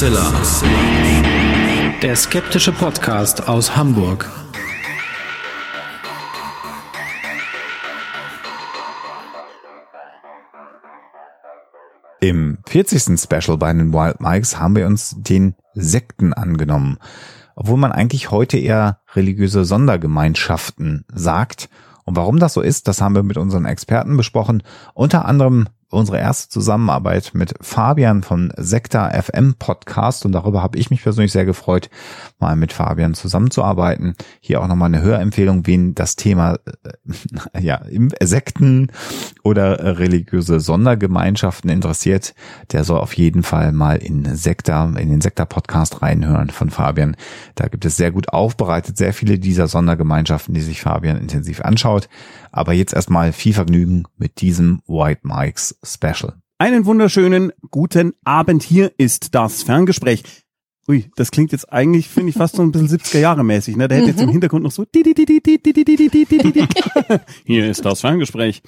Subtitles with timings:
[0.00, 0.32] Mixella.
[2.00, 4.30] Der skeptische Podcast aus Hamburg.
[12.22, 13.20] Im 40.
[13.20, 16.96] Special bei den Wild Mikes haben wir uns den Sekten angenommen.
[17.54, 21.68] Obwohl man eigentlich heute eher religiöse Sondergemeinschaften sagt.
[22.06, 24.62] Und warum das so ist, das haben wir mit unseren Experten besprochen.
[24.94, 30.90] Unter anderem unsere erste Zusammenarbeit mit Fabian von Sekta FM Podcast und darüber habe ich
[30.90, 31.90] mich persönlich sehr gefreut,
[32.38, 34.14] mal mit Fabian zusammenzuarbeiten.
[34.40, 36.58] Hier auch nochmal eine Hörempfehlung, wen das Thema
[37.54, 37.82] äh, ja,
[38.22, 38.92] Sekten
[39.42, 42.34] oder religiöse Sondergemeinschaften interessiert,
[42.72, 47.16] der soll auf jeden Fall mal in Sekta, in den Sekta Podcast reinhören von Fabian.
[47.56, 52.08] Da gibt es sehr gut aufbereitet, sehr viele dieser Sondergemeinschaften, die sich Fabian intensiv anschaut.
[52.52, 56.34] Aber jetzt erstmal viel Vergnügen mit diesem White Mikes Special.
[56.58, 58.62] Einen wunderschönen guten Abend.
[58.62, 60.24] Hier ist das Ferngespräch.
[60.88, 63.76] Ui, das klingt jetzt eigentlich, finde ich, fast so ein bisschen 70er Jahre mäßig.
[63.76, 63.86] Ne?
[63.86, 64.84] Der hätte jetzt im Hintergrund noch so.
[67.44, 68.62] Hier ist das Ferngespräch.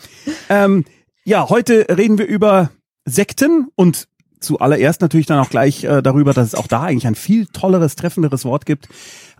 [0.49, 0.85] Ähm,
[1.25, 2.71] ja, heute reden wir über
[3.05, 4.09] Sekten und
[4.41, 7.97] zuallererst natürlich dann auch gleich äh, darüber, dass es auch da eigentlich ein viel tolleres,
[7.97, 8.89] treffenderes Wort gibt.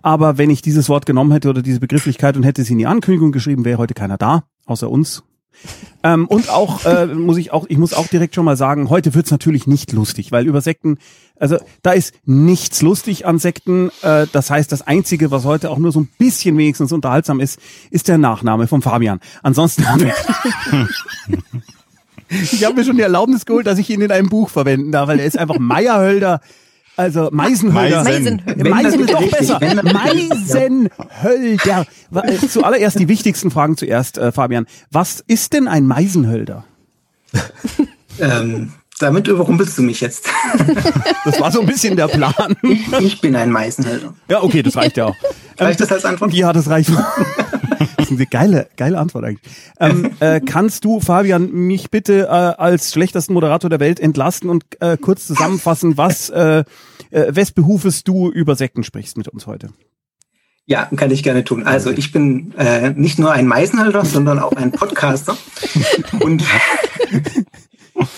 [0.03, 2.87] Aber wenn ich dieses Wort genommen hätte oder diese Begrifflichkeit und hätte sie in die
[2.87, 5.23] Ankündigung geschrieben, wäre heute keiner da, außer uns.
[6.03, 9.15] ähm, und auch äh, muss ich auch, ich muss auch direkt schon mal sagen, heute
[9.15, 10.99] wird's natürlich nicht lustig, weil über Sekten,
[11.39, 13.91] also da ist nichts lustig an Sekten.
[14.03, 17.61] Äh, das heißt, das Einzige, was heute auch nur so ein bisschen wenigstens unterhaltsam ist,
[17.91, 19.21] ist der Nachname von Fabian.
[19.43, 20.15] Ansonsten haben wir
[22.53, 25.09] Ich habe mir schon die Erlaubnis geholt, dass ich ihn in einem Buch verwenden darf,
[25.09, 26.41] weil er ist einfach Meierhölder
[26.97, 28.05] also Meisenhölder.
[28.05, 28.43] Meisen.
[28.57, 29.61] Meisen ist doch besser.
[29.83, 31.87] Meisenhölder.
[32.15, 34.67] Äh, zuallererst die wichtigsten Fragen zuerst, äh, Fabian.
[34.91, 36.65] Was ist denn ein Meisenhölder?
[38.21, 40.29] ähm, damit überrumpelst du mich jetzt.
[41.25, 42.57] das war so ein bisschen der Plan.
[42.63, 44.15] Ich, ich bin ein Meisenhölder.
[44.29, 45.17] Ja, okay, das reicht ja auch.
[45.59, 46.33] Reicht das als Antwort?
[46.33, 46.91] Ja, das reicht.
[48.17, 49.53] Eine geile, geile Antwort eigentlich.
[49.81, 54.65] Ähm, äh, kannst du, Fabian, mich bitte äh, als schlechtesten Moderator der Welt entlasten und
[54.81, 56.65] äh, kurz zusammenfassen, was, äh,
[57.11, 59.71] äh, wes behufest du über Sekten sprichst mit uns heute?
[60.65, 61.65] Ja, kann ich gerne tun.
[61.65, 65.37] Also ich bin äh, nicht nur ein Meisenhalter, sondern auch ein Podcaster.
[66.21, 66.45] und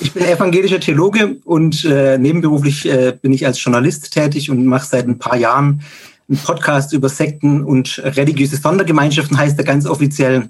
[0.01, 4.87] ich bin evangelischer Theologe und äh, nebenberuflich äh, bin ich als Journalist tätig und mache
[4.87, 5.83] seit ein paar Jahren
[6.29, 10.49] einen Podcast über Sekten und religiöse Sondergemeinschaften, heißt er ganz offiziell.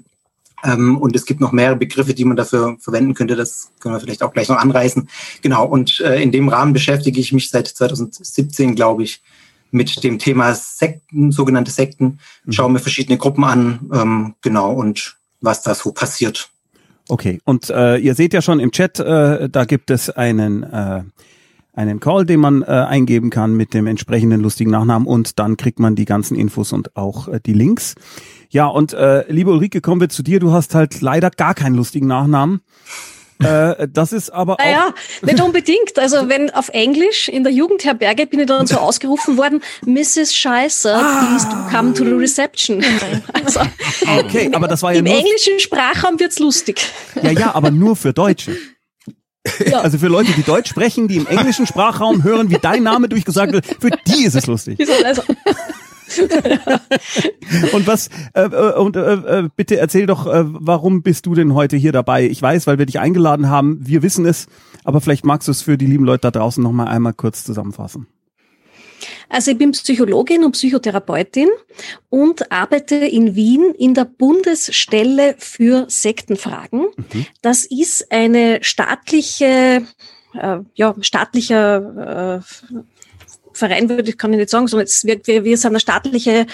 [0.63, 3.35] Ähm, und es gibt noch mehrere Begriffe, die man dafür verwenden könnte.
[3.35, 5.09] Das können wir vielleicht auch gleich noch anreißen.
[5.41, 9.21] Genau, und äh, in dem Rahmen beschäftige ich mich seit 2017, glaube ich,
[9.71, 12.19] mit dem Thema Sekten, sogenannte Sekten.
[12.45, 12.51] Mhm.
[12.51, 16.49] Schaue mir verschiedene Gruppen an, ähm, genau, und was da so passiert.
[17.07, 21.03] Okay, und äh, ihr seht ja schon im Chat, äh, da gibt es einen äh,
[21.75, 25.79] einen Call, den man äh, eingeben kann mit dem entsprechenden lustigen Nachnamen und dann kriegt
[25.79, 27.95] man die ganzen Infos und auch äh, die Links.
[28.49, 30.39] Ja, und äh, liebe Ulrike, kommen wir zu dir.
[30.39, 32.61] Du hast halt leider gar keinen lustigen Nachnamen.
[33.39, 35.99] Äh, das ist aber naja, auch nicht unbedingt.
[35.99, 40.33] Also wenn auf Englisch in der Jugendherberge bin ich dann so ausgerufen worden, Mrs.
[40.33, 41.25] Scheißer, ah.
[41.25, 42.83] please come to the reception.
[43.33, 43.59] Also,
[44.17, 46.81] okay, aber das war ja im nur englischen Sprachraum wird's lustig.
[47.21, 48.55] Ja, ja, aber nur für Deutsche.
[49.65, 49.79] Ja.
[49.85, 53.53] Also für Leute, die Deutsch sprechen, die im englischen Sprachraum hören, wie dein Name durchgesagt
[53.53, 54.79] wird, für die ist es lustig.
[55.03, 55.21] Also.
[57.73, 61.53] und was äh, äh, und äh, äh, bitte erzähl doch, äh, warum bist du denn
[61.53, 62.25] heute hier dabei?
[62.25, 64.47] Ich weiß, weil wir dich eingeladen haben, wir wissen es,
[64.83, 67.43] aber vielleicht magst du es für die lieben Leute da draußen noch mal einmal kurz
[67.43, 68.07] zusammenfassen.
[69.29, 71.49] Also ich bin Psychologin und Psychotherapeutin
[72.09, 76.87] und arbeite in Wien in der Bundesstelle für Sektenfragen.
[76.95, 77.25] Mhm.
[77.41, 79.85] Das ist eine staatliche,
[80.33, 82.75] äh, ja, staatlicher äh,
[83.55, 86.45] Verein würde ich kann ich nicht sagen, sondern es, wir, wir, wir sind eine staatliche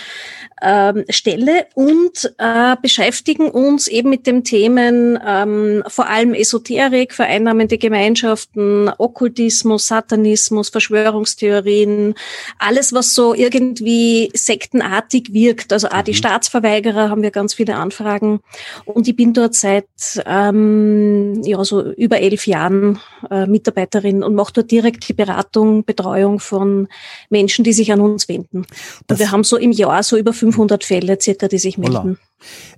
[0.62, 7.78] ähm, Stelle und äh, beschäftigen uns eben mit den Themen ähm, vor allem Esoterik, vereinnahmende
[7.78, 12.14] Gemeinschaften, Okkultismus, Satanismus, Verschwörungstheorien,
[12.60, 15.74] alles, was so irgendwie sektenartig wirkt.
[15.74, 16.16] Also auch die mhm.
[16.16, 18.42] Staatsverweigerer haben wir ganz viele Anfragen.
[18.86, 19.86] Und ich bin dort seit
[20.26, 23.00] ähm, ja, so über elf Jahren
[23.30, 26.88] äh, Mitarbeiterin und mache dort direkt die Beratung, Betreuung von
[27.30, 28.66] Menschen, die sich an uns wenden.
[29.10, 32.18] Und wir haben so im Jahr so über 500 Fälle circa, die sich melden.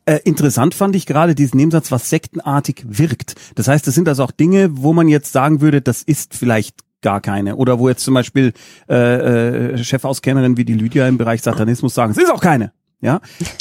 [0.05, 3.35] Äh, interessant fand ich gerade diesen Nebensatz, was sektenartig wirkt.
[3.55, 6.81] Das heißt, das sind also auch Dinge, wo man jetzt sagen würde, das ist vielleicht
[7.01, 7.55] gar keine.
[7.55, 8.53] Oder wo jetzt zum Beispiel
[8.89, 12.71] äh, äh, Chefauskennerin wie die Lydia im Bereich Satanismus sagen, es ist auch keine.
[13.01, 13.19] Ja,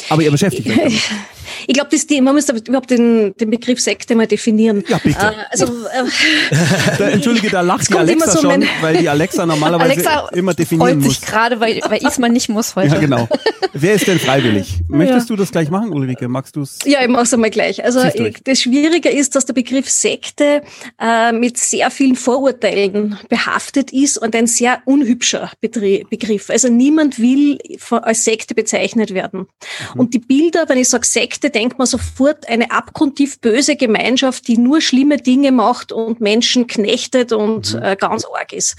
[0.08, 0.92] aber ihr beschäftigt euch damit.
[1.66, 4.84] Ich glaube, man muss überhaupt den, den Begriff Sekte mal definieren.
[4.88, 5.18] Ja, bitte.
[5.18, 6.56] Äh, also, äh,
[6.98, 10.98] da, Entschuldige, da lacht die Alexa so schon, weil die Alexa normalerweise Alexa immer definieren
[10.98, 11.20] muss.
[11.20, 12.94] sich gerade, weil, weil ich es mal nicht muss heute.
[12.94, 13.28] Ja, genau.
[13.72, 14.80] Wer ist denn freiwillig?
[14.88, 15.36] Möchtest ja.
[15.36, 16.28] du das gleich machen, Ulrike?
[16.28, 16.78] Magst du es?
[16.84, 17.84] Ja, ich mache es einmal gleich.
[17.84, 18.00] Also
[18.44, 20.62] das Schwierige ist, dass der Begriff Sekte
[21.00, 26.50] äh, mit sehr vielen Vorurteilen behaftet ist und ein sehr unhübscher Begriff.
[26.50, 27.58] Also niemand will
[27.90, 29.46] als Sekte bezeichnet werden.
[29.94, 30.00] Mhm.
[30.00, 34.58] Und die Bilder, wenn ich sage Sekte, denkt man sofort eine abgrundtief böse Gemeinschaft, die
[34.58, 37.82] nur schlimme Dinge macht und Menschen knechtet und mhm.
[37.82, 38.76] äh, ganz arg ist.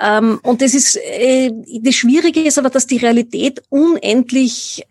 [0.00, 1.50] Ähm, und das ist, äh,
[1.82, 4.86] das Schwierige ist aber, dass die Realität unendlich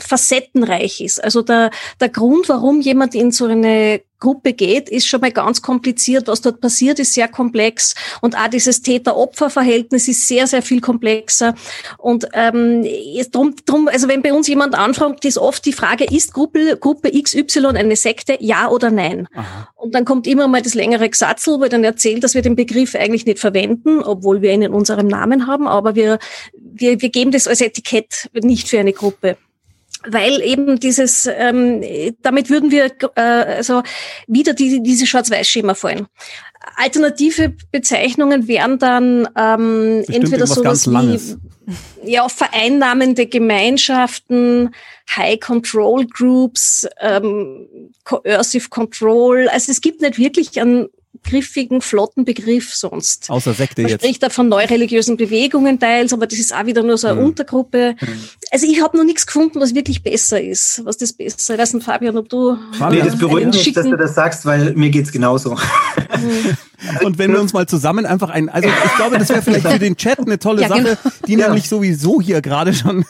[0.00, 1.22] facettenreich ist.
[1.22, 5.62] Also der, der Grund, warum jemand in so eine Gruppe geht, ist schon mal ganz
[5.62, 6.28] kompliziert.
[6.28, 7.96] Was dort passiert, ist sehr komplex.
[8.20, 11.56] Und auch dieses Täter-Opfer-Verhältnis ist sehr, sehr viel komplexer.
[11.98, 12.86] Und ähm,
[13.32, 17.10] drum, drum, also wenn bei uns jemand anfragt, ist oft die Frage, ist Gruppe, Gruppe
[17.10, 19.26] XY eine Sekte, ja oder nein?
[19.34, 19.68] Aha.
[19.74, 22.94] Und dann kommt immer mal das längere Gesatzel, wo dann erzählt, dass wir den Begriff
[22.94, 26.20] eigentlich nicht verwenden, obwohl wir ihn in unserem Namen haben, aber wir,
[26.54, 29.36] wir, wir geben das als Etikett nicht für eine Gruppe
[30.06, 31.82] weil eben dieses, ähm,
[32.22, 33.82] damit würden wir äh, also
[34.26, 36.06] wieder die, diese Schwarz-Weiß-Schema fallen.
[36.76, 41.36] Alternative Bezeichnungen wären dann ähm, entweder sowas wie
[42.04, 44.74] ja, vereinnahmende Gemeinschaften,
[45.16, 47.68] High Control Groups, ähm,
[48.04, 49.48] Coercive Control.
[49.48, 50.88] Also es gibt nicht wirklich einen
[51.24, 53.30] griffigen, flotten Begriff sonst.
[53.30, 54.02] Außer Sekte Man jetzt.
[54.02, 57.26] spricht da von neureligiösen Bewegungen teils, aber das ist auch wieder nur so eine mhm.
[57.26, 57.96] Untergruppe.
[58.00, 58.24] Mhm.
[58.50, 60.82] Also ich habe noch nichts gefunden, was wirklich besser ist.
[60.84, 61.50] Was das besser ist.
[61.50, 62.56] Ich weiß nicht, Fabian, ob du...
[62.78, 65.54] Fabian, nee, das beruhigt mich, dass du das sagst, weil mir geht's genauso.
[65.54, 66.56] Mhm.
[67.04, 69.78] Und wenn wir uns mal zusammen einfach ein, also ich glaube, das wäre vielleicht für
[69.78, 70.96] den Chat eine tolle ja, Sache, genau.
[71.26, 71.46] die ja.
[71.46, 73.04] nämlich sowieso hier gerade schon.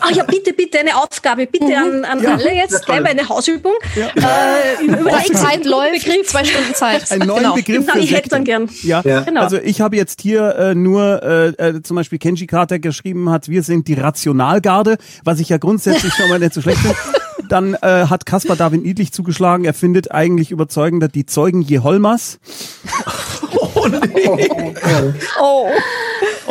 [0.00, 1.74] Ach ja, bitte, bitte eine Aufgabe, bitte mhm.
[1.74, 2.34] an, an ja.
[2.34, 3.74] alle jetzt gleich mal eine Hausübung.
[3.94, 4.08] Ja.
[4.08, 6.26] Äh, über die Zeit läuft, Begriff.
[6.28, 7.10] zwei Stunden Zeit.
[7.12, 7.54] Einen neuen genau.
[7.54, 8.68] Begriff genau, ich hätte dann gern.
[8.82, 9.42] Ja, genau.
[9.42, 13.48] also ich habe jetzt hier äh, nur äh, äh, zum Beispiel Kenji Carter geschrieben hat,
[13.48, 16.96] wir sind die Rationalgarde, was ich ja grundsätzlich schon mal nicht so schlecht finde.
[17.48, 22.38] Dann äh, hat Caspar Darwin Idlich zugeschlagen, er findet eigentlich überzeugender die Zeugen Jeholmas.
[23.74, 24.48] Oh, nee.
[25.40, 25.68] oh.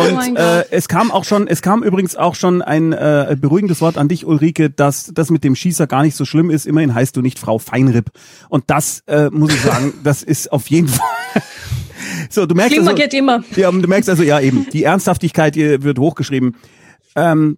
[0.01, 3.81] Und oh äh, es kam auch schon, es kam übrigens auch schon ein äh, beruhigendes
[3.81, 6.65] Wort an dich, Ulrike, dass das mit dem Schießer gar nicht so schlimm ist.
[6.65, 8.11] Immerhin heißt du nicht Frau Feinripp.
[8.49, 11.07] Und das äh, muss ich sagen, das ist auf jeden Fall.
[12.29, 13.43] so, du merkst also, geht immer.
[13.55, 16.55] Ja, du merkst also ja eben, die Ernsthaftigkeit wird hochgeschrieben.
[17.15, 17.57] Ähm,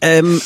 [0.00, 0.40] ähm,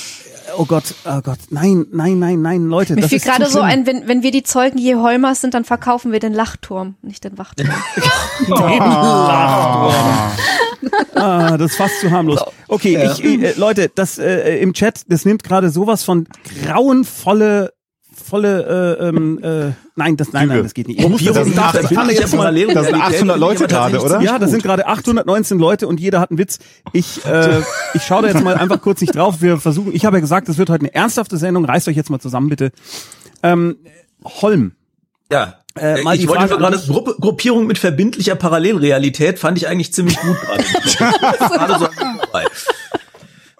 [0.56, 2.94] oh Gott, oh Gott, nein, nein, nein, nein, Leute.
[2.94, 6.20] Mir fiel gerade so ein, wenn, wenn wir die Zeugen Jeholmers sind, dann verkaufen wir
[6.20, 7.68] den Lachturm, nicht den Wachturm.
[8.46, 9.92] den Lachturm.
[11.14, 12.40] ah, das ist fast zu harmlos.
[12.68, 13.12] Okay, ja.
[13.12, 16.28] ich, äh, Leute, das äh, im Chat, das nimmt gerade sowas von
[16.64, 17.72] grauenvolle
[18.26, 21.00] volle, äh, ähm, äh, nein, das, nein, nein, das geht nicht.
[21.00, 24.20] Ich, muss das, das, das, das, das, jetzt mal, das sind 800 Leute gerade, oder?
[24.20, 26.58] Ja, das sind gerade 819 Leute und jeder hat einen Witz.
[26.92, 27.60] Ich, äh,
[27.94, 29.42] ich schaue da jetzt mal einfach kurz nicht drauf.
[29.42, 31.64] Wir versuchen, ich habe ja gesagt, das wird heute eine ernsthafte Sendung.
[31.64, 32.72] Reißt euch jetzt mal zusammen, bitte.
[33.42, 33.76] Ähm,
[34.24, 34.72] Holm.
[35.30, 35.54] Ja.
[35.78, 40.36] Äh, mal ich wollte gerade Gruppe, Gruppierung mit verbindlicher Parallelrealität fand ich eigentlich ziemlich gut
[40.98, 41.78] gerade.
[41.78, 41.88] so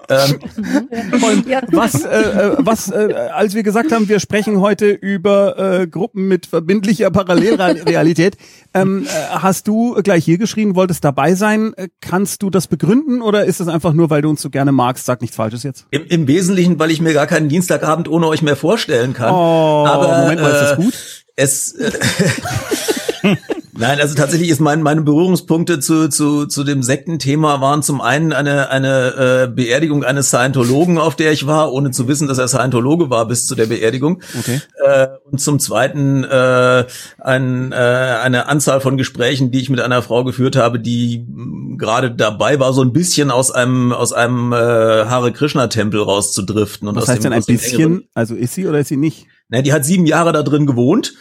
[0.08, 1.62] ähm, ja.
[1.72, 6.28] Was, äh, äh, was äh, als wir gesagt haben, wir sprechen heute über äh, Gruppen
[6.28, 8.36] mit verbindlicher Parallelrealität,
[8.74, 11.74] ähm, äh, hast du gleich hier geschrien, wolltest dabei sein.
[12.00, 15.06] Kannst du das begründen oder ist es einfach nur, weil du uns so gerne magst?
[15.06, 15.86] Sag nichts Falsches jetzt.
[15.90, 19.32] Im, Im Wesentlichen, weil ich mir gar keinen Dienstagabend ohne euch mehr vorstellen kann.
[19.32, 21.25] Oh, Aber, Moment mal, ist das gut?
[21.36, 21.92] Es äh,
[23.78, 28.32] Nein, also tatsächlich ist mein, meine Berührungspunkte zu, zu, zu dem Sektenthema waren zum einen
[28.32, 32.48] eine, eine äh, Beerdigung eines Scientologen, auf der ich war, ohne zu wissen, dass er
[32.48, 34.22] Scientologe war bis zu der Beerdigung.
[34.38, 34.60] Okay.
[34.82, 36.84] Äh, und zum zweiten äh,
[37.18, 41.26] ein, äh, eine Anzahl von Gesprächen, die ich mit einer Frau geführt habe, die
[41.76, 46.88] gerade dabei war, so ein bisschen aus einem aus einem äh, Hare Krishna Tempel rauszudriften.
[46.88, 48.08] Und Was heißt denn ein bisschen?
[48.14, 49.26] Also ist sie oder ist sie nicht?
[49.48, 51.14] Na, die hat sieben Jahre da drin gewohnt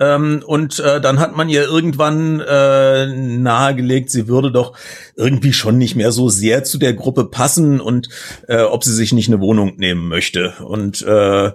[0.00, 4.74] ähm, und äh, dann hat man ihr irgendwann äh, nahegelegt, sie würde doch
[5.16, 8.08] irgendwie schon nicht mehr so sehr zu der Gruppe passen und
[8.46, 10.54] äh, ob sie sich nicht eine Wohnung nehmen möchte.
[10.64, 11.50] Und äh,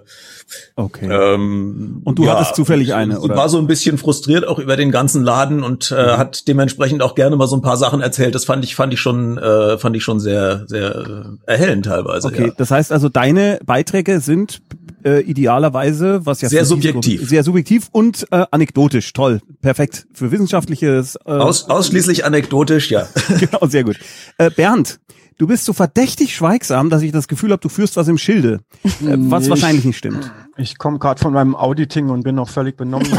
[0.76, 1.08] okay.
[1.10, 3.34] Ähm, und du ja, hattest zufällig eine, oder?
[3.34, 6.18] War so ein bisschen frustriert auch über den ganzen Laden und äh, mhm.
[6.18, 8.34] hat dementsprechend auch gerne mal so ein paar Sachen erzählt.
[8.34, 12.28] Das fand ich fand ich schon äh, fand ich schon sehr sehr erhellend teilweise.
[12.28, 12.52] Okay, ja.
[12.54, 14.60] das heißt also deine Beiträge sind
[15.04, 19.12] äh, idealerweise, was ja sehr subjektiv, sehr subjektiv und äh, anekdotisch.
[19.12, 21.16] Toll, perfekt für wissenschaftliches.
[21.26, 23.06] Äh, Aus, ausschließlich anekdotisch, ja.
[23.40, 23.98] genau, sehr gut.
[24.38, 25.00] Äh, Bernd,
[25.38, 28.60] du bist so verdächtig schweigsam, dass ich das Gefühl habe, du führst was im Schilde.
[28.84, 30.30] Äh, was wahrscheinlich ich- nicht stimmt.
[30.56, 33.08] Ich komme gerade von meinem Auditing und bin noch völlig benommen.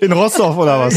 [0.00, 0.94] In Rostov oder was?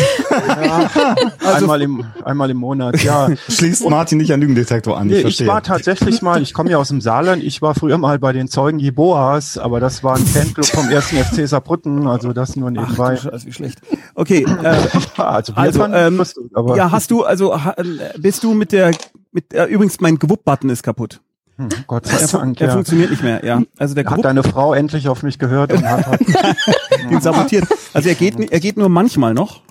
[1.44, 3.28] einmal, im, einmal im Monat, ja.
[3.50, 5.48] Schließt Martin nicht an Lügendetektor an, Nee, ich ich verstehe.
[5.48, 8.48] war tatsächlich mal, ich komme ja aus dem Saarland, ich war früher mal bei den
[8.48, 12.74] Zeugen Jeboas, aber das war ein Fanclub vom ersten FC Saarbrücken, also das nur Ach,
[12.74, 13.16] nebenbei.
[13.16, 13.82] du Scheiße, wie schlecht.
[14.16, 14.76] Okay, äh,
[15.22, 17.84] also also, ähm, lustig, aber ja, hast du, also ha, äh,
[18.18, 18.92] bist du mit der,
[19.32, 21.20] mit, äh, übrigens, mein Gewupp-Button ist kaputt.
[21.58, 22.74] Hm, Gott sei Er, Dank, er ja.
[22.74, 23.62] funktioniert nicht mehr, ja.
[23.78, 26.20] Also der Hat Gewupp deine Frau endlich auf mich gehört und hat, hat
[27.12, 27.66] ihn sabotiert.
[27.94, 29.62] Also er geht, er geht nur manchmal noch.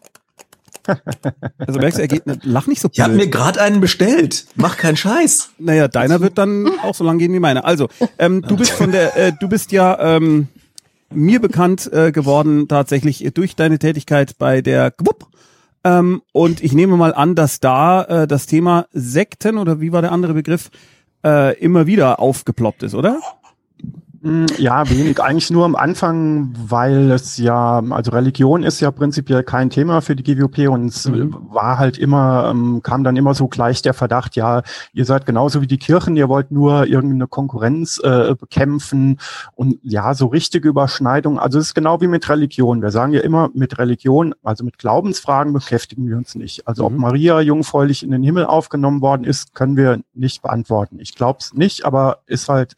[1.59, 3.25] Also merkst du, er geht, lach nicht so Ich habe blöd.
[3.27, 4.47] mir gerade einen bestellt.
[4.55, 5.51] Mach keinen Scheiß.
[5.59, 7.65] Naja, deiner wird dann auch so lang gehen wie meiner.
[7.65, 7.89] Also,
[8.19, 10.49] ähm, du bist von der, äh, du bist ja ähm,
[11.13, 15.27] mir bekannt äh, geworden tatsächlich durch deine Tätigkeit bei der GWUP.
[15.85, 20.03] Ähm, und ich nehme mal an, dass da äh, das Thema Sekten oder wie war
[20.03, 20.71] der andere Begriff
[21.27, 23.21] äh, immer wieder aufgeploppt ist, oder?
[24.59, 25.21] Ja, wenig.
[25.23, 30.17] Eigentlich nur am Anfang, weil es ja, also Religion ist ja prinzipiell kein Thema für
[30.17, 31.37] die GWP und es Mhm.
[31.51, 35.61] war halt immer, ähm, kam dann immer so gleich der Verdacht, ja, ihr seid genauso
[35.61, 39.19] wie die Kirchen, ihr wollt nur irgendeine Konkurrenz äh, bekämpfen
[39.55, 41.39] und ja, so richtige Überschneidung.
[41.39, 42.83] Also es ist genau wie mit Religion.
[42.83, 46.67] Wir sagen ja immer, mit Religion, also mit Glaubensfragen beschäftigen wir uns nicht.
[46.67, 46.99] Also ob Mhm.
[47.01, 50.99] Maria jungfräulich in den Himmel aufgenommen worden ist, können wir nicht beantworten.
[50.99, 52.75] Ich glaube es nicht, aber ist halt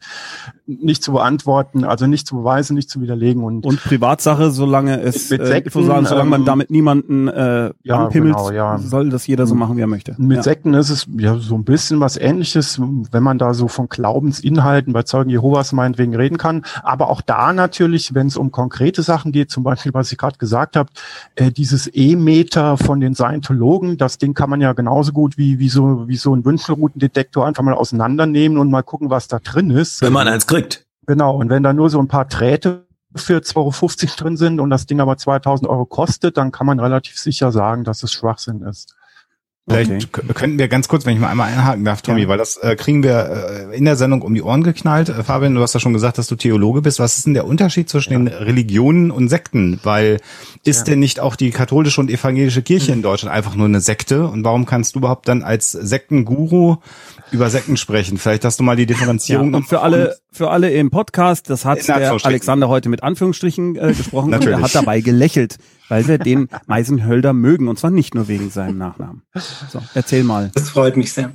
[0.69, 5.29] nicht zu beantworten, also nicht zu beweisen, nicht zu widerlegen und, Und Privatsache, solange es,
[5.29, 8.77] Mit äh, Sekten, sozusagen, solange man ähm, damit niemanden äh, ja, anpimmelt, genau, ja.
[8.77, 10.15] soll das jeder so machen, wie er möchte.
[10.17, 10.43] mit ja.
[10.43, 14.93] Sekten ist es ja so ein bisschen was ähnliches, wenn man da so von Glaubensinhalten
[14.93, 16.63] bei Zeugen Jehovas meinetwegen reden kann.
[16.83, 20.37] Aber auch da natürlich, wenn es um konkrete Sachen geht, zum Beispiel, was ich gerade
[20.37, 20.89] gesagt habe,
[21.35, 25.69] äh, dieses E-Meter von den Scientologen, das Ding kann man ja genauso gut wie, wie
[25.69, 30.01] so, wie so ein Wünschelroutendetektor einfach mal auseinandernehmen und mal gucken, was da drin ist.
[30.01, 30.58] Wenn man eins kriegt.
[31.07, 32.85] Genau, und wenn da nur so ein paar Drähte
[33.15, 36.79] für 2,50 Euro drin sind und das Ding aber 2000 Euro kostet, dann kann man
[36.79, 38.95] relativ sicher sagen, dass es Schwachsinn ist.
[39.69, 40.33] Vielleicht Okay.
[40.33, 43.03] könnten wir ganz kurz, wenn ich mal einmal einhaken darf, Tommy, weil das äh, kriegen
[43.03, 45.09] wir äh, in der Sendung um die Ohren geknallt.
[45.09, 46.99] Äh, Fabian, du hast ja schon gesagt, dass du Theologe bist.
[46.99, 49.79] Was ist denn der Unterschied zwischen den Religionen und Sekten?
[49.83, 50.21] Weil
[50.63, 54.27] ist denn nicht auch die katholische und evangelische Kirche in Deutschland einfach nur eine Sekte?
[54.27, 56.77] Und warum kannst du überhaupt dann als Sektenguru
[57.31, 58.17] über Sekten sprechen?
[58.17, 59.53] Vielleicht hast du mal die Ja, Differenzierung.
[59.53, 62.17] und für alle, für alle im Podcast, das hat der.
[62.23, 64.61] Alexander heute mit Anführungsstrichen äh, gesprochen und er Natürlich.
[64.61, 65.57] hat dabei gelächelt,
[65.87, 69.23] weil wir den Meisenhölder mögen und zwar nicht nur wegen seinem Nachnamen.
[69.69, 70.51] So, erzähl mal.
[70.53, 71.31] Das freut mich sehr.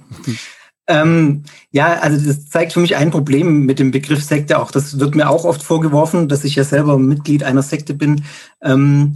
[0.86, 4.70] Ähm, ja, also das zeigt für mich ein Problem mit dem Begriff Sekte auch.
[4.70, 8.24] Das wird mir auch oft vorgeworfen, dass ich ja selber Mitglied einer Sekte bin.
[8.62, 9.14] Ähm,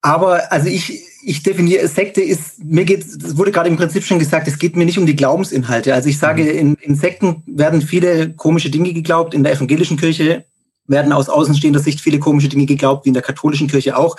[0.00, 4.20] aber also ich, ich definiere Sekte ist, mir geht, es wurde gerade im Prinzip schon
[4.20, 5.92] gesagt, es geht mir nicht um die Glaubensinhalte.
[5.92, 9.34] Also ich sage, in, in Sekten werden viele komische Dinge geglaubt.
[9.34, 10.44] In der evangelischen Kirche
[10.86, 14.16] werden aus außenstehender Sicht viele komische Dinge geglaubt, wie in der katholischen Kirche auch.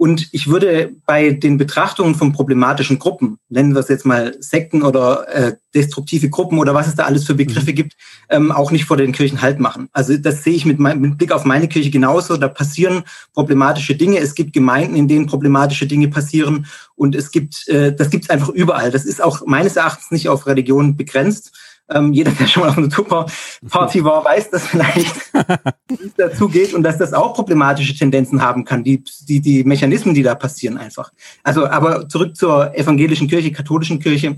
[0.00, 4.80] Und ich würde bei den Betrachtungen von problematischen Gruppen, nennen wir es jetzt mal Sekten
[4.80, 7.98] oder äh, destruktive Gruppen oder was es da alles für Begriffe gibt,
[8.30, 9.90] ähm, auch nicht vor den Kirchen Halt machen.
[9.92, 12.38] Also das sehe ich mit, mein, mit Blick auf meine Kirche genauso.
[12.38, 13.02] Da passieren
[13.34, 14.20] problematische Dinge.
[14.20, 16.64] Es gibt Gemeinden, in denen problematische Dinge passieren.
[16.94, 18.90] Und es gibt, äh, das gibt es einfach überall.
[18.90, 21.52] Das ist auch meines Erachtens nicht auf Religion begrenzt.
[21.90, 25.14] Ähm, jeder, der schon mal auf einer Tupper-Party war, weiß das vielleicht,
[25.88, 29.64] wie es dazu geht und dass das auch problematische Tendenzen haben kann, die, die, die
[29.64, 31.12] Mechanismen, die da passieren einfach.
[31.42, 34.36] Also, aber zurück zur evangelischen Kirche, katholischen Kirche.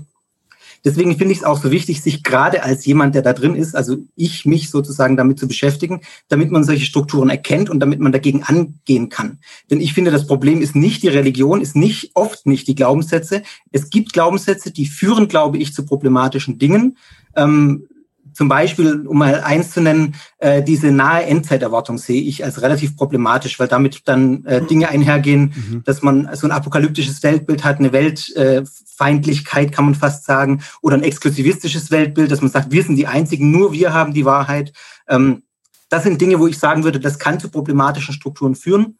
[0.85, 3.73] Deswegen finde ich es auch so wichtig, sich gerade als jemand, der da drin ist,
[3.73, 8.11] also ich mich sozusagen damit zu beschäftigen, damit man solche Strukturen erkennt und damit man
[8.11, 9.39] dagegen angehen kann.
[9.71, 13.43] Denn ich finde, das Problem ist nicht die Religion, ist nicht oft nicht die Glaubenssätze.
[13.71, 16.97] Es gibt Glaubenssätze, die führen, glaube ich, zu problematischen Dingen.
[17.35, 17.87] Ähm,
[18.33, 22.97] zum Beispiel, um mal eins zu nennen, äh, diese nahe Endzeiterwartung sehe ich als relativ
[22.97, 25.83] problematisch, weil damit dann äh, Dinge einhergehen, Mhm.
[25.85, 31.03] dass man so ein apokalyptisches Weltbild hat, eine Weltfeindlichkeit, kann man fast sagen, oder ein
[31.03, 34.73] exklusivistisches Weltbild, dass man sagt, wir sind die Einzigen, nur wir haben die Wahrheit.
[35.07, 35.43] Ähm,
[35.89, 38.97] das sind Dinge, wo ich sagen würde, das kann zu problematischen Strukturen führen.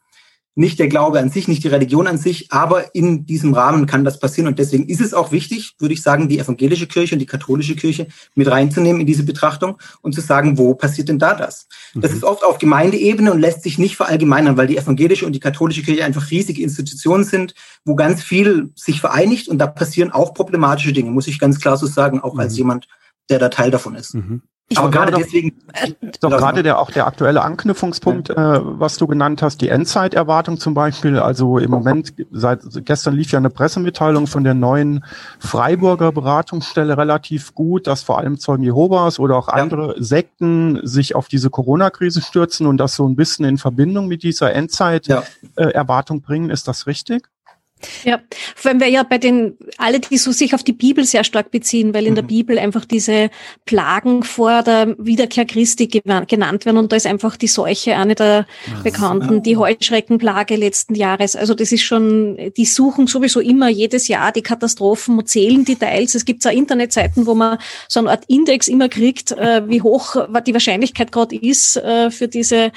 [0.56, 4.04] Nicht der Glaube an sich, nicht die Religion an sich, aber in diesem Rahmen kann
[4.04, 4.46] das passieren.
[4.46, 7.74] Und deswegen ist es auch wichtig, würde ich sagen, die evangelische Kirche und die katholische
[7.74, 8.06] Kirche
[8.36, 11.66] mit reinzunehmen in diese Betrachtung und zu sagen, wo passiert denn da das?
[11.94, 15.40] Das ist oft auf Gemeindeebene und lässt sich nicht verallgemeinern, weil die evangelische und die
[15.40, 20.34] katholische Kirche einfach riesige Institutionen sind, wo ganz viel sich vereinigt und da passieren auch
[20.34, 22.58] problematische Dinge, muss ich ganz klar so sagen, auch als Mhm.
[22.58, 22.88] jemand,
[23.28, 24.14] der da Teil davon ist.
[24.14, 24.42] Mhm.
[24.70, 25.52] Ich aber gerade deswegen
[26.20, 30.72] doch gerade der auch der aktuelle Anknüpfungspunkt, äh, was du genannt hast, die Endzeiterwartung zum
[30.72, 31.18] Beispiel.
[31.18, 35.04] Also im Moment seit gestern lief ja eine Pressemitteilung von der neuen
[35.38, 40.02] Freiburger Beratungsstelle relativ gut, dass vor allem Zeugen Jehovas oder auch andere ja.
[40.02, 44.54] Sekten sich auf diese Corona-Krise stürzen und das so ein bisschen in Verbindung mit dieser
[44.54, 46.22] Endzeiterwartung ja.
[46.22, 46.48] äh, bringen.
[46.48, 47.28] Ist das richtig?
[48.04, 48.20] Ja,
[48.54, 51.50] vor allem, weil ja bei den, alle, die so sich auf die Bibel sehr stark
[51.50, 52.16] beziehen, weil in mhm.
[52.16, 53.30] der Bibel einfach diese
[53.64, 58.46] Plagen vor der Wiederkehr Christi genannt werden und da ist einfach die Seuche eine der
[58.82, 61.36] bekannten, die Heuschreckenplage letzten Jahres.
[61.36, 66.14] Also das ist schon, die suchen sowieso immer jedes Jahr die Katastrophen und zählen Details.
[66.14, 70.16] Es gibt auch Internetseiten, wo man so eine Art Index immer kriegt, äh, wie hoch
[70.46, 72.72] die Wahrscheinlichkeit gerade ist äh, für diese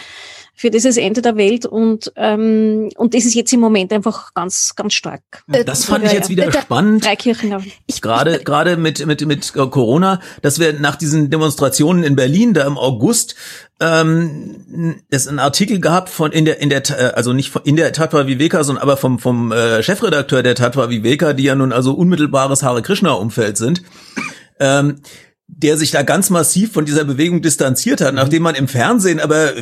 [0.58, 4.74] für dieses Ende der Welt und ähm, und das ist jetzt im Moment einfach ganz
[4.76, 5.22] ganz stark.
[5.48, 7.06] Das fand ich jetzt wieder spannend.
[7.06, 7.56] Freikirchen.
[7.86, 12.66] Ich gerade gerade mit mit mit Corona, dass wir nach diesen Demonstrationen in Berlin da
[12.66, 13.36] im August
[13.80, 18.26] ähm, es einen Artikel gab von in der in der also nicht in der Tatva
[18.26, 22.64] Viveka, sondern aber vom vom äh, Chefredakteur der Tatva Viveka, die ja nun also unmittelbares
[22.64, 23.84] Hare Krishna Umfeld sind.
[24.60, 25.02] Ähm,
[25.48, 28.18] der sich da ganz massiv von dieser Bewegung distanziert hat, mhm.
[28.18, 29.54] nachdem man im Fernsehen aber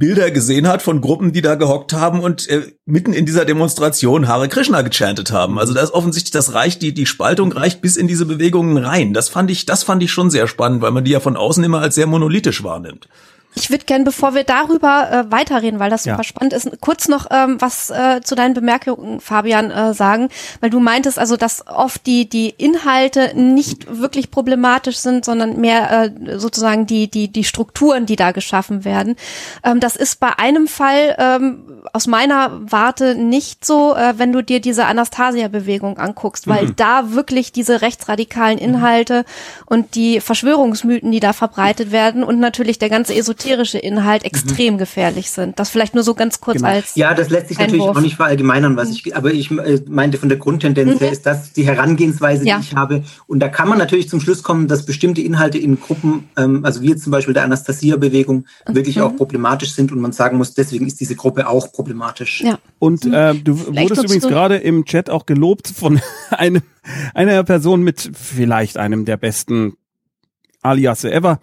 [0.00, 4.28] Bilder gesehen hat von Gruppen, die da gehockt haben und äh, mitten in dieser Demonstration
[4.28, 5.58] Hare Krishna gechantet haben.
[5.58, 9.14] Also da ist offensichtlich, das reicht, die, die Spaltung reicht bis in diese Bewegungen rein.
[9.14, 11.64] Das fand ich, das fand ich schon sehr spannend, weil man die ja von außen
[11.64, 13.08] immer als sehr monolithisch wahrnimmt.
[13.54, 16.24] Ich würde gern, bevor wir darüber äh, weiterreden, weil das super ja.
[16.24, 20.28] spannend ist, kurz noch ähm, was äh, zu deinen Bemerkungen, Fabian, äh, sagen,
[20.60, 25.90] weil du meintest also, dass oft die die Inhalte nicht wirklich problematisch sind, sondern mehr
[25.90, 29.16] äh, sozusagen die die die Strukturen, die da geschaffen werden.
[29.64, 34.42] Ähm, das ist bei einem Fall ähm, aus meiner Warte nicht so, äh, wenn du
[34.42, 36.76] dir diese Anastasia-Bewegung anguckst, weil mhm.
[36.76, 39.24] da wirklich diese rechtsradikalen Inhalte
[39.66, 44.74] und die Verschwörungsmythen, die da verbreitet werden und natürlich der ganze Esoterik esoterische Inhalt extrem
[44.74, 44.78] mhm.
[44.78, 45.58] gefährlich sind.
[45.58, 46.68] Das vielleicht nur so ganz kurz genau.
[46.68, 46.94] als.
[46.94, 47.78] Ja, das lässt sich Einwurf.
[47.78, 50.98] natürlich auch nicht verallgemeinern, was ich, aber ich äh, meinte von der Grundtendenz mhm.
[50.98, 52.58] her ist das die Herangehensweise, ja.
[52.58, 53.04] die ich habe.
[53.26, 56.82] Und da kann man natürlich zum Schluss kommen, dass bestimmte Inhalte in Gruppen, ähm, also
[56.82, 58.74] wie jetzt zum Beispiel der Anastasia-Bewegung, mhm.
[58.74, 62.42] wirklich auch problematisch sind und man sagen muss, deswegen ist diese Gruppe auch problematisch.
[62.42, 62.58] Ja.
[62.78, 63.14] Und mhm.
[63.14, 66.62] äh, du vielleicht wurdest übrigens gerade im Chat auch gelobt von einem,
[67.14, 69.74] einer Person mit vielleicht einem der besten
[70.62, 71.40] Alias ever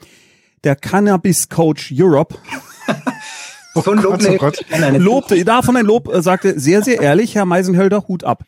[0.67, 2.35] der Cannabis Coach Europe.
[3.83, 7.35] So ein Lob, oh Gott, oh lobte, davon ein Lob, äh, sagte sehr, sehr ehrlich,
[7.35, 8.43] Herr Meisenhölder, Hut ab.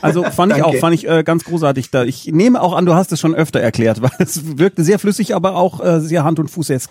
[0.00, 1.92] Also fand ich auch, fand ich äh, ganz großartig.
[1.92, 4.98] Da ich nehme auch an, du hast es schon öfter erklärt, weil es wirkte sehr
[4.98, 6.90] flüssig, aber auch äh, sehr Hand- und Fußesk.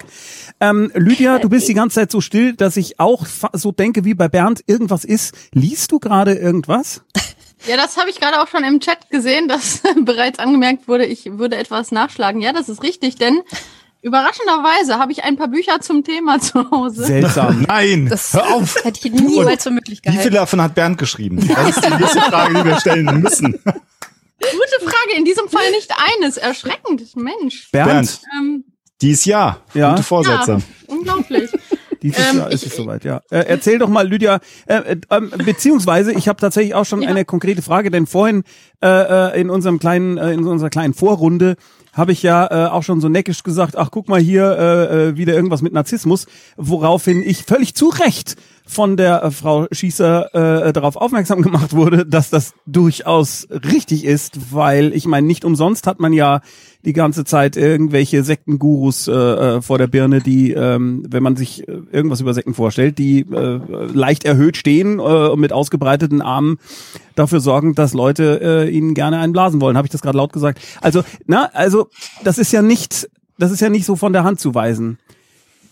[0.62, 4.14] Ähm, Lydia, du bist die ganze Zeit so still, dass ich auch so denke wie
[4.14, 5.36] bei Bernd, irgendwas ist.
[5.52, 7.02] Liest du gerade irgendwas?
[7.66, 11.38] Ja, das habe ich gerade auch schon im Chat gesehen, dass bereits angemerkt wurde, ich
[11.38, 12.42] würde etwas nachschlagen.
[12.42, 13.40] Ja, das ist richtig, denn
[14.04, 17.06] Überraschenderweise habe ich ein paar Bücher zum Thema zu Hause.
[17.06, 17.62] Seltsam.
[17.68, 18.84] Nein, das hör auf.
[18.84, 20.20] Hätte ich niemals für möglich gehalten.
[20.20, 21.38] Wie viele davon hat Bernd geschrieben?
[21.56, 23.54] Das ist die nächste Frage, die wir stellen müssen.
[23.64, 26.36] Gute Frage, in diesem Fall nicht eines.
[26.36, 27.72] Erschreckend, Mensch.
[27.72, 28.66] Bernd, ähm,
[29.02, 29.62] dies Jahr.
[29.74, 29.92] Ja.
[29.92, 30.52] Gute Vorsätze.
[30.52, 31.50] Ja, unglaublich.
[32.02, 33.22] Dieses ähm, Jahr ist es soweit, ja.
[33.32, 37.08] Äh, erzähl doch mal, Lydia, äh, äh, ähm, beziehungsweise ich habe tatsächlich auch schon ja.
[37.08, 38.44] eine konkrete Frage, denn vorhin
[38.84, 41.56] äh, äh in unserem kleinen, äh, in unserer kleinen Vorrunde
[41.94, 45.18] habe ich ja äh, auch schon so neckisch gesagt, ach guck mal hier, äh, äh,
[45.18, 46.26] wieder irgendwas mit Narzissmus,
[46.58, 48.36] woraufhin ich völlig zu Recht
[48.74, 54.54] von der äh, Frau Schießer äh, darauf aufmerksam gemacht wurde, dass das durchaus richtig ist,
[54.54, 56.42] weil ich meine, nicht umsonst hat man ja
[56.86, 61.68] die ganze Zeit irgendwelche Sektengurus äh, äh, vor der Birne, die, ähm, wenn man sich
[61.68, 63.60] äh, irgendwas über Sekten vorstellt, die äh,
[63.94, 66.58] leicht erhöht stehen äh, und mit ausgebreiteten Armen
[67.16, 69.78] dafür sorgen, dass Leute äh, ihnen gerne einen blasen wollen.
[69.78, 70.60] Habe ich das gerade laut gesagt?
[70.82, 71.88] Also, na, also
[72.24, 74.98] das ist ja nicht, das ist ja nicht so von der Hand zu weisen.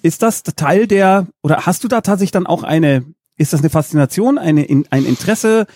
[0.01, 3.05] Ist das Teil der, oder hast du da tatsächlich dann auch eine,
[3.37, 5.67] ist das eine Faszination, eine, ein Interesse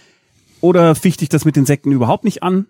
[0.61, 2.65] oder ficht dich das mit den Sekten überhaupt nicht an?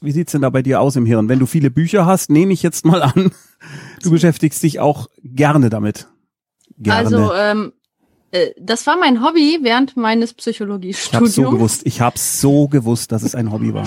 [0.00, 1.28] Wie sieht's denn da bei dir aus im Hirn?
[1.28, 3.32] Wenn du viele Bücher hast, nehme ich jetzt mal an,
[4.02, 6.08] du beschäftigst dich auch gerne damit.
[6.78, 6.98] Gerne.
[6.98, 7.72] Also, ähm,
[8.30, 11.08] äh, das war mein Hobby während meines Psychologiestudiums.
[11.08, 11.82] Ich hab's so gewusst.
[11.84, 13.86] Ich hab's so gewusst, dass es ein Hobby war.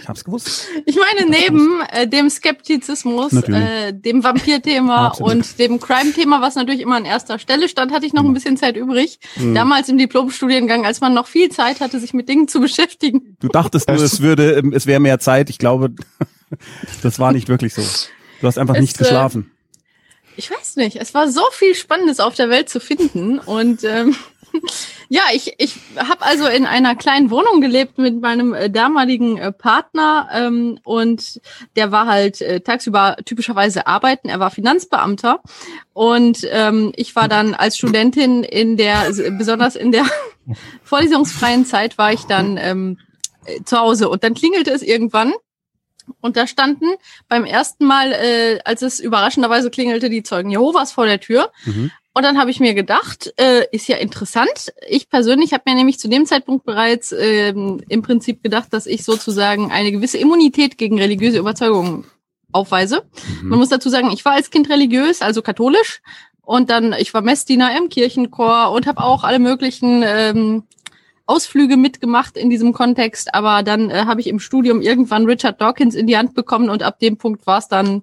[0.00, 0.66] Ich hab's gewusst.
[0.86, 6.96] Ich meine, neben äh, dem Skeptizismus, äh, dem Vampir-Thema und dem Crime-Thema, was natürlich immer
[6.96, 8.34] an erster Stelle stand, hatte ich noch ein mhm.
[8.34, 9.18] bisschen Zeit übrig.
[9.36, 9.54] Mhm.
[9.54, 13.36] Damals im Diplomstudiengang, als man noch viel Zeit hatte, sich mit Dingen zu beschäftigen.
[13.40, 15.50] Du dachtest nur, es würde, ähm, es wäre mehr Zeit.
[15.50, 15.94] Ich glaube,
[17.02, 17.82] das war nicht wirklich so.
[18.40, 19.50] Du hast einfach es, nicht geschlafen.
[19.50, 19.54] Äh,
[20.36, 20.96] ich weiß nicht.
[20.96, 24.16] Es war so viel Spannendes auf der Welt zu finden und ähm,
[25.08, 29.52] Ja, ich, ich habe also in einer kleinen Wohnung gelebt mit meinem äh, damaligen äh,
[29.52, 31.40] Partner ähm, und
[31.76, 34.28] der war halt äh, tagsüber typischerweise arbeiten.
[34.28, 35.40] Er war Finanzbeamter
[35.92, 40.06] und ähm, ich war dann als Studentin in der, besonders in der
[40.82, 42.98] vorlesungsfreien Zeit war ich dann ähm,
[43.44, 45.34] äh, zu Hause und dann klingelte es irgendwann
[46.20, 46.86] und da standen
[47.28, 51.50] beim ersten Mal, äh, als es überraschenderweise klingelte, die Zeugen Jehovas vor der Tür.
[51.64, 51.90] Mhm.
[52.16, 54.72] Und dann habe ich mir gedacht, äh, ist ja interessant.
[54.88, 59.04] Ich persönlich habe mir nämlich zu dem Zeitpunkt bereits äh, im Prinzip gedacht, dass ich
[59.04, 62.04] sozusagen eine gewisse Immunität gegen religiöse Überzeugungen
[62.52, 63.02] aufweise.
[63.42, 63.48] Mhm.
[63.48, 66.02] Man muss dazu sagen, ich war als Kind religiös, also katholisch.
[66.42, 70.62] Und dann, ich war Messdiener im Kirchenchor und habe auch alle möglichen ähm,
[71.26, 73.34] Ausflüge mitgemacht in diesem Kontext.
[73.34, 76.84] Aber dann äh, habe ich im Studium irgendwann Richard Dawkins in die Hand bekommen und
[76.84, 78.02] ab dem Punkt war es dann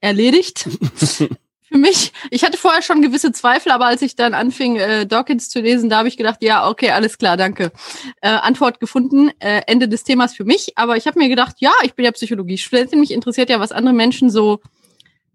[0.00, 0.68] erledigt.
[1.68, 2.12] für mich.
[2.30, 5.88] Ich hatte vorher schon gewisse Zweifel, aber als ich dann anfing, äh, Dawkins zu lesen,
[5.88, 7.72] da habe ich gedacht, ja, okay, alles klar, danke.
[8.20, 10.72] Äh, Antwort gefunden, äh, Ende des Themas für mich.
[10.76, 13.94] Aber ich habe mir gedacht, ja, ich bin ja Psychologiestudentin, mich interessiert ja, was andere
[13.94, 14.60] Menschen so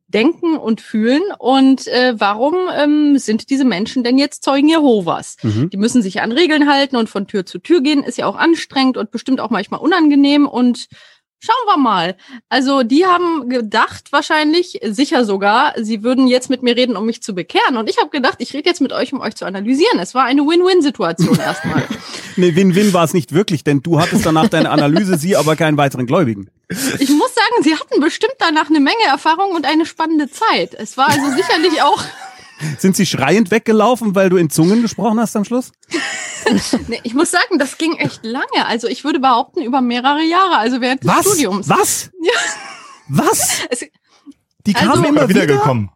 [0.08, 5.38] denken und fühlen und äh, warum ähm, sind diese Menschen denn jetzt Zeugen Jehovas?
[5.42, 5.72] Mhm.
[5.72, 8.36] Die müssen sich an Regeln halten und von Tür zu Tür gehen, ist ja auch
[8.36, 10.88] anstrengend und bestimmt auch manchmal unangenehm und
[11.46, 12.16] Schauen wir mal.
[12.48, 17.22] Also die haben gedacht, wahrscheinlich, sicher sogar, sie würden jetzt mit mir reden, um mich
[17.22, 17.76] zu bekehren.
[17.76, 20.00] Und ich habe gedacht, ich rede jetzt mit euch, um euch zu analysieren.
[20.00, 21.84] Es war eine Win-Win-Situation erstmal.
[22.38, 25.76] nee, Win-Win war es nicht wirklich, denn du hattest danach deine Analyse, sie aber keinen
[25.76, 26.50] weiteren Gläubigen.
[26.70, 30.74] Ich muss sagen, sie hatten bestimmt danach eine Menge Erfahrung und eine spannende Zeit.
[30.74, 32.02] Es war also sicherlich auch
[32.78, 35.72] sind sie schreiend weggelaufen, weil du in Zungen gesprochen hast am Schluss?
[36.88, 38.66] nee, ich muss sagen, das ging echt lange.
[38.66, 41.26] Also ich würde behaupten, über mehrere Jahre, also während des Was?
[41.26, 41.70] Studiums.
[41.70, 42.10] Was?
[42.24, 42.40] Ja.
[43.10, 43.60] Was?
[43.70, 43.86] Es,
[44.66, 45.92] die kamen also, immer wieder gekommen.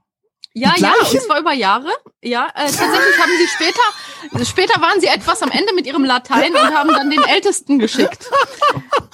[0.53, 1.89] Ja, ja, und zwar über Jahre.
[2.21, 6.51] Ja, äh, tatsächlich haben sie später, später waren sie etwas am Ende mit ihrem Latein
[6.51, 8.29] und haben dann den Ältesten geschickt.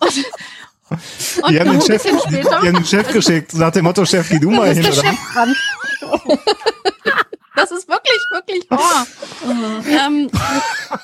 [0.00, 0.24] Und,
[1.42, 4.28] und die, haben den Chef, die, die haben den Chef geschickt, nach dem Motto, Chef,
[4.28, 4.86] geh du mal hin.
[4.86, 5.02] Oder?
[7.58, 9.04] Das ist wirklich, wirklich wahr.
[9.88, 10.30] ähm,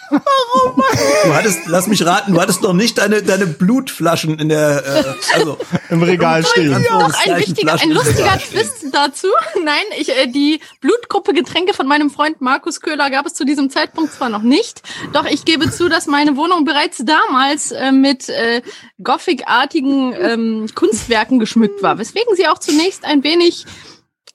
[0.08, 0.82] Warum?
[1.24, 5.34] Du hattest, lass mich raten, du hattest noch nicht deine, deine Blutflaschen in der, äh,
[5.34, 5.58] also
[5.90, 6.70] im Regal stehen.
[6.70, 9.26] Ja, noch ein wichtiger, ein lustiger Twist dazu.
[9.64, 13.68] Nein, ich, äh, die Blutgruppe Getränke von meinem Freund Markus Köhler gab es zu diesem
[13.68, 18.28] Zeitpunkt zwar noch nicht, doch ich gebe zu, dass meine Wohnung bereits damals äh, mit
[18.28, 18.62] äh,
[19.02, 23.66] Gothic-artigen ähm, Kunstwerken geschmückt war, weswegen sie auch zunächst ein wenig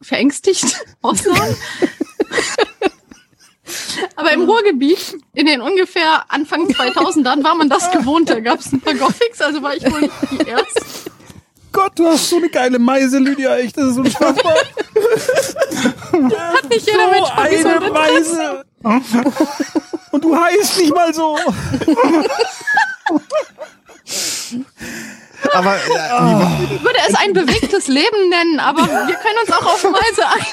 [0.02, 1.56] verängstigt aussahen.
[4.16, 8.30] Aber im Ruhrgebiet, in den ungefähr Anfang 2000ern, war man das gewohnt.
[8.30, 10.82] Da gab es ein paar Gothics, also war ich wohl nicht die Erste.
[11.72, 14.56] Gott, du hast so eine geile Meise, Lydia, echt, das ist unfassbar.
[14.56, 14.66] Hat
[16.70, 18.66] nicht jeder so Mensch eine Meise.
[20.12, 21.38] Und du heißt nicht mal so.
[25.54, 29.84] Aber äh, ich würde es ein bewegtes Leben nennen, aber wir können uns auch auf
[29.84, 30.48] Weise einigen.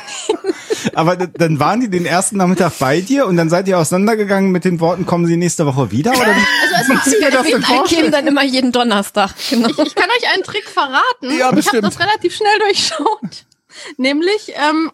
[0.94, 4.64] Aber dann waren die den ersten Nachmittag bei dir und dann seid ihr auseinandergegangen mit
[4.64, 6.12] den Worten, kommen sie nächste Woche wieder?
[6.12, 6.46] Oder wie?
[6.77, 9.35] Also es ist, wir das denn dann immer jeden Donnerstag.
[9.51, 9.68] Genau.
[9.68, 11.37] Ich, ich kann euch einen Trick verraten.
[11.37, 13.46] Ja, ich habe das relativ schnell durchschaut.
[13.96, 14.90] Nämlich, ähm,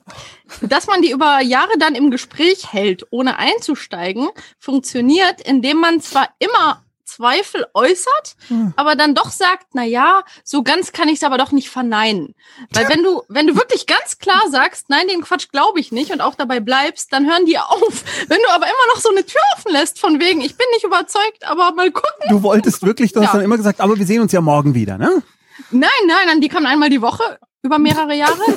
[0.61, 4.28] dass man die über Jahre dann im Gespräch hält, ohne einzusteigen,
[4.59, 6.83] funktioniert, indem man zwar immer
[7.16, 8.72] Zweifel äußert, hm.
[8.77, 12.35] aber dann doch sagt, na ja, so ganz kann ich es aber doch nicht verneinen.
[12.72, 16.11] Weil wenn du, wenn du wirklich ganz klar sagst, nein, den Quatsch glaube ich nicht
[16.11, 18.05] und auch dabei bleibst, dann hören die auf.
[18.29, 20.85] Wenn du aber immer noch so eine Tür offen lässt, von wegen, ich bin nicht
[20.85, 22.29] überzeugt, aber mal gucken.
[22.29, 23.27] Du wolltest wirklich, du ja.
[23.27, 25.22] hast dann immer gesagt, aber wir sehen uns ja morgen wieder, ne?
[25.70, 28.38] Nein, nein, nein, die kamen einmal die Woche über mehrere Jahre.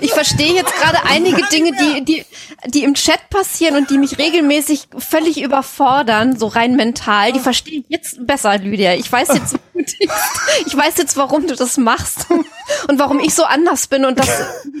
[0.00, 2.24] ich verstehe jetzt gerade einige Dinge, die, die,
[2.66, 7.32] die im Chat passieren und die mich regelmäßig völlig überfordern, so rein mental.
[7.32, 8.94] Die verstehe ich jetzt besser, Lydia.
[8.94, 9.56] Ich weiß jetzt,
[10.66, 12.26] ich weiß jetzt, warum du das machst
[12.88, 14.28] und warum ich so anders bin und das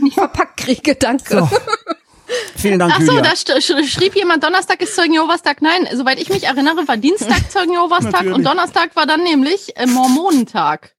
[0.02, 0.94] nicht verpackt kriege.
[0.94, 1.38] Danke.
[1.38, 1.48] So.
[2.56, 5.60] Vielen Dank, Ach so, da schrieb jemand, Donnerstag ist Zeugen Jehovas Tag.
[5.60, 9.76] Nein, soweit ich mich erinnere, war Dienstag Zeugen Jehovas Tag und Donnerstag war dann nämlich
[9.76, 10.94] äh, Mormonentag.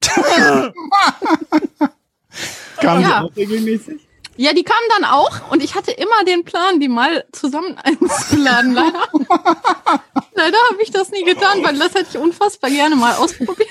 [2.77, 3.07] Kamen ja.
[3.07, 4.07] die auch regelmäßig?
[4.37, 8.73] Ja, die kamen dann auch und ich hatte immer den Plan, die mal zusammen einzuladen.
[8.73, 9.03] Leider,
[10.33, 13.69] leider habe ich das nie getan, weil das hätte ich unfassbar gerne mal ausprobiert.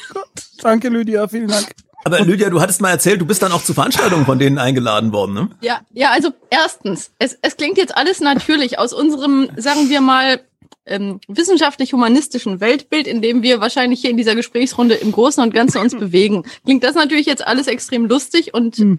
[0.63, 1.67] Danke, Lydia, vielen Dank.
[2.07, 5.13] Aber Lydia, du hattest mal erzählt, du bist dann auch zu Veranstaltungen von denen eingeladen
[5.13, 5.49] worden, ne?
[5.63, 10.41] Ja, ja, also erstens, es, es klingt jetzt alles natürlich aus unserem, sagen wir mal,
[10.87, 15.79] ähm, wissenschaftlich-humanistischen Weltbild, in dem wir wahrscheinlich hier in dieser Gesprächsrunde im Großen und Ganzen
[15.79, 16.45] uns bewegen.
[16.65, 18.99] Klingt das natürlich jetzt alles extrem lustig und hm.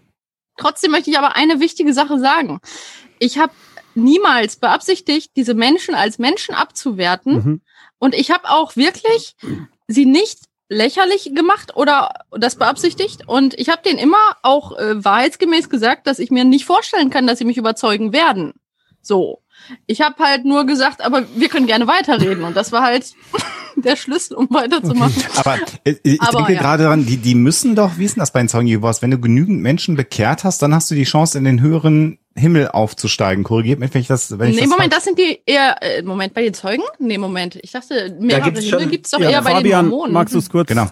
[0.58, 2.60] trotzdem möchte ich aber eine wichtige Sache sagen.
[3.20, 3.54] Ich habe
[3.96, 7.34] niemals beabsichtigt, diese Menschen als Menschen abzuwerten.
[7.34, 7.62] Mhm.
[7.98, 9.36] Und ich habe auch wirklich
[9.88, 13.28] sie nicht lächerlich gemacht oder das beabsichtigt.
[13.28, 17.28] Und ich habe denen immer auch äh, wahrheitsgemäß gesagt, dass ich mir nicht vorstellen kann,
[17.28, 18.54] dass sie mich überzeugen werden.
[19.02, 19.42] So.
[19.88, 22.44] Ich habe halt nur gesagt, aber wir können gerne weiterreden.
[22.44, 23.14] Und das war halt
[23.76, 25.16] der Schlüssel, um weiterzumachen.
[25.18, 25.40] Okay.
[25.40, 26.60] Aber äh, ich aber, denke ja.
[26.60, 29.02] gerade daran, die, die müssen doch, wie ist denn das bei den Zeugen Jehovas?
[29.02, 32.70] Wenn du genügend Menschen bekehrt hast, dann hast du die Chance, in den höheren Himmel
[32.70, 33.44] aufzusteigen.
[33.44, 36.02] Korrigiert mich, wenn ich das, wenn ich nee, das Moment, das sind die eher, äh,
[36.02, 36.84] Moment, bei den Zeugen?
[37.00, 37.58] Nee, Moment.
[37.62, 40.14] Ich dachte, mehrere gibt's Himmel gibt's doch ja, eher Fabian, bei den Hormonen.
[40.14, 40.68] magst du es kurz?
[40.68, 40.88] Genau.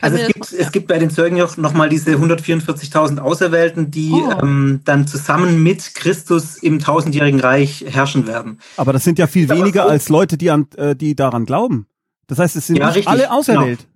[0.00, 4.30] Also es gibt, es gibt bei den Zeugen auch nochmal diese 144.000 Auserwählten, die oh.
[4.42, 8.60] ähm, dann zusammen mit Christus im tausendjährigen Reich herrschen werden.
[8.76, 11.86] Aber das sind ja viel weniger als Leute, die, an, äh, die daran glauben.
[12.26, 13.80] Das heißt, es sind ja, nicht alle auserwählt.
[13.80, 13.90] Genau.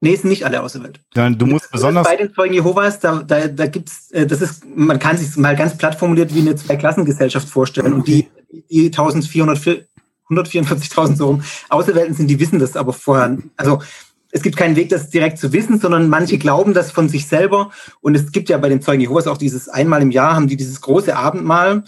[0.00, 1.00] Nee, es sind nicht alle auserwählt.
[1.14, 4.64] Dann, du musst besonders bei den Zeugen Jehovas, da, da, da gibt's, äh, das ist,
[4.66, 7.94] man kann sich mal ganz platt formuliert wie eine Zweiklassengesellschaft vorstellen.
[7.94, 8.28] Und die,
[8.70, 9.86] die 1400,
[10.30, 13.38] 144.000 so rum Auserwählten sind, die wissen das aber vorher.
[13.56, 13.80] Also
[14.30, 17.70] es gibt keinen Weg, das direkt zu wissen, sondern manche glauben das von sich selber.
[18.00, 20.56] Und es gibt ja bei den Zeugen Jehovas auch dieses einmal im Jahr haben die
[20.56, 21.84] dieses große Abendmahl.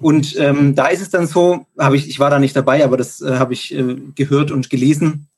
[0.00, 2.96] Und ähm, da ist es dann so, habe ich, ich war da nicht dabei, aber
[2.96, 5.28] das äh, habe ich äh, gehört und gelesen,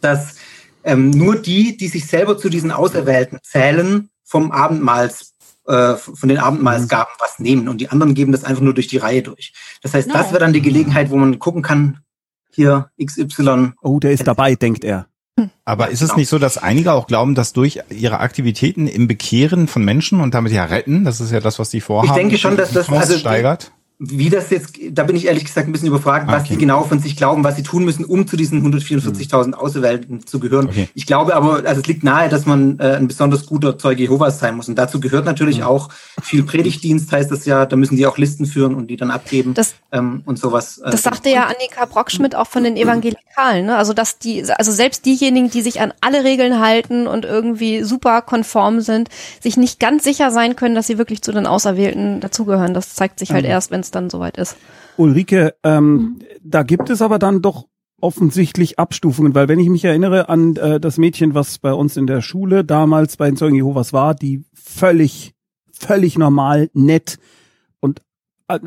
[0.00, 0.36] dass
[0.84, 5.34] ähm, nur die, die sich selber zu diesen Auserwählten zählen, vom Abendmahls,
[5.66, 7.68] äh, von den Abendmahlsgaben was nehmen.
[7.68, 9.52] Und die anderen geben das einfach nur durch die Reihe durch.
[9.82, 10.14] Das heißt, no.
[10.14, 11.98] das wäre dann die Gelegenheit, wo man gucken kann,
[12.50, 13.72] hier XY.
[13.82, 15.06] Oh, der ist dabei, denkt er.
[15.64, 16.18] Aber ist es genau.
[16.18, 20.34] nicht so, dass einige auch glauben, dass durch ihre Aktivitäten im Bekehren von Menschen und
[20.34, 22.88] damit ja retten, das ist ja das, was die vorhaben, ich denke schon, dass das
[22.88, 23.72] also steigert?
[24.10, 26.54] Wie das jetzt, da bin ich ehrlich gesagt ein bisschen überfragt, was okay.
[26.54, 29.54] die genau von sich glauben, was sie tun müssen, um zu diesen 144.000 mhm.
[29.54, 30.68] Auserwählten zu gehören.
[30.68, 30.88] Okay.
[30.94, 34.38] Ich glaube aber, also es liegt nahe, dass man äh, ein besonders guter Zeuge Jehovas
[34.38, 34.68] sein muss.
[34.68, 35.64] Und dazu gehört natürlich mhm.
[35.64, 35.88] auch
[36.22, 39.54] viel Predigtdienst, heißt das ja, da müssen die auch Listen führen und die dann abgeben
[39.54, 40.78] das, ähm, und sowas.
[40.78, 43.76] Äh, das sagte ja Annika Brockschmidt auch von den Evangelikalen, ne?
[43.76, 48.22] Also dass die, also selbst diejenigen, die sich an alle Regeln halten und irgendwie super
[48.22, 49.08] konform sind,
[49.40, 52.74] sich nicht ganz sicher sein können, dass sie wirklich zu den Auserwählten dazugehören.
[52.74, 53.50] Das zeigt sich halt mhm.
[53.50, 54.56] erst, wenn es dann soweit ist.
[54.96, 56.18] Ulrike, ähm, mhm.
[56.42, 57.66] da gibt es aber dann doch
[58.00, 62.06] offensichtlich Abstufungen, weil wenn ich mich erinnere an äh, das Mädchen, was bei uns in
[62.06, 65.34] der Schule damals bei den Zeugen Jehovas war, die völlig,
[65.72, 67.18] völlig normal, nett
[67.80, 68.02] und
[68.48, 68.60] äh,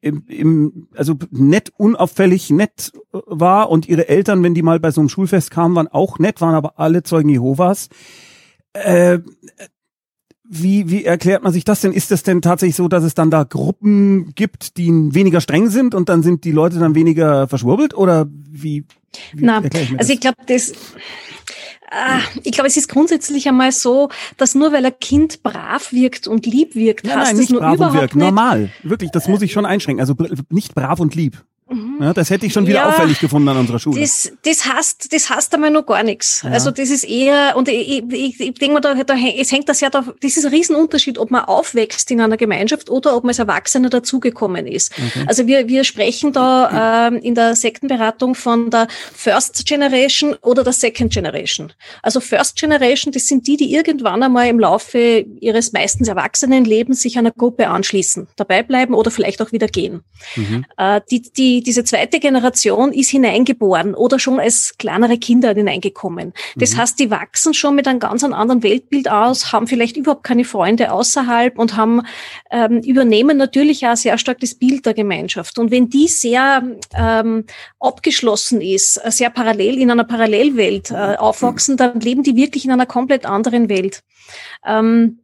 [0.00, 5.02] im, im, also nett, unauffällig nett war und ihre Eltern, wenn die mal bei so
[5.02, 7.90] einem Schulfest kamen, waren auch nett, waren aber alle Zeugen Jehovas.
[8.72, 9.18] Äh,
[10.52, 11.92] wie, wie erklärt man sich das denn?
[11.92, 15.94] Ist es denn tatsächlich so, dass es dann da Gruppen gibt, die weniger streng sind
[15.94, 17.94] und dann sind die Leute dann weniger verschwurbelt?
[17.94, 18.84] Oder wie?
[19.32, 20.72] wie Na, ich also ich glaube, das,
[21.92, 24.08] ah, ich glaube, es ist grundsätzlich einmal so,
[24.38, 27.60] dass nur weil ein Kind brav wirkt und lieb wirkt, nein, heißt nein, nicht nur
[27.60, 28.24] brav überhaupt und wirkt, nicht.
[28.24, 30.00] Normal, wirklich, das muss ich schon einschränken.
[30.00, 30.16] Also
[30.48, 31.44] nicht brav und lieb.
[31.70, 31.98] Mhm.
[32.00, 34.00] Ja, das hätte ich schon wieder ja, auffällig gefunden an unserer Schule.
[34.00, 36.42] Das, das heißt, das heißt einmal noch gar nichts.
[36.42, 36.50] Ja.
[36.50, 39.80] Also das ist eher, und ich, ich, ich denke mal, da, da, es hängt das
[39.80, 43.30] ja da, das ist ein Riesenunterschied, ob man aufwächst in einer Gemeinschaft oder ob man
[43.30, 44.92] als Erwachsener dazugekommen ist.
[44.92, 45.24] Okay.
[45.26, 50.72] Also wir, wir sprechen da ähm, in der Sektenberatung von der First Generation oder der
[50.72, 51.72] Second Generation.
[52.02, 57.16] Also First Generation, das sind die, die irgendwann einmal im Laufe ihres meistens Erwachsenenlebens sich
[57.16, 60.02] einer Gruppe anschließen, dabei bleiben oder vielleicht auch wieder gehen.
[60.34, 60.64] Mhm.
[60.76, 66.32] Äh, die, die diese zweite Generation ist hineingeboren oder schon als kleinere Kinder hineingekommen.
[66.56, 66.78] Das mhm.
[66.78, 70.92] heißt, die wachsen schon mit einem ganz anderen Weltbild aus, haben vielleicht überhaupt keine Freunde
[70.92, 72.02] außerhalb und haben
[72.50, 75.58] ähm, übernehmen natürlich auch sehr stark das Bild der Gemeinschaft.
[75.58, 76.62] Und wenn die sehr
[76.94, 77.44] ähm,
[77.78, 82.86] abgeschlossen ist, sehr parallel in einer Parallelwelt äh, aufwachsen, dann leben die wirklich in einer
[82.86, 84.02] komplett anderen Welt.
[84.66, 85.20] Ähm,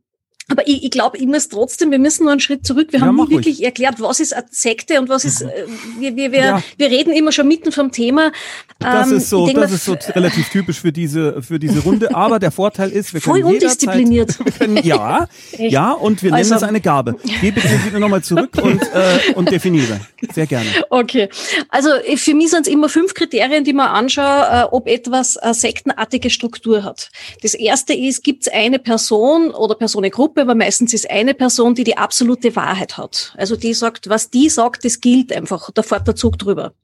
[0.49, 2.89] aber ich, ich glaube, ich muss trotzdem, wir müssen nur einen Schritt zurück.
[2.93, 3.65] Wir ja, haben nie wirklich ruhig.
[3.65, 5.49] erklärt, was ist eine Sekte und was ist, mhm.
[5.49, 6.63] äh, wir, wir, wir, ja.
[6.77, 8.31] wir reden immer schon mitten vom Thema.
[8.79, 12.15] Das ähm, ist so, das ist so relativ typisch für diese, für diese Runde.
[12.15, 14.39] Aber der Vorteil ist, wir können Voll undiszipliniert.
[14.47, 15.29] Wir können, ja,
[15.59, 17.17] ja, und wir nennen also, das eine Gabe.
[17.41, 20.01] Geh bitte wieder nochmal zurück und, äh, und definiere.
[20.33, 20.69] Sehr gerne.
[20.91, 21.29] Okay.
[21.69, 25.55] Also für mich sind es immer fünf Kriterien, die man anschaut, äh, ob etwas eine
[25.55, 27.11] sektenartige Struktur hat.
[27.43, 31.75] Das erste ist, gibt es eine Person oder Personengruppe, Gruppe, aber meistens ist eine Person,
[31.75, 33.35] die die absolute Wahrheit hat.
[33.39, 35.71] Also die sagt, was die sagt, das gilt einfach.
[35.73, 36.75] Da fährt der Zug drüber.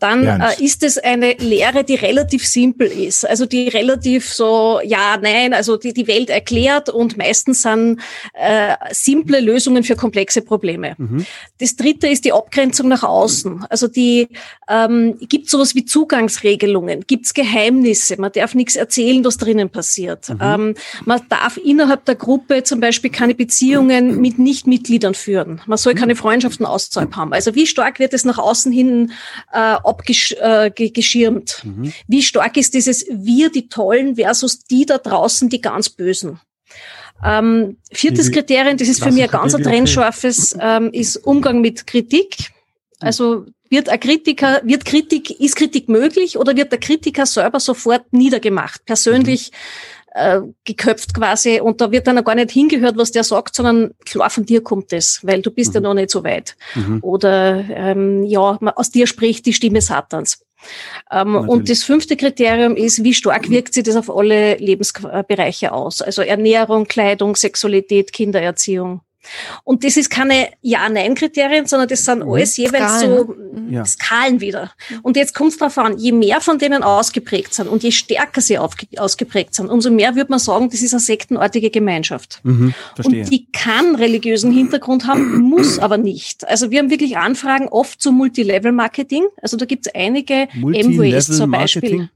[0.00, 3.28] Dann äh, ist es eine Lehre, die relativ simpel ist.
[3.28, 8.00] Also die relativ so, ja, nein, also die die Welt erklärt und meistens sind
[8.34, 10.94] äh, simple Lösungen für komplexe Probleme.
[10.98, 11.26] Mhm.
[11.58, 13.66] Das dritte ist die Abgrenzung nach außen.
[13.68, 14.28] Also die
[14.68, 20.28] ähm, gibt sowas wie Zugangsregelungen, gibt's Geheimnisse, man darf nichts erzählen, was drinnen passiert.
[20.28, 20.38] Mhm.
[20.40, 20.74] Ähm,
[21.04, 25.60] man darf innerhalb der Gruppe zum Beispiel keine Beziehungen mit Nichtmitgliedern führen.
[25.66, 27.32] Man soll keine Freundschaften außerhalb haben.
[27.32, 29.12] Also wie stark wird es nach außen hin
[29.52, 31.62] äh, abgeschirmt.
[31.64, 31.92] Äh, mhm.
[32.06, 36.40] Wie stark ist dieses Wir, die Tollen, versus die da draußen, die ganz Bösen?
[37.24, 42.52] Ähm, viertes Kriterium, das ist für mich ein ganz trennscharfes, ähm, ist Umgang mit Kritik.
[43.00, 48.12] Also wird ein Kritiker, wird Kritik, ist Kritik möglich oder wird der Kritiker selber sofort
[48.12, 49.50] niedergemacht, persönlich
[50.18, 53.92] äh, geköpft quasi und da wird dann auch gar nicht hingehört, was der sagt, sondern
[54.04, 55.74] klar von dir kommt es, weil du bist mhm.
[55.76, 56.56] ja noch nicht so weit.
[56.74, 56.98] Mhm.
[57.02, 60.44] Oder ähm, ja, aus dir spricht die Stimme Satans.
[61.10, 66.02] Ähm, und das fünfte Kriterium ist, wie stark wirkt sich das auf alle Lebensbereiche aus?
[66.02, 69.00] Also Ernährung, Kleidung, Sexualität, Kindererziehung.
[69.64, 72.32] Und das ist keine Ja-Nein-Kriterien, sondern das sind mhm.
[72.32, 73.16] alles jeweils Skalen.
[73.16, 73.34] so
[73.70, 73.84] ja.
[73.84, 74.72] Skalen wieder.
[75.02, 78.40] Und jetzt kommt es darauf an, je mehr von denen ausgeprägt sind und je stärker
[78.40, 82.40] sie ausgeprägt sind, umso mehr würde man sagen, das ist eine sektenartige Gemeinschaft.
[82.42, 86.46] Mhm, und die kann religiösen Hintergrund haben, muss aber nicht.
[86.48, 89.24] Also wir haben wirklich Anfragen oft zu Multilevel-Marketing.
[89.42, 92.08] Also da gibt es einige MWS zum Beispiel.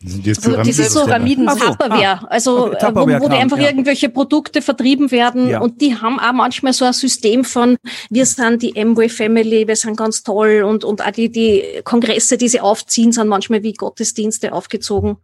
[0.00, 3.58] Sind die also diese Pyramiden also, Tupperware, ah, also okay, Tupperware wo, wo die einfach
[3.58, 3.66] ja.
[3.66, 5.60] irgendwelche Produkte vertrieben werden ja.
[5.60, 7.76] und die haben auch manchmal so ein System von
[8.08, 12.38] wir sind die Amway Family, wir sind ganz toll und und auch die die Kongresse,
[12.38, 15.16] die sie aufziehen, sind manchmal wie Gottesdienste aufgezogen.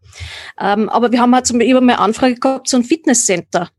[0.60, 3.70] Ähm, aber wir haben halt zum Beispiel mal Anfrage gehabt so ein Fitnesscenter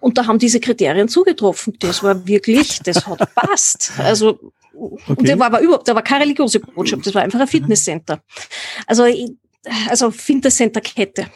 [0.00, 1.74] und da haben diese Kriterien zugetroffen.
[1.80, 3.92] Das war wirklich, das hat passt.
[3.98, 4.38] Also
[4.80, 5.14] Okay.
[5.16, 8.22] Und der war aber überhaupt, da war keine religiöse Botschaft, das war einfach ein Fitnesscenter.
[8.86, 9.06] Also
[9.88, 11.26] also Fitnesscenter-Kette.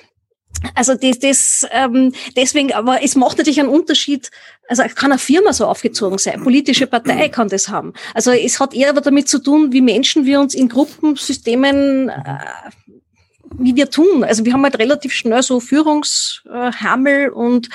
[0.74, 4.30] Also das, das ähm, deswegen, aber es macht natürlich einen Unterschied.
[4.68, 7.92] Also kann eine Firma so aufgezogen sein, politische Partei kann das haben.
[8.14, 12.38] Also es hat eher aber damit zu tun, wie Menschen wir uns in Gruppensystemen äh,
[13.58, 14.24] wie wir tun.
[14.24, 17.68] Also wir haben halt relativ schnell so Führungshammel und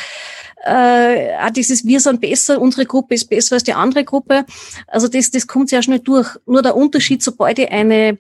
[0.64, 4.46] äh, auch dieses Wir sind besser, unsere Gruppe ist besser als die andere Gruppe.
[4.88, 6.30] Also das, das kommt sehr schnell durch.
[6.46, 8.18] Nur der Unterschied, sobald ich eine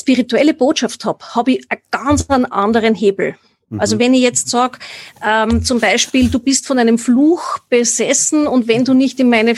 [0.00, 3.36] spirituelle Botschaft habe, habe ich einen ganz anderen Hebel.
[3.78, 4.00] Also mhm.
[4.00, 4.78] wenn ich jetzt sage,
[5.24, 9.54] ähm, zum Beispiel, du bist von einem Fluch besessen und wenn du nicht in meine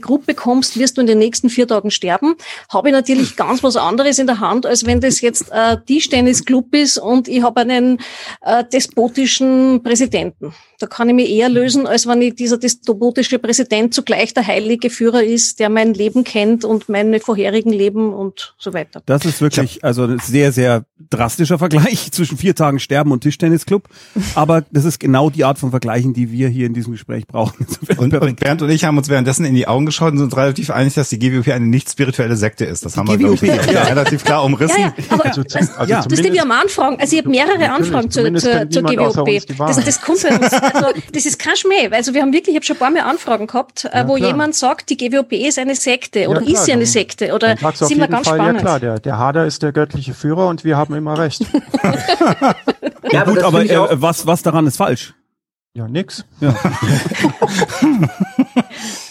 [0.00, 2.36] Gruppe kommst, wirst du in den nächsten vier Tagen sterben,
[2.72, 6.74] habe ich natürlich ganz was anderes in der Hand, als wenn das jetzt äh, Tischtennisclub
[6.74, 7.98] ist und ich habe einen
[8.42, 10.54] äh, despotischen Präsidenten.
[10.78, 14.90] Da kann ich mich eher lösen, als wenn ich dieser despotische Präsident zugleich der heilige
[14.90, 19.02] Führer ist, der mein Leben kennt und meine vorherigen Leben und so weiter.
[19.06, 23.88] Das ist wirklich also ein sehr, sehr drastischer Vergleich zwischen vier Tagen Sterben und Tischtennisclub.
[24.34, 27.66] Aber das ist genau die Art von Vergleichen, die wir hier in diesem Gespräch brauchen.
[27.96, 30.70] Und, und Bernd und ich haben uns währenddessen in die Augen geschaut und sind relativ
[30.70, 32.84] einig, dass die GWP eine nicht spirituelle Sekte ist.
[32.84, 33.82] Das haben wir, glaube ich, ja.
[33.84, 34.78] relativ klar umrissen.
[34.78, 36.02] Ja, ja, aber also, also, also ja.
[36.02, 36.98] Das sind wir am Anfang.
[36.98, 39.46] Also ich habe mehrere Anfragen zur, zur, zur GWP.
[39.58, 40.50] Das, das kommt bei uns.
[40.74, 41.88] Also das ist kein Schmäh.
[41.90, 44.14] Also wir haben wirklich, ich habe schon ein paar Mal Anfragen gehabt, äh, ja, wo
[44.14, 44.30] klar.
[44.30, 47.56] jemand sagt, die GWP ist eine Sekte oder ja, klar, ist sie eine Sekte oder
[47.56, 48.56] sind wir ganz Fall, spannend.
[48.56, 51.42] Ja klar, der, der Hader ist der göttliche Führer und wir haben immer recht.
[53.12, 55.14] ja, gut, aber äh, was, was daran ist falsch?
[55.74, 56.24] Ja, nix.
[56.40, 56.54] Ja.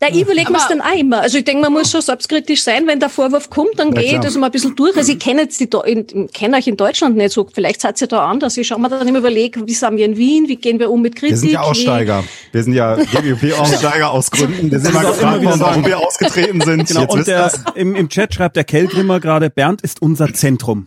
[0.00, 1.22] Da überlegen wir es dann auch immer.
[1.22, 4.20] Also ich denke, man muss schon selbstkritisch sein, wenn der Vorwurf kommt, dann gehe ich
[4.20, 4.96] das mal ein bisschen durch.
[4.96, 8.06] Also ich kenne jetzt die, ich kenne euch in Deutschland nicht so, vielleicht seid ihr
[8.06, 8.56] da anders.
[8.56, 11.02] Ich schaue mir dann immer überlegen, wie sind wir in Wien, wie gehen wir um
[11.02, 11.32] mit Kritik.
[11.32, 12.24] Wir sind ja Aussteiger.
[12.52, 14.70] Wir sind ja GWP-Aussteiger aus Gründen.
[14.70, 16.86] Wir sind mal gefragt worden, warum wir ausgetreten sind.
[16.86, 20.86] Genau, jetzt und der, im, im Chat schreibt der Kellgrimmer gerade, Bernd ist unser Zentrum.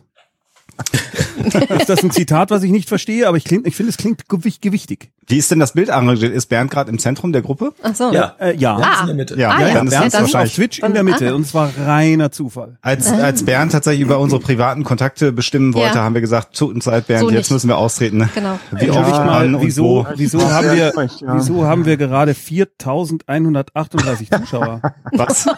[1.77, 5.11] ist das ein Zitat, was ich nicht verstehe, aber ich, ich finde, es klingt gewichtig.
[5.27, 6.33] Wie ist denn das Bild arrangiert?
[6.33, 7.73] Ist Bernd gerade im Zentrum der Gruppe?
[7.83, 8.11] Ach so.
[8.11, 8.75] Ja, äh, ja.
[8.75, 9.01] Ah.
[9.01, 9.35] in der Mitte.
[9.35, 12.31] Ja, ah, ja, dann ist Bernd ist wahrscheinlich Twitch in der Mitte und zwar reiner
[12.31, 12.77] Zufall.
[12.81, 16.03] Als, als Bernd tatsächlich über unsere privaten Kontakte bestimmen wollte, ja.
[16.03, 18.29] haben wir gesagt, tut uns leid, Bernd, so jetzt müssen wir austreten.
[18.33, 18.59] Genau.
[18.71, 24.81] Wie ja, ja mal, wieso, wieso haben wir, wieso haben wir gerade 4138 Zuschauer?
[25.13, 25.45] Was?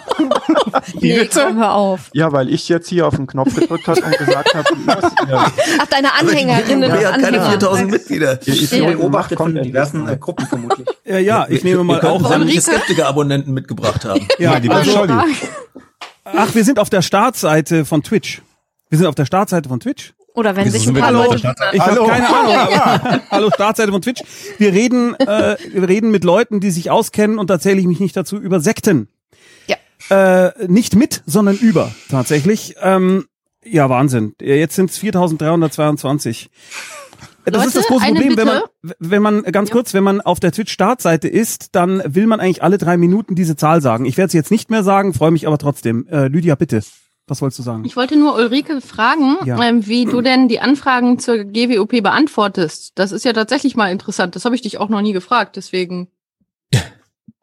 [0.99, 2.09] Wie nee, komm, hör auf.
[2.13, 4.67] Ja, weil ich jetzt hier auf den Knopf gedrückt habe und gesagt habe,
[5.27, 7.17] Ach, deine Anhängerinnen und Anhänger.
[7.19, 8.39] keine 4000 Mitglieder.
[8.45, 10.87] Ich beobachtet von diversen äh, Gruppen vermutlich.
[11.05, 14.25] Ja, ja, ich nehme mal auch sämtliche Skeptiker-Abonnenten mitgebracht haben.
[14.39, 15.05] Ja, die also,
[16.23, 18.41] Ach, wir sind auf der Startseite von Twitch.
[18.89, 20.13] Wir sind auf der Startseite von Twitch.
[20.33, 21.35] Oder wenn sich ein paar Leute.
[21.73, 23.21] Ich habe keine Ahnung.
[23.31, 24.23] Hallo Startseite von Twitch.
[24.57, 27.99] Wir reden, äh, wir reden mit Leuten, die sich auskennen und da zähle ich mich
[27.99, 29.09] nicht dazu über Sekten.
[29.67, 30.47] Ja.
[30.47, 32.75] Äh, nicht mit, sondern über, tatsächlich.
[32.81, 33.25] Ähm,
[33.63, 34.35] ja, Wahnsinn.
[34.41, 36.49] Jetzt sind es 4322.
[37.45, 38.61] Das Leute, ist das große Problem, wenn man,
[38.99, 39.73] wenn man, ganz ja.
[39.73, 43.55] kurz, wenn man auf der Twitch-Startseite ist, dann will man eigentlich alle drei Minuten diese
[43.55, 44.05] Zahl sagen.
[44.05, 46.07] Ich werde sie jetzt nicht mehr sagen, freue mich aber trotzdem.
[46.07, 46.81] Äh, Lydia, bitte.
[47.27, 47.85] Was wolltest du sagen?
[47.85, 49.61] Ich wollte nur Ulrike fragen, ja.
[49.63, 52.91] ähm, wie du denn die Anfragen zur GWOP beantwortest.
[52.95, 54.35] Das ist ja tatsächlich mal interessant.
[54.35, 56.09] Das habe ich dich auch noch nie gefragt, deswegen.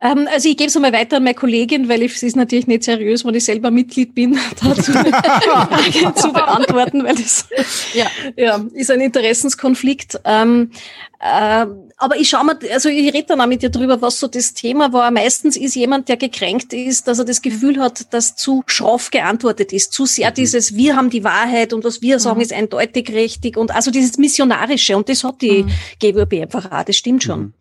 [0.02, 2.66] Ähm, also ich gebe es einmal weiter an meine Kollegin, weil ich, es ist natürlich
[2.66, 7.46] nicht seriös, wenn ich selber Mitglied bin, dazu Frage zu beantworten, weil das
[7.92, 8.06] ja.
[8.36, 10.20] Ja, ist ein Interessenskonflikt.
[10.24, 10.70] Ähm,
[11.18, 11.66] äh,
[11.98, 14.54] aber ich schaue mal, also ich rede dann auch mit dir drüber, was so das
[14.54, 15.10] Thema war.
[15.10, 19.70] Meistens ist jemand, der gekränkt ist, dass er das Gefühl hat, dass zu schroff geantwortet
[19.74, 20.34] ist, zu sehr mhm.
[20.34, 22.42] dieses Wir haben die Wahrheit und was wir sagen mhm.
[22.42, 25.70] ist eindeutig richtig und also dieses Missionarische und das hat die mhm.
[26.00, 27.40] GWB einfach auch, das stimmt schon.
[27.40, 27.54] Mhm.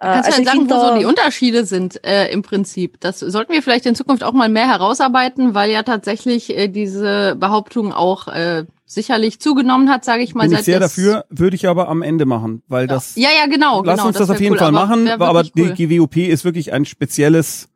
[0.00, 3.00] Kannst also du sagen, wo so die Unterschiede sind äh, im Prinzip?
[3.00, 7.34] Das sollten wir vielleicht in Zukunft auch mal mehr herausarbeiten, weil ja tatsächlich äh, diese
[7.36, 10.48] Behauptung auch äh, sicherlich zugenommen hat, sage ich mal.
[10.48, 13.16] Bin ich sehr dafür, würde ich aber am Ende machen, weil das.
[13.16, 13.82] Ja, ja, genau.
[13.82, 15.74] Lass genau, uns das, das auf jeden cool, Fall machen, aber, aber cool.
[15.74, 17.68] die GWOP ist wirklich ein spezielles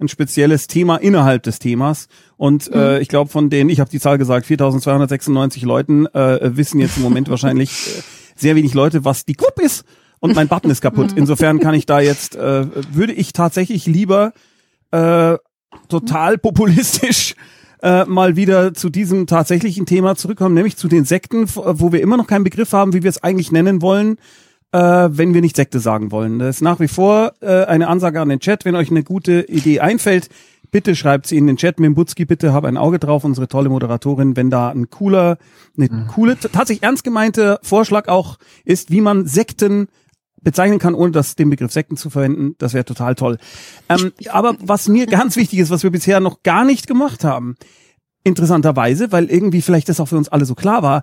[0.00, 2.08] ein spezielles Thema innerhalb des Themas.
[2.36, 2.82] Und äh, mhm.
[2.82, 6.96] äh, ich glaube, von denen, ich habe die Zahl gesagt, 4296 Leuten äh, wissen jetzt
[6.96, 8.02] im Moment wahrscheinlich äh,
[8.34, 9.84] sehr wenig Leute, was die GWOP ist
[10.24, 11.12] und mein Button ist kaputt.
[11.16, 12.64] Insofern kann ich da jetzt, äh,
[12.94, 14.32] würde ich tatsächlich lieber
[14.90, 15.36] äh,
[15.90, 17.34] total populistisch
[17.82, 22.16] äh, mal wieder zu diesem tatsächlichen Thema zurückkommen, nämlich zu den Sekten, wo wir immer
[22.16, 24.16] noch keinen Begriff haben, wie wir es eigentlich nennen wollen,
[24.72, 26.38] äh, wenn wir nicht Sekte sagen wollen.
[26.38, 29.42] Das ist nach wie vor äh, eine Ansage an den Chat, wenn euch eine gute
[29.42, 30.30] Idee einfällt,
[30.70, 31.78] bitte schreibt sie in den Chat.
[31.78, 35.36] Mimbutski, bitte hab ein Auge drauf, unsere tolle Moderatorin, wenn da ein cooler,
[35.76, 36.06] eine mhm.
[36.06, 39.88] coole, tatsächlich ernst gemeinte Vorschlag auch ist, wie man Sekten
[40.44, 43.38] bezeichnen kann, ohne das den Begriff Sekten zu verwenden, das wäre total toll.
[43.88, 47.56] Ähm, aber was mir ganz wichtig ist, was wir bisher noch gar nicht gemacht haben,
[48.22, 51.02] interessanterweise, weil irgendwie vielleicht das auch für uns alle so klar war,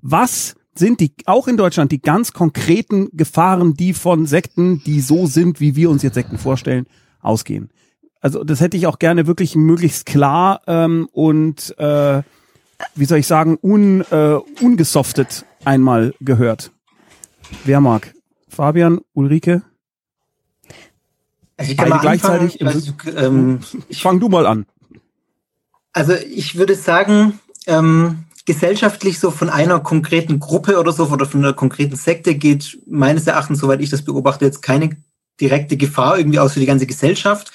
[0.00, 5.26] was sind die, auch in Deutschland, die ganz konkreten Gefahren, die von Sekten, die so
[5.26, 6.86] sind, wie wir uns jetzt Sekten vorstellen,
[7.20, 7.70] ausgehen.
[8.20, 12.22] Also das hätte ich auch gerne wirklich möglichst klar ähm, und äh,
[12.94, 16.72] wie soll ich sagen, un, äh, ungesoftet einmal gehört.
[17.64, 18.14] Wer mag?
[18.52, 19.62] Fabian, Ulrike?
[21.56, 22.66] Also ich kann Beide gleichzeitig.
[22.66, 23.60] Also, ähm,
[23.92, 24.66] Fang du mal an.
[25.92, 31.44] Also ich würde sagen, ähm, gesellschaftlich so von einer konkreten Gruppe oder so oder von
[31.44, 34.96] einer konkreten Sekte geht meines Erachtens, soweit ich das beobachte, jetzt keine
[35.40, 37.52] direkte Gefahr irgendwie aus für die ganze Gesellschaft.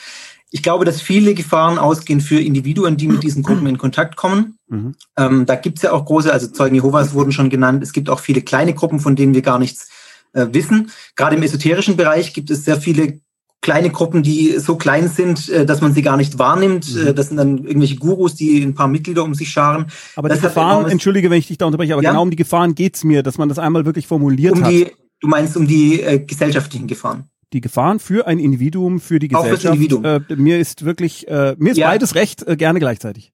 [0.50, 4.58] Ich glaube, dass viele Gefahren ausgehen für Individuen, die mit diesen Gruppen in Kontakt kommen.
[4.70, 4.96] Mhm.
[5.18, 7.84] Ähm, da gibt's ja auch große, also Zeugen Jehovas wurden schon genannt.
[7.84, 9.90] Es gibt auch viele kleine Gruppen, von denen wir gar nichts
[10.38, 10.92] äh, wissen.
[11.16, 13.20] Gerade im esoterischen Bereich gibt es sehr viele
[13.62, 16.94] kleine Gruppen, die so klein sind, äh, dass man sie gar nicht wahrnimmt.
[16.94, 17.08] Mhm.
[17.08, 19.88] Äh, das sind dann irgendwelche Gurus, die ein paar Mitglieder um sich scharen.
[20.16, 22.12] Aber das die Gefahren, entschuldige, wenn ich dich da unterbreche, aber ja?
[22.12, 24.72] genau um die Gefahren geht's mir, dass man das einmal wirklich formuliert um hat.
[24.72, 27.26] Die, du meinst um die äh, gesellschaftlichen Gefahren?
[27.54, 29.68] Die Gefahren für ein Individuum, für die Gesellschaft.
[29.68, 30.06] Auch Individuum.
[30.06, 31.88] Äh, mir ist wirklich, äh, mir ist ja.
[31.88, 33.32] beides recht, äh, gerne gleichzeitig.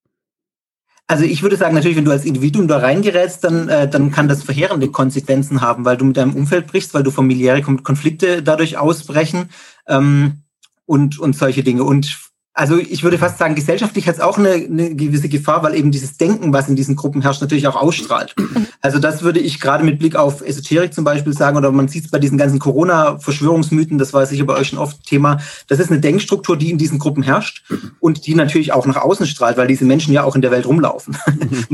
[1.14, 4.28] Also ich würde sagen, natürlich, wenn du als Individuum da reingerätst, dann, äh, dann kann
[4.28, 8.80] das verheerende Konsequenzen haben, weil du mit deinem Umfeld brichst, weil du familiäre Konflikte dadurch
[8.80, 9.52] ausbrechen
[9.88, 10.42] ähm,
[10.88, 11.84] und, und solche Dinge.
[11.84, 12.18] Und
[12.56, 15.90] also ich würde fast sagen, gesellschaftlich hat es auch eine, eine gewisse Gefahr, weil eben
[15.90, 18.36] dieses Denken, was in diesen Gruppen herrscht, natürlich auch ausstrahlt.
[18.80, 22.06] Also das würde ich gerade mit Blick auf Esoterik zum Beispiel sagen, oder man sieht
[22.06, 25.40] es bei diesen ganzen Corona-Verschwörungsmythen, das war sicher bei euch schon oft Thema.
[25.68, 27.64] Das ist eine Denkstruktur, die in diesen Gruppen herrscht
[28.00, 30.68] und die natürlich auch nach außen strahlt, weil diese Menschen ja auch in der Welt
[30.68, 31.18] rumlaufen.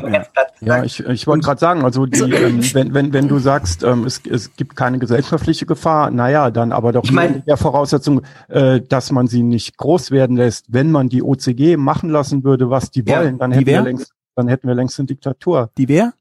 [0.62, 4.06] ja, ich, ich wollte gerade sagen, also die, ähm, wenn, wenn, wenn du sagst, ähm,
[4.06, 8.80] es, es gibt keine gesellschaftliche Gefahr, naja, dann aber doch ich mein, der Voraussetzung, äh,
[8.80, 12.92] dass man sie nicht groß werden lässt wenn man die OCG machen lassen würde, was
[12.92, 15.72] die wollen, ja, dann hätten wir längst, dann hätten wir längst eine Diktatur.
[15.78, 16.14] Die wer?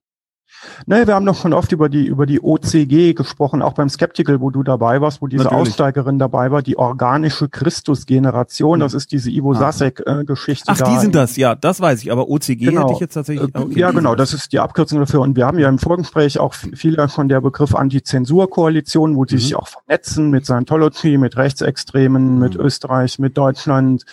[0.87, 4.41] Naja, wir haben noch schon oft über die, über die OCG gesprochen, auch beim Skeptical,
[4.41, 5.69] wo du dabei warst, wo diese Natürlich.
[5.69, 9.57] Aussteigerin dabei war, die organische Christusgeneration, das ist diese Ivo ah.
[9.57, 10.67] Sasek-Geschichte.
[10.69, 12.83] Ach, die sind das, ja, das weiß ich, aber OCG genau.
[12.83, 13.55] hätte ich jetzt tatsächlich.
[13.55, 15.21] Äh, okay, ja, genau, das ist die Abkürzung dafür.
[15.21, 19.41] Und wir haben ja im Vorgespräch auch viele von der Begriff Anti-Zensur-Koalition, wo die mhm.
[19.41, 22.39] sich auch vernetzen mit Scientology, mit Rechtsextremen, mhm.
[22.39, 24.05] mit Österreich, mit Deutschland.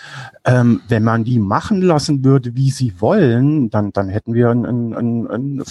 [0.44, 4.94] Ähm, wenn man die machen lassen würde, wie sie wollen, dann, dann hätten wir einen,
[4.94, 5.66] einen, einen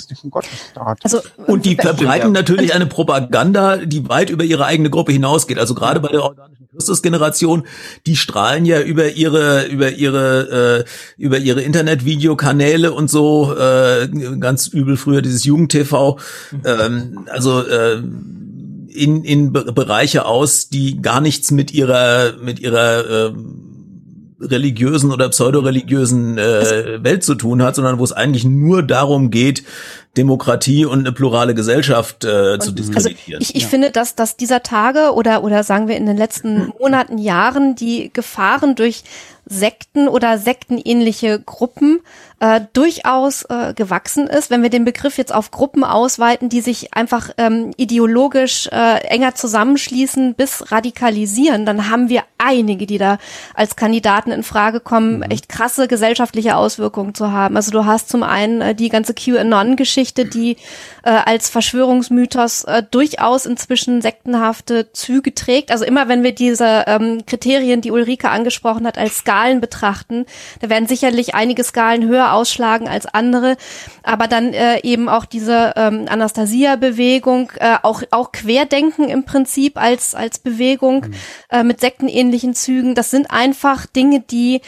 [0.00, 0.98] fundamentalistischen Gottesstaat.
[1.02, 5.58] Also, und die verbreiten natürlich eine Propaganda, die weit über ihre eigene Gruppe hinausgeht.
[5.58, 7.64] Also gerade bei der organischen Christusgeneration,
[8.06, 14.68] die strahlen ja über ihre über ihre äh, über ihre Internetvideokanäle und so äh, ganz
[14.68, 16.18] übel früher dieses Jugend-TV.
[16.64, 18.02] Ähm, also äh,
[18.92, 23.32] in, in Bereiche aus, die gar nichts mit ihrer mit ihrer äh,
[24.40, 29.64] religiösen oder pseudoreligiösen äh, Welt zu tun hat, sondern wo es eigentlich nur darum geht,
[30.16, 33.40] Demokratie und eine plurale Gesellschaft äh, zu diskreditieren.
[33.40, 33.68] Also ich, ich ja.
[33.68, 38.10] finde, dass, dass dieser Tage oder, oder sagen wir in den letzten Monaten, Jahren die
[38.12, 39.04] Gefahren durch
[39.50, 42.00] Sekten oder sektenähnliche Gruppen
[42.38, 44.48] äh, durchaus äh, gewachsen ist.
[44.48, 49.34] Wenn wir den Begriff jetzt auf Gruppen ausweiten, die sich einfach ähm, ideologisch äh, enger
[49.34, 53.18] zusammenschließen bis radikalisieren, dann haben wir einige, die da
[53.54, 55.22] als Kandidaten in Frage kommen, mhm.
[55.24, 57.56] echt krasse gesellschaftliche Auswirkungen zu haben.
[57.56, 60.56] Also du hast zum einen äh, die ganze QAnon-Geschichte, die
[61.02, 65.70] äh, als Verschwörungsmythos äh, durchaus inzwischen sektenhafte Züge trägt.
[65.72, 70.26] Also immer wenn wir diese ähm, Kriterien, die Ulrike angesprochen hat, als Skalen betrachten,
[70.60, 73.56] da werden sicherlich einige Skalen höher ausschlagen als andere,
[74.02, 80.14] aber dann äh, eben auch diese ähm, Anastasia-Bewegung, äh, auch, auch Querdenken im Prinzip als,
[80.14, 81.14] als Bewegung mhm.
[81.50, 84.60] äh, mit sektenähnlichen Zügen, das sind einfach Dinge, die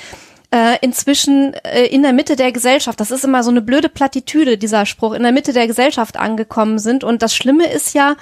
[0.52, 4.58] äh, inzwischen äh, in der Mitte der Gesellschaft, das ist immer so eine blöde Plattitüde,
[4.58, 7.04] dieser Spruch, in der Mitte der Gesellschaft angekommen sind.
[7.04, 8.16] Und das Schlimme ist ja,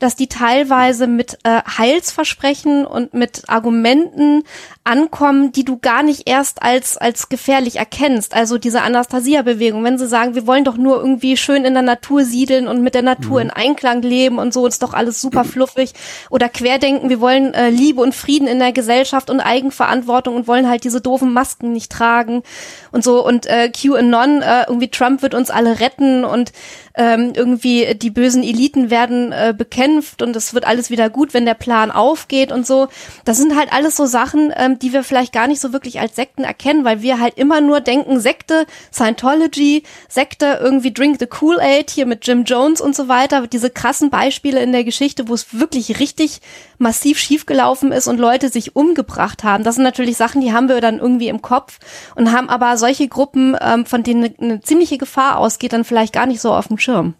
[0.00, 4.42] dass die teilweise mit äh, Heilsversprechen und mit Argumenten
[4.82, 8.34] ankommen, die du gar nicht erst als, als gefährlich erkennst.
[8.34, 12.24] Also diese Anastasia-Bewegung, wenn sie sagen, wir wollen doch nur irgendwie schön in der Natur
[12.24, 13.46] siedeln und mit der Natur mhm.
[13.46, 15.92] in Einklang leben und so, ist doch alles super fluffig.
[16.30, 20.68] Oder Querdenken, wir wollen äh, Liebe und Frieden in der Gesellschaft und Eigenverantwortung und wollen
[20.68, 22.42] halt diese doofen Masken nicht tragen
[22.90, 23.24] und so.
[23.24, 26.52] Und äh, QAnon, äh, irgendwie Trump wird uns alle retten und
[26.96, 31.44] ähm, irgendwie die bösen Eliten werden äh, bekämpft und es wird alles wieder gut, wenn
[31.44, 32.88] der Plan aufgeht und so.
[33.24, 36.16] Das sind halt alles so Sachen, ähm, die wir vielleicht gar nicht so wirklich als
[36.16, 41.90] Sekten erkennen, weil wir halt immer nur denken, Sekte, Scientology, Sekte, irgendwie Drink the Kool-Aid
[41.90, 43.46] hier mit Jim Jones und so weiter.
[43.46, 46.40] Diese krassen Beispiele in der Geschichte, wo es wirklich richtig
[46.78, 49.64] massiv schiefgelaufen ist und Leute sich umgebracht haben.
[49.64, 51.78] Das sind natürlich Sachen, die haben wir dann irgendwie im Kopf
[52.14, 56.12] und haben aber solche Gruppen, ähm, von denen eine, eine ziemliche Gefahr ausgeht, dann vielleicht
[56.12, 57.14] gar nicht so auf dem Schirm.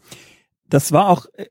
[0.69, 1.47] Das war auch äh,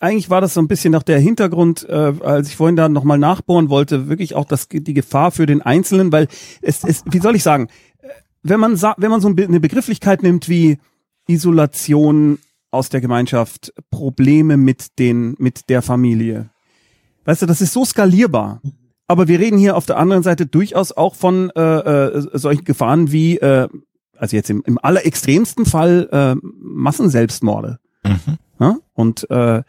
[0.00, 3.18] eigentlich war das so ein bisschen nach der Hintergrund, äh, als ich vorhin da nochmal
[3.18, 6.28] nachbohren wollte, wirklich auch das, die Gefahr für den Einzelnen, weil
[6.60, 7.68] es ist, wie soll ich sagen,
[8.02, 8.08] äh,
[8.42, 10.78] wenn man wenn man so eine Begrifflichkeit nimmt wie
[11.26, 12.38] Isolation
[12.70, 16.50] aus der Gemeinschaft, Probleme mit den, mit der Familie.
[17.24, 18.60] Weißt du, das ist so skalierbar.
[19.06, 23.12] Aber wir reden hier auf der anderen Seite durchaus auch von äh, äh, solchen Gefahren
[23.12, 23.68] wie, äh,
[24.18, 27.78] also jetzt im, im allerextremsten Fall äh, Massenselbstmorde.
[28.04, 28.38] Mhm.
[28.60, 28.76] Ja?
[28.92, 29.62] Und äh,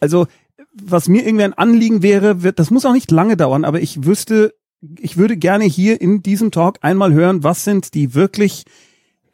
[0.00, 0.26] also
[0.74, 4.04] was mir irgendwie ein Anliegen wäre, wird, das muss auch nicht lange dauern, aber ich
[4.04, 4.54] wüsste,
[4.98, 8.64] ich würde gerne hier in diesem Talk einmal hören, was sind die wirklich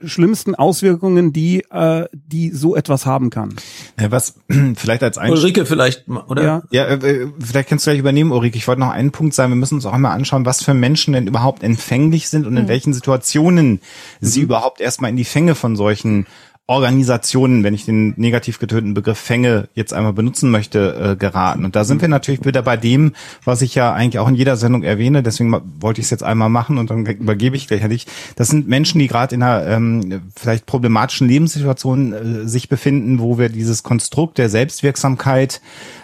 [0.05, 3.55] schlimmsten Auswirkungen, die äh, die so etwas haben kann.
[3.99, 4.35] Ja, was
[4.77, 8.33] vielleicht als ein Ulrike vielleicht oder ja, ja äh, äh, vielleicht kannst du gleich übernehmen,
[8.33, 8.57] Ulrike.
[8.57, 9.53] Ich wollte noch einen Punkt sagen.
[9.53, 12.65] Wir müssen uns auch einmal anschauen, was für Menschen denn überhaupt empfänglich sind und in
[12.65, 12.69] mhm.
[12.69, 13.79] welchen Situationen mhm.
[14.21, 16.27] sie überhaupt erstmal in die Fänge von solchen
[16.71, 21.65] Organisationen, wenn ich den negativ getönten Begriff Fänge jetzt einmal benutzen möchte, äh, geraten.
[21.65, 23.13] Und da sind wir natürlich wieder bei dem,
[23.45, 25.25] was ich ja eigentlich auch in jeder Sendung erwähne.
[25.25, 28.07] Deswegen wollte ich es jetzt einmal machen und dann übergebe ich gleich an dich.
[28.37, 33.37] Das sind Menschen, die gerade in einer ähm, vielleicht problematischen Lebenssituation äh, sich befinden, wo
[33.37, 35.61] wir dieses Konstrukt der Selbstwirksamkeit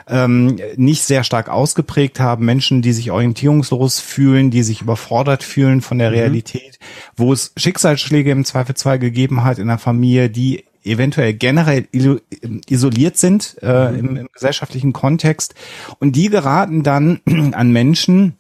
[0.09, 2.45] ähm, nicht sehr stark ausgeprägt haben.
[2.45, 6.17] Menschen, die sich orientierungslos fühlen, die sich überfordert fühlen von der mhm.
[6.17, 6.79] Realität,
[7.17, 11.89] wo es Schicksalsschläge im Zweifelsfall gegeben hat in der Familie, die eventuell generell
[12.69, 13.99] isoliert sind äh, mhm.
[13.99, 15.55] im, im gesellschaftlichen Kontext
[15.99, 17.21] und die geraten dann
[17.53, 18.37] an Menschen,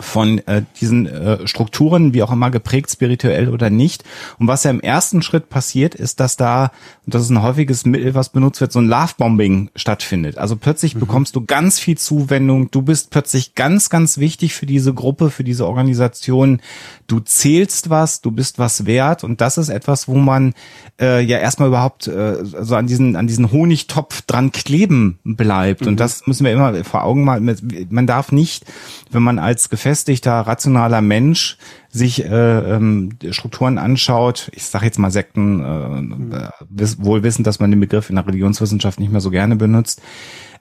[0.00, 4.04] von äh, diesen äh, Strukturen, wie auch immer geprägt, spirituell oder nicht.
[4.38, 6.72] Und was ja im ersten Schritt passiert, ist, dass da,
[7.06, 10.38] und das ist ein häufiges Mittel, was benutzt wird, so ein Lovebombing stattfindet.
[10.38, 11.00] Also plötzlich mhm.
[11.00, 15.44] bekommst du ganz viel Zuwendung, du bist plötzlich ganz, ganz wichtig für diese Gruppe, für
[15.44, 16.60] diese Organisation.
[17.06, 20.54] Du zählst was, du bist was wert und das ist etwas, wo man
[21.00, 25.82] äh, ja erstmal überhaupt äh, so an diesen, an diesen Honigtopf dran kleben bleibt.
[25.82, 25.88] Mhm.
[25.88, 28.64] Und das müssen wir immer vor Augen mal, man darf nicht,
[29.10, 31.56] wenn man als Gefäß gefestigter, rationaler Mensch
[31.90, 37.58] sich äh, ähm, Strukturen anschaut, ich sage jetzt mal Sekten, äh, wiss, wohl wissend, dass
[37.58, 40.00] man den Begriff in der Religionswissenschaft nicht mehr so gerne benutzt,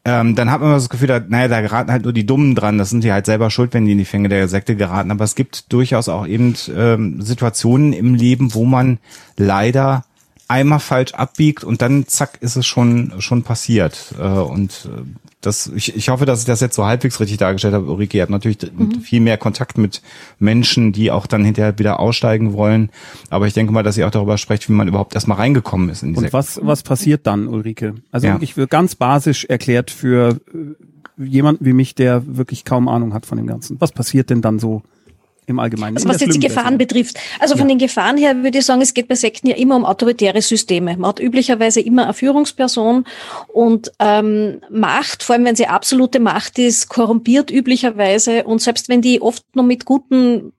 [0.03, 2.79] ähm, dann hat man das Gefühl, da, naja, da geraten halt nur die Dummen dran,
[2.79, 5.11] das sind die halt selber schuld, wenn die in die Fänge der Sekte geraten.
[5.11, 8.97] Aber es gibt durchaus auch eben ähm, Situationen im Leben, wo man
[9.37, 10.05] leider
[10.47, 14.15] einmal falsch abbiegt und dann zack ist es schon schon passiert.
[14.17, 17.73] Äh, und äh, das, ich, ich hoffe, dass ich das jetzt so halbwegs richtig dargestellt
[17.73, 17.89] habe.
[17.89, 18.99] Ulrike ihr habt natürlich mhm.
[18.99, 20.01] viel mehr Kontakt mit
[20.37, 22.89] Menschen, die auch dann hinterher wieder aussteigen wollen.
[23.29, 26.03] Aber ich denke mal, dass ihr auch darüber sprecht, wie man überhaupt erstmal reingekommen ist
[26.03, 26.25] in diese.
[26.25, 27.95] Und was, was passiert dann, Ulrike?
[28.11, 28.37] Also ja.
[28.41, 33.25] ich will ganz basisch erklärt für äh, jemanden wie mich, der wirklich kaum Ahnung hat
[33.25, 33.79] von dem Ganzen.
[33.79, 34.83] Was passiert denn dann so
[35.49, 35.97] im Allgemeinen.
[35.97, 37.19] Also was jetzt die Gefahren betrifft.
[37.39, 39.85] Also von den Gefahren her würde ich sagen, es geht bei Sekten ja immer um
[39.85, 40.95] autoritäre Systeme.
[40.97, 43.05] Man hat üblicherweise immer eine Führungsperson
[43.47, 49.01] und ähm, Macht, vor allem wenn sie absolute Macht ist, korrumpiert üblicherweise und selbst wenn
[49.01, 50.53] die oft noch mit guten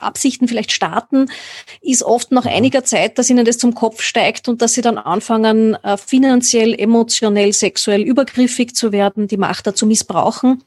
[0.00, 1.30] Absichten vielleicht starten,
[1.80, 4.98] ist oft nach einiger Zeit, dass ihnen das zum Kopf steigt und dass sie dann
[4.98, 10.62] anfangen, äh, finanziell, emotionell, sexuell übergriffig zu werden, die Macht dazu missbrauchen.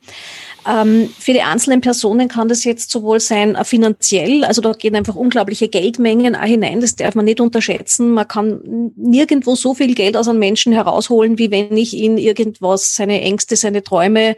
[0.67, 4.95] Ähm, für die einzelnen Personen kann das jetzt sowohl sein äh, finanziell, also da gehen
[4.95, 8.11] einfach unglaubliche Geldmengen auch hinein, das darf man nicht unterschätzen.
[8.11, 12.95] Man kann nirgendwo so viel Geld aus einem Menschen herausholen, wie wenn ich ihn irgendwas,
[12.95, 14.37] seine Ängste, seine Träume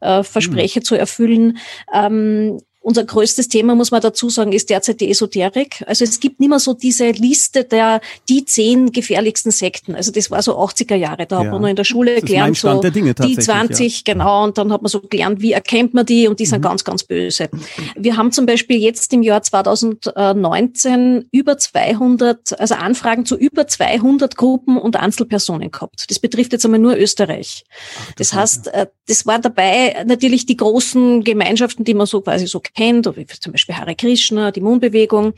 [0.00, 0.84] äh, verspreche mhm.
[0.84, 1.58] zu erfüllen.
[1.92, 5.82] Ähm, unser größtes Thema, muss man dazu sagen, ist derzeit die Esoterik.
[5.86, 9.94] Also es gibt nicht mehr so diese Liste der die zehn gefährlichsten Sekten.
[9.94, 11.44] Also das war so 80er Jahre, da ja.
[11.44, 14.12] hat man noch in der Schule gelernt, so die 20, ja.
[14.12, 16.64] genau, und dann hat man so gelernt, wie erkennt man die und die sind mhm.
[16.64, 17.48] ganz, ganz böse.
[17.96, 24.36] Wir haben zum Beispiel jetzt im Jahr 2019 über 200, also Anfragen zu über 200
[24.36, 26.04] Gruppen und Einzelpersonen gehabt.
[26.08, 27.64] Das betrifft jetzt einmal nur Österreich.
[27.98, 32.20] Ach, das, das heißt, äh, das war dabei natürlich die großen Gemeinschaften, die man so
[32.20, 35.34] quasi so kennt, wie zum Beispiel Hare Krishna, die Mondbewegung.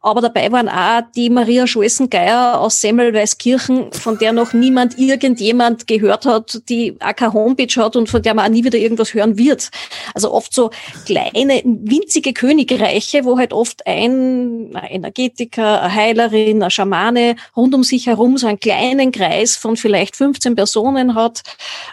[0.00, 6.26] Aber dabei waren auch die Maria Scholzen-Geier aus Semmelweißkirchen, von der noch niemand irgendjemand gehört
[6.26, 9.38] hat, die auch keine Homepage hat und von der man auch nie wieder irgendwas hören
[9.38, 9.70] wird.
[10.14, 10.70] Also oft so
[11.06, 18.06] kleine, winzige Königreiche, wo halt oft ein, Energetiker, eine Heilerin, eine Schamane rund um sich
[18.06, 21.42] herum so einen kleinen Kreis von vielleicht 15 Personen hat,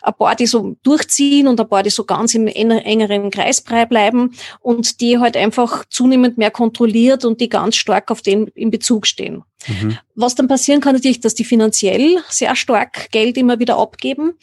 [0.01, 4.33] ein paar, die so durchziehen und ein paar, die so ganz im engeren Kreisbrei bleiben
[4.61, 9.05] und die halt einfach zunehmend mehr kontrolliert und die ganz stark auf den in Bezug
[9.07, 9.43] stehen.
[9.67, 9.97] Mhm.
[10.15, 14.33] Was dann passieren kann natürlich, dass die finanziell sehr stark Geld immer wieder abgeben,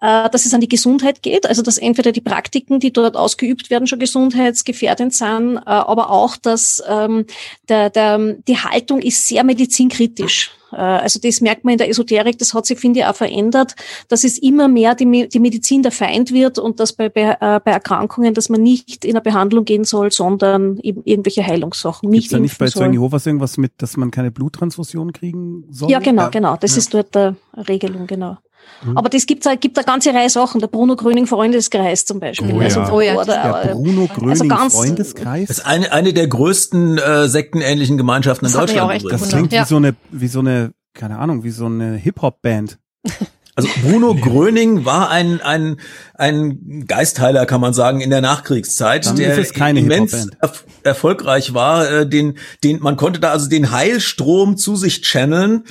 [0.00, 3.70] äh, dass es an die Gesundheit geht, also dass entweder die Praktiken, die dort ausgeübt
[3.70, 7.26] werden, schon gesundheitsgefährdend sind, äh, aber auch, dass ähm,
[7.68, 10.50] der, der, die Haltung ist sehr medizinkritisch.
[10.72, 13.74] Äh, also das merkt man in der Esoterik, das hat sich, finde ich, auch verändert,
[14.08, 17.60] dass es immer mehr die, die Medizin der Feind wird und dass bei, bei, äh,
[17.64, 22.10] bei Erkrankungen, dass man nicht in eine Behandlung gehen soll, sondern eben irgendwelche Heilungssachen.
[22.10, 25.90] Gibt es da nicht bei Zeugen Jehovas irgendwas mit, dass man keine Bluttransfusion kriegen soll?
[25.90, 26.56] Ja, genau, genau.
[26.56, 26.78] Das ja.
[26.78, 28.38] ist dort eine Regelung, genau.
[28.84, 28.96] Mhm.
[28.96, 30.60] Aber das gibt, gibt eine ganze Reihe Sachen.
[30.60, 32.54] Der Bruno Gröning Freundeskreis zum Beispiel.
[32.54, 32.92] Oh, also, ja.
[32.92, 33.14] Oh, ja.
[33.14, 35.48] Oder, der Bruno also Gröning also Freundeskreis.
[35.48, 39.04] Das ist eine, eine der größten äh, sektenähnlichen Gemeinschaften in Deutschland.
[39.10, 39.62] Das klingt ja.
[39.62, 42.78] wie so eine, wie so eine, keine Ahnung, wie so eine Hip-Hop-Band.
[43.54, 45.76] Also Bruno Gröning war ein, ein,
[46.14, 49.36] ein Geistheiler, kann man sagen, in der Nachkriegszeit, Dann der
[49.76, 51.90] immens erf erfolgreich war.
[51.90, 55.64] Äh, den, den, man konnte da also den Heilstrom zu sich channeln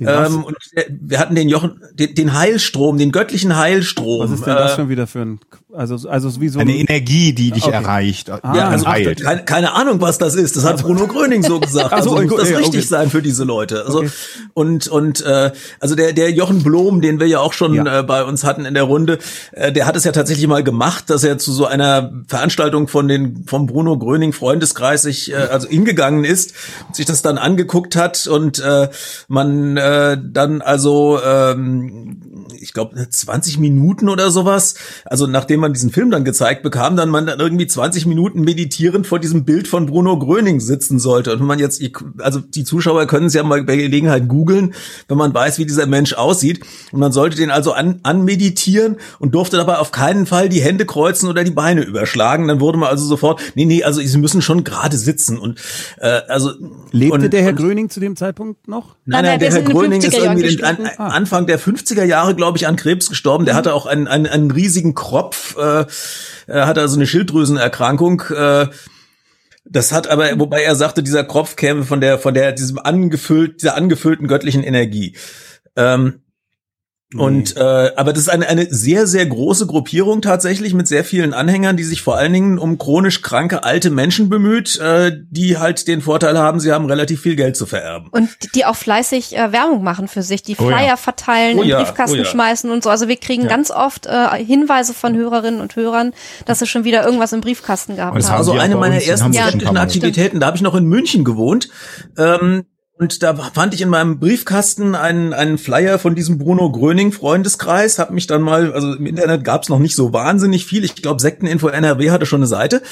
[0.00, 0.56] ähm, und
[0.88, 4.24] wir hatten den Jochen, den, den Heilstrom, den göttlichen Heilstrom.
[4.24, 5.40] Was ist denn das äh, schon wieder für ein,
[5.72, 7.74] also, also wie so eine Energie, die dich okay.
[7.74, 8.30] erreicht.
[8.30, 9.22] Ah, ja, also heilt.
[9.22, 10.56] Keine, keine, Ahnung, was das ist.
[10.56, 11.92] Das hat Bruno Gröning so gesagt.
[11.92, 12.80] also muss das richtig okay.
[12.80, 13.84] sein für diese Leute.
[13.84, 14.10] Also okay.
[14.52, 18.00] und und äh, also der der Jochen Blom, den wir ja auch schon ja.
[18.00, 19.18] Äh, bei uns hatten in der Runde,
[19.52, 23.06] äh, der hat es ja tatsächlich mal gemacht, dass er zu so einer Veranstaltung von
[23.06, 26.54] den vom Bruno Gröning Freundeskreis sich äh, also hingegangen ist,
[26.92, 28.88] sich das dann angeguckt hat und äh,
[29.28, 34.76] man äh, dann also, ähm, ich glaube, 20 Minuten oder sowas.
[35.04, 39.06] Also nachdem man diesen Film dann gezeigt bekam, dann man dann irgendwie 20 Minuten meditierend
[39.06, 41.32] vor diesem Bild von Bruno Gröning sitzen sollte.
[41.32, 41.82] Und wenn man jetzt,
[42.18, 44.74] also die Zuschauer können es ja mal bei Gelegenheit googeln,
[45.08, 46.60] wenn man weiß, wie dieser Mensch aussieht.
[46.90, 50.86] Und man sollte den also an, anmeditieren und durfte dabei auf keinen Fall die Hände
[50.86, 52.48] kreuzen oder die Beine überschlagen.
[52.48, 55.38] Dann wurde man also sofort, nee, nee, also sie müssen schon gerade sitzen.
[55.38, 55.60] Und
[55.98, 56.52] äh, also
[56.90, 58.96] lebte und, der Herr Gröning zu dem Zeitpunkt noch?
[59.04, 62.66] Nein, nein, nein der Herr Gröning ist irgendwie an, Anfang der 50er Jahre, glaube ich,
[62.66, 63.44] an Krebs gestorben.
[63.44, 63.58] Der mhm.
[63.58, 65.84] hatte auch einen, einen, einen riesigen Kropf, äh,
[66.46, 68.22] er hatte also eine Schilddrüsenerkrankung.
[68.30, 68.66] Äh,
[69.64, 73.62] das hat aber, wobei er sagte, dieser Kropf käme von der, von der, diesem angefüllt,
[73.62, 75.16] dieser angefüllten göttlichen Energie.
[75.76, 76.23] Ähm,
[77.16, 81.32] und äh, aber das ist eine, eine sehr, sehr große Gruppierung tatsächlich mit sehr vielen
[81.32, 85.86] Anhängern, die sich vor allen Dingen um chronisch kranke alte Menschen bemüht, äh, die halt
[85.86, 88.08] den Vorteil haben, sie haben relativ viel Geld zu vererben.
[88.10, 90.96] Und die auch fleißig äh, Werbung machen für sich, die Flyer oh ja.
[90.96, 92.24] verteilen, oh in ja, Briefkasten oh ja.
[92.24, 92.90] schmeißen und so.
[92.90, 96.14] Also wir kriegen ganz oft äh, Hinweise von Hörerinnen und Hörern,
[96.46, 98.20] dass sie schon wieder irgendwas im Briefkasten gehabt haben.
[98.20, 100.40] Das war so eine meiner ersten sämtlichen Aktivitäten.
[100.40, 101.68] Da habe ich noch in München gewohnt.
[102.18, 102.64] Ähm,
[102.96, 107.98] und da fand ich in meinem Briefkasten einen, einen Flyer von diesem Bruno Gröning Freundeskreis,
[107.98, 110.84] Hab mich dann mal, also im Internet gab es noch nicht so wahnsinnig viel.
[110.84, 112.82] Ich glaube, Sekteninfo NRW hatte schon eine Seite.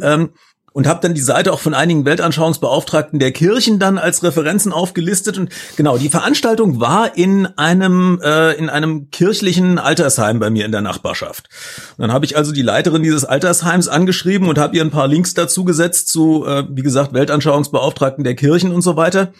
[0.00, 0.30] Ähm,
[0.74, 5.38] und habe dann die Seite auch von einigen Weltanschauungsbeauftragten der Kirchen dann als Referenzen aufgelistet
[5.38, 10.72] und genau die Veranstaltung war in einem äh, in einem kirchlichen Altersheim bei mir in
[10.72, 11.48] der Nachbarschaft.
[11.96, 15.06] Und dann habe ich also die Leiterin dieses Altersheims angeschrieben und habe ihr ein paar
[15.06, 19.32] Links dazu gesetzt zu äh, wie gesagt Weltanschauungsbeauftragten der Kirchen und so weiter.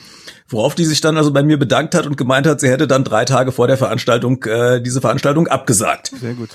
[0.46, 3.02] Worauf die sich dann also bei mir bedankt hat und gemeint hat, sie hätte dann
[3.02, 6.12] drei Tage vor der Veranstaltung äh, diese Veranstaltung abgesagt.
[6.20, 6.50] Sehr gut.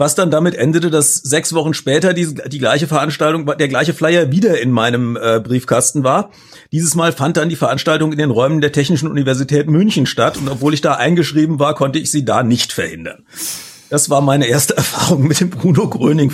[0.00, 4.32] Was dann damit endete, dass sechs Wochen später die, die gleiche Veranstaltung, der gleiche Flyer
[4.32, 6.30] wieder in meinem äh, Briefkasten war.
[6.72, 10.48] Dieses Mal fand dann die Veranstaltung in den Räumen der Technischen Universität München statt und
[10.48, 13.26] obwohl ich da eingeschrieben war, konnte ich sie da nicht verhindern.
[13.90, 16.32] Das war meine erste Erfahrung mit dem Bruno Gröning,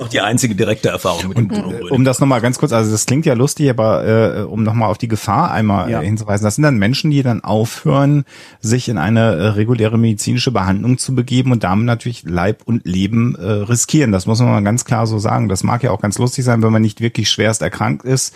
[0.00, 1.90] auch die einzige direkte Erfahrung mit dem Bruno Gröning.
[1.90, 4.96] Um das nochmal ganz kurz, also das klingt ja lustig, aber äh, um nochmal auf
[4.96, 6.00] die Gefahr einmal ja.
[6.00, 8.24] hinzuweisen, das sind dann Menschen, die dann aufhören,
[8.60, 13.34] sich in eine äh, reguläre medizinische Behandlung zu begeben und damit natürlich Leib und Leben
[13.34, 14.10] äh, riskieren.
[14.10, 15.50] Das muss man mal ganz klar so sagen.
[15.50, 18.34] Das mag ja auch ganz lustig sein, wenn man nicht wirklich schwerst erkrankt ist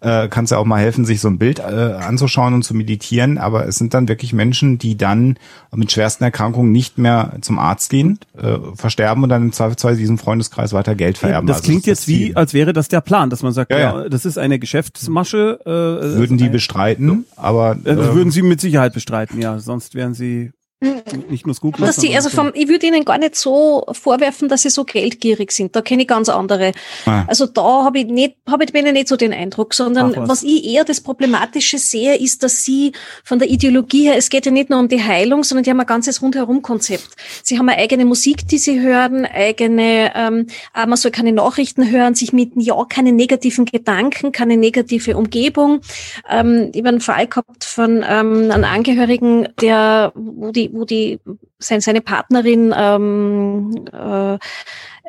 [0.00, 2.74] äh, kann es ja auch mal helfen, sich so ein Bild äh, anzuschauen und zu
[2.74, 3.38] meditieren.
[3.38, 5.38] Aber es sind dann wirklich Menschen, die dann
[5.74, 10.18] mit schwersten Erkrankungen nicht mehr zum Arzt gehen, äh, versterben und dann im Zweifelsfall diesem
[10.18, 11.46] Freundeskreis weiter Geld vererben.
[11.46, 13.78] Das also klingt das jetzt wie, als wäre das der Plan, dass man sagt, ja,
[13.78, 14.02] ja.
[14.02, 15.60] ja das ist eine Geschäftsmasche.
[15.64, 19.58] Äh, würden die bestreiten, aber äh, würden sie mit Sicherheit bestreiten, ja.
[19.58, 21.76] Sonst wären sie nicht nur Scoop.
[21.76, 25.52] Dass die, also vom, ich würde ihnen gar nicht so vorwerfen, dass sie so geldgierig
[25.52, 25.76] sind.
[25.76, 26.72] Da kenne ich ganz andere.
[27.04, 27.24] Ah.
[27.26, 30.28] Also da habe ich nicht, habe ich nicht so den Eindruck, sondern was.
[30.28, 30.42] was.
[30.42, 32.92] ich eher das Problematische sehe, ist, dass sie
[33.24, 35.80] von der Ideologie her, es geht ja nicht nur um die Heilung, sondern die haben
[35.80, 37.10] ein ganzes Rundherum-Konzept.
[37.42, 42.14] Sie haben eine eigene Musik, die sie hören, eigene, ähm, man soll keine Nachrichten hören,
[42.14, 45.82] sich mit, ja, keine negativen Gedanken, keine negative Umgebung.
[46.28, 51.20] Ähm, ich habe einen Fall gehabt von ähm, einem Angehörigen, der, wo die wo die
[51.58, 54.38] seine, seine Partnerin ähm, äh,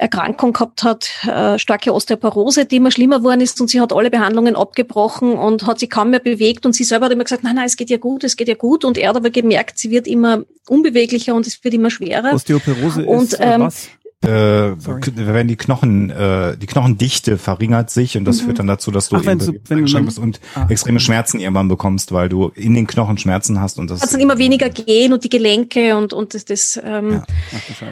[0.01, 4.09] Erkrankung gehabt hat, äh, starke Osteoporose, die immer schlimmer geworden ist und sie hat alle
[4.09, 7.55] Behandlungen abgebrochen und hat sich kaum mehr bewegt und sie selber hat immer gesagt, nein,
[7.55, 9.91] nein, es geht ja gut, es geht ja gut und er hat aber gemerkt, sie
[9.91, 12.33] wird immer unbeweglicher und es wird immer schwerer.
[12.33, 13.89] Osteoporose und, ist äh, ähm, was?
[14.23, 18.45] Äh, wenn die Knochen, äh, die Knochendichte verringert sich und das mhm.
[18.45, 21.39] führt dann dazu, dass du, Ach, wenn du wenn du bist und ah, extreme Schmerzen
[21.39, 24.01] irgendwann bekommst, weil du in den Knochen Schmerzen hast und das.
[24.01, 27.23] Also immer weniger gehen und die Gelenke und und das, das ähm,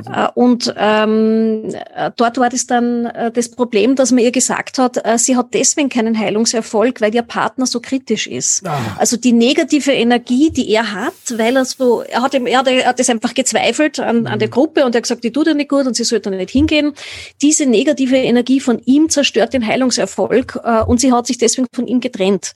[0.06, 0.28] ja.
[0.28, 1.74] äh, und ähm,
[2.16, 5.48] dort war das dann äh, das Problem, dass man ihr gesagt hat, äh, sie hat
[5.56, 8.68] deswegen keinen Heilungserfolg, weil ihr Partner so kritisch ist.
[8.68, 8.80] Ah.
[9.00, 12.88] Also die negative Energie, die er hat, weil er so, er hat, er hat, er
[12.88, 14.28] hat das einfach gezweifelt an, mhm.
[14.28, 16.19] an der Gruppe und er hat gesagt, die tut er nicht gut und sie soll
[16.26, 16.94] wird da nicht hingehen.
[17.42, 21.88] Diese negative Energie von ihm zerstört den Heilungserfolg äh, und sie hat sich deswegen von
[21.88, 22.54] ihm getrennt.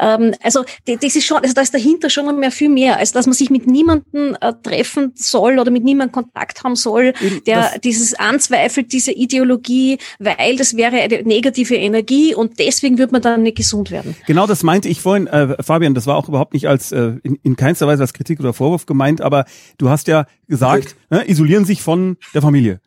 [0.00, 3.26] Ähm, also das ist schon, also da ist dahinter schon mehr viel mehr, als dass
[3.26, 7.12] man sich mit niemandem äh, treffen soll oder mit niemandem Kontakt haben soll,
[7.46, 13.12] der das dieses anzweifelt, diese Ideologie, weil das wäre eine negative Energie und deswegen wird
[13.12, 14.16] man dann nicht gesund werden.
[14.26, 15.94] Genau, das meinte ich vorhin, äh, Fabian.
[15.94, 18.86] Das war auch überhaupt nicht als äh, in, in keinster Weise als Kritik oder Vorwurf
[18.86, 19.44] gemeint, aber
[19.78, 22.80] du hast ja gesagt, ne, isolieren sich von der Familie.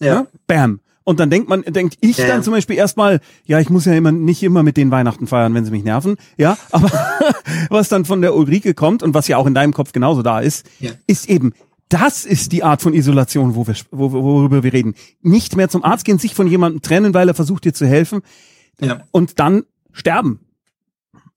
[0.00, 0.20] Ja.
[0.20, 0.26] Ne?
[0.46, 0.80] Bam.
[1.02, 3.94] Und dann denkt man, denkt ich ja, dann zum Beispiel erstmal, ja, ich muss ja
[3.94, 6.90] immer nicht immer mit den Weihnachten feiern, wenn sie mich nerven, ja, aber
[7.70, 10.40] was dann von der Ulrike kommt und was ja auch in deinem Kopf genauso da
[10.40, 10.90] ist, ja.
[11.06, 11.52] ist eben,
[11.88, 14.94] das ist die Art von Isolation, wo wir, wo, worüber wir reden.
[15.22, 18.20] Nicht mehr zum Arzt gehen, sich von jemandem trennen, weil er versucht dir zu helfen
[18.80, 19.02] ja.
[19.10, 20.40] und dann sterben.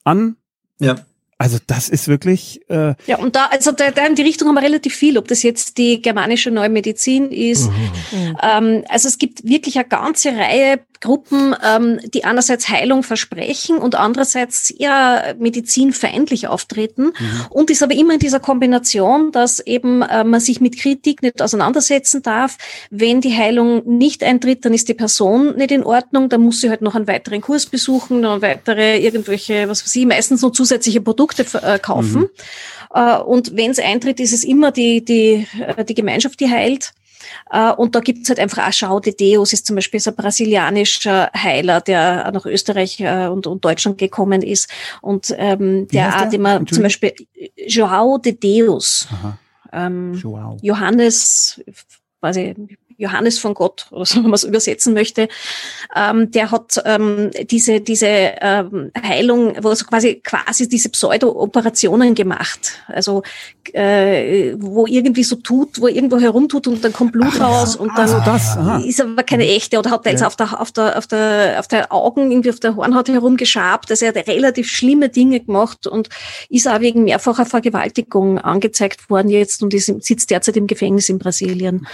[0.03, 0.35] An
[0.79, 0.97] ja.
[1.43, 2.61] Also das ist wirklich.
[2.69, 5.27] Äh ja, und da, also da, da in die Richtung haben wir relativ viel, ob
[5.27, 7.69] das jetzt die germanische Neue Medizin ist.
[7.69, 8.37] Mhm.
[8.41, 13.95] Ähm, also es gibt wirklich eine ganze Reihe Gruppen, ähm, die einerseits Heilung versprechen und
[13.95, 17.07] andererseits sehr medizinfeindlich auftreten.
[17.07, 17.45] Mhm.
[17.49, 21.41] Und ist aber immer in dieser Kombination, dass eben äh, man sich mit Kritik nicht
[21.41, 22.57] auseinandersetzen darf.
[22.89, 26.29] Wenn die Heilung nicht eintritt, dann ist die Person nicht in Ordnung.
[26.29, 30.05] Dann muss sie halt noch einen weiteren Kurs besuchen, noch weitere irgendwelche, was weiß ich,
[30.05, 32.21] meistens noch zusätzliche Produkte äh, kaufen.
[32.21, 32.29] Mhm.
[32.93, 36.93] Äh, und wenn es eintritt, ist es immer die, die, äh, die Gemeinschaft, die heilt.
[37.51, 40.15] Äh, und da gibt's halt einfach auch Schau de Deus, ist zum Beispiel so ein
[40.15, 44.69] brasilianischer Heiler, der nach Österreich äh, und, und Deutschland gekommen ist.
[45.01, 47.13] Und ähm, der hat immer zum Beispiel
[47.67, 49.07] Joao de Deus.
[49.71, 50.13] Ähm,
[50.61, 51.61] Johannes,
[52.19, 52.55] quasi
[53.03, 55.27] Johannes von Gott, oder so, wenn man es übersetzen möchte,
[55.95, 62.79] ähm, der hat ähm, diese, diese ähm, Heilung, wo also quasi, quasi diese Pseudo-Operationen gemacht.
[62.87, 63.23] Also
[63.71, 67.89] äh, wo irgendwie so tut, wo irgendwo herumtut und dann kommt Blut Ach, raus und
[67.89, 70.27] dann also das, ist aber keine echte oder hat er jetzt ja.
[70.27, 73.89] auf der auf der auf der auf der Augen irgendwie auf der Hornhaut herumgeschabt.
[73.89, 76.09] Also er hat relativ schlimme Dinge gemacht und
[76.49, 81.19] ist auch wegen mehrfacher Vergewaltigung angezeigt worden jetzt und ist, sitzt derzeit im Gefängnis in
[81.19, 81.75] Brasilien.
[81.75, 81.87] Mhm.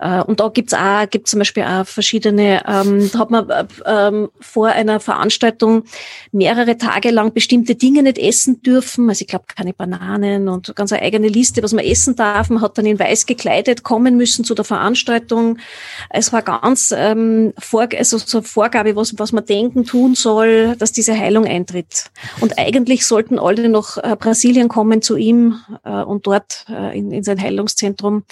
[0.00, 3.64] Äh, und da gibt's auch, gibt's zum Beispiel auch verschiedene, ähm, da hat man äh,
[3.86, 5.84] ähm, vor einer Veranstaltung
[6.32, 9.08] mehrere Tage lang bestimmte Dinge nicht essen dürfen.
[9.08, 12.50] Also ich glaube keine Bananen und ganz eine eigene Liste, was man essen darf.
[12.50, 15.58] Man hat dann in weiß gekleidet kommen müssen zu der Veranstaltung.
[16.10, 20.76] Es war ganz ähm, vor, also so eine Vorgabe, was, was man denken, tun soll,
[20.76, 22.10] dass diese Heilung eintritt.
[22.40, 27.10] Und eigentlich sollten alle nach äh, Brasilien kommen zu ihm äh, und dort äh, in,
[27.10, 28.24] in sein Heilungszentrum.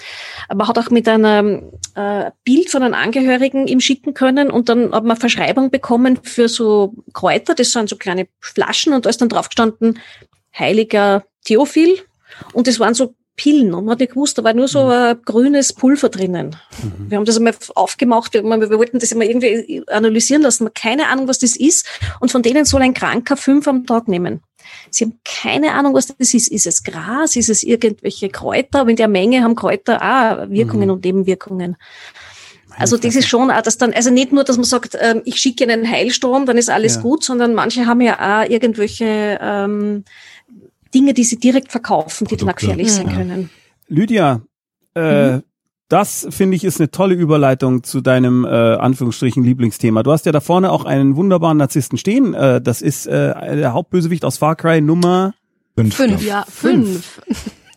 [0.55, 1.63] Man hat auch mit einem
[1.99, 6.49] äh, Bild von einem Angehörigen ihm schicken können und dann hat man Verschreibung bekommen für
[6.49, 9.99] so Kräuter, das sind so kleine Flaschen und da ist dann drauf gestanden,
[10.57, 11.99] heiliger Theophil
[12.53, 14.91] und das waren so Pillen und man hat nicht gewusst, da war nur so mhm.
[14.91, 16.57] ein grünes Pulver drinnen.
[16.83, 17.11] Mhm.
[17.11, 21.09] Wir haben das einmal aufgemacht, wir, wir, wollten das immer irgendwie analysieren lassen, wir keine
[21.09, 21.85] Ahnung, was das ist
[22.21, 24.41] und von denen soll ein Kranker fünf am Tag nehmen.
[24.91, 26.49] Sie haben keine Ahnung, was das ist.
[26.49, 27.37] Ist es Gras?
[27.37, 28.81] Ist es irgendwelche Kräuter?
[28.81, 30.95] Aber in der Menge haben Kräuter auch Wirkungen mhm.
[30.95, 31.77] und Nebenwirkungen.
[32.77, 35.37] Also das ist schon auch, dass dann, also nicht nur, dass man sagt, ähm, ich
[35.37, 37.01] schicke einen Heilstrom, dann ist alles ja.
[37.01, 40.05] gut, sondern manche haben ja auch irgendwelche ähm,
[40.95, 43.51] Dinge, die sie direkt verkaufen, die dann auch gefährlich sein können.
[43.89, 44.43] Lydia,
[44.95, 45.43] äh, mhm.
[45.89, 50.03] Das finde ich ist eine tolle Überleitung zu deinem äh, Anführungsstrichen Lieblingsthema.
[50.03, 52.35] Du hast ja da vorne auch einen wunderbaren Narzissten stehen.
[52.35, 55.33] Äh, das ist äh, der Hauptbösewicht aus Far Cry Nummer
[55.77, 55.95] fünf.
[55.95, 57.21] Fünf, ja, fünf.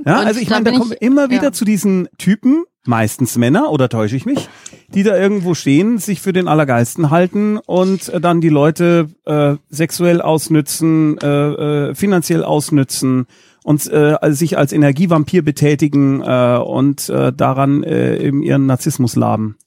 [0.05, 1.51] Ja, Und also ich meine, da kommen wir immer wieder ja.
[1.51, 4.49] zu diesen Typen, meistens Männer, oder täusche ich mich,
[4.93, 9.55] die da irgendwo stehen, sich für den Allergeisten halten und äh, dann die Leute äh,
[9.69, 13.27] sexuell ausnützen, äh, äh, finanziell ausnützen
[13.63, 19.57] und äh, sich als Energievampir betätigen äh, und äh, daran äh, eben ihren Narzissmus laben.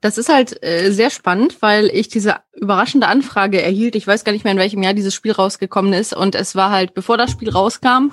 [0.00, 3.94] Das ist halt äh, sehr spannend, weil ich diese überraschende Anfrage erhielt.
[3.94, 6.12] Ich weiß gar nicht mehr, in welchem Jahr dieses Spiel rausgekommen ist.
[6.12, 8.10] Und es war halt, bevor das Spiel rauskam.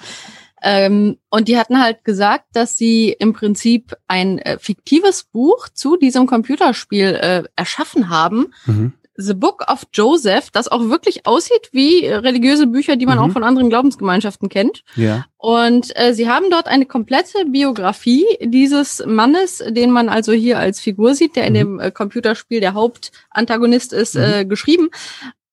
[0.62, 5.98] Ähm, und die hatten halt gesagt, dass sie im Prinzip ein äh, fiktives Buch zu
[5.98, 8.94] diesem Computerspiel äh, erschaffen haben, mhm.
[9.22, 13.24] The Book of Joseph, das auch wirklich aussieht wie religiöse Bücher, die man mhm.
[13.26, 14.84] auch von anderen Glaubensgemeinschaften kennt.
[14.96, 15.26] Ja.
[15.38, 20.80] Und äh, sie haben dort eine komplette Biografie dieses Mannes, den man also hier als
[20.80, 21.58] Figur sieht, der in mhm.
[21.58, 24.22] dem äh, Computerspiel der Hauptantagonist ist, mhm.
[24.22, 24.90] äh, geschrieben.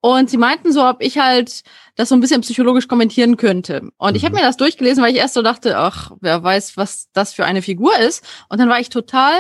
[0.01, 1.63] Und sie meinten so, ob ich halt
[1.97, 3.91] das so ein bisschen psychologisch kommentieren könnte.
[3.97, 4.43] Und ich habe mhm.
[4.43, 7.63] mir das durchgelesen, weil ich erst so dachte, ach, wer weiß, was das für eine
[7.63, 8.23] Figur ist.
[8.49, 9.35] Und dann war ich total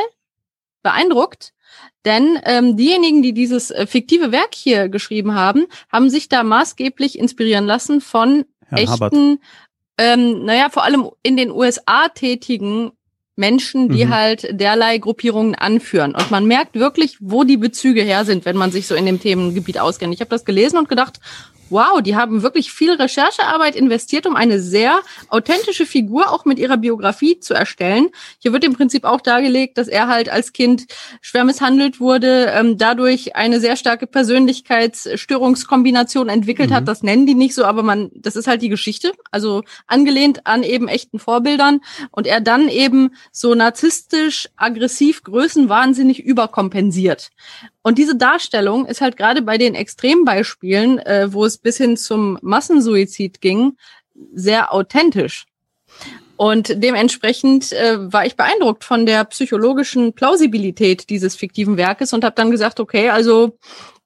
[0.83, 1.53] beeindruckt,
[2.07, 7.19] denn ähm, diejenigen, die dieses äh, fiktive Werk hier geschrieben haben, haben sich da maßgeblich
[7.19, 9.41] inspirieren lassen von Herrn echten,
[9.99, 12.93] ähm, naja, vor allem in den USA tätigen
[13.35, 14.15] Menschen, die mhm.
[14.15, 16.15] halt derlei Gruppierungen anführen.
[16.15, 19.21] Und man merkt wirklich, wo die Bezüge her sind, wenn man sich so in dem
[19.21, 20.15] Themengebiet auskennt.
[20.15, 21.21] Ich habe das gelesen und gedacht,
[21.69, 26.77] Wow, die haben wirklich viel Recherchearbeit investiert, um eine sehr authentische Figur auch mit ihrer
[26.77, 28.11] Biografie zu erstellen.
[28.39, 30.87] Hier wird im Prinzip auch dargelegt, dass er halt als Kind
[31.21, 36.75] schwer misshandelt wurde, ähm, dadurch eine sehr starke Persönlichkeitsstörungskombination entwickelt mhm.
[36.75, 36.87] hat.
[36.87, 39.11] Das nennen die nicht so, aber man, das ist halt die Geschichte.
[39.33, 41.81] Also angelehnt an eben echten Vorbildern
[42.12, 47.33] und er dann eben so narzisstisch, aggressiv, größenwahnsinnig überkompensiert.
[47.87, 52.37] Und diese Darstellung ist halt gerade bei den Extrembeispielen, äh, wo es bis hin zum
[52.43, 53.76] Massensuizid ging,
[54.34, 55.45] sehr authentisch.
[56.34, 62.34] Und dementsprechend äh, war ich beeindruckt von der psychologischen Plausibilität dieses fiktiven Werkes und habe
[62.34, 63.57] dann gesagt, okay, also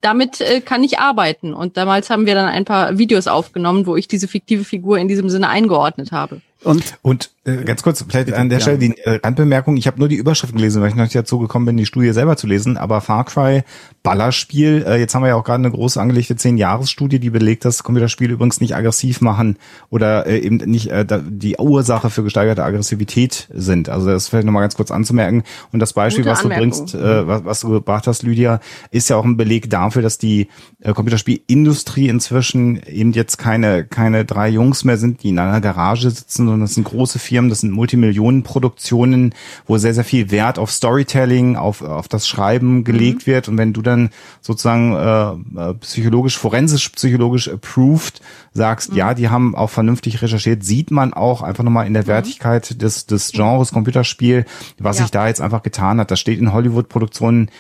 [0.03, 1.55] damit äh, kann ich arbeiten.
[1.55, 5.09] Und damals haben wir dann ein paar Videos aufgenommen, wo ich diese fiktive Figur in
[5.09, 6.43] diesem Sinne eingeordnet habe.
[6.63, 8.61] Und, und äh, ganz kurz, vielleicht an der.
[8.61, 11.39] Stelle die äh, Randbemerkung, ich habe nur die Überschriften gelesen, weil ich noch nicht dazu
[11.39, 13.63] gekommen bin, die Studie selber zu lesen, aber Far Cry,
[14.03, 17.83] Ballerspiel, äh, jetzt haben wir ja auch gerade eine große angelegte Zehn-Jahres-Studie, die belegt, dass
[17.83, 19.57] Computerspiele übrigens nicht aggressiv machen
[19.89, 23.89] oder äh, eben nicht äh, die Ursache für gesteigerte Aggressivität sind.
[23.89, 25.45] Also das ist vielleicht nochmal ganz kurz anzumerken.
[25.73, 26.71] Und das Beispiel, Gute was Anmerkung.
[26.71, 30.03] du bringst, äh, was, was, du gebracht hast, Lydia, ist ja auch ein Beleg dafür,
[30.03, 30.49] dass die
[30.81, 36.11] äh, Computerspielindustrie inzwischen eben jetzt keine, keine drei Jungs mehr sind, die in einer Garage
[36.11, 39.35] sitzen, sondern das sind große Firmen, das sind Multimillionenproduktionen,
[39.67, 43.31] wo sehr, sehr viel Wert auf Storytelling, auf, auf das Schreiben gelegt mhm.
[43.31, 43.49] wird.
[43.49, 48.21] Und wenn du dann sozusagen äh, äh psychologisch, forensisch psychologisch approved
[48.53, 48.97] sagst, mhm.
[48.99, 52.09] ja, die haben auch vernünftig recherchiert, sieht man auch einfach nochmal in der mhm.
[52.09, 54.45] Wertigkeit des, des Genres Computerspiel,
[54.79, 55.05] was ja.
[55.05, 56.11] sich da jetzt einfach getan hat.
[56.11, 57.51] Das steht in Hollywood-Produktionen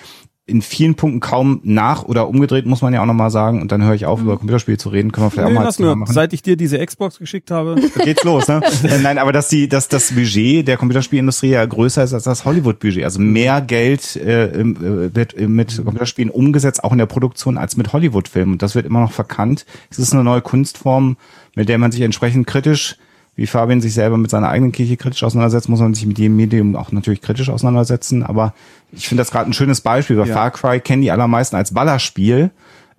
[0.51, 3.63] in vielen Punkten kaum nach oder umgedreht, muss man ja auch nochmal sagen.
[3.63, 4.27] Und dann höre ich auf, mhm.
[4.27, 5.13] über Computerspiele zu reden.
[5.13, 6.13] Können wir vielleicht nee, auch mal machen.
[6.13, 8.49] Seit ich dir diese Xbox geschickt habe, geht's los.
[8.49, 8.61] Ne?
[8.83, 12.45] Äh, nein, aber dass die, dass das Budget der Computerspielindustrie ja größer ist als das
[12.45, 13.05] Hollywood-Budget.
[13.05, 17.93] Also mehr Geld äh, äh wird mit Computerspielen umgesetzt, auch in der Produktion, als mit
[17.93, 18.53] Hollywood-Filmen.
[18.53, 19.65] Und das wird immer noch verkannt.
[19.91, 21.17] Es ist eine neue Kunstform,
[21.55, 22.97] mit der man sich entsprechend kritisch
[23.41, 26.37] wie Fabian sich selber mit seiner eigenen Kirche kritisch auseinandersetzt, muss man sich mit jedem
[26.37, 28.23] Medium auch natürlich kritisch auseinandersetzen.
[28.23, 28.53] Aber
[28.93, 30.35] ich finde das gerade ein schönes Beispiel, weil ja.
[30.35, 32.51] Far Cry kennen die allermeisten als Ballerspiel,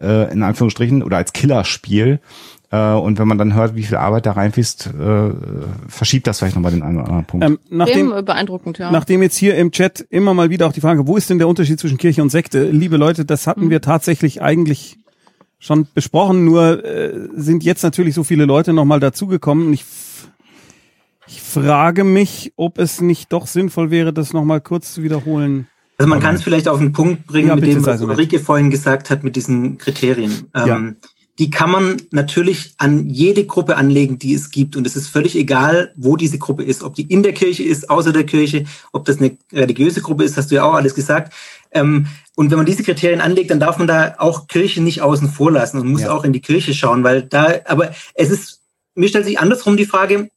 [0.01, 2.19] äh, in Anführungsstrichen, oder als Killerspiel.
[2.71, 5.29] Äh, und wenn man dann hört, wie viel Arbeit da reinfließt, äh,
[5.87, 7.45] verschiebt das vielleicht nochmal den einen oder anderen Punkt.
[7.45, 8.89] Ähm, nachdem, beeindruckend, ja.
[8.89, 11.49] Nachdem jetzt hier im Chat immer mal wieder auch die Frage, wo ist denn der
[11.49, 12.67] Unterschied zwischen Kirche und Sekte?
[12.67, 13.69] Liebe Leute, das hatten mhm.
[13.69, 14.97] wir tatsächlich eigentlich
[15.59, 19.71] schon besprochen, nur äh, sind jetzt natürlich so viele Leute nochmal dazugekommen.
[19.71, 19.85] Ich,
[21.31, 25.67] ich frage mich, ob es nicht doch sinnvoll wäre, das nochmal kurz zu wiederholen.
[25.97, 28.69] Also man kann es vielleicht auf den Punkt bringen, ja, mit dem, was Ulrike vorhin
[28.69, 30.49] gesagt hat, mit diesen Kriterien.
[30.53, 30.93] Ähm, ja
[31.41, 34.75] die kann man natürlich an jede Gruppe anlegen, die es gibt.
[34.75, 36.83] Und es ist völlig egal, wo diese Gruppe ist.
[36.83, 40.37] Ob die in der Kirche ist, außer der Kirche, ob das eine religiöse Gruppe ist,
[40.37, 41.33] hast du ja auch alles gesagt.
[41.71, 42.05] Ähm,
[42.35, 45.51] und wenn man diese Kriterien anlegt, dann darf man da auch Kirche nicht außen vor
[45.51, 46.11] lassen und muss ja.
[46.11, 48.61] auch in die Kirche schauen, weil da, aber es ist,
[48.93, 50.29] mir stellt sich andersrum die Frage,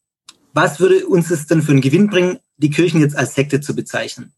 [0.55, 3.77] was würde uns es denn für einen Gewinn bringen, die Kirchen jetzt als Sekte zu
[3.77, 4.33] bezeichnen?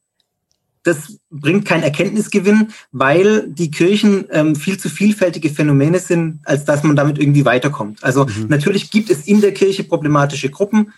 [0.86, 6.84] das bringt keinen Erkenntnisgewinn, weil die Kirchen ähm, viel zu vielfältige Phänomene sind, als dass
[6.84, 8.04] man damit irgendwie weiterkommt.
[8.04, 8.46] Also mhm.
[8.48, 10.92] natürlich gibt es in der Kirche problematische Gruppen.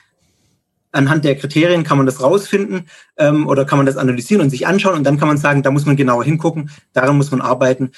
[0.92, 4.66] Anhand der Kriterien kann man das rausfinden ähm, oder kann man das analysieren und sich
[4.66, 7.92] anschauen und dann kann man sagen, da muss man genauer hingucken, daran muss man arbeiten.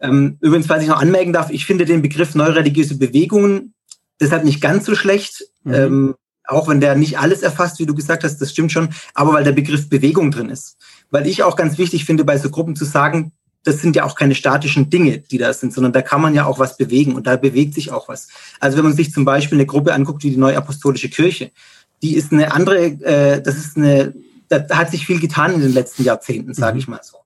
[0.00, 3.72] Ähm, übrigens, was ich noch anmerken darf, ich finde den Begriff neureligiöse Bewegungen
[4.20, 5.44] deshalb nicht ganz so schlecht.
[5.62, 5.74] Mhm.
[5.74, 6.14] Ähm,
[6.46, 9.44] auch wenn der nicht alles erfasst, wie du gesagt hast, das stimmt schon, aber weil
[9.44, 10.76] der Begriff Bewegung drin ist.
[11.10, 13.32] Weil ich auch ganz wichtig finde, bei so Gruppen zu sagen,
[13.64, 16.46] das sind ja auch keine statischen Dinge, die da sind, sondern da kann man ja
[16.46, 18.28] auch was bewegen und da bewegt sich auch was.
[18.60, 21.50] Also wenn man sich zum Beispiel eine Gruppe anguckt wie die Neuapostolische Kirche,
[22.02, 24.14] die ist eine andere, äh, das ist eine,
[24.48, 26.78] da hat sich viel getan in den letzten Jahrzehnten, sage mhm.
[26.78, 27.16] ich mal so.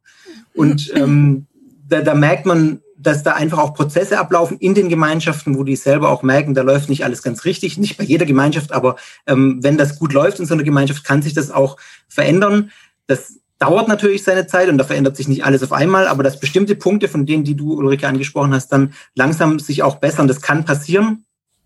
[0.55, 1.47] Und ähm,
[1.89, 5.77] da, da merkt man, dass da einfach auch Prozesse ablaufen in den Gemeinschaften, wo die
[5.77, 8.97] selber auch merken, da läuft nicht alles ganz richtig, nicht bei jeder Gemeinschaft, aber
[9.27, 11.77] ähm, wenn das gut läuft in so einer Gemeinschaft, kann sich das auch
[12.09, 12.71] verändern.
[13.07, 16.41] Das dauert natürlich seine Zeit und da verändert sich nicht alles auf einmal, aber dass
[16.41, 20.41] bestimmte Punkte, von denen, die du, Ulrike, angesprochen hast, dann langsam sich auch bessern, das
[20.41, 21.25] kann passieren.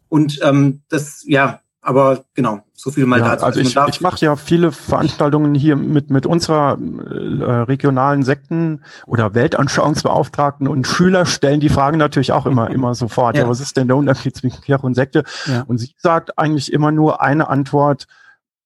[0.08, 3.44] Und ähm, das, ja, aber genau, so viel mal ja, dazu.
[3.44, 9.34] Also ich, ich mache ja viele Veranstaltungen hier mit, mit unserer äh, regionalen Sekten- oder
[9.34, 13.36] Weltanschauungsbeauftragten und Schüler stellen die Fragen natürlich auch immer, immer sofort.
[13.36, 13.42] Ja.
[13.42, 15.24] ja was ist denn der Unterschied zwischen Kirche und Sekte?
[15.44, 15.64] Ja.
[15.66, 18.06] Und sie sagt eigentlich immer nur eine Antwort,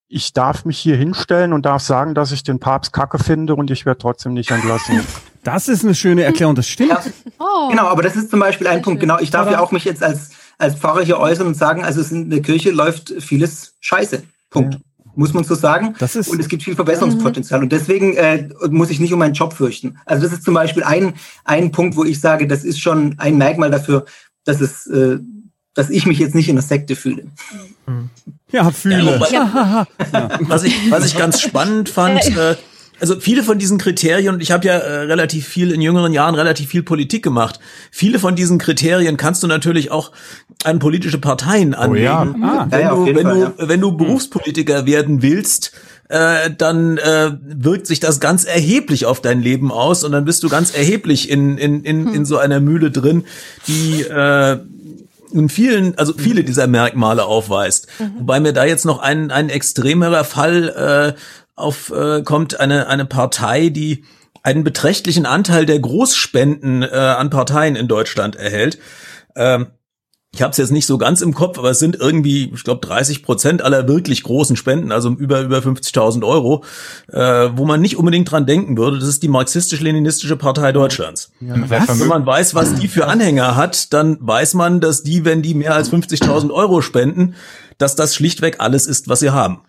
[0.07, 3.69] ich darf mich hier hinstellen und darf sagen, dass ich den Papst kacke finde und
[3.69, 5.05] ich werde trotzdem nicht entlassen.
[5.43, 6.89] Das ist eine schöne Erklärung, das stimmt.
[6.89, 7.01] Ja.
[7.37, 7.69] Oh.
[7.69, 9.01] Genau, aber das ist zum Beispiel ein Punkt.
[9.01, 12.01] Genau, ich darf ja auch mich jetzt als als Pfarrer hier äußern und sagen, also
[12.13, 14.21] in der Kirche läuft vieles scheiße.
[14.51, 14.75] Punkt.
[14.75, 14.79] Ja.
[15.15, 15.95] Muss man so sagen.
[15.99, 17.59] Das ist und es gibt viel Verbesserungspotenzial.
[17.59, 17.63] Mhm.
[17.63, 19.97] Und deswegen äh, muss ich nicht um meinen Job fürchten.
[20.05, 21.13] Also das ist zum Beispiel ein,
[21.45, 24.05] ein Punkt, wo ich sage, das ist schon ein Merkmal dafür,
[24.45, 25.17] dass es, äh,
[25.73, 27.23] dass ich mich jetzt nicht in der Sekte fühle.
[28.51, 29.19] Ja, fühle.
[29.31, 30.29] Ja, ja.
[30.41, 32.55] Was, ich, was ich ganz spannend fand, äh,
[32.99, 36.35] also viele von diesen Kriterien, und ich habe ja äh, relativ viel in jüngeren Jahren
[36.35, 37.59] relativ viel Politik gemacht.
[37.91, 40.11] Viele von diesen Kriterien kannst du natürlich auch
[40.63, 42.35] an politische Parteien anlegen.
[42.35, 42.43] Oh ja.
[42.43, 43.69] Ah, wenn, ja, du, wenn, Fall, du, ja.
[43.69, 45.71] wenn du Berufspolitiker werden willst,
[46.09, 50.43] äh, dann äh, wirkt sich das ganz erheblich auf dein Leben aus und dann bist
[50.43, 53.25] du ganz erheblich in, in, in, in so einer Mühle drin,
[53.67, 54.57] die äh,
[55.31, 57.87] in vielen, also viele dieser Merkmale aufweist.
[57.99, 58.11] Mhm.
[58.19, 61.19] Wobei mir da jetzt noch ein, ein extremerer Fall äh,
[61.55, 64.03] auf äh, kommt eine eine Partei, die
[64.41, 68.79] einen beträchtlichen Anteil der Großspenden äh, an Parteien in Deutschland erhält.
[69.35, 69.67] Ähm,
[70.31, 72.85] ich habe es jetzt nicht so ganz im Kopf, aber es sind irgendwie, ich glaube,
[72.85, 76.63] 30 Prozent aller wirklich großen Spenden, also über über 50.000 Euro,
[77.11, 78.99] äh, wo man nicht unbedingt dran denken würde.
[78.99, 81.31] Das ist die marxistisch-leninistische Partei Deutschlands.
[81.41, 85.41] Ja, wenn man weiß, was die für Anhänger hat, dann weiß man, dass die, wenn
[85.41, 87.33] die mehr als 50.000 Euro spenden,
[87.79, 89.61] dass das schlichtweg alles ist, was sie haben.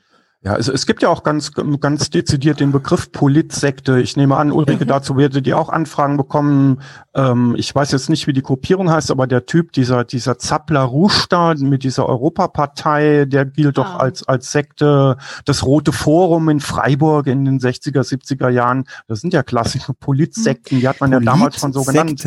[0.43, 4.01] Ja, also es gibt ja auch ganz, ganz dezidiert den Begriff Politsekte.
[4.01, 4.89] Ich nehme an, Ulrike, mhm.
[4.89, 6.81] dazu werdet ihr auch Anfragen bekommen.
[7.13, 10.81] Ähm, ich weiß jetzt nicht, wie die Gruppierung heißt, aber der Typ, dieser, dieser Zappler
[10.81, 13.83] Rusta mit dieser Europapartei, der gilt ah.
[13.83, 15.19] doch als, als Sekte.
[15.45, 18.85] Das Rote Forum in Freiburg in den 60er, 70er Jahren.
[19.09, 20.81] Das sind ja klassische Politsekten.
[20.81, 22.25] Die hat man ja damals schon so genannt.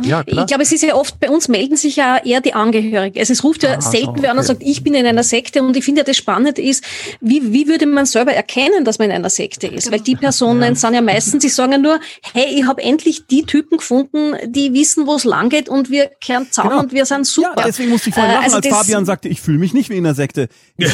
[0.00, 0.44] Ja, klar.
[0.44, 3.18] Ich glaube, es ist ja oft, bei uns melden sich ja eher die Angehörigen.
[3.18, 4.22] Also es ruft ja ah, selten okay.
[4.22, 6.62] wer an und sagt, ich bin in einer Sekte und ich finde ja das Spannende
[6.62, 6.82] ist,
[7.20, 9.92] wie, wie würde man selber erkennen, dass man in einer Sekte ist?
[9.92, 10.74] Weil die Personen ja.
[10.74, 12.00] sind ja meistens, die sagen ja nur,
[12.32, 16.06] hey, ich habe endlich die Typen gefunden, die wissen, wo es lang geht und wir
[16.06, 16.82] kehren zusammen genau.
[16.84, 17.52] und wir sind super.
[17.58, 19.90] Ja, deswegen musste ich vorhin lachen, äh, also als Fabian sagte, ich fühle mich nicht
[19.90, 20.48] wie in einer Sekte.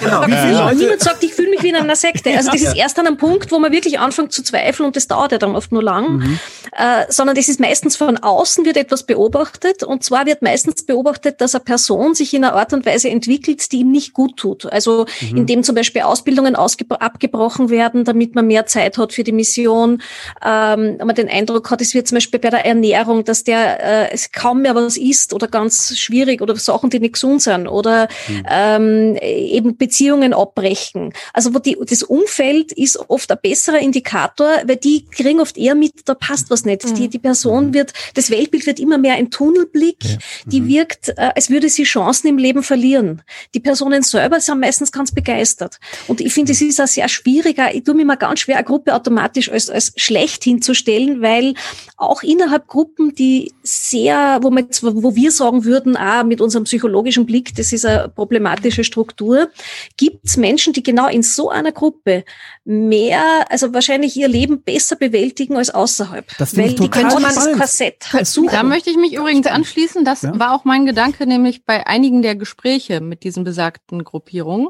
[0.00, 0.22] Genau.
[0.26, 0.72] Ja.
[0.74, 2.30] Niemand sagt, ich fühle mich wie in einer Sekte.
[2.36, 5.08] Also das ist erst an einem Punkt, wo man wirklich anfängt zu zweifeln und das
[5.08, 6.38] dauert ja dann oft nur lang, mhm.
[6.72, 11.40] äh, sondern das ist meistens von außen wird etwas beobachtet und zwar wird meistens beobachtet,
[11.40, 14.66] dass eine Person sich in einer Art und Weise entwickelt, die ihm nicht gut tut.
[14.66, 15.38] Also mhm.
[15.38, 20.02] indem zum Beispiel Ausbildungen abgebrochen werden, damit man mehr Zeit hat für die Mission.
[20.44, 24.18] Ähm, man den Eindruck hat, es wird zum Beispiel bei der Ernährung, dass der äh,
[24.32, 28.46] kaum mehr was isst oder ganz schwierig oder Sachen, die nicht gesund sind oder mhm.
[28.50, 31.12] ähm, eben Beziehungen abbrechen.
[31.32, 35.76] Also wo die, das Umfeld ist oft ein besserer Indikator, weil die kriegen oft eher
[35.76, 36.84] mit, da passt was nicht.
[36.84, 36.94] Mhm.
[36.94, 37.74] Die, die Person mhm.
[37.74, 40.16] wird, das Weltbild wird immer mehr ein Tunnelblick, ja.
[40.46, 40.68] die mhm.
[40.68, 43.22] wirkt, äh, als würde sie Chancen im Leben verlieren.
[43.54, 45.78] Die Personen selber sind meistens ganz begeistert.
[46.08, 48.64] Und ich finde, es ist auch sehr schwieriger, ich tue mir mal ganz schwer, eine
[48.64, 51.54] Gruppe automatisch als, als schlecht hinzustellen, weil
[51.96, 57.26] auch innerhalb Gruppen, die sehr, wo, man, wo wir sagen würden, ah, mit unserem psychologischen
[57.26, 59.50] Blick, das ist eine problematische Struktur,
[59.96, 62.24] gibt es Menschen, die genau in so einer Gruppe
[62.64, 66.26] mehr, also wahrscheinlich ihr Leben besser bewältigen als außerhalb.
[66.38, 68.50] Das weil die können das Korsett suchen.
[68.50, 70.04] Da möchte ich mich übrigens anschließen.
[70.04, 70.38] Das ja?
[70.38, 74.68] war auch mein Gedanke, nämlich bei einigen der Gespräche mit diesen besagten Gruppierungen,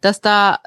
[0.00, 0.60] dass da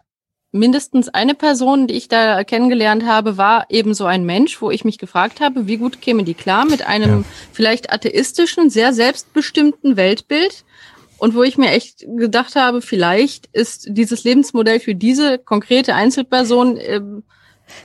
[0.54, 4.86] mindestens eine Person, die ich da kennengelernt habe, war eben so ein Mensch, wo ich
[4.86, 7.26] mich gefragt habe, wie gut käme die klar mit einem ja.
[7.52, 10.64] vielleicht atheistischen, sehr selbstbestimmten Weltbild
[11.18, 16.78] und wo ich mir echt gedacht habe, vielleicht ist dieses Lebensmodell für diese konkrete Einzelperson
[16.78, 17.02] äh,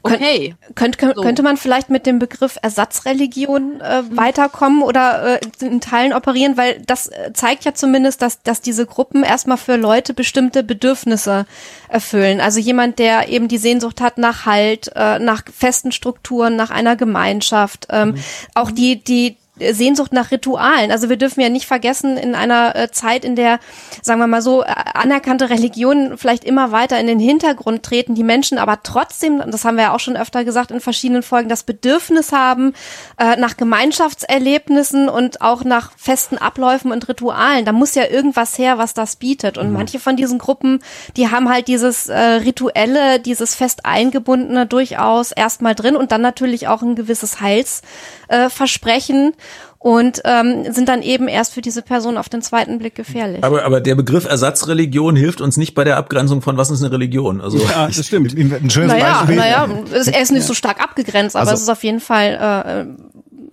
[0.02, 0.54] okay.
[0.74, 1.22] Könnt, könnt, so.
[1.22, 4.16] Könnte man vielleicht mit dem Begriff Ersatzreligion äh, mhm.
[4.16, 8.86] weiterkommen oder äh, in Teilen operieren, weil das äh, zeigt ja zumindest, dass, dass diese
[8.86, 11.46] Gruppen erstmal für Leute bestimmte Bedürfnisse
[11.88, 12.40] erfüllen.
[12.40, 16.96] Also jemand, der eben die Sehnsucht hat nach Halt, äh, nach festen Strukturen, nach einer
[16.96, 18.14] Gemeinschaft, ähm, mhm.
[18.54, 19.36] auch die, die
[19.72, 20.90] Sehnsucht nach Ritualen.
[20.90, 23.58] Also wir dürfen ja nicht vergessen, in einer äh, Zeit, in der,
[24.02, 28.24] sagen wir mal so, äh, anerkannte Religionen vielleicht immer weiter in den Hintergrund treten, die
[28.24, 31.62] Menschen aber trotzdem, das haben wir ja auch schon öfter gesagt in verschiedenen Folgen, das
[31.62, 32.74] Bedürfnis haben
[33.18, 37.64] äh, nach Gemeinschaftserlebnissen und auch nach festen Abläufen und Ritualen.
[37.64, 39.58] Da muss ja irgendwas her, was das bietet.
[39.58, 39.74] Und mhm.
[39.74, 40.80] manche von diesen Gruppen,
[41.16, 46.68] die haben halt dieses äh, rituelle, dieses fest eingebundene durchaus erstmal drin und dann natürlich
[46.68, 49.32] auch ein gewisses Heilsversprechen.
[49.32, 49.42] Äh,
[49.78, 53.44] und ähm, sind dann eben erst für diese Person auf den zweiten Blick gefährlich.
[53.44, 56.92] Aber, aber der Begriff Ersatzreligion hilft uns nicht bei der Abgrenzung von was ist eine
[56.92, 57.40] Religion.
[57.40, 58.36] Also ja, das stimmt.
[58.36, 59.36] Ein schönes naja, Beispiel.
[59.36, 62.86] Naja, er ist nicht so stark abgegrenzt, aber also, es ist auf jeden Fall.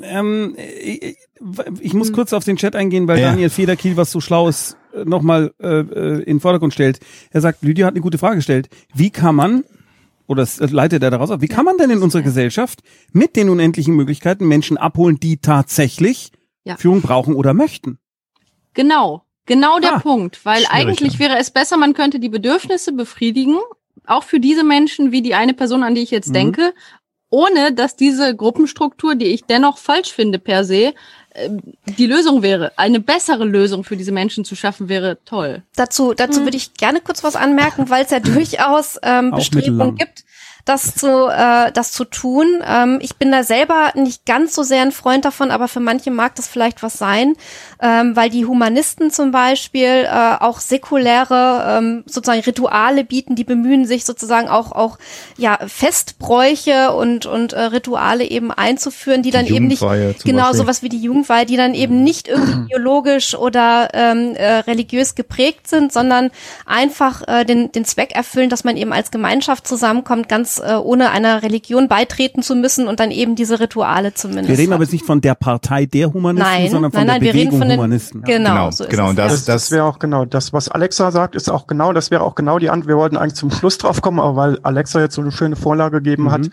[0.02, 1.18] Äh, ähm, ich,
[1.80, 3.30] ich muss kurz auf den Chat eingehen, weil ja.
[3.30, 7.00] Daniel Federkiel was so Schlaues äh, nochmal äh, äh, in den Vordergrund stellt.
[7.32, 8.70] Er sagt, Lydia hat eine gute Frage gestellt.
[8.94, 9.64] Wie kann man
[10.28, 13.50] oder es leitet er daraus ab, wie kann man denn in unserer Gesellschaft mit den
[13.50, 16.32] unendlichen Möglichkeiten Menschen abholen, die tatsächlich
[16.64, 16.78] ja.
[16.78, 18.00] Führung brauchen oder möchten?
[18.74, 23.58] Genau, genau der ah, Punkt, weil eigentlich wäre es besser, man könnte die Bedürfnisse befriedigen,
[24.06, 26.34] auch für diese Menschen wie die eine Person, an die ich jetzt mhm.
[26.34, 26.74] denke,
[27.30, 30.94] ohne dass diese Gruppenstruktur, die ich dennoch falsch finde per se,
[31.98, 35.64] die Lösung wäre, eine bessere Lösung für diese Menschen zu schaffen, wäre toll.
[35.76, 36.46] Dazu, dazu hm.
[36.46, 40.24] würde ich gerne kurz was anmerken, weil es ja durchaus ähm, Bestrebungen gibt,
[40.66, 42.64] das zu, äh, das zu tun.
[42.66, 46.10] Ähm, ich bin da selber nicht ganz so sehr ein Freund davon, aber für manche
[46.10, 47.36] mag das vielleicht was sein,
[47.82, 53.86] ähm, weil die Humanisten zum Beispiel äh, auch säkuläre ähm, sozusagen Rituale bieten, die bemühen
[53.86, 54.98] sich sozusagen auch auch
[55.38, 60.58] ja Festbräuche und und äh, Rituale eben einzuführen, die, die dann eben nicht genau Beispiel.
[60.58, 65.68] sowas wie die Jugendweihe, die dann eben nicht irgendwie biologisch oder ähm, äh, religiös geprägt
[65.68, 66.32] sind, sondern
[66.66, 71.12] einfach äh, den den Zweck erfüllen, dass man eben als Gemeinschaft zusammenkommt, ganz äh, ohne
[71.12, 74.50] einer Religion beitreten zu müssen und dann eben diese Rituale zumindest.
[74.50, 77.22] Wir reden aber jetzt nicht von der Partei der Humanisten, nein, sondern von nein, nein,
[77.22, 77.34] der
[77.66, 78.22] Bewegung den, Humanisten.
[78.22, 81.36] Genau, genau, so genau und das, das, das wäre auch genau das, was Alexa sagt,
[81.36, 82.88] ist auch genau, das wäre auch genau die Antwort.
[82.88, 85.98] Wir wollten eigentlich zum Schluss drauf kommen, aber weil Alexa jetzt so eine schöne Vorlage
[85.98, 86.32] gegeben mhm.
[86.32, 86.50] hat,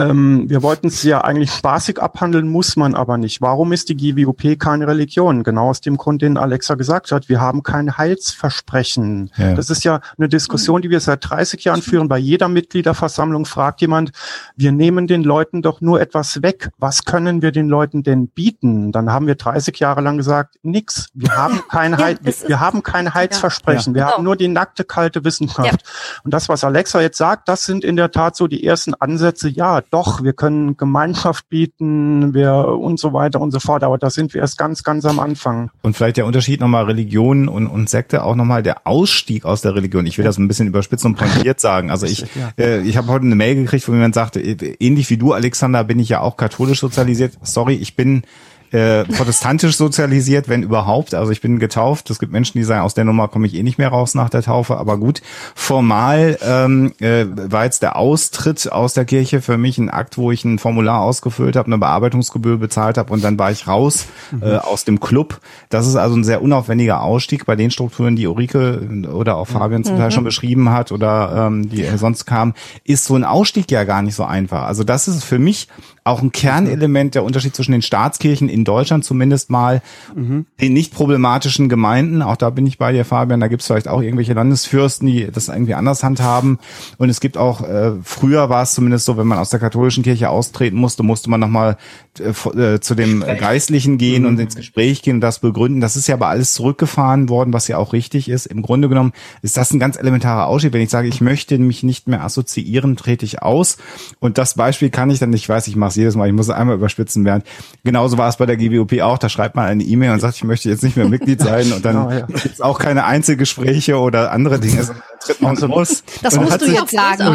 [0.00, 3.42] ähm, wir wollten es ja eigentlich spaßig abhandeln, muss man aber nicht.
[3.42, 5.42] Warum ist die GWOP keine Religion?
[5.42, 7.28] Genau aus dem Grund, den Alexa gesagt hat.
[7.28, 9.30] Wir haben kein Heilsversprechen.
[9.36, 9.54] Ja.
[9.54, 12.08] Das ist ja eine Diskussion, die wir seit 30 Jahren führen.
[12.08, 14.12] Bei jeder Mitgliederversammlung fragt jemand,
[14.56, 16.70] wir nehmen den Leuten doch nur etwas weg.
[16.78, 18.92] Was können wir den Leuten denn bieten?
[18.92, 21.08] Dann haben wir 30 Jahre lang gesagt, nix.
[21.14, 23.94] Wir haben kein, Heil, wir, wir haben kein Heilsversprechen.
[23.94, 23.96] Ja.
[23.96, 24.24] Wir haben genau.
[24.24, 25.82] nur die nackte, kalte Wissenschaft.
[26.24, 29.48] Und das, was Alexa jetzt sagt, das sind in der Tat so die ersten Ansätze.
[29.48, 34.10] Ja, doch, wir können Gemeinschaft bieten, wir und so weiter und so fort, aber da
[34.10, 35.70] sind wir erst ganz, ganz am Anfang.
[35.82, 39.74] Und vielleicht der Unterschied nochmal Religion und, und Sekte, auch nochmal der Ausstieg aus der
[39.74, 40.06] Religion.
[40.06, 41.90] Ich will das ein bisschen überspitzt und pointiert sagen.
[41.90, 42.24] Also ich,
[42.58, 45.98] äh, ich habe heute eine Mail gekriegt, wo jemand sagte, ähnlich wie du, Alexander, bin
[45.98, 47.34] ich ja auch katholisch sozialisiert.
[47.42, 48.22] Sorry, ich bin
[48.72, 51.14] äh, protestantisch sozialisiert, wenn überhaupt.
[51.14, 52.10] Also ich bin getauft.
[52.10, 54.30] Es gibt Menschen, die sagen, aus der Nummer komme ich eh nicht mehr raus nach
[54.30, 54.76] der Taufe.
[54.76, 55.22] Aber gut,
[55.54, 60.30] formal ähm, äh, war jetzt der Austritt aus der Kirche für mich ein Akt, wo
[60.30, 64.42] ich ein Formular ausgefüllt habe, eine Bearbeitungsgebühr bezahlt habe und dann war ich raus mhm.
[64.42, 65.40] äh, aus dem Club.
[65.68, 69.84] Das ist also ein sehr unaufwendiger Ausstieg bei den Strukturen, die Ulrike oder auch Fabian
[69.84, 70.12] zum Teil mhm.
[70.12, 74.14] schon beschrieben hat oder ähm, die sonst kamen, ist so ein Ausstieg ja gar nicht
[74.14, 74.62] so einfach.
[74.62, 75.68] Also das ist für mich
[76.04, 79.82] auch ein Kernelement der Unterschied zwischen den Staatskirchen in Deutschland zumindest mal,
[80.14, 80.46] mhm.
[80.60, 83.88] den nicht problematischen Gemeinden, auch da bin ich bei dir, Fabian, da gibt es vielleicht
[83.88, 86.58] auch irgendwelche Landesfürsten, die das irgendwie anders handhaben.
[86.98, 90.02] Und es gibt auch, äh, früher war es zumindest so, wenn man aus der katholischen
[90.02, 91.76] Kirche austreten musste, musste man nochmal
[92.18, 94.28] äh, äh, zu dem Geistlichen gehen mhm.
[94.28, 95.80] und ins Gespräch gehen und das begründen.
[95.80, 98.46] Das ist ja aber alles zurückgefahren worden, was ja auch richtig ist.
[98.46, 99.12] Im Grunde genommen
[99.42, 100.72] ist das ein ganz elementarer Ausstieg.
[100.72, 103.78] Wenn ich sage, ich möchte mich nicht mehr assoziieren, trete ich aus.
[104.18, 106.46] Und das Beispiel kann ich dann, ich weiß, ich mache es jedes Mal, ich muss
[106.46, 107.42] es einmal überspitzen werden.
[107.84, 109.18] Genauso war es bei der GWOP auch.
[109.18, 111.84] Da schreibt man eine E-Mail und sagt, ich möchte jetzt nicht mehr Mitglied sein und
[111.84, 112.26] dann oh, ja.
[112.26, 114.86] gibt auch keine Einzelgespräche oder andere Dinge,
[115.20, 116.02] tritt man aus.
[116.22, 117.26] Das musst du jetzt sagen.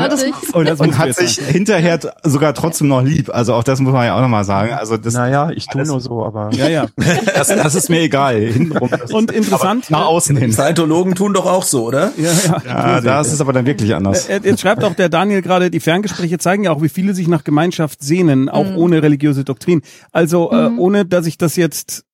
[0.53, 3.30] Und, und, und hat sich hinterher sogar trotzdem noch lieb.
[3.34, 4.74] Also auch das muss man ja auch nochmal sagen.
[4.74, 6.49] Also das, naja, ich tue nur so, aber.
[6.53, 6.88] Ja, ja.
[7.36, 8.40] Das, das ist mir egal.
[8.40, 9.90] Hintenrum, und interessant.
[9.90, 10.52] Nach außen hin.
[10.52, 12.12] Scientologen tun doch auch so, oder?
[12.18, 12.62] Ja, ja.
[12.66, 14.28] Ja, da ist es aber dann wirklich anders.
[14.28, 17.28] Äh, jetzt schreibt auch der Daniel gerade, die Ferngespräche zeigen ja auch, wie viele sich
[17.28, 18.78] nach Gemeinschaft sehnen, auch mhm.
[18.78, 19.82] ohne religiöse Doktrin.
[20.12, 20.78] Also, äh, mhm.
[20.78, 22.06] äh, ohne dass ich das jetzt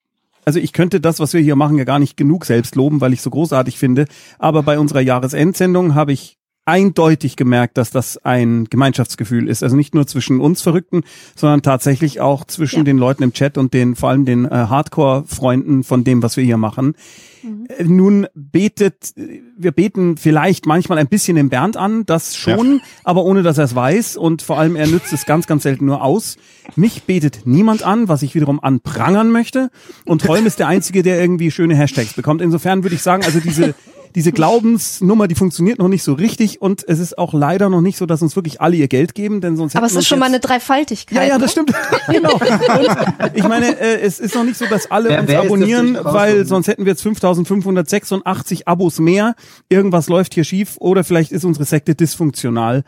[0.45, 3.13] also ich könnte das, was wir hier machen, ja gar nicht genug selbst loben, weil
[3.13, 4.05] ich so großartig finde.
[4.39, 9.63] Aber bei unserer Jahresendsendung habe ich eindeutig gemerkt, dass das ein Gemeinschaftsgefühl ist.
[9.63, 11.03] Also nicht nur zwischen uns Verrückten,
[11.35, 12.83] sondern tatsächlich auch zwischen ja.
[12.83, 16.43] den Leuten im Chat und den vor allem den äh, Hardcore-Freunden von dem, was wir
[16.43, 16.95] hier machen.
[17.41, 17.67] Mhm.
[17.77, 19.13] Äh, nun betet,
[19.57, 22.81] wir beten vielleicht manchmal ein bisschen den Bernd an, das schon, ja.
[23.03, 25.85] aber ohne dass er es weiß und vor allem er nützt es ganz, ganz selten
[25.85, 26.37] nur aus.
[26.75, 29.71] Mich betet niemand an, was ich wiederum anprangern möchte
[30.05, 32.41] und Holm ist der Einzige, der irgendwie schöne Hashtags bekommt.
[32.41, 33.73] Insofern würde ich sagen, also diese
[34.15, 37.97] diese Glaubensnummer, die funktioniert noch nicht so richtig und es ist auch leider noch nicht
[37.97, 40.27] so, dass uns wirklich alle ihr Geld geben, denn sonst Aber es ist schon mal
[40.27, 41.17] eine Dreifaltigkeit.
[41.17, 41.63] Ja, ja, das ne?
[41.63, 41.73] stimmt.
[42.07, 42.33] genau.
[42.33, 45.97] Und ich meine, äh, es ist noch nicht so, dass alle wer, uns wer abonnieren,
[46.01, 49.35] weil sonst hätten wir jetzt 5586 Abos mehr.
[49.69, 52.83] Irgendwas läuft hier schief oder vielleicht ist unsere Sekte dysfunktional.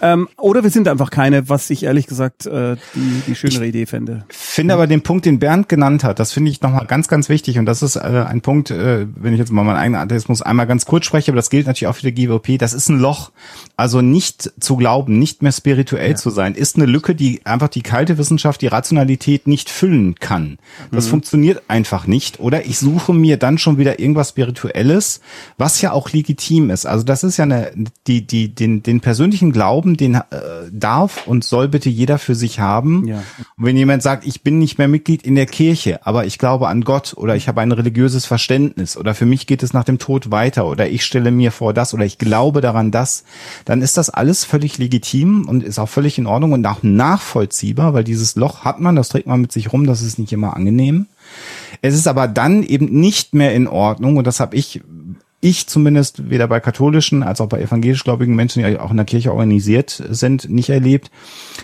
[0.00, 3.86] ähm, oder wir sind einfach keine, was ich ehrlich gesagt äh, die, die schönere Idee
[3.86, 4.24] fände.
[4.28, 7.58] Finde aber den Punkt, den Bernd genannt hat, das finde ich nochmal ganz, ganz wichtig
[7.58, 10.61] und das ist äh, ein Punkt, äh, wenn ich jetzt mal meinen eigenen Atheismus einmal
[10.66, 13.32] ganz kurz spreche, aber das gilt natürlich auch für die GWP, das ist ein Loch.
[13.76, 16.16] Also nicht zu glauben, nicht mehr spirituell ja.
[16.16, 20.58] zu sein, ist eine Lücke, die einfach die kalte Wissenschaft, die Rationalität nicht füllen kann.
[20.90, 21.10] Das mhm.
[21.10, 22.40] funktioniert einfach nicht.
[22.40, 25.20] Oder ich suche mir dann schon wieder irgendwas Spirituelles,
[25.58, 26.86] was ja auch legitim ist.
[26.86, 27.72] Also das ist ja eine,
[28.06, 30.22] die, die, den, den persönlichen Glauben, den äh,
[30.70, 33.06] darf und soll bitte jeder für sich haben.
[33.06, 33.22] Ja.
[33.56, 36.68] Und wenn jemand sagt, ich bin nicht mehr Mitglied in der Kirche, aber ich glaube
[36.68, 39.98] an Gott oder ich habe ein religiöses Verständnis oder für mich geht es nach dem
[39.98, 43.24] Tod weiter oder ich stelle mir vor das oder ich glaube daran das,
[43.64, 47.94] dann ist das alles völlig legitim und ist auch völlig in Ordnung und auch nachvollziehbar,
[47.94, 50.54] weil dieses Loch hat man, das trägt man mit sich rum, das ist nicht immer
[50.56, 51.06] angenehm.
[51.80, 54.82] Es ist aber dann eben nicht mehr in Ordnung und das habe ich
[55.44, 59.32] ich zumindest weder bei katholischen als auch bei evangelisch-gläubigen Menschen, die auch in der Kirche
[59.32, 61.10] organisiert sind, nicht erlebt,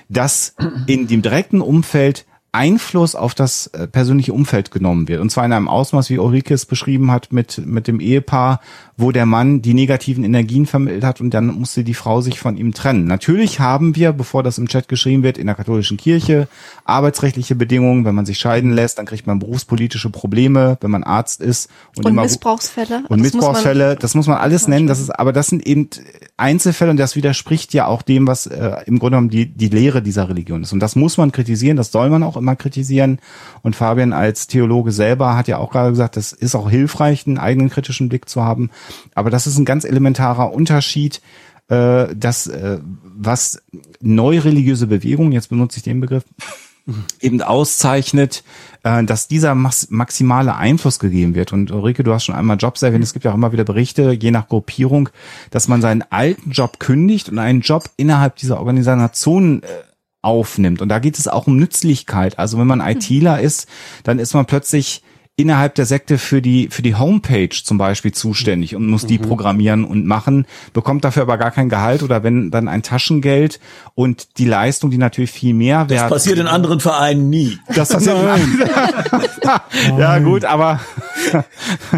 [0.08, 0.56] dass
[0.88, 5.20] in dem direkten Umfeld Einfluss auf das äh, persönliche Umfeld genommen wird.
[5.20, 8.60] Und zwar in einem Ausmaß, wie Ulrike es beschrieben hat, mit, mit dem Ehepaar,
[8.98, 12.56] wo der Mann die negativen Energien vermittelt hat und dann musste die Frau sich von
[12.56, 13.06] ihm trennen.
[13.06, 16.48] Natürlich haben wir, bevor das im Chat geschrieben wird, in der katholischen Kirche
[16.84, 18.04] arbeitsrechtliche Bedingungen.
[18.04, 21.70] Wenn man sich scheiden lässt, dann kriegt man berufspolitische Probleme, wenn man Arzt ist.
[21.96, 23.04] Und, und Missbrauchsfälle.
[23.08, 24.88] Und das Missbrauchsfälle, das muss man alles nennen.
[24.88, 25.88] Das ist, aber das sind eben
[26.36, 30.02] Einzelfälle und das widerspricht ja auch dem, was äh, im Grunde genommen die, die Lehre
[30.02, 30.72] dieser Religion ist.
[30.72, 33.20] Und das muss man kritisieren, das soll man auch immer kritisieren.
[33.62, 37.38] Und Fabian als Theologe selber hat ja auch gerade gesagt, das ist auch hilfreich, einen
[37.38, 38.70] eigenen kritischen Blick zu haben.
[39.14, 41.20] Aber das ist ein ganz elementarer Unterschied,
[41.68, 43.62] äh, das, äh, was
[44.00, 46.24] neureligiöse Bewegungen, jetzt benutze ich den Begriff,
[47.20, 48.42] eben auszeichnet,
[48.82, 51.52] äh, dass dieser maximale Einfluss gegeben wird.
[51.52, 53.04] Und Ulrike, du hast schon einmal Jobs erwähnt.
[53.04, 55.10] Es gibt ja auch immer wieder Berichte, je nach Gruppierung,
[55.50, 59.66] dass man seinen alten Job kündigt und einen Job innerhalb dieser Organisation äh,
[60.22, 60.80] aufnimmt.
[60.82, 62.38] Und da geht es auch um Nützlichkeit.
[62.38, 62.96] Also wenn man hm.
[62.96, 63.68] ITler ist,
[64.04, 65.02] dann ist man plötzlich
[65.38, 69.22] innerhalb der Sekte für die für die Homepage zum Beispiel zuständig und muss die mhm.
[69.22, 73.60] programmieren und machen, bekommt dafür aber gar kein Gehalt oder wenn dann ein Taschengeld
[73.94, 76.02] und die Leistung, die natürlich viel mehr wert.
[76.02, 77.56] Das passiert in anderen Vereinen nie.
[77.72, 78.16] Das passiert
[79.98, 80.80] ja gut, aber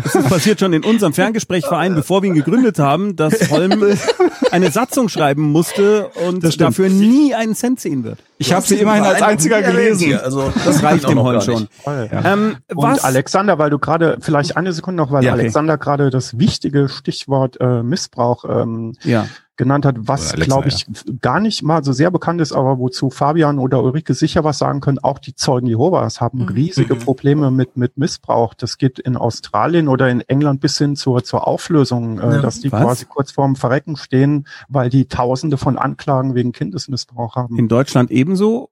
[0.04, 3.82] es passiert schon in unserem Ferngesprächverein, bevor wir ihn gegründet haben, dass Holm
[4.50, 8.18] eine Satzung schreiben musste und dafür nie einen Cent sehen wird.
[8.40, 10.18] Ich habe sie immerhin als einziger gelesen.
[10.18, 11.68] Also das reicht dem Holm schon.
[11.84, 12.32] Ja.
[12.32, 13.04] Ähm, Und was?
[13.04, 15.42] Alexander, weil du gerade, vielleicht eine Sekunde noch, weil ja, okay.
[15.42, 19.26] Alexander gerade das wichtige Stichwort äh, Missbrauch ähm, ja
[19.61, 21.12] genannt hat, was, glaube ich, ja.
[21.20, 24.81] gar nicht mal so sehr bekannt ist, aber wozu Fabian oder Ulrike sicher was sagen
[24.81, 24.99] können.
[24.99, 26.49] Auch die Zeugen Jehovas haben mhm.
[26.49, 27.01] riesige mhm.
[27.01, 28.55] Probleme mit, mit Missbrauch.
[28.55, 32.61] Das geht in Australien oder in England bis hin zur, zur Auflösung, äh, ja, dass
[32.61, 32.82] die was?
[32.82, 37.59] quasi kurz vorm Verrecken stehen, weil die Tausende von Anklagen wegen Kindesmissbrauch haben.
[37.59, 38.70] In Deutschland ebenso?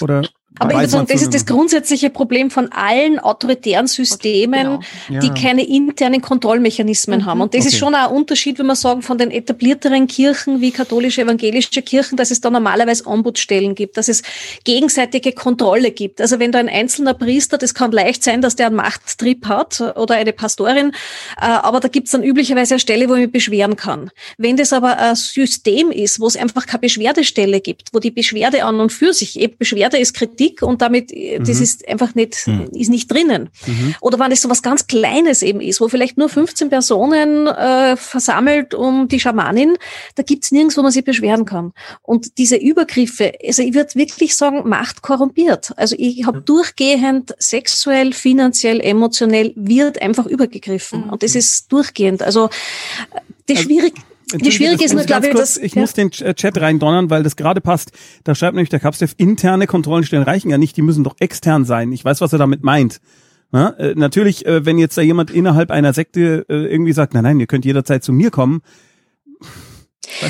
[0.00, 0.22] Oder?
[0.60, 4.80] Aber ich würde sagen, das ist das grundsätzliche Problem von allen autoritären Systemen, genau.
[5.08, 5.18] ja.
[5.18, 7.26] die keine internen Kontrollmechanismen mhm.
[7.26, 7.40] haben.
[7.40, 7.68] Und das okay.
[7.70, 12.16] ist schon ein Unterschied, wenn wir sagen, von den etablierteren Kirchen wie katholische, evangelische Kirchen,
[12.16, 14.22] dass es da normalerweise Ombudsstellen gibt, dass es
[14.62, 16.20] gegenseitige Kontrolle gibt.
[16.20, 19.80] Also wenn da ein einzelner Priester, das kann leicht sein, dass der einen Machttrip hat
[19.96, 20.92] oder eine Pastorin,
[21.40, 24.10] äh, aber da gibt es dann üblicherweise eine Stelle, wo ich mich beschweren kann.
[24.38, 28.64] Wenn das aber ein System ist, wo es einfach keine Beschwerdestelle gibt, wo die Beschwerde
[28.64, 31.44] an und für sich, eben Beschwerde ist Kritik, dick und damit, äh, mhm.
[31.44, 32.68] das ist einfach nicht, mhm.
[32.72, 33.50] ist nicht drinnen.
[33.66, 33.94] Mhm.
[34.00, 37.96] Oder wenn es so was ganz Kleines eben ist, wo vielleicht nur 15 Personen äh,
[37.96, 39.76] versammelt um die Schamanin,
[40.14, 41.72] da gibt's nirgends, wo man sich beschweren kann.
[42.02, 45.72] Und diese Übergriffe, also ich würde wirklich sagen, Macht korrumpiert.
[45.76, 51.06] Also ich habe durchgehend sexuell, finanziell, emotionell wird einfach übergegriffen.
[51.06, 51.10] Mhm.
[51.10, 52.22] Und das ist durchgehend.
[52.22, 52.48] Also
[53.46, 53.94] das also, schwierig
[54.32, 55.56] die Schwierige ist nur, glaube ich, dass...
[55.56, 55.80] Ich ja.
[55.80, 57.92] muss den äh, Chat reindonnern, weil das gerade passt.
[58.24, 61.92] Da schreibt nämlich der Kapstef, interne Kontrollenstellen reichen ja nicht, die müssen doch extern sein.
[61.92, 63.00] Ich weiß, was er damit meint.
[63.52, 67.22] Ja, äh, natürlich, äh, wenn jetzt da jemand innerhalb einer Sekte äh, irgendwie sagt, nein,
[67.22, 68.62] nein, ihr könnt jederzeit zu mir kommen,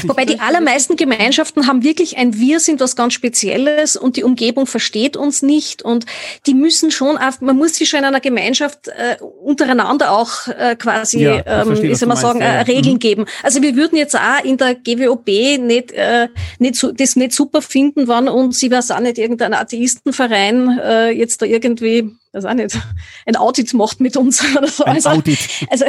[0.05, 4.67] Wobei die allermeisten Gemeinschaften haben wirklich ein Wir sind was ganz Spezielles und die Umgebung
[4.67, 6.07] versteht uns nicht und
[6.47, 10.77] die müssen schon, auf, man muss sich schon in einer Gemeinschaft äh, untereinander auch äh,
[10.77, 13.01] quasi, ja, ähm, wie soll man sagen, äh, Regeln mhm.
[13.01, 13.27] geben.
[13.43, 15.27] Also wir würden jetzt auch in der GWOB
[15.59, 16.29] nicht, äh,
[16.59, 21.43] nicht das nicht super finden, wann uns, ich weiß auch nicht, irgendein Atheistenverein äh, jetzt
[21.43, 22.77] da irgendwie das auch nicht,
[23.27, 24.85] ein Audit macht mit uns oder so.
[24.85, 25.39] Ein also, Audit.
[25.71, 25.85] Also,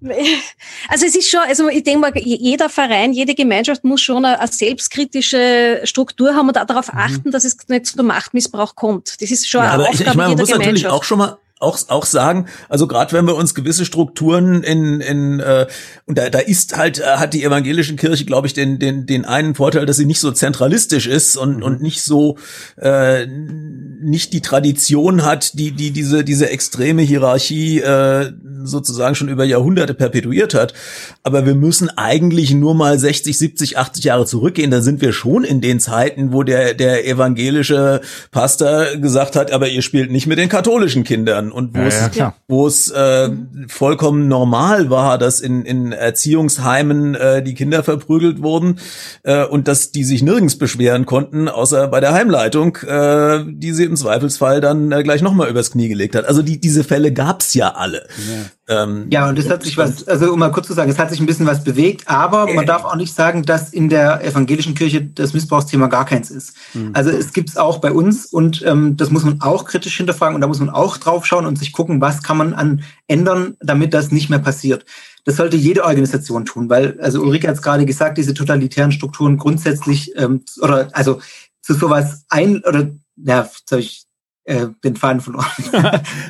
[0.88, 4.38] also es ist schon, also ich denke mal, jeder Verein, jede Gemeinschaft muss schon eine,
[4.38, 6.98] eine selbstkritische Struktur haben und auch darauf mhm.
[6.98, 9.20] achten, dass es nicht zu Machtmissbrauch kommt.
[9.20, 11.38] Das ist schon ja, eine Aufgabe ich, ich meine, man muss natürlich auch schon mal
[11.62, 15.66] auch, auch sagen, also gerade wenn wir uns gewisse Strukturen in, in äh,
[16.06, 19.24] und da, da ist halt, äh, hat die evangelische Kirche, glaube ich, den, den, den
[19.24, 21.62] einen Vorteil, dass sie nicht so zentralistisch ist und, mhm.
[21.62, 22.36] und nicht so
[22.76, 28.32] äh, nicht die Tradition hat, die, die diese, diese extreme Hierarchie äh,
[28.64, 30.74] sozusagen schon über Jahrhunderte perpetuiert hat.
[31.22, 34.70] Aber wir müssen eigentlich nur mal 60, 70, 80 Jahre zurückgehen.
[34.70, 39.68] Da sind wir schon in den Zeiten, wo der, der evangelische Pastor gesagt hat, aber
[39.68, 43.30] ihr spielt nicht mit den katholischen Kindern und wo ja, es, ja, wo es äh,
[43.68, 48.78] vollkommen normal war, dass in, in Erziehungsheimen äh, die Kinder verprügelt wurden
[49.22, 53.84] äh, und dass die sich nirgends beschweren konnten, außer bei der Heimleitung, äh, die sie
[53.84, 56.24] im Zweifelsfall dann äh, gleich nochmal übers Knie gelegt hat.
[56.24, 58.06] Also die, diese Fälle gab's ja alle.
[58.16, 58.50] Ja.
[58.68, 61.10] Ähm, ja, und es hat sich was, also um mal kurz zu sagen, es hat
[61.10, 64.74] sich ein bisschen was bewegt, aber man darf auch nicht sagen, dass in der evangelischen
[64.74, 66.54] Kirche das Missbrauchsthema gar keins ist.
[66.72, 66.90] Mhm.
[66.92, 70.40] Also es gibt's auch bei uns und ähm, das muss man auch kritisch hinterfragen und
[70.40, 73.94] da muss man auch drauf schauen und sich gucken, was kann man an ändern, damit
[73.94, 74.84] das nicht mehr passiert.
[75.24, 79.36] Das sollte jede Organisation tun, weil, also Ulrike hat es gerade gesagt, diese totalitären Strukturen
[79.36, 81.20] grundsätzlich ähm, oder also
[81.60, 84.04] zu sowas ein oder ja, soll ich
[84.44, 85.46] äh, den Faden verloren.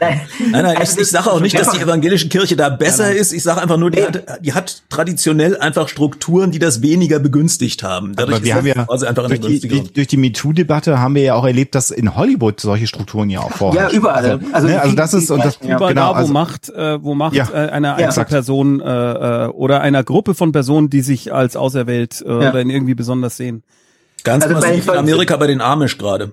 [0.01, 0.21] nein,
[0.51, 3.21] nein, also ich, ich sage auch nicht, dass die evangelische Kirche da besser nein, nein.
[3.23, 3.33] ist.
[3.33, 7.83] Ich sage einfach nur, die hat, die hat traditionell einfach Strukturen, die das weniger begünstigt
[7.83, 8.15] haben.
[8.15, 11.23] Dadurch Aber wir haben ja also einfach durch, die, die, durch die MeToo-Debatte haben wir
[11.23, 13.93] ja auch erlebt, dass in Hollywood solche Strukturen ja auch vorherrschen.
[13.93, 14.31] Ja, überall.
[14.31, 15.77] Also, also, ne, also das ist und das ja.
[15.77, 17.49] überall genau, da, wo also, Macht, äh, wo Macht ja.
[17.51, 22.21] äh, einer ja, Einzelperson äh, äh, oder einer Gruppe von Personen, die sich als auserwählt
[22.21, 22.51] äh, ja.
[22.51, 23.63] oder irgendwie besonders sehen.
[24.23, 26.33] Ganz also massiv in Amerika bei den Amish gerade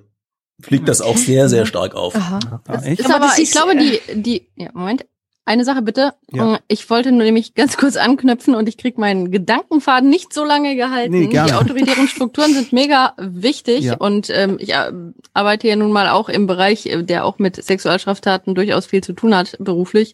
[0.61, 2.15] fliegt das auch sehr, sehr stark auf.
[2.15, 2.39] Aha.
[2.65, 5.05] Das ist aber, aber ich glaube, die, die, ja, Moment.
[5.45, 6.13] Eine Sache bitte.
[6.31, 6.59] Ja.
[6.67, 10.75] Ich wollte nur nämlich ganz kurz anknüpfen und ich krieg meinen Gedankenfaden nicht so lange
[10.75, 11.11] gehalten.
[11.11, 13.97] Nee, die autoritären Strukturen sind mega wichtig ja.
[13.97, 14.91] und ähm, ich äh,
[15.33, 19.13] arbeite ja nun mal auch im Bereich, äh, der auch mit Sexualstraftaten durchaus viel zu
[19.13, 20.13] tun hat, beruflich.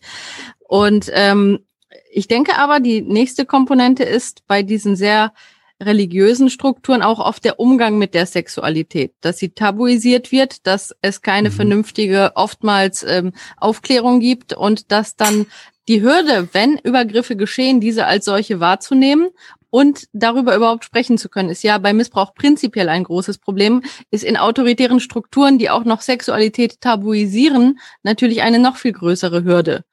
[0.70, 1.60] Und ähm,
[2.10, 5.34] ich denke aber, die nächste Komponente ist bei diesen sehr
[5.82, 11.22] religiösen Strukturen auch oft der Umgang mit der Sexualität, dass sie tabuisiert wird, dass es
[11.22, 11.54] keine mhm.
[11.54, 15.48] vernünftige oftmals ähm, Aufklärung gibt und dass dann
[15.88, 19.30] die Hürde, wenn Übergriffe geschehen, diese als solche wahrzunehmen
[19.76, 24.24] und darüber überhaupt sprechen zu können, ist ja bei Missbrauch prinzipiell ein großes Problem, ist
[24.24, 29.84] in autoritären Strukturen, die auch noch Sexualität tabuisieren, natürlich eine noch viel größere Hürde.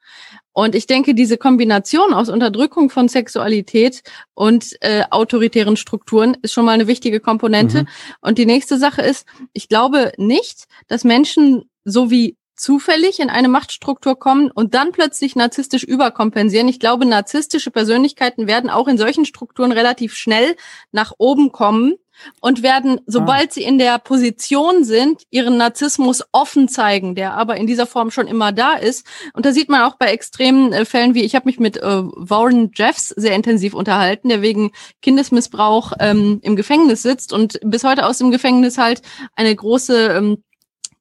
[0.53, 4.03] Und ich denke, diese Kombination aus Unterdrückung von Sexualität
[4.35, 7.81] und äh, autoritären Strukturen ist schon mal eine wichtige Komponente.
[7.81, 7.87] Mhm.
[8.21, 13.47] Und die nächste Sache ist, ich glaube nicht, dass Menschen so wie zufällig in eine
[13.47, 16.67] Machtstruktur kommen und dann plötzlich narzisstisch überkompensieren.
[16.67, 20.55] Ich glaube, narzisstische Persönlichkeiten werden auch in solchen Strukturen relativ schnell
[20.91, 21.95] nach oben kommen
[22.41, 23.53] und werden, sobald ah.
[23.53, 28.27] sie in der Position sind, ihren Narzissmus offen zeigen, der aber in dieser Form schon
[28.27, 29.05] immer da ist.
[29.33, 31.81] Und da sieht man auch bei extremen äh, Fällen wie, ich habe mich mit äh,
[31.83, 34.71] Warren Jeffs sehr intensiv unterhalten, der wegen
[35.01, 39.01] Kindesmissbrauch ähm, im Gefängnis sitzt und bis heute aus dem Gefängnis halt
[39.35, 40.43] eine große ähm,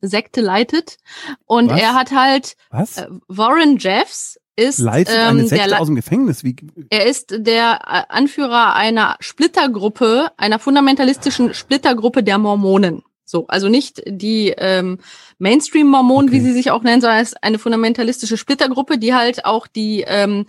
[0.03, 0.99] Sekte leitet.
[1.47, 1.81] Und Was?
[1.81, 2.99] er hat halt Was?
[2.99, 6.45] Äh, Warren Jeffs ist leitet ähm, eine Sekte der, aus dem Gefängnis.
[6.45, 6.57] Wie?
[6.91, 13.03] Er ist der äh, Anführer einer Splittergruppe, einer fundamentalistischen Splittergruppe der Mormonen.
[13.25, 14.99] So, also nicht die ähm,
[15.39, 16.39] Mainstream-Mormonen, okay.
[16.39, 20.05] wie sie sich auch nennen, sondern es ist eine fundamentalistische Splittergruppe, die halt auch die
[20.07, 20.45] ähm,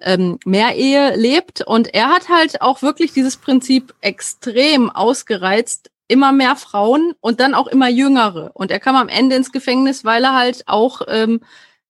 [0.00, 1.62] ähm, Mehrehe lebt.
[1.62, 7.54] Und er hat halt auch wirklich dieses Prinzip extrem ausgereizt, immer mehr Frauen und dann
[7.54, 8.50] auch immer jüngere.
[8.54, 11.40] Und er kam am Ende ins Gefängnis, weil er halt auch ähm,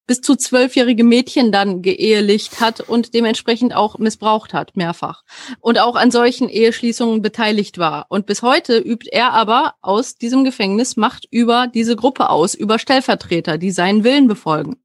[0.06, 5.22] bis zu zwölfjährige Mädchen dann geehelicht hat und dementsprechend auch missbraucht hat, mehrfach.
[5.60, 8.06] Und auch an solchen Eheschließungen beteiligt war.
[8.08, 12.78] Und bis heute übt er aber aus diesem Gefängnis Macht über diese Gruppe aus, über
[12.78, 14.76] Stellvertreter, die seinen Willen befolgen.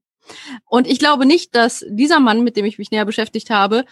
[0.64, 3.84] Und ich glaube nicht, dass dieser Mann, mit dem ich mich näher beschäftigt habe,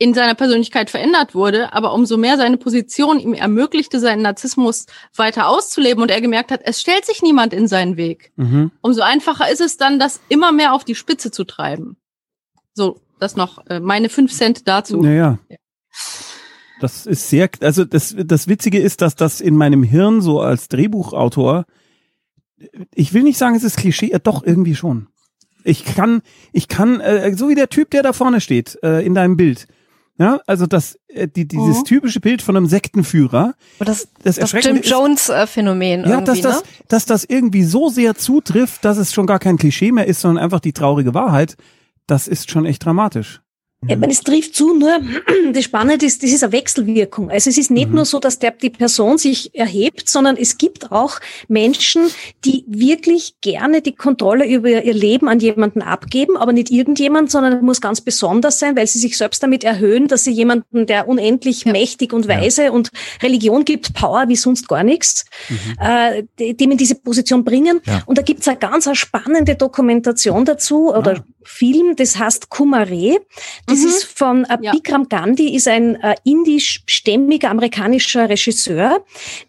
[0.00, 5.46] in seiner Persönlichkeit verändert wurde, aber umso mehr seine Position ihm ermöglichte, seinen Narzissmus weiter
[5.46, 8.32] auszuleben und er gemerkt hat, es stellt sich niemand in seinen Weg.
[8.36, 8.70] Mhm.
[8.80, 11.98] Umso einfacher ist es dann, das immer mehr auf die Spitze zu treiben.
[12.72, 15.02] So, das noch äh, meine fünf Cent dazu.
[15.02, 15.38] Naja.
[15.50, 15.56] Ja.
[16.80, 20.68] Das ist sehr, also das, das Witzige ist, dass das in meinem Hirn so als
[20.68, 21.66] Drehbuchautor,
[22.94, 25.08] ich will nicht sagen, es ist Klischee, äh, doch irgendwie schon.
[25.62, 26.22] Ich kann,
[26.54, 29.66] ich kann, äh, so wie der Typ, der da vorne steht, äh, in deinem Bild,
[30.20, 31.84] ja, also das, äh, die, dieses mhm.
[31.84, 33.54] typische Bild von einem Sektenführer.
[33.78, 36.06] Das, das, das Jim Jones-Phänomen.
[36.06, 36.62] Ja, dass das, ne?
[36.88, 40.44] dass das irgendwie so sehr zutrifft, dass es schon gar kein Klischee mehr ist, sondern
[40.44, 41.56] einfach die traurige Wahrheit.
[42.06, 43.40] Das ist schon echt dramatisch.
[43.88, 45.00] Ja, meine, es trifft zu, nur
[45.54, 47.30] das Spannende ist, das ist eine Wechselwirkung.
[47.30, 47.94] Also es ist nicht mhm.
[47.94, 52.10] nur so, dass der, die Person sich erhebt, sondern es gibt auch Menschen,
[52.44, 57.64] die wirklich gerne die Kontrolle über ihr Leben an jemanden abgeben, aber nicht irgendjemand, sondern
[57.64, 61.64] muss ganz besonders sein, weil sie sich selbst damit erhöhen, dass sie jemanden, der unendlich
[61.64, 61.72] ja.
[61.72, 62.70] mächtig und weise ja.
[62.72, 62.90] und
[63.22, 65.56] Religion gibt, Power wie sonst gar nichts, mhm.
[66.38, 67.80] äh, dem in diese Position bringen.
[67.86, 68.02] Ja.
[68.04, 71.24] Und da gibt's eine ganz eine spannende Dokumentation dazu oder ah.
[71.42, 73.16] Film, das heißt Kumare.
[73.70, 73.86] Das mhm.
[73.86, 74.72] ist von äh, ja.
[74.72, 79.04] Bikram Gandhi, ist ein äh, indischstämmiger amerikanischer Regisseur,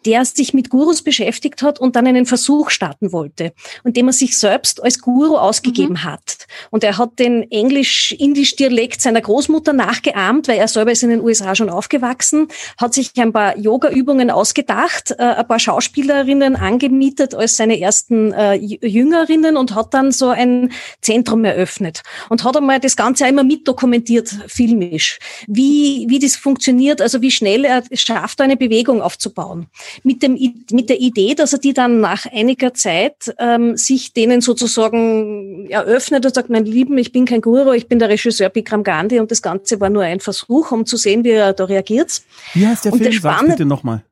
[0.06, 3.54] der sich mit Gurus beschäftigt hat und dann einen Versuch starten wollte
[3.84, 6.04] und dem er sich selbst als Guru ausgegeben mhm.
[6.04, 6.46] hat.
[6.70, 11.56] Und er hat den englisch-indisch-Dialekt seiner Großmutter nachgeahmt, weil er selber ist in den USA
[11.56, 17.80] schon aufgewachsen, hat sich ein paar Yoga-Übungen ausgedacht, äh, ein paar Schauspielerinnen angemietet als seine
[17.80, 20.72] ersten äh, Jüngerinnen und hat dann so ein
[21.02, 24.11] Zentrum eröffnet und hat einmal das Ganze einmal mitdokumentiert dokumentiert
[24.48, 29.68] filmisch, wie, wie das funktioniert, also wie schnell er es schafft, eine Bewegung aufzubauen.
[30.04, 30.34] Mit, dem,
[30.72, 36.26] mit der Idee, dass er die dann nach einiger Zeit ähm, sich denen sozusagen eröffnet
[36.26, 39.32] und sagt, mein Lieben, ich bin kein Guru, ich bin der Regisseur Bikram Gandhi und
[39.32, 42.22] das Ganze war nur ein Versuch, um zu sehen, wie er da reagiert.
[42.54, 43.20] Wie heißt der und Film?
[43.22, 44.04] Sag bitte nochmal.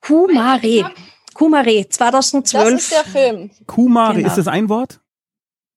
[0.00, 0.90] Kumare.
[1.34, 2.64] Kumare, 2012.
[2.64, 3.50] Das ist der Film.
[3.66, 4.28] Kumare, genau.
[4.28, 5.00] ist das ein Wort?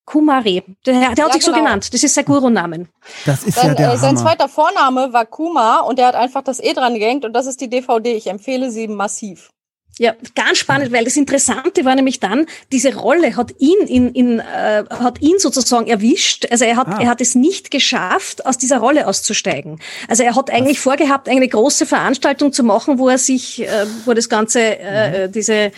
[0.07, 0.63] Kumari.
[0.85, 1.57] Der, der hat ja, sich genau.
[1.57, 1.93] so genannt.
[1.93, 2.87] Das ist sein Guru-Namen.
[3.25, 6.41] Das ist sein, ja der äh, Sein zweiter Vorname war Kuma und der hat einfach
[6.41, 8.13] das E dran gehängt und das ist die DVD.
[8.13, 9.51] Ich empfehle sie massiv.
[9.99, 14.39] Ja, ganz spannend, weil das Interessante war nämlich dann, diese Rolle hat ihn in, in
[14.39, 16.45] äh, hat ihn sozusagen erwischt.
[16.51, 16.99] Also er hat ah.
[17.01, 19.79] er hat es nicht geschafft, aus dieser Rolle auszusteigen.
[20.07, 20.83] Also er hat eigentlich Was?
[20.83, 25.31] vorgehabt, eine große Veranstaltung zu machen, wo er sich, äh, wo das ganze äh, mhm.
[25.31, 25.71] diese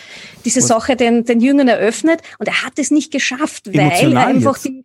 [0.44, 2.20] diese Sache den den Jüngern eröffnet.
[2.38, 4.66] Und er hat es nicht geschafft, weil er einfach jetzt.
[4.66, 4.84] die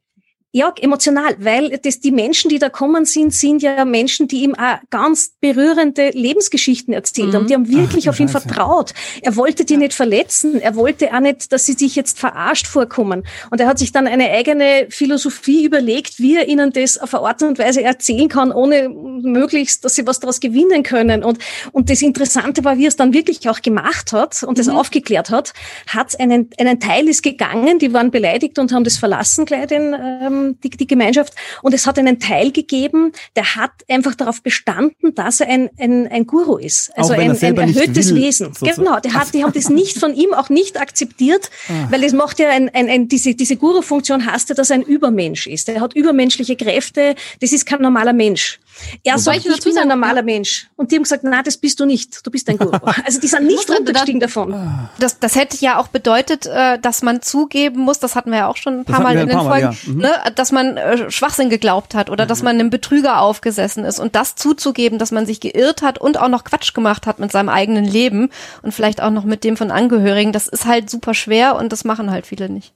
[0.55, 4.55] ja, emotional, weil das, die Menschen, die da kommen sind, sind ja Menschen, die ihm
[4.55, 7.33] auch ganz berührende Lebensgeschichten erzählt mhm.
[7.33, 7.47] haben.
[7.47, 8.47] Die haben wirklich Ach, auf ihn Scheiße.
[8.47, 8.93] vertraut.
[9.21, 9.79] Er wollte die ja.
[9.79, 10.61] nicht verletzen.
[10.61, 13.23] Er wollte auch nicht, dass sie sich jetzt verarscht vorkommen.
[13.51, 17.27] Und er hat sich dann eine eigene Philosophie überlegt, wie er ihnen das auf eine
[17.27, 21.25] Art und Weise erzählen kann, ohne möglichst, dass sie was daraus gewinnen können.
[21.25, 21.37] Und,
[21.73, 24.77] und das Interessante war, wie er es dann wirklich auch gemacht hat und das mhm.
[24.77, 25.51] aufgeklärt hat,
[25.87, 29.93] hat einen, einen Teil ist gegangen, die waren beleidigt und haben das verlassen gleich den,
[29.93, 31.33] ähm, die, die Gemeinschaft.
[31.61, 36.07] Und es hat einen Teil gegeben, der hat einfach darauf bestanden, dass er ein, ein,
[36.07, 36.91] ein Guru ist.
[36.97, 38.47] Also ein, ein erhöhtes will, Wesen.
[38.53, 38.83] Sozusagen.
[38.83, 41.87] Genau, der hat, die haben das nicht von ihm auch nicht akzeptiert, ah.
[41.89, 44.83] weil es macht ja ein, ein, ein diese, diese Guru-Funktion hast ja, dass er ein
[44.83, 45.69] Übermensch ist.
[45.69, 48.59] Er hat übermenschliche Kräfte, das ist kein normaler Mensch.
[49.03, 50.67] Er sagt, ich bin ein normaler Mensch.
[50.75, 52.25] Und die haben gesagt, na, das bist du nicht.
[52.25, 52.77] Du bist ein Guru.
[53.05, 54.89] Also die sind nicht runtergestiegen davon.
[54.99, 58.47] Das, das hätte ja auch bedeutet, äh, dass man zugeben muss, das hatten wir ja
[58.47, 59.73] auch schon ein paar Mal in den Folgen, Mal, ja.
[59.85, 59.97] mhm.
[59.97, 62.29] ne, dass man äh, Schwachsinn geglaubt hat oder mhm.
[62.29, 63.99] dass man einem Betrüger aufgesessen ist.
[63.99, 67.31] Und das zuzugeben, dass man sich geirrt hat und auch noch Quatsch gemacht hat mit
[67.31, 68.29] seinem eigenen Leben
[68.61, 71.83] und vielleicht auch noch mit dem von Angehörigen, das ist halt super schwer und das
[71.83, 72.73] machen halt viele nicht.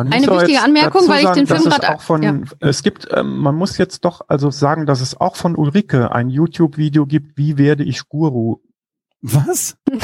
[0.00, 2.34] Eine wichtige Anmerkung, weil ich den Film gerade auch von ja.
[2.60, 6.28] es gibt ähm, man muss jetzt doch also sagen, dass es auch von Ulrike ein
[6.28, 8.58] YouTube Video gibt, wie werde ich Guru?
[9.22, 9.76] Was?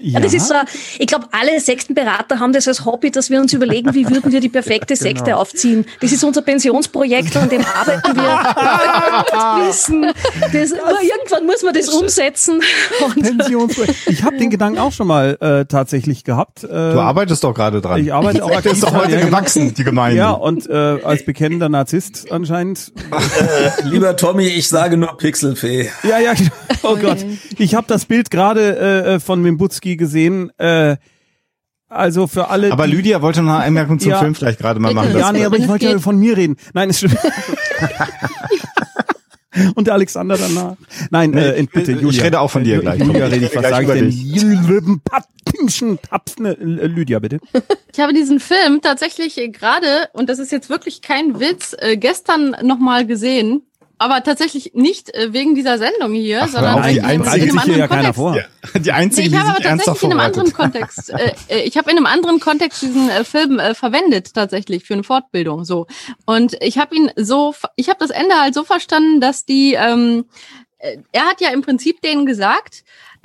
[0.00, 0.20] Ja.
[0.20, 0.54] Das ist so,
[0.98, 4.40] ich glaube, alle Sektenberater haben das als Hobby, dass wir uns überlegen, wie würden wir
[4.40, 5.38] die perfekte Sekte genau.
[5.38, 5.86] aufziehen.
[6.00, 8.24] Das ist unser Pensionsprojekt, an dem arbeiten wir.
[9.66, 10.02] wissen.
[10.52, 12.60] Das, aber irgendwann muss man das umsetzen.
[13.14, 13.94] Pensionsprojekt.
[14.06, 16.64] Ich habe den Gedanken auch schon mal äh, tatsächlich gehabt.
[16.64, 18.00] Äh, du arbeitest doch gerade dran.
[18.00, 18.64] Ich arbeite auch aktiv.
[18.64, 19.26] Das ist doch heute genau.
[19.26, 20.18] gewachsen, die Gemeinde.
[20.18, 22.92] Ja, und äh, als bekennender Narzisst anscheinend.
[23.10, 25.90] Äh, lieber Tommy, ich sage nur Pixelfee.
[26.02, 26.32] Ja, ja,
[26.82, 27.18] oh Gott.
[27.58, 29.42] Ich habe das Bild gerade äh, von
[29.84, 30.50] Mimbutski gesehen.
[30.58, 30.96] Äh,
[31.88, 32.72] also für alle.
[32.72, 35.16] Aber Lydia wollte noch eine Anmerkung zum ja, Film vielleicht gerade mal machen.
[35.16, 36.56] Ja, nee, aber ich wollte ja von mir reden.
[36.72, 37.18] Nein, ist stimmt.
[39.76, 40.74] Und der Alexander danach.
[41.10, 42.10] Nein, nee, äh, bitte, Julia.
[42.10, 42.98] Ich rede auch von dir gleich.
[42.98, 44.32] Julia, rede ich, was sage ich
[46.36, 46.78] denn?
[46.78, 47.38] Äh, Lydia, bitte.
[47.92, 52.56] Ich habe diesen Film tatsächlich gerade, und das ist jetzt wirklich kein Witz, äh, gestern
[52.64, 53.62] nochmal gesehen
[53.98, 57.58] aber tatsächlich nicht äh, wegen dieser Sendung hier, Ach, sondern nein, die einzige, in einem
[57.58, 58.14] anderen Kontext.
[58.14, 58.36] Vor.
[58.36, 61.10] Ja, die einzige, nee, ich habe aber tatsächlich in einem anderen Kontext.
[61.10, 64.94] Äh, äh, ich habe in einem anderen Kontext diesen äh, Film äh, verwendet tatsächlich für
[64.94, 65.86] eine Fortbildung so.
[66.26, 70.24] Und ich habe ihn so, ich habe das Ende halt so verstanden, dass die, ähm,
[70.78, 72.84] äh, er hat ja im Prinzip denen gesagt,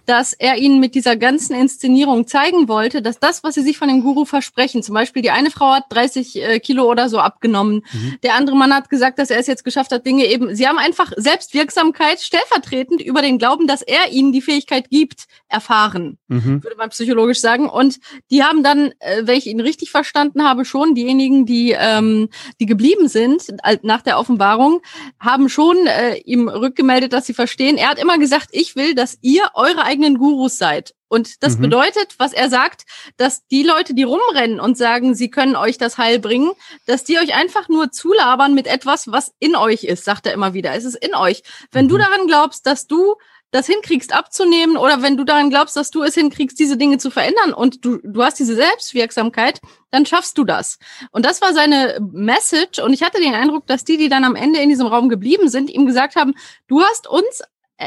[0.10, 3.90] dass er ihnen mit dieser ganzen Inszenierung zeigen wollte, dass das, was sie sich von
[3.90, 7.84] dem Guru versprechen, zum Beispiel die eine Frau hat 30 äh, Kilo oder so abgenommen,
[7.94, 8.16] mhm.
[8.24, 10.80] der andere Mann hat gesagt, dass er es jetzt geschafft hat, Dinge eben, sie haben
[10.80, 16.64] einfach Selbstwirksamkeit stellvertretend über den Glauben, dass er ihnen die Fähigkeit gibt, erfahren, mhm.
[16.64, 17.70] würde man psychologisch sagen.
[17.70, 18.00] Und
[18.32, 22.30] die haben dann, äh, wenn ich ihn richtig verstanden habe, schon diejenigen, die, ähm,
[22.60, 23.44] die geblieben sind
[23.84, 24.82] nach der Offenbarung,
[25.20, 27.78] haben schon äh, ihm rückgemeldet, dass sie verstehen.
[27.78, 30.94] Er hat immer gesagt, ich will, dass ihr eure eigene eigenen Gurus seid.
[31.08, 31.64] Und das mhm.
[31.64, 32.84] bedeutet, was er sagt,
[33.18, 36.52] dass die Leute, die rumrennen und sagen, sie können euch das Heil bringen,
[36.86, 40.54] dass die euch einfach nur zulabern mit etwas, was in euch ist, sagt er immer
[40.54, 40.74] wieder.
[40.74, 41.44] Es ist in euch.
[41.72, 41.90] Wenn mhm.
[41.90, 43.16] du daran glaubst, dass du
[43.52, 47.10] das hinkriegst abzunehmen oder wenn du daran glaubst, dass du es hinkriegst, diese Dinge zu
[47.10, 49.60] verändern und du, du hast diese Selbstwirksamkeit,
[49.90, 50.78] dann schaffst du das.
[51.10, 54.36] Und das war seine Message und ich hatte den Eindruck, dass die, die dann am
[54.36, 56.36] Ende in diesem Raum geblieben sind, ihm gesagt haben,
[56.68, 57.42] du hast uns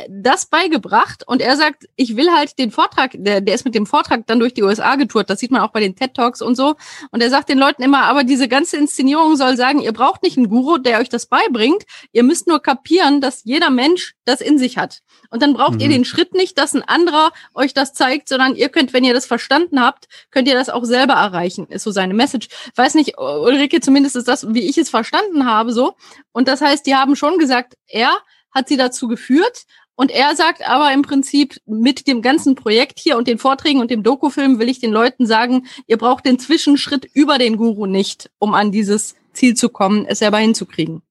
[0.09, 3.85] das beigebracht und er sagt, ich will halt den Vortrag, der, der ist mit dem
[3.85, 6.55] Vortrag dann durch die USA getourt, das sieht man auch bei den TED Talks und
[6.55, 6.77] so
[7.11, 10.39] und er sagt den Leuten immer, aber diese ganze Inszenierung soll sagen, ihr braucht nicht
[10.39, 14.57] einen Guru, der euch das beibringt, ihr müsst nur kapieren, dass jeder Mensch das in
[14.57, 15.01] sich hat
[15.31, 15.81] und dann braucht mhm.
[15.81, 19.15] ihr den Schritt nicht, dass ein anderer euch das zeigt, sondern ihr könnt, wenn ihr
[19.15, 22.49] das verstanden habt, könnt ihr das auch selber erreichen, ist so seine Message.
[22.77, 25.97] Weiß nicht, Ulrike, zumindest ist das, wie ich es verstanden habe, so
[26.33, 28.17] und das heißt, die haben schon gesagt, er
[28.53, 29.65] hat sie dazu geführt
[29.95, 33.91] und er sagt aber im Prinzip, mit dem ganzen Projekt hier und den Vorträgen und
[33.91, 38.31] dem Dokufilm will ich den Leuten sagen, ihr braucht den Zwischenschritt über den Guru nicht,
[38.39, 41.03] um an dieses Ziel zu kommen, es selber hinzukriegen.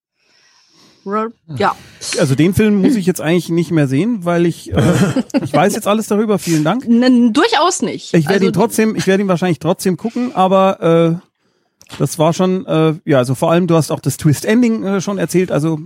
[1.57, 1.75] Ja.
[2.19, 4.93] Also den Film muss ich jetzt eigentlich nicht mehr sehen, weil ich äh,
[5.43, 6.37] ich weiß jetzt alles darüber.
[6.37, 6.85] Vielen Dank.
[6.85, 8.13] N durchaus nicht.
[8.13, 12.33] Ich werde also, ihn trotzdem, ich werde ihn wahrscheinlich trotzdem gucken, aber äh, das war
[12.33, 15.51] schon äh, ja, also vor allem du hast auch das Twist Ending äh, schon erzählt,
[15.51, 15.79] also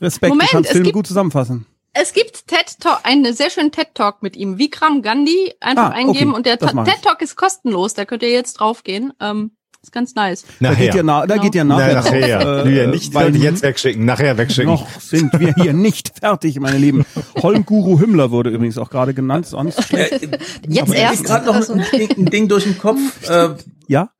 [0.00, 1.66] Respekt, Moment, du kannst Film gut zusammenfassen.
[1.96, 4.58] Es gibt TED Talk, einen sehr schönen TED Talk mit ihm.
[4.58, 7.94] Vikram Gandhi einfach ah, eingeben okay, und der TED Talk ist kostenlos.
[7.94, 9.12] Da könnt ihr jetzt draufgehen.
[9.20, 10.44] Ähm, ist ganz nice.
[10.58, 10.74] Nachher.
[10.74, 11.42] Da geht ja, na, da genau.
[11.44, 11.94] geht ja nachher.
[11.94, 12.66] Na, nachher.
[12.66, 14.72] Äh, nicht weil jetzt wegschicken, nachher wegschicken.
[14.72, 17.06] Noch sind wir hier nicht fertig, meine Lieben.
[17.40, 19.46] Holmguru Hümmler wurde übrigens auch gerade genannt.
[19.46, 20.20] Ist auch nicht so schlecht.
[20.66, 21.24] Jetzt Aber erst.
[21.24, 22.98] gerade noch ein, ein, Ding durch den Kopf.
[23.28, 23.50] Äh,
[23.86, 24.10] ja?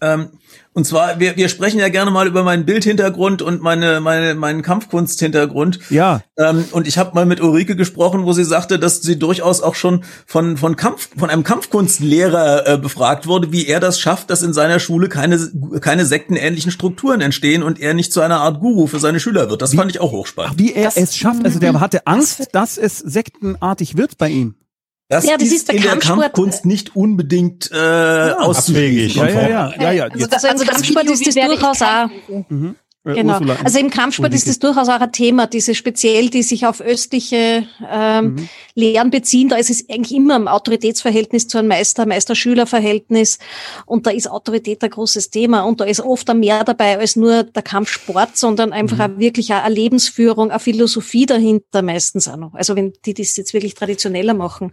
[0.00, 0.30] Ähm,
[0.78, 4.62] und zwar, wir, wir sprechen ja gerne mal über meinen Bildhintergrund und meine, meine, meinen
[4.62, 5.80] Kampfkunsthintergrund.
[5.90, 6.20] Ja.
[6.36, 9.74] Ähm, und ich habe mal mit Ulrike gesprochen, wo sie sagte, dass sie durchaus auch
[9.74, 14.42] schon von, von Kampf, von einem Kampfkunstlehrer äh, befragt wurde, wie er das schafft, dass
[14.42, 15.50] in seiner Schule keine,
[15.80, 19.62] keine sektenähnlichen Strukturen entstehen und er nicht zu einer Art Guru für seine Schüler wird.
[19.62, 20.52] Das wie, fand ich auch hochspannend.
[20.54, 21.44] Ach, wie er das, es schafft.
[21.44, 24.54] Also der hatte Angst, dass es sektenartig wird bei ihm.
[25.10, 29.08] Das ja, das ist, ist in der Kampfkunst nicht unbedingt äh, ja, auszuwägen.
[29.08, 30.04] Ja, ja, ja, ja, ja.
[30.04, 32.08] Also, das, also Kampfsport ist das durchaus auch.
[32.48, 32.76] Mhm.
[33.08, 33.34] Äh, genau.
[33.34, 33.56] Ursula.
[33.64, 37.66] Also im Kampfsport ist das durchaus auch ein Thema, diese speziell, die sich auf östliche
[37.90, 38.48] ähm, mhm.
[38.74, 39.48] Lehren beziehen.
[39.48, 43.38] Da ist es eigentlich immer ein Autoritätsverhältnis zu einem Meister, Meister-Schüler-Verhältnis.
[43.86, 45.62] Und da ist Autorität ein großes Thema.
[45.62, 49.02] Und da ist oft mehr dabei als nur der Kampfsport, sondern einfach mhm.
[49.14, 52.54] auch wirklich auch eine Lebensführung, eine Philosophie dahinter meistens auch noch.
[52.54, 54.72] Also wenn die das jetzt wirklich traditioneller machen.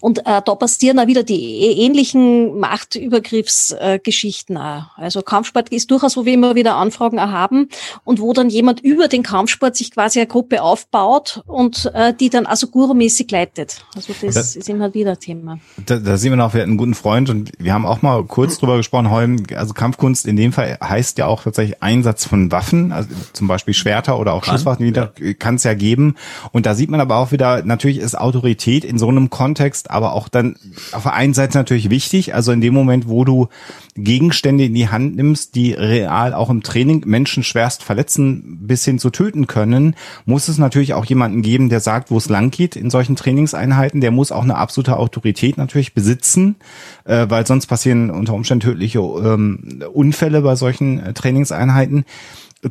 [0.00, 4.96] Und äh, da passieren auch wieder die ähnlichen Machtübergriffsgeschichten äh, auch.
[4.96, 7.63] Also Kampfsport ist durchaus, wo wir immer wieder Anfragen auch haben
[8.04, 12.30] und wo dann jemand über den Kampfsport sich quasi eine Gruppe aufbaut und äh, die
[12.30, 13.84] dann also gurumäßig leitet.
[13.94, 15.58] Also das, das ist immer wieder Thema.
[15.86, 18.24] Da, da sehen wir noch, wir hatten einen guten Freund und wir haben auch mal
[18.24, 22.50] kurz drüber gesprochen, Holm, also Kampfkunst in dem Fall heißt ja auch tatsächlich Einsatz von
[22.50, 25.10] Waffen, also zum Beispiel Schwerter oder auch Schusswaffen, ja.
[25.38, 26.16] kann es ja geben.
[26.52, 30.12] Und da sieht man aber auch wieder, natürlich ist Autorität in so einem Kontext aber
[30.12, 30.56] auch dann
[30.92, 33.48] auf der einen Seite natürlich wichtig, also in dem Moment, wo du
[33.96, 38.98] Gegenstände in die Hand nimmst, die real auch im Training Menschen schwerst verletzen bis hin
[38.98, 39.94] zu töten können,
[40.24, 44.00] muss es natürlich auch jemanden geben, der sagt, wo es lang geht in solchen Trainingseinheiten.
[44.00, 46.56] Der muss auch eine absolute Autorität natürlich besitzen,
[47.04, 52.04] äh, weil sonst passieren unter Umständen tödliche ähm, Unfälle bei solchen äh, Trainingseinheiten.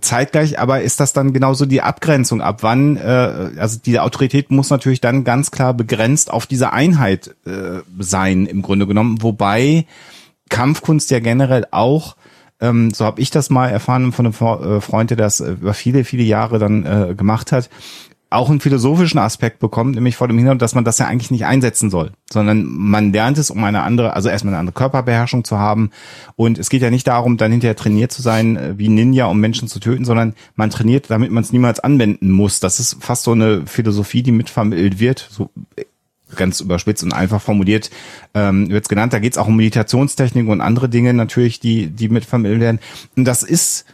[0.01, 2.41] Zeitgleich aber ist das dann genauso die Abgrenzung.
[2.41, 7.35] Ab wann äh, also die Autorität muss natürlich dann ganz klar begrenzt auf diese Einheit
[7.45, 9.21] äh, sein im Grunde genommen.
[9.21, 9.85] Wobei
[10.53, 12.15] Kampfkunst ja generell auch
[12.61, 16.05] ähm, so habe ich das mal erfahren von einem äh, Freund, der das über viele,
[16.05, 17.69] viele Jahre dann äh, gemacht hat,
[18.33, 21.45] auch einen philosophischen Aspekt bekommt, nämlich vor dem Hintergrund, dass man das ja eigentlich nicht
[21.45, 25.59] einsetzen soll, sondern man lernt es, um eine andere, also erstmal eine andere Körperbeherrschung zu
[25.59, 25.91] haben.
[26.35, 29.39] Und es geht ja nicht darum, dann hinterher trainiert zu sein äh, wie Ninja, um
[29.39, 32.59] Menschen zu töten, sondern man trainiert, damit man es niemals anwenden muss.
[32.59, 35.83] Das ist fast so eine Philosophie, die mitvermittelt wird, so äh,
[36.35, 37.89] ganz überspitzt und einfach formuliert
[38.33, 39.13] ähm, wird genannt.
[39.13, 42.79] Da geht es auch um Meditationstechniken und andere Dinge natürlich, die die mitvermittelt werden.
[43.15, 43.85] Und das ist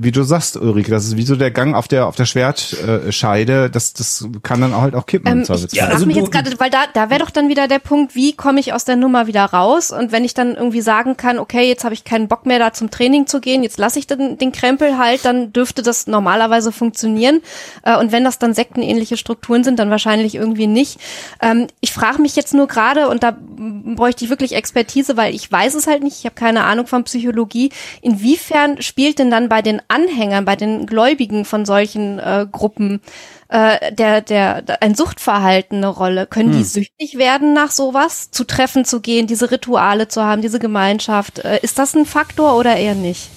[0.00, 3.70] wie du sagst, Ulrike, das ist wie so der Gang auf der auf der Schwertscheide,
[3.70, 5.44] das das kann dann halt auch kippen.
[5.48, 7.78] Ähm, ich ja, also mich jetzt gerade, weil da da wäre doch dann wieder der
[7.78, 9.90] Punkt, wie komme ich aus der Nummer wieder raus?
[9.90, 12.72] Und wenn ich dann irgendwie sagen kann, okay, jetzt habe ich keinen Bock mehr da
[12.72, 16.72] zum Training zu gehen, jetzt lasse ich den, den Krempel halt, dann dürfte das normalerweise
[16.72, 17.40] funktionieren.
[17.82, 21.00] Äh, und wenn das dann sektenähnliche Strukturen sind, dann wahrscheinlich irgendwie nicht.
[21.42, 25.50] Ähm, ich frage mich jetzt nur gerade, und da bräuchte ich wirklich Expertise, weil ich
[25.50, 27.70] weiß es halt nicht, ich habe keine Ahnung von Psychologie,
[28.02, 33.02] inwiefern spielt denn dann bei den Anhängern, bei den Gläubigen von solchen äh, Gruppen
[33.48, 36.26] äh, der, der, ein Suchtverhalten eine Rolle?
[36.26, 36.58] Können hm.
[36.58, 38.30] die süchtig werden nach sowas?
[38.30, 41.40] Zu Treffen zu gehen, diese Rituale zu haben, diese Gemeinschaft?
[41.40, 43.28] Äh, ist das ein Faktor oder eher nicht?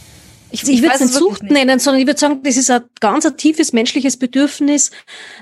[0.53, 3.25] Ich, ich würde es nicht Sucht nennen, sondern ich würde sagen, das ist ein ganz
[3.25, 4.91] ein tiefes menschliches Bedürfnis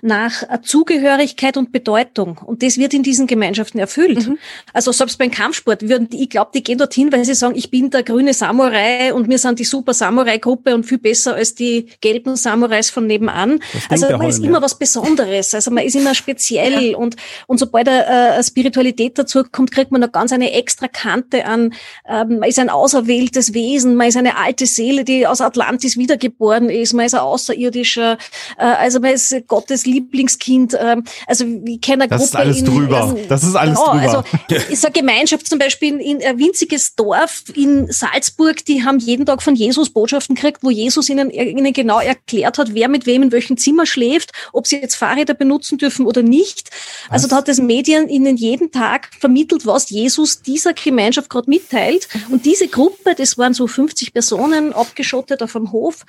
[0.01, 2.37] nach Zugehörigkeit und Bedeutung.
[2.37, 4.27] Und das wird in diesen Gemeinschaften erfüllt.
[4.27, 4.37] Mhm.
[4.73, 7.69] Also selbst beim Kampfsport würden die, ich glaube, die gehen dorthin, weil sie sagen, ich
[7.69, 11.87] bin der grüne Samurai und wir sind die super Samurai-Gruppe und viel besser als die
[11.99, 13.59] gelben Samurais von nebenan.
[13.89, 15.53] Also man ist immer was Besonderes.
[15.53, 16.97] Also man ist immer speziell ja.
[16.97, 17.17] und,
[17.47, 21.73] und sobald eine, Spiritualität dazu kommt, kriegt man noch ganz eine extra Kante an,
[22.07, 25.97] ähm, man ist ein auserwähltes Wesen, man ist eine alte Seele, Seele, die aus Atlantis
[25.97, 28.17] wiedergeboren ist, man ist ein Außerirdischer,
[28.57, 30.73] äh, also man ist Gottes Lieblingskind.
[30.73, 30.97] Äh,
[31.27, 32.19] also wie keine Gruppe.
[32.19, 33.01] Das ist alles in, drüber.
[33.01, 34.23] Also, das ist alles ja, drüber.
[34.49, 38.99] Also ist eine Gemeinschaft zum Beispiel in, in ein winziges Dorf in Salzburg, die haben
[38.99, 43.05] jeden Tag von Jesus Botschaften gekriegt, wo Jesus ihnen, ihnen genau erklärt hat, wer mit
[43.05, 46.69] wem in welchem Zimmer schläft, ob sie jetzt Fahrräder benutzen dürfen oder nicht.
[47.09, 52.07] Also da hat das Medien ihnen jeden Tag vermittelt, was Jesus dieser Gemeinschaft gerade mitteilt.
[52.29, 56.05] Und diese Gruppe, das waren so 50 Personen, ab abgeschottet auf dem Hof,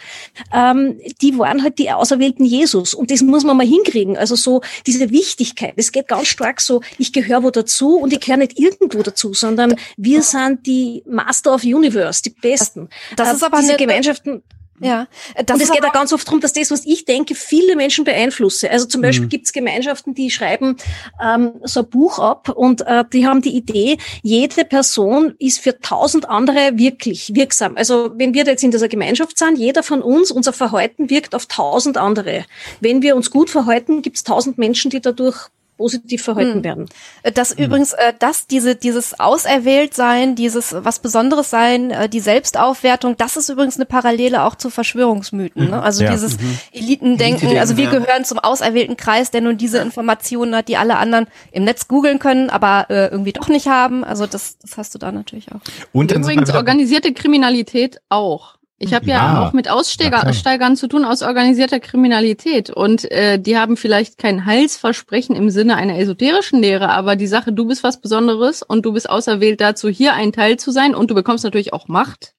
[0.53, 2.95] ähm, die waren halt die Auserwählten Jesus.
[2.95, 4.17] Und das muss man mal hinkriegen.
[4.17, 5.75] Also so diese Wichtigkeit.
[5.77, 9.35] Es geht ganz stark so, ich gehöre wo dazu und ich gehöre nicht irgendwo dazu,
[9.35, 12.89] sondern wir sind die Master of Universe, die Besten.
[13.17, 14.43] Das, das ist aber diese Gemeinschaften.
[14.83, 15.07] Ja,
[15.47, 18.05] das und es geht auch ganz oft darum, dass das, was ich denke, viele Menschen
[18.05, 18.71] beeinflusse.
[18.71, 19.31] Also zum Beispiel mhm.
[19.31, 20.77] gibt es Gemeinschaften, die schreiben
[21.23, 25.79] ähm, so ein Buch ab und äh, die haben die Idee, jede Person ist für
[25.81, 27.77] tausend andere wirklich wirksam.
[27.77, 31.47] Also wenn wir jetzt in dieser Gemeinschaft sind, jeder von uns, unser Verhalten wirkt auf
[31.47, 32.45] tausend andere.
[32.81, 36.65] Wenn wir uns gut verhalten, gibt es tausend Menschen, die dadurch positiv verhalten mhm.
[36.65, 36.89] werden.
[37.23, 37.65] Äh, das mhm.
[37.65, 43.49] übrigens, äh, dass diese, dieses Auserwähltsein, dieses was Besonderes sein, äh, die Selbstaufwertung, das ist
[43.49, 45.71] übrigens eine Parallele auch zu Verschwörungsmythen.
[45.71, 45.83] Ne?
[45.83, 46.11] Also ja.
[46.11, 46.59] dieses mhm.
[46.73, 47.91] Elitendenken, also wir ja.
[47.91, 52.19] gehören zum auserwählten Kreis, der nun diese Informationen hat, die alle anderen im Netz googeln
[52.19, 54.05] können, aber äh, irgendwie doch nicht haben.
[54.05, 55.61] Also das, das hast du da natürlich auch.
[55.93, 58.57] Und übrigens organisierte Kriminalität auch.
[58.83, 63.57] Ich habe ja, ja, auch mit Aussteigern zu tun aus organisierter Kriminalität und äh, die
[63.57, 68.01] haben vielleicht kein Heilsversprechen im Sinne einer esoterischen Lehre, aber die Sache, du bist was
[68.01, 71.73] Besonderes und du bist auserwählt dazu, hier ein Teil zu sein und du bekommst natürlich
[71.73, 72.35] auch Macht.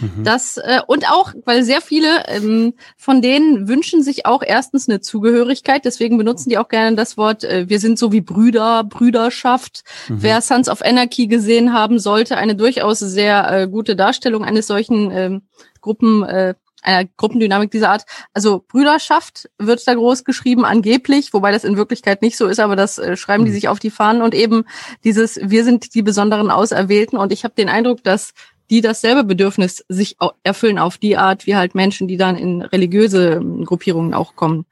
[0.00, 0.24] Mhm.
[0.24, 5.00] Das äh, und auch, weil sehr viele ähm, von denen wünschen sich auch erstens eine
[5.00, 9.84] Zugehörigkeit, deswegen benutzen die auch gerne das Wort, äh, wir sind so wie Brüder, Brüderschaft.
[10.08, 10.22] Mhm.
[10.22, 15.10] Wer Sons of Anarchy gesehen haben sollte, eine durchaus sehr äh, gute Darstellung eines solchen
[15.10, 15.42] ähm,
[15.86, 18.04] Gruppen, äh, einer Gruppendynamik dieser Art.
[18.34, 22.74] Also Brüderschaft wird da groß geschrieben, angeblich, wobei das in Wirklichkeit nicht so ist, aber
[22.74, 23.54] das äh, schreiben die mhm.
[23.54, 24.64] sich auf die Fahnen und eben
[25.04, 28.34] dieses, wir sind die besonderen Auserwählten und ich habe den Eindruck, dass
[28.68, 33.34] die dasselbe Bedürfnis sich erfüllen auf die Art, wie halt Menschen, die dann in religiöse
[33.34, 34.66] ähm, Gruppierungen auch kommen.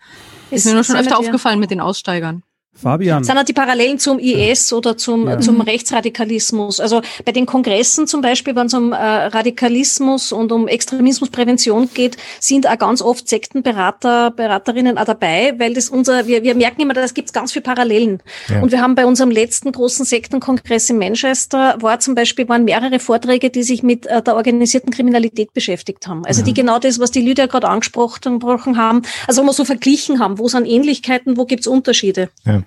[0.50, 2.42] Ist, ist mir nur schon öfter aufgefallen mit den Aussteigern.
[2.74, 3.22] Fabian.
[3.22, 5.40] Sind halt die Parallelen zum IS oder zum, ja.
[5.40, 6.80] zum Rechtsradikalismus.
[6.80, 12.16] Also bei den Kongressen zum Beispiel, wenn es um äh, Radikalismus und um Extremismusprävention geht,
[12.40, 16.94] sind auch ganz oft Sektenberater, Beraterinnen auch dabei, weil das unser, wir, wir merken immer,
[16.94, 18.22] da gibt es ganz viele Parallelen.
[18.48, 18.60] Ja.
[18.60, 22.98] Und wir haben bei unserem letzten großen Sektenkongress in Manchester, war zum Beispiel, waren mehrere
[22.98, 26.26] Vorträge, die sich mit äh, der organisierten Kriminalität beschäftigt haben.
[26.26, 26.46] Also ja.
[26.46, 30.38] die genau das, was die Lydia gerade angesprochen haben, also wo wir so verglichen haben,
[30.38, 32.30] wo sind Ähnlichkeiten, wo gibt's Unterschiede.
[32.44, 32.63] Ja.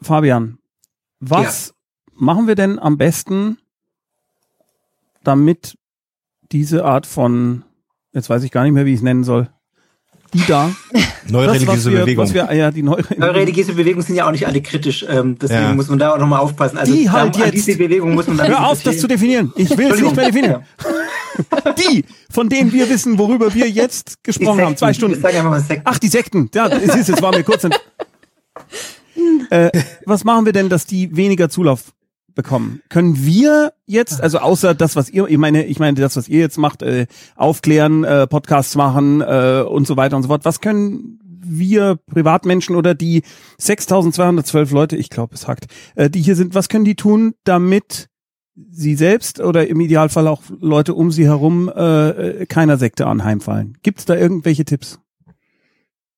[0.00, 0.58] Fabian,
[1.20, 1.74] was ja.
[2.14, 3.58] machen wir denn am besten,
[5.24, 5.76] damit
[6.52, 7.64] diese Art von,
[8.12, 9.48] jetzt weiß ich gar nicht mehr, wie ich es nennen soll,
[10.32, 10.70] die da.
[11.28, 12.24] Neureligiöse Bewegung.
[12.24, 15.04] Was wir, ja, die Neure Neureligiöse Bewegungen sind ja auch nicht alle kritisch.
[15.08, 15.74] Ähm, deswegen ja.
[15.74, 16.78] muss man da auch nochmal aufpassen.
[16.78, 17.54] Also die halt da, jetzt.
[17.54, 19.52] diese Bewegung muss man dann Hör auf, das zu definieren.
[19.56, 20.62] Ich will es nicht mehr definieren.
[21.78, 24.76] die, von denen wir wissen, worüber wir jetzt gesprochen haben.
[24.76, 25.22] Zwei Stunden.
[25.84, 26.50] Ach, die Sekten.
[26.54, 27.66] Ja, es ist, jetzt war mir kurz.
[29.50, 29.70] Äh,
[30.06, 31.92] was machen wir denn, dass die weniger Zulauf
[32.34, 32.80] bekommen?
[32.88, 36.40] Können wir jetzt, also außer das, was ihr, ich meine, ich meine, das, was ihr
[36.40, 37.06] jetzt macht, äh,
[37.36, 42.76] aufklären, äh, Podcasts machen äh, und so weiter und so fort, was können wir Privatmenschen
[42.76, 43.22] oder die
[43.58, 48.08] 6212 Leute, ich glaube, es hackt, äh, die hier sind, was können die tun, damit
[48.70, 53.78] sie selbst oder im Idealfall auch Leute um sie herum äh, keiner Sekte anheimfallen?
[53.82, 54.98] Gibt es da irgendwelche Tipps?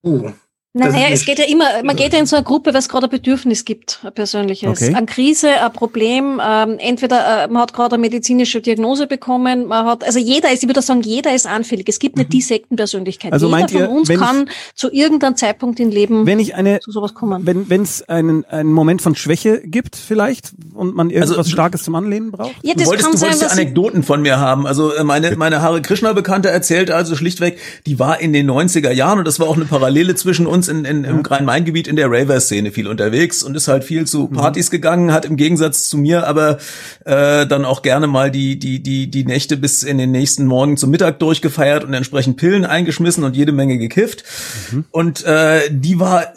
[0.02, 0.30] Oh,
[0.74, 3.06] naja, es geht ja immer, man geht ja in so eine Gruppe, weil es gerade
[3.06, 4.82] ein Bedürfnis gibt, ein persönliches.
[4.82, 4.94] Okay.
[4.94, 9.84] Eine Krise, ein Problem, ähm, entweder äh, man hat gerade eine medizinische Diagnose bekommen, man
[9.84, 11.88] hat, also jeder ist, ich würde sagen, jeder ist anfällig.
[11.90, 12.22] Es gibt mhm.
[12.22, 13.34] nicht die Sektenpersönlichkeit.
[13.34, 16.90] Also jeder von ihr, uns kann zu irgendeinem Zeitpunkt im Leben wenn ich eine, zu
[16.90, 17.46] sowas kommen.
[17.46, 21.94] Wenn es einen, einen Moment von Schwäche gibt vielleicht und man irgendwas also, Starkes zum
[21.96, 22.54] Anlehnen braucht?
[22.62, 24.66] Ja, das du wolltest, kann du wolltest sein, ja Anekdoten von mir haben.
[24.66, 29.18] Also äh, meine, meine Hare Krishna-Bekannte erzählte also schlichtweg, die war in den 90er Jahren
[29.18, 32.08] und das war auch eine Parallele zwischen uns uns in, in, im Rhein-Main-Gebiet in der
[32.08, 34.36] Raver-Szene viel unterwegs und ist halt viel zu mhm.
[34.36, 36.58] Partys gegangen, hat im Gegensatz zu mir aber
[37.04, 40.76] äh, dann auch gerne mal die, die, die, die Nächte bis in den nächsten Morgen
[40.76, 44.24] zum Mittag durchgefeiert und entsprechend Pillen eingeschmissen und jede Menge gekifft.
[44.70, 44.84] Mhm.
[44.90, 46.32] Und äh, die war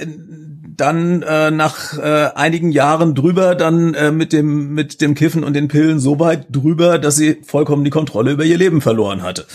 [0.77, 5.53] dann äh, nach äh, einigen Jahren drüber dann äh, mit dem mit dem Kiffen und
[5.53, 9.45] den Pillen so weit drüber, dass sie vollkommen die Kontrolle über ihr Leben verloren hatte.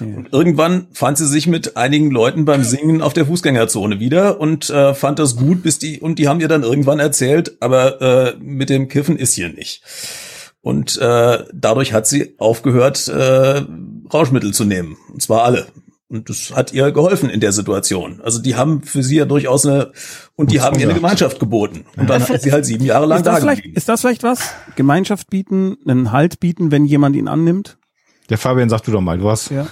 [0.00, 4.70] Und irgendwann fand sie sich mit einigen Leuten beim Singen auf der Fußgängerzone wieder und
[4.70, 8.34] äh, fand das gut, bis die und die haben ihr dann irgendwann erzählt, aber äh,
[8.40, 9.82] mit dem Kiffen ist hier nicht.
[10.66, 13.62] Und äh, dadurch hat sie aufgehört, äh,
[14.12, 14.96] Rauschmittel zu nehmen.
[15.12, 15.66] Und zwar alle.
[16.08, 18.20] Und das hat ihr geholfen in der Situation.
[18.22, 19.90] Also die haben für sie ja durchaus eine,
[20.36, 21.84] und die haben ihr eine Gemeinschaft geboten.
[21.96, 24.54] Und dann hat sie halt sieben Jahre lang da Ist das vielleicht was?
[24.76, 27.78] Gemeinschaft bieten, einen Halt bieten, wenn jemand ihn annimmt?
[28.30, 29.50] Der Fabian, sag du doch mal, du hast.
[29.50, 29.66] Ja.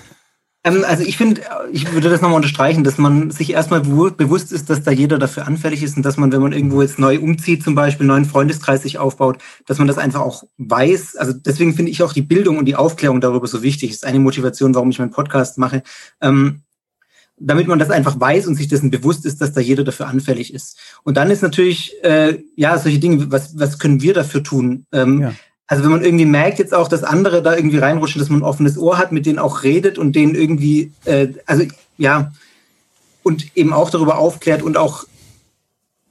[0.64, 1.42] Ähm, also ich finde,
[1.72, 5.46] ich würde das nochmal unterstreichen, dass man sich erstmal bewusst ist, dass da jeder dafür
[5.46, 8.24] anfällig ist und dass man, wenn man irgendwo jetzt neu umzieht, zum Beispiel einen neuen
[8.24, 11.16] Freundeskreis sich aufbaut, dass man das einfach auch weiß.
[11.16, 13.90] Also deswegen finde ich auch die Bildung und die Aufklärung darüber so wichtig.
[13.90, 15.82] Das ist eine Motivation, warum ich meinen Podcast mache.
[16.20, 16.62] Ähm,
[17.36, 20.54] damit man das einfach weiß und sich dessen bewusst ist, dass da jeder dafür anfällig
[20.54, 20.78] ist.
[21.02, 24.86] Und dann ist natürlich, äh, ja, solche Dinge, was, was können wir dafür tun?
[24.92, 25.34] Ähm, ja.
[25.66, 28.44] Also wenn man irgendwie merkt jetzt auch, dass andere da irgendwie reinrutschen, dass man ein
[28.44, 31.64] offenes Ohr hat, mit denen auch redet und denen irgendwie, äh, also
[31.96, 32.32] ja,
[33.22, 35.04] und eben auch darüber aufklärt und auch,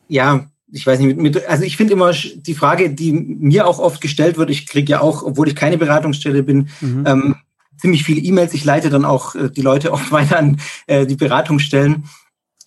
[0.08, 3.78] ja, ich weiß nicht, mit, mit, also ich finde immer die Frage, die mir auch
[3.78, 7.04] oft gestellt wird, ich kriege ja auch, obwohl ich keine Beratungsstelle bin, mhm.
[7.06, 7.36] ähm,
[7.78, 8.56] ziemlich viele E-Mails.
[8.56, 12.06] Ich leite dann auch äh, die Leute oft weiter an äh, die Beratungsstellen.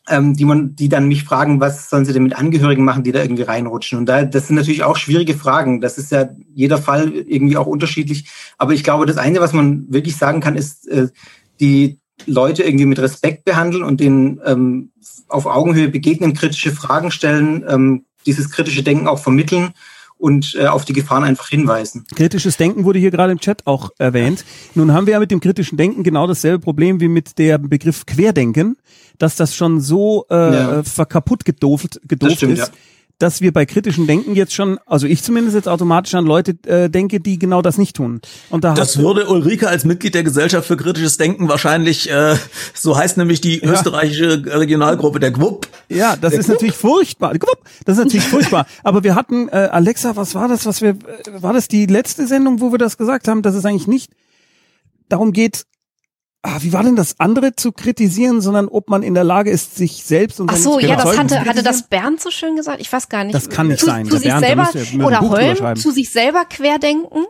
[0.08, 3.12] Ähm, die man, die dann mich fragen, was sollen sie denn mit Angehörigen machen, die
[3.12, 3.98] da irgendwie reinrutschen.
[3.98, 5.80] Und da, das sind natürlich auch schwierige Fragen.
[5.80, 8.28] Das ist ja jeder Fall irgendwie auch unterschiedlich.
[8.58, 11.08] Aber ich glaube, das eine, was man wirklich sagen kann, ist, äh,
[11.60, 14.90] die Leute irgendwie mit Respekt behandeln und denen ähm,
[15.28, 19.72] auf Augenhöhe begegnen, kritische Fragen stellen, ähm, dieses kritische Denken auch vermitteln
[20.18, 22.04] und äh, auf die Gefahren einfach hinweisen.
[22.14, 24.44] Kritisches Denken wurde hier gerade im Chat auch erwähnt.
[24.74, 28.06] Nun haben wir ja mit dem kritischen Denken genau dasselbe Problem wie mit dem Begriff
[28.06, 28.76] Querdenken,
[29.18, 30.82] dass das schon so äh, ja.
[31.04, 32.68] kaputt gedoft, gedoft stimmt, ist.
[32.68, 32.74] Ja
[33.18, 36.90] dass wir bei kritischen Denken jetzt schon, also ich zumindest jetzt automatisch an Leute äh,
[36.90, 38.20] denke, die genau das nicht tun.
[38.50, 42.36] Und da das würde Ulrike als Mitglied der Gesellschaft für kritisches Denken wahrscheinlich, äh,
[42.74, 43.72] so heißt nämlich die ja.
[43.72, 45.66] österreichische Regionalgruppe der GWUP.
[45.88, 46.56] Ja, das der ist Gwupp.
[46.56, 47.32] natürlich furchtbar.
[47.32, 48.66] GWUP, das ist natürlich furchtbar.
[48.84, 50.96] Aber wir hatten, äh, Alexa, was war das, was wir, äh,
[51.42, 54.12] war das die letzte Sendung, wo wir das gesagt haben, dass es eigentlich nicht
[55.08, 55.64] darum geht,
[56.46, 59.76] ah, wie war denn das andere zu kritisieren, sondern ob man in der Lage ist,
[59.76, 62.80] sich selbst und Ach so, ja, das hatte, hatte das Bernd so schön gesagt.
[62.80, 63.34] Ich weiß gar nicht.
[63.34, 64.06] Das kann nicht zu, sein.
[64.06, 64.68] Zu sich Bernd, selber
[65.04, 67.24] oder Holm zu sich selber querdenken.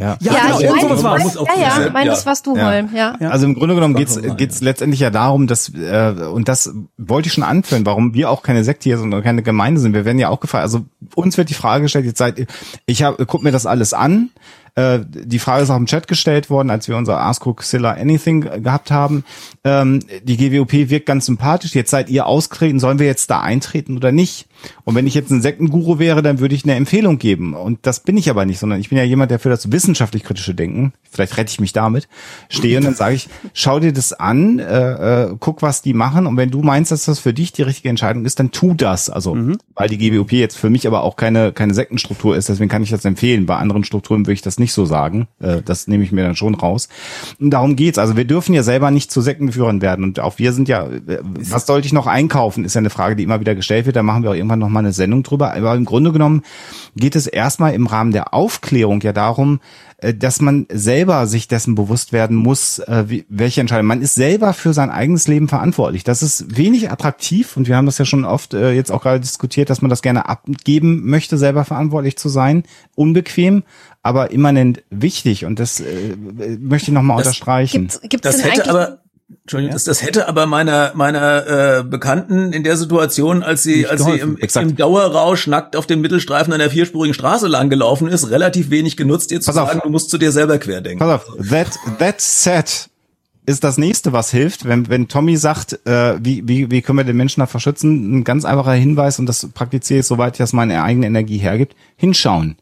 [0.00, 1.18] Ja, ja, ja, genau, ich meine, war.
[1.18, 2.70] ja, ja, ich meine, das warst du, ja.
[2.70, 2.88] Holm.
[2.94, 3.16] Ja.
[3.20, 7.34] Also im Grunde genommen geht's geht's letztendlich ja darum, dass äh, und das wollte ich
[7.34, 9.92] schon anführen, warum wir auch keine Sekte hier sind und keine Gemeinde sind.
[9.92, 10.62] Wir werden ja auch gefragt.
[10.62, 12.46] Also uns wird die Frage gestellt: Jetzt seid
[12.86, 14.30] ich habe guck mir das alles an
[14.74, 18.62] äh, die Frage ist auch im Chat gestellt worden, als wir unser Ask Cookzilla Anything
[18.62, 19.24] gehabt haben.
[19.64, 21.74] Ähm, die GWOP wirkt ganz sympathisch.
[21.74, 22.80] Jetzt seid ihr ausgetreten.
[22.80, 24.46] Sollen wir jetzt da eintreten oder nicht?
[24.84, 27.54] Und wenn ich jetzt ein Sektenguru wäre, dann würde ich eine Empfehlung geben.
[27.54, 30.24] Und das bin ich aber nicht, sondern ich bin ja jemand, der für das wissenschaftlich
[30.24, 32.08] kritische Denken, vielleicht rette ich mich damit,
[32.48, 36.26] stehe und dann sage ich, schau dir das an, äh, äh, guck, was die machen.
[36.26, 39.10] Und wenn du meinst, dass das für dich die richtige Entscheidung ist, dann tu das.
[39.10, 39.58] Also, mhm.
[39.74, 42.90] weil die GWOP jetzt für mich aber auch keine, keine Sektenstruktur ist, deswegen kann ich
[42.90, 43.46] das empfehlen.
[43.46, 45.26] Bei anderen Strukturen würde ich das nicht so sagen.
[45.40, 46.88] Äh, das nehme ich mir dann schon raus.
[47.38, 47.98] Und darum geht's.
[47.98, 50.04] Also wir dürfen ja selber nicht zu Sektenführern werden.
[50.04, 53.16] Und auch wir sind ja, äh, was sollte ich noch einkaufen, ist ja eine Frage,
[53.16, 53.96] die immer wieder gestellt wird.
[53.96, 55.54] Da machen wir auch irgendwann noch mal eine Sendung drüber.
[55.54, 56.42] Aber im Grunde genommen
[56.96, 59.60] geht es erstmal im Rahmen der Aufklärung ja darum,
[59.98, 63.86] äh, dass man selber sich dessen bewusst werden muss, äh, welche Entscheidung.
[63.86, 66.04] Man ist selber für sein eigenes Leben verantwortlich.
[66.04, 69.20] Das ist wenig attraktiv und wir haben das ja schon oft äh, jetzt auch gerade
[69.20, 72.64] diskutiert, dass man das gerne abgeben möchte, selber verantwortlich zu sein.
[72.96, 73.62] Unbequem,
[74.02, 75.82] aber immanent wichtig und das
[76.58, 77.82] möchte ich nochmal unterstreichen.
[77.82, 78.98] Gibt's, gibt's das hätte aber
[79.42, 79.74] Entschuldigung, ja?
[79.74, 84.04] das, das hätte aber meiner meiner äh, Bekannten in der Situation, als sie Nicht als
[84.04, 84.36] geholfen.
[84.40, 88.70] sie im, im Dauerrausch nackt auf dem Mittelstreifen einer vierspurigen Straße lang gelaufen ist, relativ
[88.70, 89.84] wenig genutzt, ihr zu Pass sagen, auf.
[89.84, 90.98] du musst zu dir selber querdenken.
[90.98, 92.88] Pass auf, that that said
[93.46, 97.04] ist das nächste, was hilft, wenn wenn Tommy sagt, äh, wie wie wie können wir
[97.04, 98.18] den Menschen davor schützen?
[98.18, 102.56] Ein ganz einfacher Hinweis und das praktiziere ich soweit das meine eigene Energie hergibt: hinschauen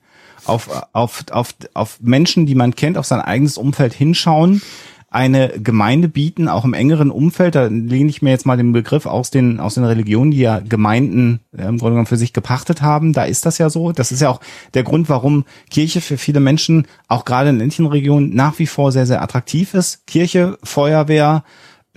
[0.44, 4.62] auf auf auf auf Menschen, die man kennt, auf sein eigenes Umfeld hinschauen
[5.10, 9.06] eine Gemeinde bieten, auch im engeren Umfeld, da lehne ich mir jetzt mal den Begriff
[9.06, 13.14] aus den, aus den Religionen, die ja Gemeinden im Grunde genommen für sich gepachtet haben,
[13.14, 13.92] da ist das ja so.
[13.92, 14.40] Das ist ja auch
[14.74, 18.92] der Grund, warum Kirche für viele Menschen, auch gerade in ländlichen Regionen, nach wie vor
[18.92, 20.06] sehr, sehr attraktiv ist.
[20.06, 21.42] Kirche, Feuerwehr,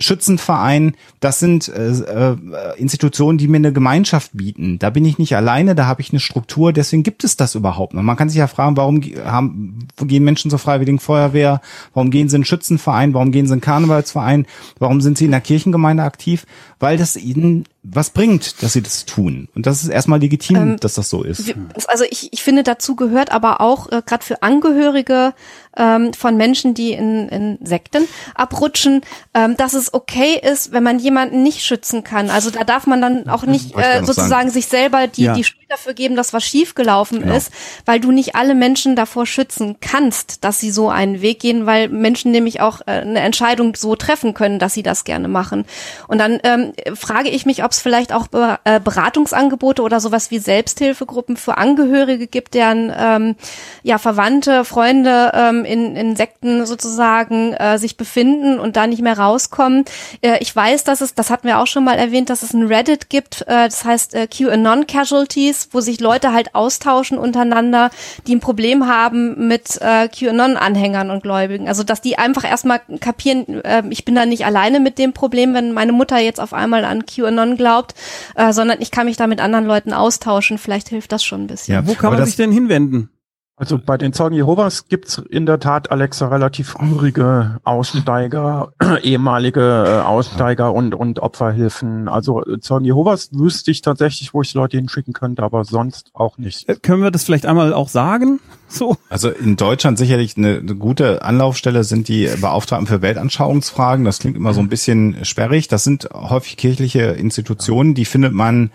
[0.02, 2.36] Schützenverein, das sind äh, äh,
[2.76, 4.78] Institutionen, die mir eine Gemeinschaft bieten.
[4.78, 7.94] Da bin ich nicht alleine, da habe ich eine Struktur, deswegen gibt es das überhaupt
[7.94, 8.02] noch.
[8.02, 11.60] Man kann sich ja fragen, warum haben, gehen Menschen zur Freiwilligen Feuerwehr,
[11.94, 14.46] warum gehen sie in Schützenverein, warum gehen sie in Karnevalsverein,
[14.78, 16.46] warum sind sie in der Kirchengemeinde aktiv?
[16.78, 19.48] Weil das ihnen was bringt, dass sie das tun.
[19.56, 21.52] Und das ist erstmal legitim, ähm, dass das so ist.
[21.88, 25.34] Also ich, ich finde, dazu gehört aber auch äh, gerade für Angehörige
[25.76, 28.06] ähm, von Menschen, die in, in Sekten
[28.36, 29.00] abrutschen,
[29.34, 32.30] ähm, dass es okay ist, wenn man jemanden nicht schützen kann.
[32.30, 34.50] Also da darf man dann auch nicht äh, sozusagen sagen.
[34.50, 35.34] sich selber die, ja.
[35.34, 37.34] die dafür geben, dass was schiefgelaufen genau.
[37.34, 37.50] ist,
[37.86, 41.88] weil du nicht alle Menschen davor schützen kannst, dass sie so einen Weg gehen, weil
[41.88, 45.64] Menschen nämlich auch äh, eine Entscheidung so treffen können, dass sie das gerne machen.
[46.08, 48.28] Und dann ähm, frage ich mich, ob es vielleicht auch
[48.64, 53.36] äh, Beratungsangebote oder sowas wie Selbsthilfegruppen für Angehörige gibt, deren ähm,
[53.82, 59.18] ja Verwandte, Freunde ähm, in, in Sekten sozusagen äh, sich befinden und da nicht mehr
[59.18, 59.84] rauskommen.
[60.20, 62.66] Äh, ich weiß, dass es, das hatten wir auch schon mal erwähnt, dass es ein
[62.66, 67.90] Reddit gibt, äh, das heißt äh, QAnon Casualties, wo sich Leute halt austauschen untereinander,
[68.26, 71.68] die ein Problem haben mit äh, QAnon-Anhängern und Gläubigen.
[71.68, 75.54] Also dass die einfach erstmal kapieren, äh, ich bin da nicht alleine mit dem Problem,
[75.54, 77.94] wenn meine Mutter jetzt auf einmal an QAnon glaubt,
[78.34, 80.58] äh, sondern ich kann mich da mit anderen Leuten austauschen.
[80.58, 81.74] Vielleicht hilft das schon ein bisschen.
[81.74, 83.10] Ja, wo kann man sich denn hinwenden?
[83.56, 88.72] Also bei den Zeugen Jehovas gibt's in der Tat, Alexa, relativ rührige Aussteiger,
[89.02, 92.08] ehemalige äh, Aussteiger und, und Opferhilfen.
[92.08, 96.38] Also äh, Zeugen Jehovas wüsste ich tatsächlich, wo ich Leute hinschicken könnte, aber sonst auch
[96.38, 96.66] nicht.
[96.66, 98.40] Äh, können wir das vielleicht einmal auch sagen?
[98.72, 98.96] So.
[99.10, 104.06] Also in Deutschland sicherlich eine, eine gute Anlaufstelle sind die Beauftragten für Weltanschauungsfragen.
[104.06, 105.68] Das klingt immer so ein bisschen sperrig.
[105.68, 108.70] Das sind häufig kirchliche Institutionen, die findet man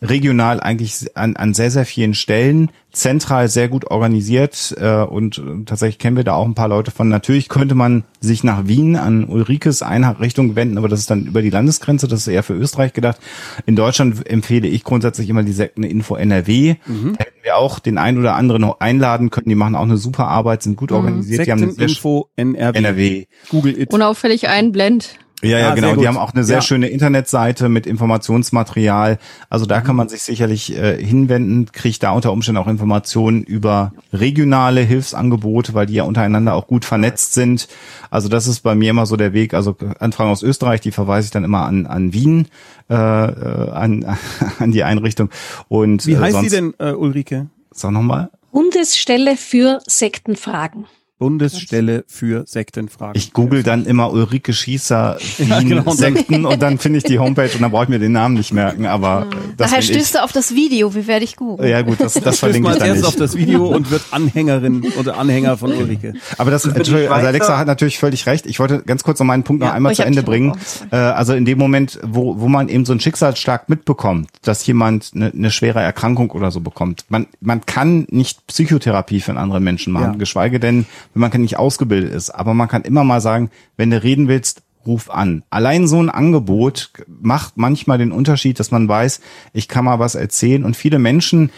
[0.00, 5.64] regional eigentlich an, an sehr, sehr vielen Stellen, zentral sehr gut organisiert äh, und äh,
[5.66, 7.08] tatsächlich kennen wir da auch ein paar Leute von.
[7.08, 11.42] Natürlich könnte man sich nach Wien an Ulrikes Einrichtung wenden, aber das ist dann über
[11.42, 13.18] die Landesgrenze, das ist eher für Österreich gedacht.
[13.66, 16.76] In Deutschland empfehle ich grundsätzlich immer die Sekteninfo NRW.
[16.86, 17.14] Mhm.
[17.18, 19.96] Da hätten wir auch den einen oder anderen noch einladen können, die machen auch eine
[19.96, 20.96] super Arbeit, sind gut mhm.
[20.96, 21.44] organisiert.
[21.44, 22.78] Sekteninfo NRW.
[22.78, 23.26] NRW.
[23.50, 23.92] Google it.
[23.92, 25.18] Unauffällig einblend.
[25.40, 25.94] Ja, ja, ah, genau.
[25.94, 26.62] Die haben auch eine sehr ja.
[26.62, 29.18] schöne Internetseite mit Informationsmaterial.
[29.48, 33.92] Also da kann man sich sicherlich äh, hinwenden, kriegt da unter Umständen auch Informationen über
[34.12, 37.68] regionale Hilfsangebote, weil die ja untereinander auch gut vernetzt sind.
[38.10, 39.54] Also das ist bei mir immer so der Weg.
[39.54, 42.48] Also Anfragen aus Österreich, die verweise ich dann immer an, an Wien,
[42.90, 44.18] äh, äh an,
[44.58, 45.30] an die Einrichtung.
[45.68, 47.46] Und Wie heißt äh, sonst, die denn, äh, Ulrike?
[47.70, 48.30] Sag nochmal.
[48.50, 50.86] Bundesstelle für Sektenfragen.
[51.18, 53.16] Bundesstelle für Sektenfragen.
[53.16, 55.90] Ich google dann immer Ulrike Schießer Wien ja, genau.
[55.90, 58.52] Sekten und dann finde ich die Homepage und dann brauche ich mir den Namen nicht
[58.52, 58.86] merken.
[58.86, 59.30] Aber mhm.
[59.56, 60.94] das Daher stößt du auf das Video.
[60.94, 61.68] Wie werde ich googeln?
[61.68, 63.08] Ja gut, das, das verlinke ich dann erst nicht.
[63.08, 66.14] auf das Video und wird Anhängerin oder Anhänger von Ulrike.
[66.38, 68.46] Aber das, Entschuldigung, also Alexa hat natürlich völlig recht.
[68.46, 70.56] Ich wollte ganz kurz noch meinen Punkt ja, noch einmal zu Ende bringen.
[70.90, 75.10] Äh, also in dem Moment, wo, wo man eben so einen Schicksalsschlag mitbekommt, dass jemand
[75.14, 79.64] eine, eine schwere Erkrankung oder so bekommt, man, man kann nicht Psychotherapie für einen anderen
[79.64, 80.18] Menschen machen, ja.
[80.18, 80.86] geschweige denn
[81.18, 82.30] wenn man nicht ausgebildet ist.
[82.30, 85.42] Aber man kann immer mal sagen, wenn du reden willst, ruf an.
[85.50, 89.20] Allein so ein Angebot macht manchmal den Unterschied, dass man weiß,
[89.52, 90.64] ich kann mal was erzählen.
[90.64, 91.50] Und viele Menschen,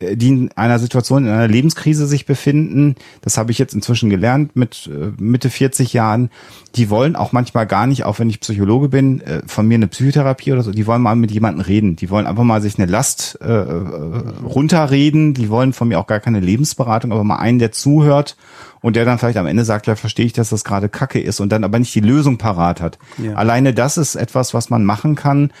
[0.00, 4.54] die in einer Situation, in einer Lebenskrise sich befinden, das habe ich jetzt inzwischen gelernt
[4.54, 6.30] mit äh, Mitte 40 Jahren,
[6.74, 9.88] die wollen auch manchmal gar nicht, auch wenn ich Psychologe bin, äh, von mir eine
[9.88, 12.90] Psychotherapie oder so, die wollen mal mit jemandem reden, die wollen einfach mal sich eine
[12.90, 17.72] Last äh, runterreden, die wollen von mir auch gar keine Lebensberatung, aber mal einen, der
[17.72, 18.36] zuhört
[18.82, 21.40] und der dann vielleicht am Ende sagt, ja, verstehe ich, dass das gerade Kacke ist
[21.40, 22.98] und dann aber nicht die Lösung parat hat.
[23.16, 23.32] Ja.
[23.32, 25.52] Alleine das ist etwas, was man machen kann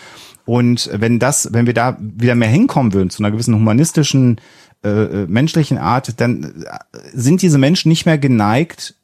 [0.46, 4.40] und wenn das, wenn wir da wieder mehr hinkommen würden zu einer gewissen humanistischen,
[4.84, 8.94] äh, äh, menschlichen Art, dann äh, sind diese Menschen nicht mehr geneigt,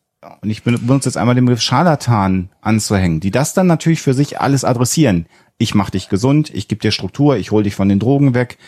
[0.40, 4.40] und ich benutze jetzt einmal den Begriff Scharlatan anzuhängen, die das dann natürlich für sich
[4.40, 5.26] alles adressieren.
[5.58, 8.58] Ich mach dich gesund, ich gebe dir Struktur, ich hol dich von den Drogen weg.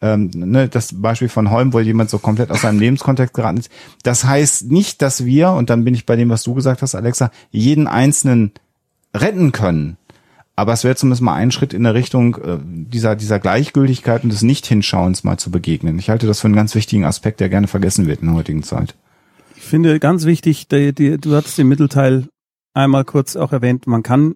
[0.00, 3.70] Ähm, ne, das Beispiel von Holm, wo jemand so komplett aus seinem Lebenskontext geraten ist.
[4.02, 6.94] Das heißt nicht, dass wir, und dann bin ich bei dem, was du gesagt hast,
[6.94, 8.52] Alexa, jeden Einzelnen
[9.14, 9.98] retten können.
[10.54, 14.32] Aber es wäre zumindest mal ein Schritt in der Richtung äh, dieser, dieser Gleichgültigkeit und
[14.32, 15.98] des Nicht-Hinschauens mal zu begegnen.
[15.98, 18.62] Ich halte das für einen ganz wichtigen Aspekt, der gerne vergessen wird in der heutigen
[18.62, 18.94] Zeit.
[19.56, 22.28] Ich finde ganz wichtig, die, die, du hattest den Mittelteil
[22.74, 24.34] einmal kurz auch erwähnt, man kann,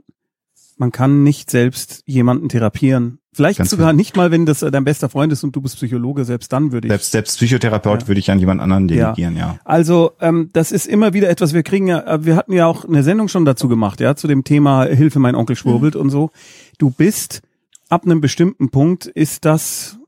[0.76, 3.18] man kann nicht selbst jemanden therapieren.
[3.32, 3.98] Vielleicht Ganz sogar genau.
[3.98, 6.72] nicht mal, wenn das äh, dein bester Freund ist und du bist Psychologe, selbst dann
[6.72, 6.90] würde ich.
[6.92, 8.08] Selbst, selbst Psychotherapeut ja.
[8.08, 9.40] würde ich an jemand anderen delegieren, ja.
[9.40, 9.58] ja.
[9.64, 12.86] Also ähm, das ist immer wieder etwas, wir kriegen ja, äh, wir hatten ja auch
[12.86, 16.00] eine Sendung schon dazu gemacht, ja, zu dem Thema Hilfe, mein Onkel schwurbelt mhm.
[16.02, 16.30] und so.
[16.78, 17.42] Du bist
[17.88, 19.98] ab einem bestimmten Punkt ist das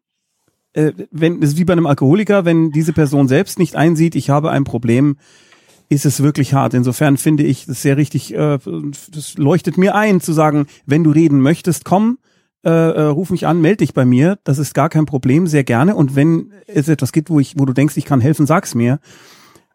[0.72, 4.30] äh, wenn es ist wie bei einem Alkoholiker, wenn diese Person selbst nicht einsieht, ich
[4.30, 5.16] habe ein Problem,
[5.88, 6.74] ist es wirklich hart.
[6.74, 8.58] Insofern finde ich das sehr richtig, äh,
[9.10, 12.18] das leuchtet mir ein, zu sagen, wenn du reden möchtest, komm,
[12.64, 14.38] äh, äh, ruf mich an, melde dich bei mir.
[14.44, 15.94] Das ist gar kein Problem, sehr gerne.
[15.94, 18.98] Und wenn es etwas gibt, wo ich, wo du denkst, ich kann helfen, sag's mir.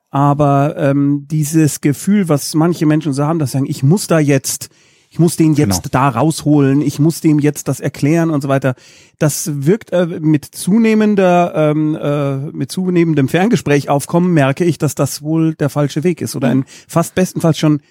[0.09, 4.69] Aber ähm, dieses Gefühl, was manche Menschen so haben, dass sagen, ich muss da jetzt,
[5.13, 5.91] ich muss den jetzt genau.
[5.91, 8.73] da rausholen, ich muss dem jetzt das erklären und so weiter.
[9.19, 15.21] Das wirkt äh, mit zunehmender, ähm, äh, mit zunehmendem Ferngespräch aufkommen, merke ich, dass das
[15.21, 17.81] wohl der falsche Weg ist oder ein fast bestenfalls schon,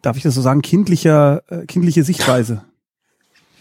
[0.00, 2.62] darf ich das so sagen, kindlicher, äh, kindliche Sichtweise.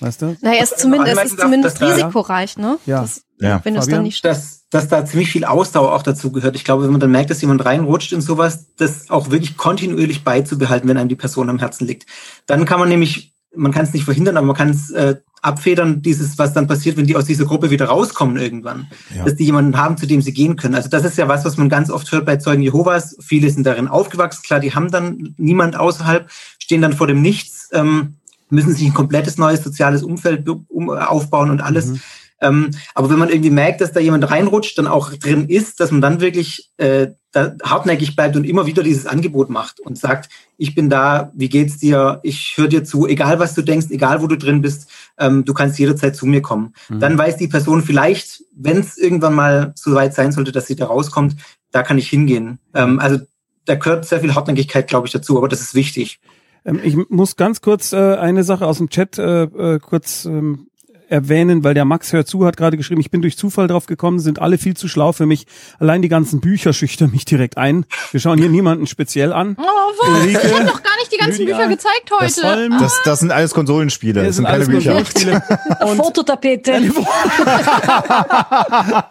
[0.02, 0.36] Weißt du?
[0.42, 2.80] Naja, es ist zumindest, es ist zumindest darf, risikoreich, ne?
[2.88, 3.02] Ja.
[3.02, 3.62] Das, ja.
[3.64, 6.56] Wenn es dann nicht dass, dass da ziemlich viel Ausdauer auch dazu gehört.
[6.56, 10.24] Ich glaube, wenn man dann merkt, dass jemand reinrutscht in sowas, das auch wirklich kontinuierlich
[10.24, 12.08] beizubehalten, wenn einem die Person am Herzen liegt.
[12.48, 16.02] Dann kann man nämlich, man kann es nicht verhindern, aber man kann es äh, abfedern,
[16.02, 18.88] dieses, was dann passiert, wenn die aus dieser Gruppe wieder rauskommen irgendwann.
[19.16, 19.26] Ja.
[19.26, 20.76] Dass die jemanden haben, zu dem sie gehen können.
[20.76, 23.18] Also das ist ja was, was man ganz oft hört bei Zeugen Jehovas.
[23.20, 24.44] Viele sind darin aufgewachsen.
[24.44, 26.30] Klar, die haben dann niemand außerhalb,
[26.60, 27.70] stehen dann vor dem Nichts.
[27.72, 28.18] Ähm,
[28.52, 30.48] müssen sich ein komplettes neues soziales Umfeld
[30.78, 31.88] aufbauen und alles.
[31.88, 32.02] Mhm.
[32.42, 35.92] Ähm, aber wenn man irgendwie merkt, dass da jemand reinrutscht, dann auch drin ist, dass
[35.92, 40.30] man dann wirklich äh, da hartnäckig bleibt und immer wieder dieses Angebot macht und sagt,
[40.58, 44.22] ich bin da, wie geht's dir, ich höre dir zu, egal was du denkst, egal
[44.22, 46.74] wo du drin bist, ähm, du kannst jederzeit zu mir kommen.
[46.90, 47.00] Mhm.
[47.00, 50.76] Dann weiß die Person vielleicht, wenn es irgendwann mal so weit sein sollte, dass sie
[50.76, 51.36] da rauskommt,
[51.72, 52.58] da kann ich hingehen.
[52.74, 53.20] Ähm, also
[53.66, 56.20] da gehört sehr viel Hartnäckigkeit, glaube ich, dazu, aber das ist wichtig.
[56.66, 60.68] Ähm, ich muss ganz kurz äh, eine Sache aus dem Chat äh, äh, kurz ähm,
[61.12, 64.20] erwähnen, weil der Max hört zu, hat gerade geschrieben, ich bin durch Zufall drauf gekommen,
[64.20, 65.46] sind alle viel zu schlau für mich.
[65.80, 67.86] Allein die ganzen Bücher schüchtern mich direkt ein.
[68.12, 69.58] Wir schauen hier niemanden speziell an.
[69.60, 70.08] Oh, was?
[70.10, 72.70] Ulrike, ich habe doch gar nicht die ganzen Lydia, Bücher gezeigt heute.
[72.70, 74.98] Das, das, das sind alles Konsolenspiele, das, sind, sind keine Bücher.
[75.86, 76.72] Und Fototapete.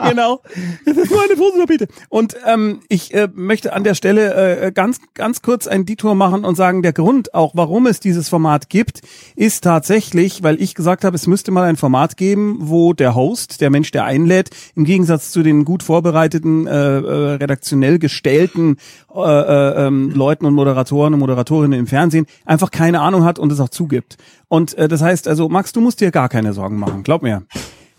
[0.08, 0.40] genau.
[0.86, 1.88] Das ist nur eine Fototapete.
[2.08, 6.44] Und ähm, ich äh, möchte an der Stelle äh, ganz, ganz kurz ein Detour machen
[6.44, 9.02] und sagen, der Grund auch, warum es dieses Format gibt,
[9.36, 13.16] ist tatsächlich, weil ich gesagt habe, es müsste mal ein Format Format geben, wo der
[13.16, 18.76] Host, der Mensch, der einlädt, im Gegensatz zu den gut vorbereiteten, äh, äh, redaktionell gestellten
[19.12, 23.50] äh, äh, ähm, Leuten und Moderatoren und Moderatorinnen im Fernsehen einfach keine Ahnung hat und
[23.50, 24.18] es auch zugibt.
[24.46, 27.42] Und äh, das heißt, also Max, du musst dir gar keine Sorgen machen, glaub mir.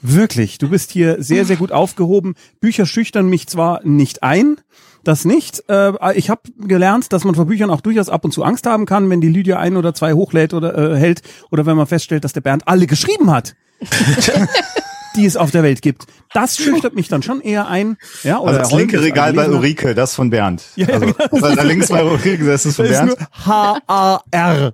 [0.02, 2.36] Wirklich, du bist hier sehr, sehr gut aufgehoben.
[2.62, 4.56] Bücher schüchtern mich zwar nicht ein,
[5.04, 5.66] das nicht.
[5.68, 8.86] Äh, ich habe gelernt, dass man vor Büchern auch durchaus ab und zu Angst haben
[8.86, 12.24] kann, wenn die Lydia ein oder zwei hochlädt oder äh, hält oder wenn man feststellt,
[12.24, 13.56] dass der Bernd alle geschrieben hat.
[15.16, 16.06] die es auf der Welt gibt.
[16.34, 17.98] Das schüchtert mich dann schon eher ein.
[18.24, 20.64] Ja, oder also das linke Regal bei Ulrike, das von Bernd.
[20.76, 21.56] Ja, also, genau.
[21.56, 23.18] Da links bei Ulrike gesessen ist von das Bernd.
[23.46, 24.74] H-A-R.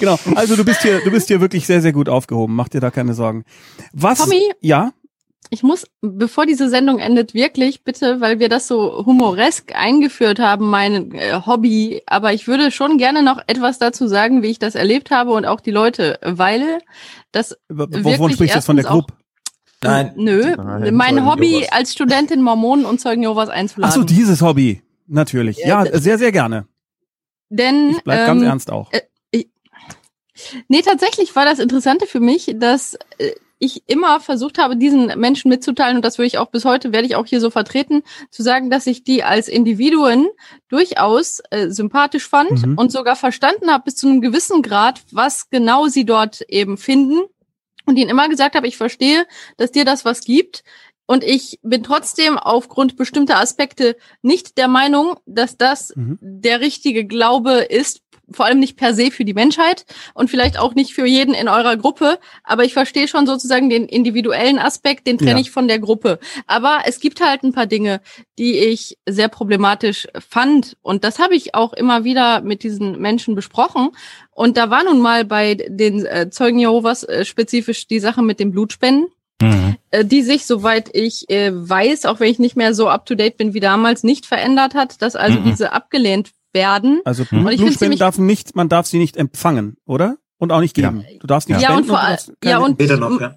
[0.00, 0.18] genau.
[0.34, 2.54] Also du bist hier, du bist hier wirklich sehr, sehr gut aufgehoben.
[2.56, 3.44] Mach dir da keine Sorgen.
[3.92, 4.18] Was?
[4.18, 4.50] Tommy?
[4.60, 4.92] Ja?
[5.50, 10.68] Ich muss, bevor diese Sendung endet, wirklich bitte, weil wir das so humoresk eingeführt haben,
[10.68, 14.74] mein äh, Hobby, aber ich würde schon gerne noch etwas dazu sagen, wie ich das
[14.74, 16.80] erlebt habe und auch die Leute, weil
[17.32, 19.14] das Wovon sprichst du jetzt von der Gruppe?
[19.82, 20.12] Nein.
[20.16, 20.56] Nö,
[20.90, 21.72] mein Hobby Jehovas.
[21.72, 23.92] als Studentin Mormonen und Zeugen Jehovas einzuladen.
[23.92, 24.82] Ach so, dieses Hobby.
[25.06, 25.58] Natürlich.
[25.58, 26.66] Ja, ja sehr, sehr gerne.
[27.48, 28.92] Denn ich bleib ähm, ganz ernst auch.
[28.92, 29.48] Äh, ich,
[30.68, 35.48] nee, tatsächlich war das Interessante für mich, dass äh, ich immer versucht habe, diesen Menschen
[35.48, 38.42] mitzuteilen, und das würde ich auch bis heute, werde ich auch hier so vertreten, zu
[38.42, 40.28] sagen, dass ich die als Individuen
[40.68, 42.78] durchaus äh, sympathisch fand mhm.
[42.78, 47.20] und sogar verstanden habe bis zu einem gewissen Grad, was genau sie dort eben finden.
[47.84, 49.26] Und ihnen immer gesagt habe, ich verstehe,
[49.56, 50.62] dass dir das was gibt.
[51.06, 56.18] Und ich bin trotzdem aufgrund bestimmter Aspekte nicht der Meinung, dass das mhm.
[56.20, 58.02] der richtige Glaube ist,
[58.32, 59.84] vor allem nicht per se für die Menschheit
[60.14, 63.86] und vielleicht auch nicht für jeden in eurer Gruppe, aber ich verstehe schon sozusagen den
[63.86, 65.38] individuellen Aspekt, den trenne ja.
[65.38, 66.18] ich von der Gruppe.
[66.46, 68.00] Aber es gibt halt ein paar Dinge,
[68.38, 73.34] die ich sehr problematisch fand und das habe ich auch immer wieder mit diesen Menschen
[73.34, 73.90] besprochen
[74.30, 78.40] und da war nun mal bei den äh, Zeugen Jehovas äh, spezifisch die Sache mit
[78.40, 79.08] dem Blutspenden.
[79.40, 79.76] Mhm.
[79.90, 83.54] Äh, die sich, soweit ich äh, weiß, auch wenn ich nicht mehr so up-to-date bin
[83.54, 85.44] wie damals, nicht verändert hat, dass also mhm.
[85.44, 87.00] diese abgelehnt werden.
[87.04, 87.44] Also mhm.
[87.44, 90.16] Blutspenden darf nicht, man darf sie nicht empfangen, oder?
[90.38, 91.04] Und auch nicht geben.
[91.08, 91.18] Ja.
[91.18, 91.70] Du darfst nicht ja.
[91.70, 91.90] spenden.
[91.90, 93.36] Ja, und, vor, ja, und noch, ja.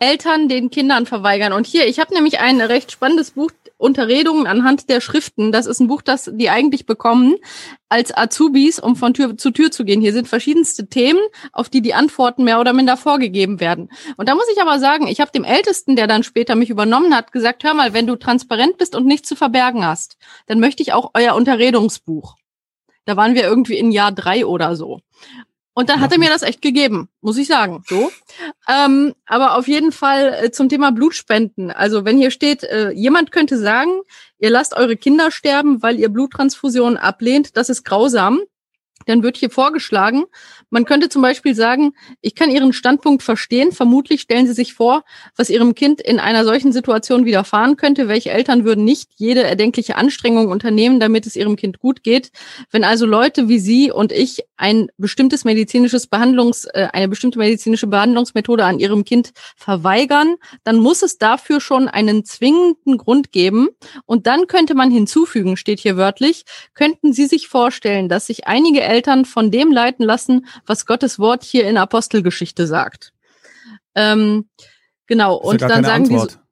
[0.00, 1.52] Eltern den Kindern verweigern.
[1.52, 5.52] Und hier, ich habe nämlich ein recht spannendes Buch, Unterredungen anhand der Schriften.
[5.52, 7.36] Das ist ein Buch, das die eigentlich bekommen
[7.88, 10.00] als Azubis, um von Tür zu Tür zu gehen.
[10.00, 11.20] Hier sind verschiedenste Themen,
[11.52, 13.90] auf die die Antworten mehr oder minder vorgegeben werden.
[14.16, 17.14] Und da muss ich aber sagen, ich habe dem Ältesten, der dann später mich übernommen
[17.14, 20.16] hat, gesagt, hör mal, wenn du transparent bist und nichts zu verbergen hast,
[20.46, 22.36] dann möchte ich auch euer Unterredungsbuch.
[23.04, 25.00] Da waren wir irgendwie in Jahr drei oder so.
[25.78, 27.84] Und dann hat er mir das echt gegeben, muss ich sagen.
[27.86, 28.10] So.
[28.66, 31.70] Ähm, aber auf jeden Fall äh, zum Thema Blutspenden.
[31.70, 34.00] Also wenn hier steht, äh, jemand könnte sagen,
[34.38, 38.40] ihr lasst eure Kinder sterben, weil ihr Bluttransfusionen ablehnt, das ist grausam
[39.06, 40.24] dann wird hier vorgeschlagen,
[40.70, 43.72] man könnte zum Beispiel sagen, ich kann Ihren Standpunkt verstehen.
[43.72, 45.04] Vermutlich stellen Sie sich vor,
[45.36, 48.08] was Ihrem Kind in einer solchen Situation widerfahren könnte.
[48.08, 52.30] Welche Eltern würden nicht jede erdenkliche Anstrengung unternehmen, damit es ihrem Kind gut geht?
[52.70, 57.86] Wenn also Leute wie Sie und ich ein bestimmtes medizinisches Behandlungs, äh, eine bestimmte medizinische
[57.86, 63.68] Behandlungsmethode an ihrem Kind verweigern, dann muss es dafür schon einen zwingenden Grund geben.
[64.06, 68.80] Und dann könnte man hinzufügen, steht hier wörtlich, könnten Sie sich vorstellen, dass sich einige
[68.80, 73.12] Eltern von dem leiten lassen, was Gottes Wort hier in Apostelgeschichte sagt.
[73.94, 74.48] Ähm,
[75.06, 76.34] genau, und dann sagen Antwort.
[76.34, 76.46] die.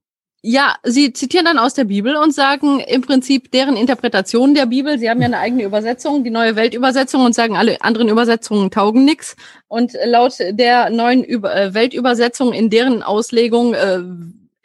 [0.46, 4.98] Ja, sie zitieren dann aus der Bibel und sagen im Prinzip deren Interpretation der Bibel.
[4.98, 9.06] Sie haben ja eine eigene Übersetzung, die neue Weltübersetzung und sagen, alle anderen Übersetzungen taugen
[9.06, 9.36] nix.
[9.68, 14.00] Und laut der neuen äh, Weltübersetzung in deren Auslegung äh,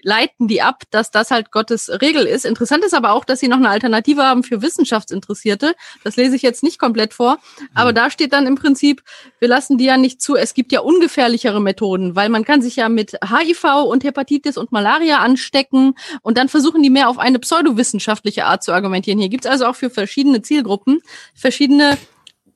[0.02, 2.46] leiten die ab, dass das halt Gottes Regel ist.
[2.46, 5.76] Interessant ist aber auch, dass sie noch eine Alternative haben für Wissenschaftsinteressierte.
[6.04, 7.38] Das lese ich jetzt nicht komplett vor,
[7.74, 9.04] aber da steht dann im Prinzip,
[9.40, 10.36] wir lassen die ja nicht zu.
[10.36, 14.72] Es gibt ja ungefährlichere Methoden, weil man kann sich ja mit HIV und Hepatitis und
[14.72, 19.20] Malaria anstecken und dann versuchen die mehr auf eine pseudowissenschaftliche Art zu argumentieren.
[19.20, 21.02] Hier gibt's also auch für verschiedene Zielgruppen
[21.34, 21.98] verschiedene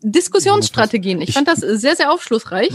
[0.02, 1.22] Diskussionsstrategien.
[1.22, 2.72] Ich fand das sehr, sehr aufschlussreich.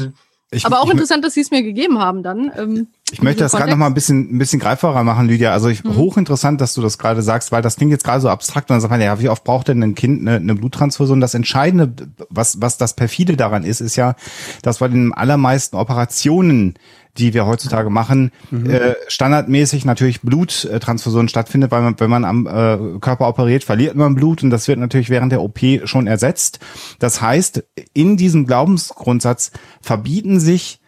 [0.51, 2.51] Ich, aber auch ich, interessant, dass Sie es mir gegeben haben dann.
[2.57, 5.53] Ähm, ich möchte das gerade noch mal ein bisschen, ein bisschen greifbarer machen, Lydia.
[5.53, 5.97] Also ich, mhm.
[5.97, 8.81] hochinteressant, dass du das gerade sagst, weil das klingt jetzt gerade so abstrakt und dann
[8.81, 11.21] sagt man, ja, wie oft braucht denn ein Kind eine, eine Bluttransfusion?
[11.21, 11.93] Das Entscheidende,
[12.31, 14.15] was, was das perfide daran ist, ist ja,
[14.63, 16.75] dass bei den allermeisten Operationen
[17.19, 18.71] die wir heutzutage machen, mhm.
[18.71, 24.15] äh, standardmäßig natürlich Bluttransfusion stattfindet, weil man, wenn man am äh, Körper operiert, verliert man
[24.15, 26.61] Blut und das wird natürlich während der OP schon ersetzt.
[26.99, 29.51] Das heißt, in diesem Glaubensgrundsatz
[29.81, 30.81] verbieten sich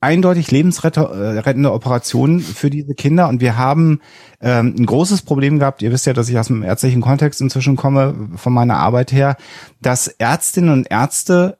[0.00, 4.00] eindeutig lebensrettende Operationen für diese Kinder und wir haben
[4.40, 5.82] ähm, ein großes Problem gehabt.
[5.82, 9.36] Ihr wisst ja, dass ich aus dem ärztlichen Kontext inzwischen komme, von meiner Arbeit her,
[9.80, 11.58] dass Ärztinnen und Ärzte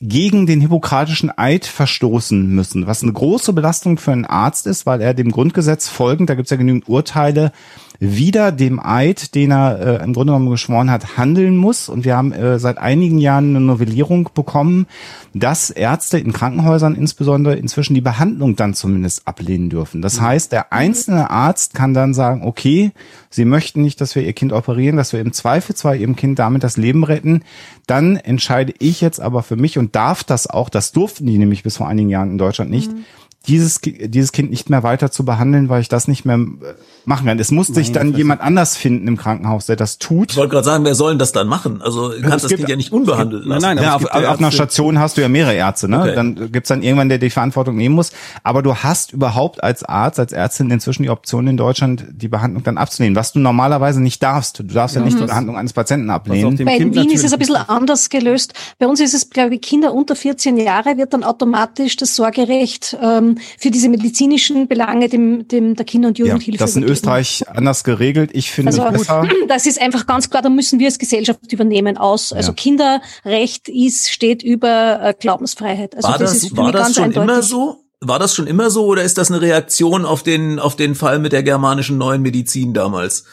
[0.00, 5.00] gegen den hippokratischen Eid verstoßen müssen, was eine große Belastung für einen Arzt ist, weil
[5.00, 7.52] er dem Grundgesetz folgend, da gibt es ja genügend Urteile,
[8.00, 11.88] wieder dem Eid, den er äh, im Grunde genommen geschworen hat, handeln muss.
[11.88, 14.86] Und wir haben äh, seit einigen Jahren eine Novellierung bekommen,
[15.34, 20.00] dass Ärzte in Krankenhäusern insbesondere inzwischen die Behandlung dann zumindest ablehnen dürfen.
[20.00, 22.92] Das heißt, der einzelne Arzt kann dann sagen, okay,
[23.30, 26.62] Sie möchten nicht, dass wir Ihr Kind operieren, dass wir im Zweifelsfall Ihrem Kind damit
[26.62, 27.42] das Leben retten.
[27.86, 31.64] Dann entscheide ich jetzt aber für mich und darf das auch, das durften die nämlich
[31.64, 33.04] bis vor einigen Jahren in Deutschland nicht, mhm
[33.48, 36.74] dieses, dieses Kind nicht mehr weiter zu behandeln, weil ich das nicht mehr äh,
[37.06, 37.38] machen kann.
[37.38, 40.32] Es muss sich dann jemand anders finden im Krankenhaus, der das tut.
[40.32, 41.80] Ich wollte gerade sagen, wer soll denn das dann machen?
[41.80, 43.62] Also du kannst das Kind ja nicht unbehandelt lassen.
[43.62, 45.88] Nein, nein, ja, auf, auf einer Station hast du ja mehrere Ärzte.
[45.88, 46.00] Ne?
[46.00, 46.14] Okay.
[46.14, 48.12] Dann gibt's dann irgendwann, der die Verantwortung nehmen muss.
[48.42, 52.62] Aber du hast überhaupt als Arzt, als Ärztin inzwischen die Option in Deutschland, die Behandlung
[52.64, 54.58] dann abzunehmen, was du normalerweise nicht darfst.
[54.58, 56.56] Du darfst ja, ja nicht die Behandlung eines Patienten ablehnen.
[56.64, 58.52] Bei kind Wien ist es ein bisschen anders gelöst.
[58.78, 62.96] Bei uns ist es, glaube ich, Kinder unter 14 Jahre wird dann automatisch das Sorgerecht
[63.02, 66.52] ähm, für diese Medizin medizinischen Belange dem, dem der Kinder- und Jugendhilfe.
[66.52, 68.30] Ja, das ist in Österreich anders geregelt.
[68.32, 69.28] Ich finde also, besser.
[69.48, 72.32] Das ist einfach ganz klar, da müssen wir als Gesellschaft übernehmen aus.
[72.32, 72.54] Also ja.
[72.54, 75.96] Kinderrecht ist, steht über äh, Glaubensfreiheit.
[75.96, 77.30] Also war das, das ist war das schon eindeutig.
[77.30, 77.84] immer so?
[78.00, 81.18] War das schon immer so oder ist das eine Reaktion auf den, auf den Fall
[81.18, 83.24] mit der germanischen neuen Medizin damals?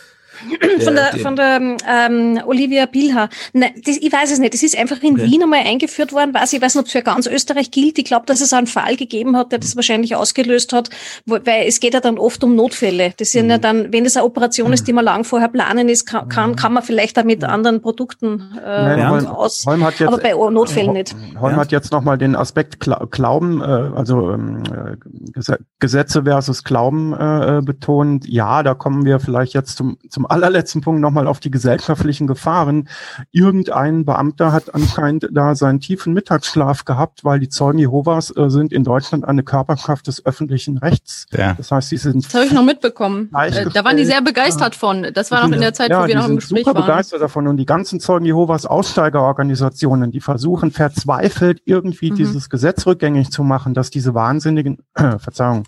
[0.84, 3.30] von der, von der ähm, Olivia Bilha.
[3.54, 4.54] Nein, das, ich weiß es nicht.
[4.54, 5.32] Das ist einfach in okay.
[5.32, 6.34] Wien einmal eingeführt worden.
[6.34, 7.98] Weiß ich weiß nicht, ob es für ganz Österreich gilt.
[7.98, 10.90] Ich glaube, dass es einen Fall gegeben hat, der das wahrscheinlich ausgelöst hat,
[11.26, 13.14] weil es geht ja dann oft um Notfälle.
[13.18, 13.52] Das sind mhm.
[13.52, 16.56] ja dann, wenn es eine Operation ist, die man lang vorher planen ist, kann, kann,
[16.56, 19.66] kann man vielleicht auch mit anderen Produkten äh, Nein, aus.
[19.66, 21.16] Holm hat jetzt, aber bei Notfällen nicht.
[21.40, 21.62] Holm ja.
[21.62, 28.28] hat jetzt nochmal den Aspekt Glauben, äh, also ähm, äh, Gesetze versus Glauben äh, betont.
[28.28, 32.90] Ja, da kommen wir vielleicht jetzt zum, zum allerletzten Punkt nochmal auf die gesellschaftlichen Gefahren.
[33.32, 38.74] Irgendein Beamter hat anscheinend da seinen tiefen Mittagsschlaf gehabt, weil die Zeugen Jehovas äh, sind
[38.74, 41.26] in Deutschland eine Körperkraft des öffentlichen Rechts.
[41.32, 41.54] Ja.
[41.54, 42.26] Das heißt, sie sind.
[42.26, 43.30] Das habe ich noch mitbekommen.
[43.34, 45.08] Äh, da waren die sehr begeistert von.
[45.14, 46.88] Das war noch in der Zeit, ja, wo wir noch im Gespräch super waren.
[46.88, 47.48] begeistert davon.
[47.48, 52.16] Und die ganzen Zeugen Jehovas Aussteigerorganisationen, die versuchen verzweifelt irgendwie mhm.
[52.16, 55.64] dieses Gesetz rückgängig zu machen, dass diese wahnsinnigen, äh, Verzeihung,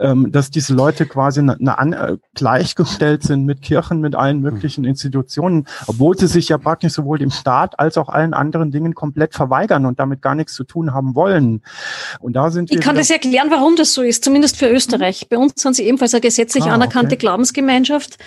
[0.00, 4.40] ähm, dass diese Leute quasi eine, eine, äh, gleichgestellt sind mit Kirchen machen mit allen
[4.40, 8.94] möglichen Institutionen, obwohl sie sich ja praktisch sowohl dem Staat als auch allen anderen Dingen
[8.94, 11.62] komplett verweigern und damit gar nichts zu tun haben wollen.
[12.20, 12.78] Und da sind wir.
[12.78, 15.28] Ich kann das erklären, warum das so ist, zumindest für Österreich.
[15.28, 17.16] Bei uns sind sie ebenfalls eine gesetzlich ah, anerkannte okay.
[17.16, 18.18] Glaubensgemeinschaft.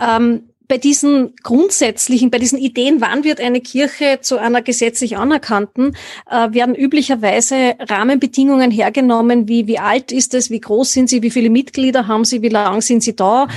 [0.00, 5.94] Ähm, bei diesen grundsätzlichen, bei diesen Ideen, wann wird eine Kirche zu einer gesetzlich anerkannten,
[6.30, 11.30] äh, werden üblicherweise Rahmenbedingungen hergenommen, wie wie alt ist es, wie groß sind sie, wie
[11.30, 13.48] viele Mitglieder haben sie, wie lang sind sie da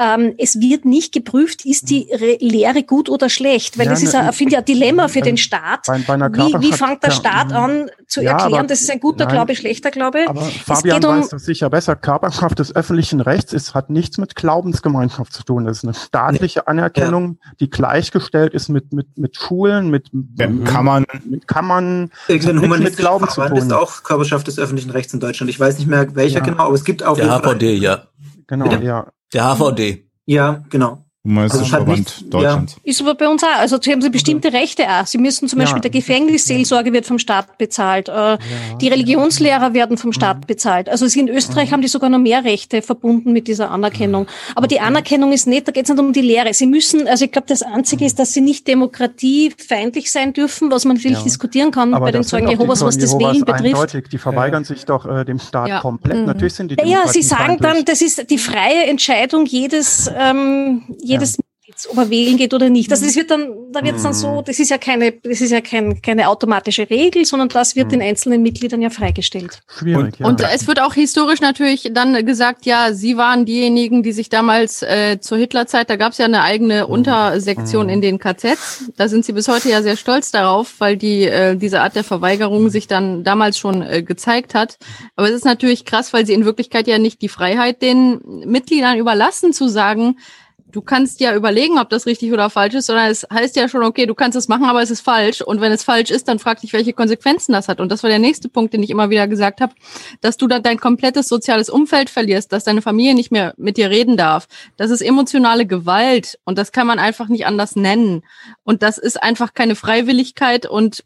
[0.00, 4.02] ähm, es wird nicht geprüft, ist die Re Lehre gut oder schlecht, weil ja, das
[4.02, 5.86] ist, ne, finde ich, ein Dilemma für den Staat.
[5.86, 8.98] Bei, bei wie, wie fängt der Staat an zu ja, erklären, aber, das ist ein
[8.98, 10.24] guter nein, Glaube, schlechter Glaube?
[10.26, 11.96] Aber Fabian um, weiß das sicher besser.
[11.96, 15.66] Körperschaft des öffentlichen Rechts ist, hat nichts mit Glaubensgemeinschaft zu tun.
[15.66, 17.50] Das ist eine staatliche Anerkennung, ja.
[17.60, 20.08] die gleichgestellt ist mit, mit, mit Schulen, mit,
[20.38, 21.04] ja, mit Kammern.
[21.26, 22.10] Mit Kammern.
[22.26, 23.58] Irgendein mit Glauben zu tun.
[23.58, 25.50] ist auch Körperschaft des öffentlichen Rechts in Deutschland.
[25.50, 27.16] Ich weiß nicht mehr welcher genau, aber es gibt auch.
[27.16, 28.06] Der HVD, ja.
[28.46, 29.06] Genau, ja.
[29.32, 30.08] Der HVD.
[30.26, 31.09] Ja, genau.
[31.22, 32.70] Humorverband Deutschland.
[32.70, 32.76] Ja.
[32.82, 33.58] Ist aber bei uns auch.
[33.58, 35.06] Also sie haben sie bestimmte Rechte auch.
[35.06, 38.08] Sie müssen zum Beispiel der Gefängnisseelsorge wird vom Staat bezahlt.
[38.08, 38.38] Äh, ja.
[38.80, 40.46] Die Religionslehrer werden vom Staat mhm.
[40.46, 40.88] bezahlt.
[40.88, 41.72] Also sie in Österreich mhm.
[41.74, 44.28] haben die sogar noch mehr Rechte verbunden mit dieser Anerkennung.
[44.54, 46.54] Aber die Anerkennung ist nicht, da geht es nicht um die Lehre.
[46.54, 50.86] Sie müssen, also ich glaube, das Einzige ist, dass sie nicht demokratiefeindlich sein dürfen, was
[50.86, 51.24] man natürlich ja.
[51.24, 53.64] diskutieren kann aber bei den Zeugen Jehovas, was das Wählen betrifft.
[53.64, 54.08] Eindeutig.
[54.08, 56.20] Die verweigern sich doch äh, dem Staat komplett.
[56.20, 56.24] Mhm.
[56.24, 61.36] Natürlich sind die Ja, sie sagen dann, das ist die freie Entscheidung jedes ähm, jedes
[61.36, 61.44] ja.
[61.70, 62.90] Mitglieds, ob er wählen geht oder nicht.
[62.90, 64.44] Also das wird dann, da wird es dann so, mhm.
[64.44, 67.90] das ist ja keine, das ist ja kein, keine automatische Regel, sondern das wird mhm.
[67.90, 69.60] den einzelnen Mitgliedern ja freigestellt.
[69.68, 70.26] Schwierig, ja.
[70.26, 74.82] Und es wird auch historisch natürlich dann gesagt, ja, sie waren diejenigen, die sich damals
[74.82, 76.92] äh, zur Hitlerzeit, da gab es ja eine eigene mhm.
[76.92, 77.92] Untersektion mhm.
[77.92, 78.90] in den KZs.
[78.96, 82.04] Da sind sie bis heute ja sehr stolz darauf, weil die äh, diese Art der
[82.04, 84.78] Verweigerung sich dann damals schon äh, gezeigt hat.
[85.16, 88.98] Aber es ist natürlich krass, weil sie in Wirklichkeit ja nicht die Freiheit den Mitgliedern
[88.98, 90.16] überlassen zu sagen,
[90.70, 93.82] du kannst ja überlegen, ob das richtig oder falsch ist, sondern es heißt ja schon,
[93.82, 95.40] okay, du kannst es machen, aber es ist falsch.
[95.40, 97.80] Und wenn es falsch ist, dann frag dich, welche Konsequenzen das hat.
[97.80, 99.74] Und das war der nächste Punkt, den ich immer wieder gesagt habe,
[100.20, 103.90] dass du dann dein komplettes soziales Umfeld verlierst, dass deine Familie nicht mehr mit dir
[103.90, 104.46] reden darf.
[104.76, 108.22] Das ist emotionale Gewalt und das kann man einfach nicht anders nennen.
[108.64, 111.04] Und das ist einfach keine Freiwilligkeit und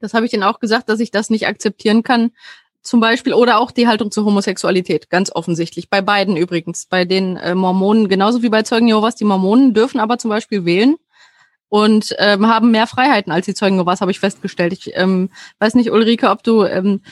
[0.00, 2.30] das habe ich denen auch gesagt, dass ich das nicht akzeptieren kann,
[2.88, 5.90] zum Beispiel oder auch die Haltung zur Homosexualität, ganz offensichtlich.
[5.90, 6.86] Bei beiden übrigens.
[6.86, 9.14] Bei den äh, Mormonen genauso wie bei Zeugen Jehovas.
[9.14, 10.96] Die Mormonen dürfen aber zum Beispiel wählen
[11.68, 14.72] und ähm, haben mehr Freiheiten als die Zeugen Jehovas, habe ich festgestellt.
[14.72, 17.02] Ich ähm, weiß nicht, Ulrike, ob du ähm,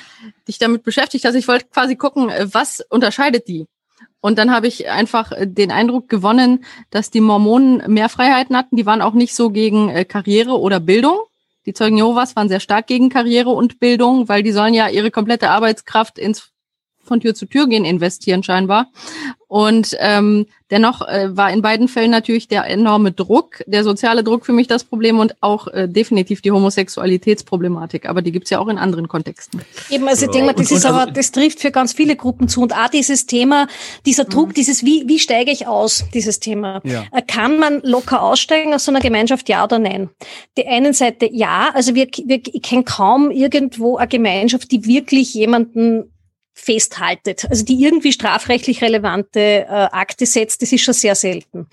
[0.48, 1.35] dich damit beschäftigt hast.
[1.35, 3.66] Ich wollte quasi gucken, äh, was unterscheidet die?
[4.20, 8.77] Und dann habe ich einfach äh, den Eindruck gewonnen, dass die Mormonen mehr Freiheiten hatten.
[8.77, 11.19] Die waren auch nicht so gegen äh, Karriere oder Bildung,
[11.67, 15.11] die Zeugen Jehovas waren sehr stark gegen Karriere und Bildung, weil die sollen ja ihre
[15.11, 16.53] komplette Arbeitskraft ins
[17.07, 18.89] von Tür zu Tür gehen investieren scheinbar.
[19.49, 24.45] Und ähm, dennoch äh, war in beiden Fällen natürlich der enorme Druck, der soziale Druck
[24.45, 28.09] für mich das Problem und auch äh, definitiv die Homosexualitätsproblematik.
[28.09, 29.62] Aber die gibt's ja auch in anderen Kontexten.
[29.89, 32.16] Eben, also ich denke mal, das und, ist aber, also das trifft für ganz viele
[32.16, 32.61] Gruppen zu.
[32.61, 33.69] Und auch dieses Thema,
[34.05, 34.55] dieser Druck, mhm.
[34.55, 36.81] dieses wie, wie steige ich aus, dieses Thema.
[36.83, 37.05] Ja.
[37.12, 40.11] Äh, kann man locker aussteigen aus so einer Gemeinschaft, ja oder nein?
[40.59, 45.35] Die einen Seite ja, also wir, wir ich kenne kaum irgendwo eine Gemeinschaft, die wirklich
[45.35, 46.11] jemanden
[46.59, 51.66] festhaltet, also die irgendwie strafrechtlich relevante äh, Akte setzt, das ist schon sehr selten.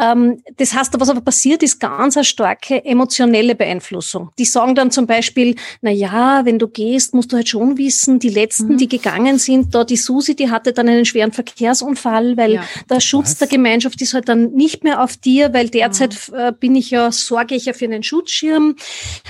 [0.00, 4.30] Ähm, das heißt, was aber passiert, ist ganz eine starke emotionelle Beeinflussung.
[4.38, 8.18] Die sagen dann zum Beispiel, na ja, wenn du gehst, musst du halt schon wissen,
[8.18, 8.78] die letzten, mhm.
[8.78, 12.64] die gegangen sind, da die Susi, die hatte dann einen schweren Verkehrsunfall, weil ja.
[12.88, 13.38] der Schutz was?
[13.38, 16.38] der Gemeinschaft ist halt dann nicht mehr auf dir, weil derzeit mhm.
[16.38, 18.76] äh, bin ich ja, sorge ich ja für einen Schutzschirm.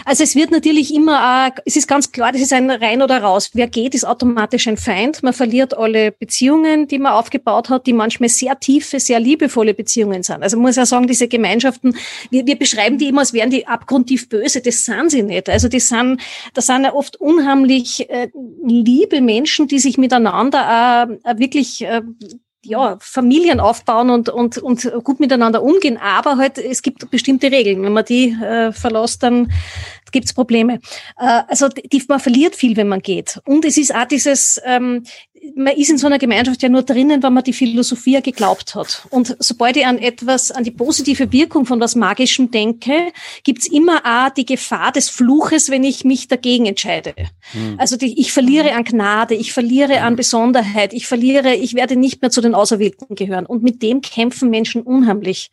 [0.05, 3.21] Also es wird natürlich immer, äh, es ist ganz klar, das ist ein rein oder
[3.21, 3.51] raus.
[3.55, 5.23] Wer geht, ist automatisch ein Feind.
[5.23, 10.23] Man verliert alle Beziehungen, die man aufgebaut hat, die manchmal sehr tiefe, sehr liebevolle Beziehungen
[10.23, 10.43] sind.
[10.43, 11.97] Also muss ja sagen, diese Gemeinschaften,
[12.31, 14.61] wir, wir beschreiben die immer, als wären die abgrundtief böse.
[14.61, 15.48] Das sind sie nicht.
[15.48, 16.20] Also die sind,
[16.52, 18.28] das sind ja oft unheimlich äh,
[18.65, 22.02] liebe Menschen, die sich miteinander äh, äh wirklich äh,
[22.65, 25.99] ja, Familien aufbauen und, und, und gut miteinander umgehen.
[25.99, 27.82] Aber halt, es gibt bestimmte Regeln.
[27.82, 29.51] Wenn man die äh, verlässt, dann
[30.12, 30.81] gibt's Probleme.
[31.19, 33.41] Äh, also die, man verliert viel, wenn man geht.
[33.45, 35.05] Und es ist auch dieses, ähm,
[35.57, 38.75] man ist in so einer Gemeinschaft ja nur drinnen, wenn man die Philosophie ja geglaubt
[38.75, 39.07] hat.
[39.11, 43.12] Und sobald ich an etwas, an die positive Wirkung von was Magischem denke,
[43.43, 47.15] gibt's immer auch die Gefahr des Fluches, wenn ich mich dagegen entscheide.
[47.53, 47.77] Mhm.
[47.79, 52.23] Also die, ich verliere an Gnade, ich verliere an Besonderheit, ich verliere, ich werde nicht
[52.23, 53.47] mehr zu den Auserwählten gehören.
[53.47, 55.51] Und mit dem kämpfen Menschen unheimlich.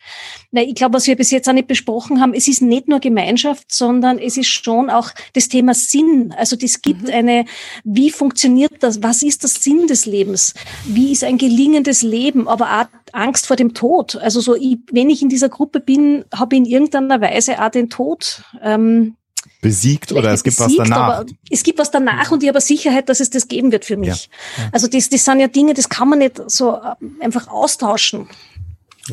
[0.51, 2.99] Weil ich glaube, was wir bis jetzt auch nicht besprochen haben, es ist nicht nur
[2.99, 6.33] Gemeinschaft, sondern es ist schon auch das Thema Sinn.
[6.37, 7.13] Also das gibt mhm.
[7.13, 7.45] eine,
[7.83, 9.03] wie funktioniert das?
[9.03, 10.53] Was ist das Sinn des Lebens?
[10.85, 12.47] Wie ist ein gelingendes Leben?
[12.47, 14.15] Aber auch Angst vor dem Tod.
[14.17, 17.69] Also so, ich, wenn ich in dieser Gruppe bin, habe ich in irgendeiner Weise auch
[17.69, 18.43] den Tod.
[18.61, 19.15] Ähm,
[19.61, 21.25] besiegt oder es gibt besiegt, was danach.
[21.49, 24.29] es gibt was danach und ich habe Sicherheit, dass es das geben wird für mich.
[24.57, 24.63] Ja.
[24.63, 24.69] Ja.
[24.71, 28.27] Also das, das sind ja Dinge, das kann man nicht so äh, einfach austauschen.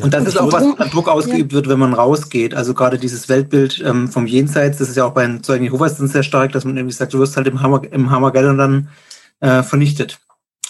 [0.01, 2.53] Und das ist auch, was an Druck ausgeübt wird, wenn man rausgeht.
[2.53, 5.97] Also gerade dieses Weltbild ähm, vom Jenseits, das ist ja auch bei den Zeugen Jehovas
[5.97, 8.89] dann sehr stark, dass man irgendwie sagt, du wirst halt im, Hammer, im Hammergeddon dann
[9.39, 10.19] äh, vernichtet.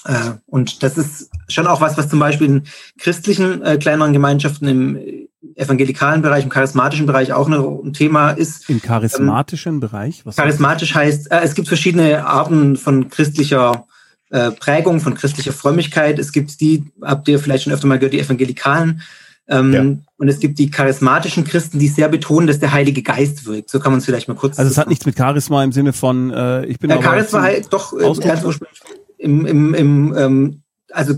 [0.05, 2.63] Äh, und das ist schon auch was, was zum Beispiel in
[2.97, 8.69] christlichen äh, kleineren Gemeinschaften im evangelikalen Bereich, im charismatischen Bereich auch ein Thema ist.
[8.69, 10.26] Im charismatischen ähm, Bereich?
[10.26, 13.85] Was charismatisch heißt, äh, es gibt verschiedene Arten von christlicher
[14.30, 16.19] äh, Prägung, von christlicher Frömmigkeit.
[16.19, 19.01] Es gibt die, habt ihr vielleicht schon öfter mal gehört, die Evangelikalen.
[19.47, 19.81] Ähm, ja.
[20.17, 23.69] Und es gibt die charismatischen Christen, die sehr betonen, dass der Heilige Geist wirkt.
[23.69, 24.59] So kann man es vielleicht mal kurz.
[24.59, 26.91] Also es hat nichts mit Charisma im Sinne von äh, ich bin.
[26.91, 28.80] Ja, Charisma halt doch äh, ganz ursprünglich
[29.20, 31.16] im, im, im ähm, also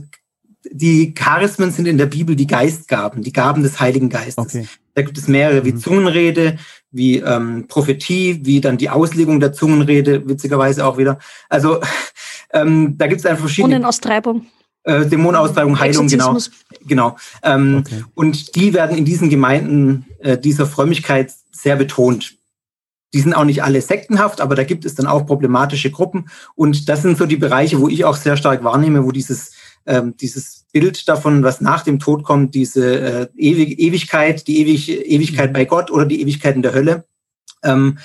[0.69, 4.38] die Charismen sind in der Bibel die Geistgaben, die Gaben des Heiligen Geistes.
[4.38, 4.68] Okay.
[4.94, 5.80] Da gibt es mehrere, wie mhm.
[5.80, 6.57] Zungenrede,
[6.91, 11.19] wie ähm, Prophetie, wie dann die Auslegung der Zungenrede, witzigerweise auch wieder.
[11.49, 11.80] Also
[12.53, 13.76] ähm, da gibt es einfach verschiedene.
[13.76, 14.45] Dämonenaustreibung.
[14.84, 16.38] Äh, Dämonenaustreibung, Heilung, genau.
[16.86, 17.15] Genau.
[17.44, 18.03] Ähm, okay.
[18.15, 22.36] Und die werden in diesen Gemeinden äh, dieser Frömmigkeit sehr betont.
[23.13, 26.29] Die sind auch nicht alle sektenhaft, aber da gibt es dann auch problematische Gruppen.
[26.55, 29.51] Und das sind so die Bereiche, wo ich auch sehr stark wahrnehme, wo dieses,
[29.85, 34.89] ähm, dieses Bild davon, was nach dem Tod kommt, diese äh, Ewig Ewigkeit, die Ewig
[34.89, 35.53] Ewigkeit mhm.
[35.53, 37.05] bei Gott oder die Ewigkeit in der Hölle,
[37.63, 37.97] ähm,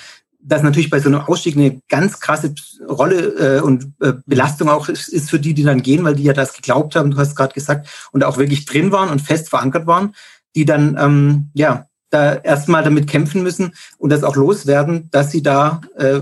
[0.47, 2.53] das natürlich bei so einem Ausstieg eine ganz krasse
[2.87, 6.23] Rolle äh, und äh, Belastung auch ist, ist für die, die dann gehen, weil die
[6.23, 9.49] ja das geglaubt haben, du hast gerade gesagt, und auch wirklich drin waren und fest
[9.49, 10.15] verankert waren,
[10.55, 15.41] die dann ähm, ja da erstmal damit kämpfen müssen und das auch loswerden, dass sie
[15.41, 16.21] da äh,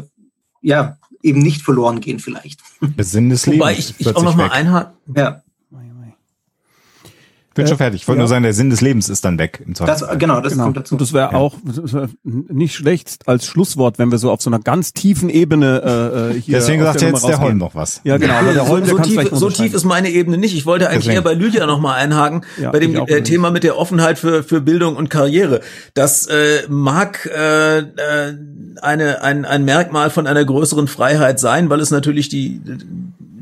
[0.62, 2.62] ja eben nicht verloren gehen vielleicht.
[2.82, 3.62] Der Sinn des Lebens.
[3.62, 4.94] Wobei ich, ich auch noch mal einhaken.
[5.16, 5.42] Ja.
[7.56, 8.02] Ich bin schon fertig.
[8.02, 8.24] Ich wollte ja.
[8.24, 10.66] nur sagen, der Sinn des Lebens ist dann weg im Das, genau, das genau.
[10.66, 10.96] kommt dazu.
[10.96, 11.38] Und das wäre ja.
[11.38, 15.82] auch wär nicht schlecht als Schlusswort, wenn wir so auf so einer ganz tiefen Ebene
[15.82, 16.58] äh, äh hier.
[16.58, 18.02] Deswegen sagt jetzt der Holm noch was.
[18.04, 18.34] Ja, genau.
[18.34, 20.54] Aber der Holm, so, so, tief, so tief ist meine Ebene nicht.
[20.54, 21.16] Ich wollte eigentlich Deswegen.
[21.16, 24.44] eher bei Lydia noch mal einhaken, ja, bei dem äh, Thema mit der Offenheit für,
[24.44, 25.62] für Bildung und Karriere.
[25.94, 27.84] Das äh, mag äh, äh,
[28.82, 32.60] eine, ein, ein Merkmal von einer größeren Freiheit sein, weil es natürlich die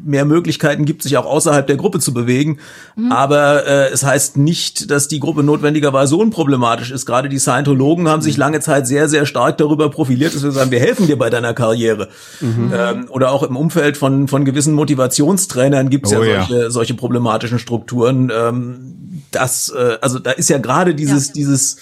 [0.04, 2.60] mehr Möglichkeiten gibt, sich auch außerhalb der Gruppe zu bewegen.
[2.96, 3.12] Mhm.
[3.12, 7.06] Aber äh, es heißt nicht, dass die Gruppe notwendigerweise unproblematisch ist.
[7.06, 10.72] Gerade die Scientologen haben sich lange Zeit sehr, sehr stark darüber profiliert, dass wir sagen,
[10.72, 12.10] wir helfen dir bei deiner Karriere.
[12.42, 12.74] Mhm.
[12.76, 16.70] Ähm, oder auch im Umfeld von, von gewissen Motivationstrainern gibt es oh, ja, solche, ja.
[16.70, 18.32] solche problematischen Strukturen.
[18.36, 21.34] Ähm, das, äh, also da ist ja gerade dieses, ja.
[21.34, 21.78] dieses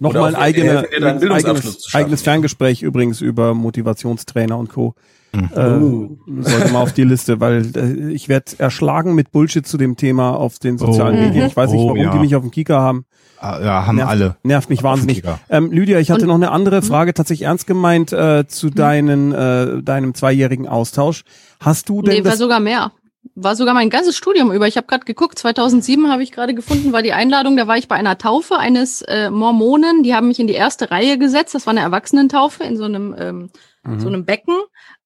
[0.00, 4.94] Nochmal ein eigene, eigenes, eigenes Ferngespräch übrigens über Motivationstrainer und Co.
[5.32, 6.18] Mhm.
[6.38, 9.96] Äh, sollte mal auf die Liste, weil äh, ich werde erschlagen mit Bullshit zu dem
[9.96, 11.22] Thema auf den sozialen oh.
[11.22, 11.46] Medien.
[11.46, 12.12] Ich weiß nicht, oh, warum oh, ja.
[12.12, 13.04] die mich auf dem Kika haben.
[13.38, 14.36] Ah, ja, haben nervt, alle.
[14.42, 15.22] Nervt mich wahnsinnig.
[15.48, 18.74] Ähm, Lydia, ich hatte Und, noch eine andere Frage, tatsächlich ernst gemeint, äh, zu mhm.
[18.74, 21.24] deinen, äh, deinem zweijährigen Austausch.
[21.58, 22.14] Hast du denn.
[22.14, 22.92] Nee, war sogar mehr.
[23.34, 24.66] War sogar mein ganzes Studium über.
[24.66, 27.86] Ich habe gerade geguckt, 2007 habe ich gerade gefunden, war die Einladung, da war ich
[27.86, 31.66] bei einer Taufe eines äh, Mormonen, die haben mich in die erste Reihe gesetzt, das
[31.66, 33.50] war eine Erwachsenentaufe in so einem, ähm,
[33.84, 34.00] mhm.
[34.00, 34.54] so einem Becken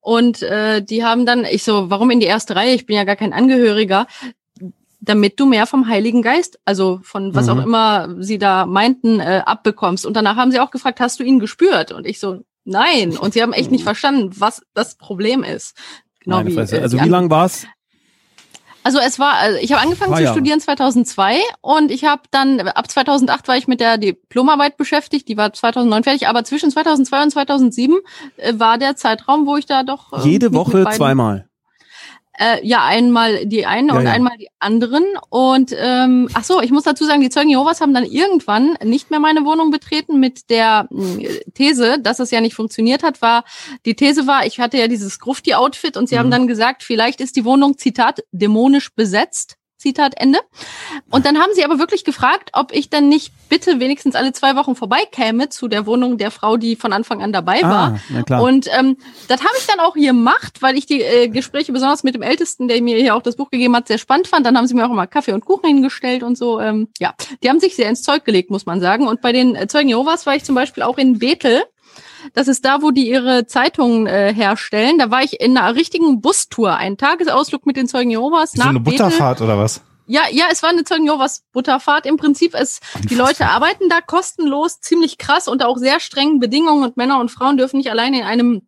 [0.04, 2.74] und äh, die haben dann, ich so, warum in die erste Reihe?
[2.74, 4.06] Ich bin ja gar kein Angehöriger.
[5.00, 7.52] Damit du mehr vom Heiligen Geist, also von was mhm.
[7.52, 10.04] auch immer sie da meinten, äh, abbekommst.
[10.04, 11.90] Und danach haben sie auch gefragt, hast du ihn gespürt?
[11.90, 13.16] Und ich so, nein.
[13.16, 15.74] Und sie haben echt nicht verstanden, was das Problem ist.
[16.20, 17.66] Genau wie, äh, also wie lang war's?
[18.84, 20.32] Also es war, also ich habe angefangen ah, zu ja.
[20.32, 25.38] studieren 2002 und ich habe dann ab 2008 war ich mit der Diplomarbeit beschäftigt, die
[25.38, 27.96] war 2009 fertig, aber zwischen 2002 und 2007
[28.36, 31.48] äh, war der Zeitraum, wo ich da doch äh, jede Woche zweimal.
[32.36, 34.12] Äh, ja, einmal die eine ja, und ja.
[34.12, 35.04] einmal die anderen.
[35.30, 39.10] Und ähm, ach so, ich muss dazu sagen, die Zeugen Jehovas haben dann irgendwann nicht
[39.10, 43.22] mehr meine Wohnung betreten mit der äh, These, dass es ja nicht funktioniert hat.
[43.22, 43.44] War
[43.84, 46.18] die These war, ich hatte ja dieses Grufti-Outfit und sie mhm.
[46.20, 49.56] haben dann gesagt, vielleicht ist die Wohnung Zitat dämonisch besetzt.
[49.84, 50.38] Zitat Ende.
[51.10, 54.56] Und dann haben sie aber wirklich gefragt, ob ich dann nicht bitte wenigstens alle zwei
[54.56, 58.00] Wochen vorbeikäme zu der Wohnung der Frau, die von Anfang an dabei ah, war.
[58.30, 58.96] Ah, und ähm,
[59.28, 62.66] das habe ich dann auch gemacht, weil ich die äh, Gespräche besonders mit dem Ältesten,
[62.66, 64.46] der mir hier auch das Buch gegeben hat, sehr spannend fand.
[64.46, 66.60] Dann haben sie mir auch immer Kaffee und Kuchen hingestellt und so.
[66.60, 69.06] Ähm, ja, die haben sich sehr ins Zeug gelegt, muss man sagen.
[69.06, 71.62] Und bei den äh, Zeugen Jehovas war ich zum Beispiel auch in Bethel
[72.32, 74.98] das ist da, wo die ihre Zeitungen äh, herstellen.
[74.98, 78.52] Da war ich in einer richtigen Bustour, ein Tagesausflug mit den Zeugen Jehovas.
[78.52, 79.82] So eine Butterfahrt oder was?
[80.06, 82.06] Ja, ja, es war eine Zeugen Jehovas Butterfahrt.
[82.06, 86.84] Im Prinzip ist, die Leute arbeiten da kostenlos, ziemlich krass unter auch sehr strengen Bedingungen
[86.84, 88.62] und Männer und Frauen dürfen nicht alleine in einem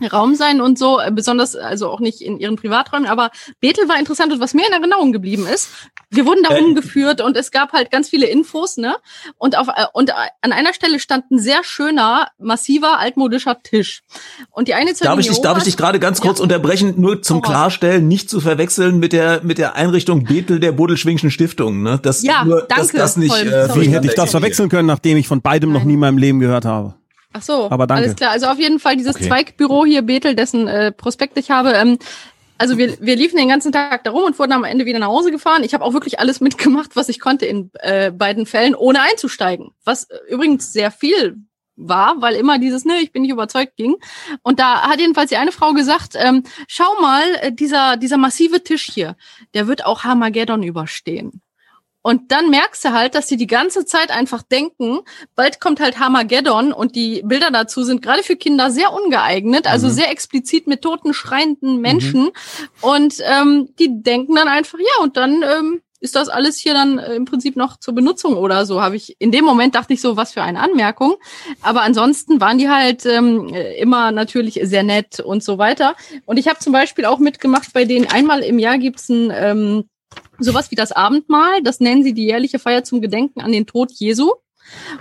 [0.00, 3.98] Raum sein und so, äh, besonders also auch nicht in ihren Privaträumen, aber Bethel war
[3.98, 5.68] interessant und was mir in Erinnerung geblieben ist,
[6.10, 6.60] wir wurden da äh.
[6.60, 8.96] rumgeführt und es gab halt ganz viele Infos, ne?
[9.38, 10.10] Und auf äh, und
[10.40, 14.02] an einer Stelle stand ein sehr schöner, massiver, altmodischer Tisch.
[14.50, 16.44] Und die eine Darf ich dich darf ich dich gerade ganz kurz ja.
[16.44, 17.40] unterbrechen, nur zum oh.
[17.40, 21.98] Klarstellen, nicht zu verwechseln mit der mit der Einrichtung Bethel der Bodelschwingschen Stiftung, ne?
[22.02, 25.16] Das ja, nur danke, dass das nicht äh, wie hätte ich das verwechseln können, nachdem
[25.16, 25.80] ich von beidem Nein.
[25.80, 26.94] noch nie in meinem Leben gehört habe.
[27.32, 28.04] Ach so, aber danke.
[28.04, 28.30] alles klar.
[28.30, 29.26] Also auf jeden Fall dieses okay.
[29.26, 31.72] Zweigbüro hier Bethel, dessen äh, Prospekt ich habe.
[31.72, 31.98] Ähm,
[32.58, 35.08] also wir, wir liefen den ganzen Tag da rum und wurden am Ende wieder nach
[35.08, 35.64] Hause gefahren.
[35.64, 39.70] Ich habe auch wirklich alles mitgemacht, was ich konnte in äh, beiden Fällen, ohne einzusteigen.
[39.84, 41.38] Was äh, übrigens sehr viel
[41.74, 43.96] war, weil immer dieses, ne, ich bin nicht überzeugt ging.
[44.42, 48.62] Und da hat jedenfalls die eine Frau gesagt, ähm, schau mal, äh, dieser, dieser massive
[48.62, 49.16] Tisch hier,
[49.54, 51.42] der wird auch Harmageddon überstehen.
[52.02, 55.00] Und dann merkst du halt, dass sie die ganze Zeit einfach denken,
[55.36, 59.86] bald kommt halt Hamageddon und die Bilder dazu sind gerade für Kinder sehr ungeeignet, also
[59.86, 59.92] mhm.
[59.92, 62.24] sehr explizit mit toten, schreienden Menschen.
[62.24, 62.30] Mhm.
[62.80, 66.98] Und ähm, die denken dann einfach, ja, und dann ähm, ist das alles hier dann
[66.98, 68.82] äh, im Prinzip noch zur Benutzung oder so?
[68.82, 71.14] Habe ich in dem Moment dachte ich so, was für eine Anmerkung.
[71.62, 75.94] Aber ansonsten waren die halt ähm, immer natürlich sehr nett und so weiter.
[76.26, 79.84] Und ich habe zum Beispiel auch mitgemacht, bei denen einmal im Jahr gibt's ein ähm,
[80.42, 81.62] sowas wie das Abendmahl.
[81.62, 84.32] Das nennen sie die jährliche Feier zum Gedenken an den Tod Jesu.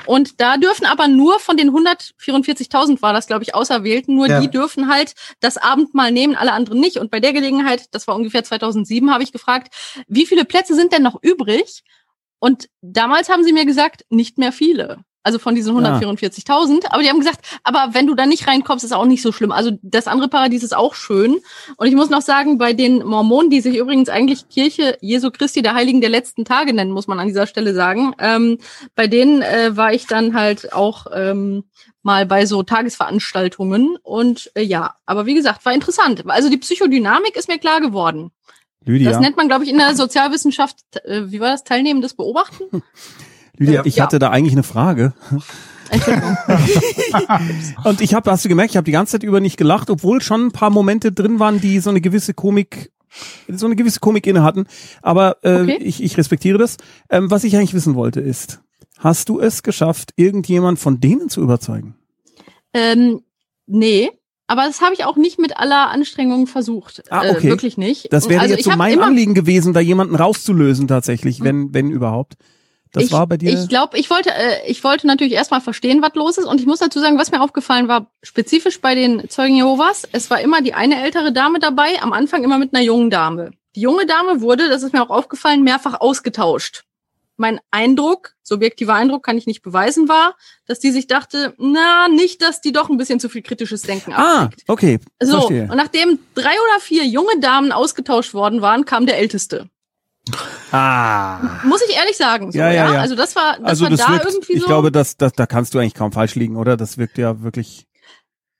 [0.05, 4.39] Und da dürfen aber nur von den 144.000 war das, glaube ich, Auserwählten, nur ja.
[4.39, 6.97] die dürfen halt das Abendmahl nehmen, alle anderen nicht.
[6.97, 9.73] Und bei der Gelegenheit, das war ungefähr 2007, habe ich gefragt,
[10.07, 11.83] wie viele Plätze sind denn noch übrig?
[12.39, 15.03] Und damals haben sie mir gesagt, nicht mehr viele.
[15.23, 16.85] Also von diesen 144.000.
[16.89, 19.51] Aber die haben gesagt, aber wenn du da nicht reinkommst, ist auch nicht so schlimm.
[19.51, 21.39] Also das andere Paradies ist auch schön.
[21.77, 25.61] Und ich muss noch sagen, bei den Mormonen, die sich übrigens eigentlich Kirche Jesu Christi
[25.61, 28.57] der Heiligen der letzten Tage nennen, muss man an dieser Stelle sagen, ähm,
[28.95, 31.65] bei denen äh, war ich dann halt auch ähm,
[32.01, 33.97] mal bei so Tagesveranstaltungen.
[34.01, 36.23] Und äh, ja, aber wie gesagt, war interessant.
[36.27, 38.31] Also die Psychodynamik ist mir klar geworden.
[38.83, 39.11] Lydia.
[39.11, 42.81] Das nennt man, glaube ich, in der Sozialwissenschaft, äh, wie war das, teilnehmendes Beobachten?
[43.61, 44.03] Lydia, ich ja.
[44.03, 45.13] hatte da eigentlich eine Frage.
[47.83, 50.21] und ich habe, hast du gemerkt, ich habe die ganze Zeit über nicht gelacht, obwohl
[50.21, 52.91] schon ein paar Momente drin waren, die so eine gewisse Komik,
[53.47, 54.65] so eine gewisse Komik inne hatten.
[55.01, 55.77] Aber äh, okay.
[55.81, 56.77] ich, ich respektiere das.
[57.09, 58.61] Ähm, was ich eigentlich wissen wollte ist,
[58.97, 61.95] hast du es geschafft, irgendjemand von denen zu überzeugen?
[62.73, 63.21] Ähm,
[63.67, 64.09] nee.
[64.47, 67.03] Aber das habe ich auch nicht mit aller Anstrengung versucht.
[67.09, 67.47] Ah, okay.
[67.47, 68.11] Äh, wirklich nicht.
[68.11, 72.37] Das wäre also jetzt so mein Anliegen gewesen, da jemanden rauszulösen tatsächlich, wenn, wenn überhaupt.
[72.91, 73.53] Das ich, war bei dir?
[73.53, 76.45] Ich glaube, ich wollte, äh, ich wollte natürlich erstmal verstehen, was los ist.
[76.45, 80.29] Und ich muss dazu sagen, was mir aufgefallen war, spezifisch bei den Zeugen Jehovas, es
[80.29, 83.51] war immer die eine ältere Dame dabei, am Anfang immer mit einer jungen Dame.
[83.75, 86.83] Die junge Dame wurde, das ist mir auch aufgefallen, mehrfach ausgetauscht.
[87.37, 90.35] Mein Eindruck, subjektiver Eindruck, kann ich nicht beweisen, war,
[90.67, 94.13] dass die sich dachte, na, nicht, dass die doch ein bisschen zu viel kritisches Denken
[94.13, 94.63] ah, abkriegt.
[94.67, 94.99] Ah, okay.
[95.23, 95.63] So, Verstehe.
[95.63, 99.70] und nachdem drei oder vier junge Damen ausgetauscht worden waren, kam der Älteste.
[100.71, 101.59] Ah.
[101.63, 102.51] Muss ich ehrlich sagen.
[102.51, 104.59] So, ja, ja, ja, Also das war, das also war das da wirkt, irgendwie so.
[104.59, 106.77] Ich glaube, dass, dass, da kannst du eigentlich kaum falsch liegen, oder?
[106.77, 107.87] Das wirkt ja wirklich.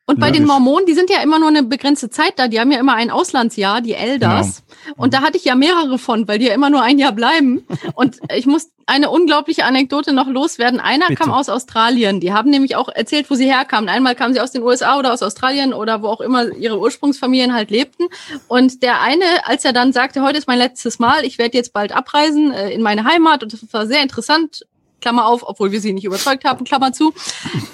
[0.08, 2.50] Und bei den Mormonen, die sind ja immer nur eine begrenzte Zeit da.
[2.50, 4.64] Die haben ja immer ein Auslandsjahr, die Elders.
[4.68, 5.04] Genau.
[5.04, 7.66] Und da hatte ich ja mehrere von, weil die ja immer nur ein Jahr bleiben.
[7.94, 10.82] Und ich muss eine unglaubliche Anekdote noch loswerden.
[10.82, 11.22] Einer Bitte.
[11.22, 12.20] kam aus Australien.
[12.20, 13.90] Die haben nämlich auch erzählt, wo sie herkamen.
[13.90, 17.54] Einmal kamen sie aus den USA oder aus Australien oder wo auch immer ihre Ursprungsfamilien
[17.54, 18.08] halt lebten.
[18.50, 21.72] Und der eine, als er dann sagte, heute ist mein letztes Mal, ich werde jetzt
[21.72, 23.44] bald abreisen äh, in meine Heimat.
[23.44, 24.66] Und das war sehr interessant
[25.02, 27.14] Klammer auf, obwohl wir sie nicht überzeugt haben, Klammer zu.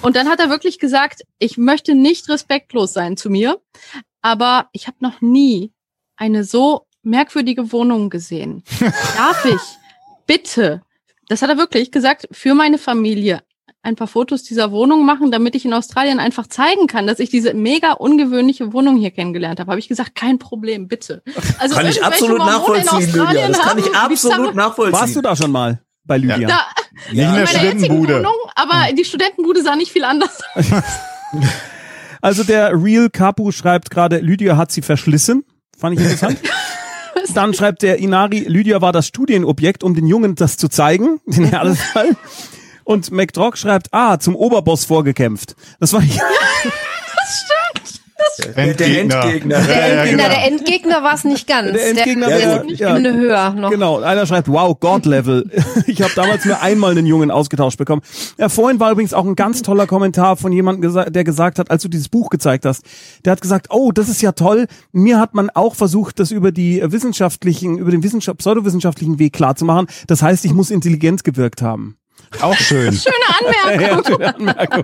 [0.02, 3.60] Und dann hat er wirklich gesagt, ich möchte nicht respektlos sein zu mir,
[4.22, 5.72] aber ich habe noch nie
[6.16, 8.64] eine so merkwürdige Wohnung gesehen.
[9.18, 9.62] Darf ich
[10.26, 10.82] bitte,
[11.28, 13.44] das hat er wirklich gesagt, für meine Familie
[13.84, 17.30] ein paar Fotos dieser Wohnung machen, damit ich in Australien einfach zeigen kann, dass ich
[17.30, 19.72] diese mega ungewöhnliche Wohnung hier kennengelernt habe.
[19.72, 21.24] Habe ich gesagt, kein Problem, bitte.
[21.58, 23.48] Also kann ich absolut nachvollziehen, Lydia.
[23.48, 25.00] Das kann ich absolut nachvollziehen.
[25.00, 25.82] Warst du da schon mal?
[26.08, 26.48] Bei Lydia.
[26.48, 26.62] Da,
[27.12, 27.30] ja.
[27.30, 28.20] in der Studentenbude.
[28.20, 30.66] Wohnung, aber die Studentenbude sah nicht viel anders aus.
[32.22, 35.46] Also der Real Kapu schreibt gerade, Lydia hat sie verschlissen.
[35.78, 36.40] Fand ich interessant.
[37.34, 41.52] Dann schreibt der Inari, Lydia war das Studienobjekt, um den Jungen das zu zeigen, den
[41.52, 42.16] Erdfall.
[42.84, 45.56] Und McDrock schreibt, ah, zum Oberboss vorgekämpft.
[45.80, 46.24] Das war ja,
[46.64, 47.46] das
[47.84, 48.02] stimmt.
[48.56, 48.76] Endgegner.
[48.78, 49.62] Der Endgegner.
[49.62, 50.30] Der Endgegner, genau.
[50.30, 51.72] der Endgegner war es nicht ganz.
[51.72, 53.72] Der Endgegner der, der, nicht ja, eine höher noch.
[53.72, 54.00] Genau.
[54.00, 55.50] Einer schreibt, wow, God-Level.
[55.88, 58.02] Ich habe damals nur einmal einen Jungen ausgetauscht bekommen.
[58.38, 61.84] Ja, vorhin war übrigens auch ein ganz toller Kommentar von jemandem, der gesagt hat, als
[61.84, 62.84] du dieses Buch gezeigt hast,
[63.24, 64.68] der hat gesagt, oh, das ist ja toll.
[64.92, 69.88] Mir hat man auch versucht, das über die wissenschaftlichen, über den Wissenschaft, pseudowissenschaftlichen Weg klarzumachen.
[70.08, 71.98] Das heißt, ich muss intelligent gewirkt haben.
[72.42, 72.94] Auch schön.
[73.08, 73.82] Schöne Anmerkung.
[73.82, 74.84] Ja, schöne Anmerkung.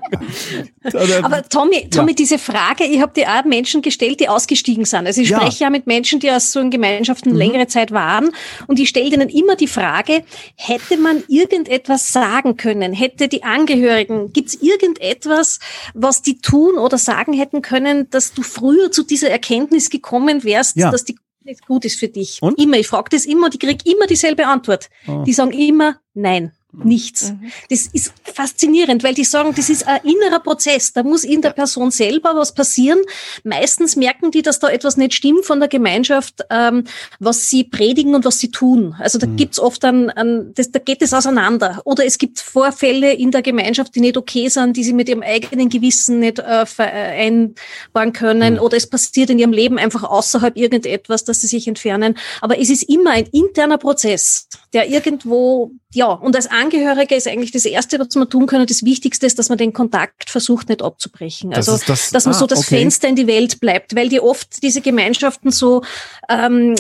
[1.24, 2.16] Aber Tommy, Tommy, ja.
[2.16, 5.08] diese Frage, ich habe die auch Menschen gestellt, die ausgestiegen sind.
[5.08, 5.40] Also ich ja.
[5.40, 7.38] spreche ja mit Menschen, die aus so in Gemeinschaften mhm.
[7.38, 8.32] längere Zeit waren
[8.68, 10.24] und ich stelle ihnen immer die Frage,
[10.56, 12.94] hätte man irgendetwas sagen können?
[12.94, 15.60] Hätte die Angehörigen, gibt's irgendetwas,
[15.94, 20.80] was die tun oder sagen hätten können, dass du früher zu dieser Erkenntnis gekommen wärst,
[20.80, 22.42] dass die nicht gut ist für dich?
[22.42, 22.60] Und?
[22.60, 24.90] Immer, ich frage das immer, die krieg immer dieselbe Antwort.
[25.08, 25.24] Oh.
[25.26, 26.54] Die sagen immer nein.
[26.76, 27.32] Nichts.
[27.32, 27.52] Mhm.
[27.70, 30.92] Das ist faszinierend, weil die sagen, das ist ein innerer Prozess.
[30.92, 33.00] Da muss in der Person selber was passieren.
[33.44, 36.86] Meistens merken die, dass da etwas nicht stimmt von der Gemeinschaft, ähm,
[37.20, 38.96] was sie predigen und was sie tun.
[38.98, 39.36] Also da mhm.
[39.36, 41.82] gibt's oft ein, ein das, da geht es auseinander.
[41.86, 45.22] Oder es gibt Vorfälle in der Gemeinschaft, die nicht okay sind, die sie mit ihrem
[45.22, 48.56] eigenen Gewissen nicht äh, vereinbaren können.
[48.56, 48.60] Mhm.
[48.60, 52.18] Oder es passiert in ihrem Leben einfach außerhalb irgendetwas, dass sie sich entfernen.
[52.42, 57.52] Aber es ist immer ein interner Prozess, der irgendwo, ja, und als Angehöriger ist eigentlich
[57.52, 58.66] das Erste, was man tun kann.
[58.66, 61.54] Das Wichtigste ist, dass man den Kontakt versucht, nicht abzubrechen.
[61.54, 62.78] Also, das das, dass man ah, so das okay.
[62.78, 65.84] Fenster in die Welt bleibt, weil die oft diese Gemeinschaften so,
[66.30, 66.76] ähm,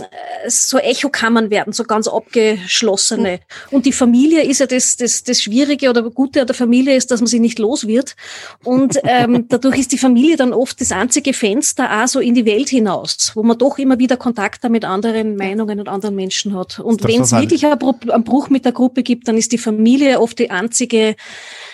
[0.48, 3.40] so Echokammern werden, so ganz abgeschlossene.
[3.72, 7.12] Und die Familie ist ja das, das, das Schwierige oder Gute an der Familie ist,
[7.12, 8.16] dass man sie nicht los wird.
[8.64, 12.46] Und ähm, dadurch ist die Familie dann oft das einzige Fenster auch so in die
[12.46, 16.80] Welt hinaus, wo man doch immer wieder Kontakt mit anderen Meinungen und anderen Menschen hat.
[16.80, 19.73] Und wenn es wirklich einen Bruch mit der Gruppe gibt, dann ist die Familie
[20.20, 21.16] oft die einzige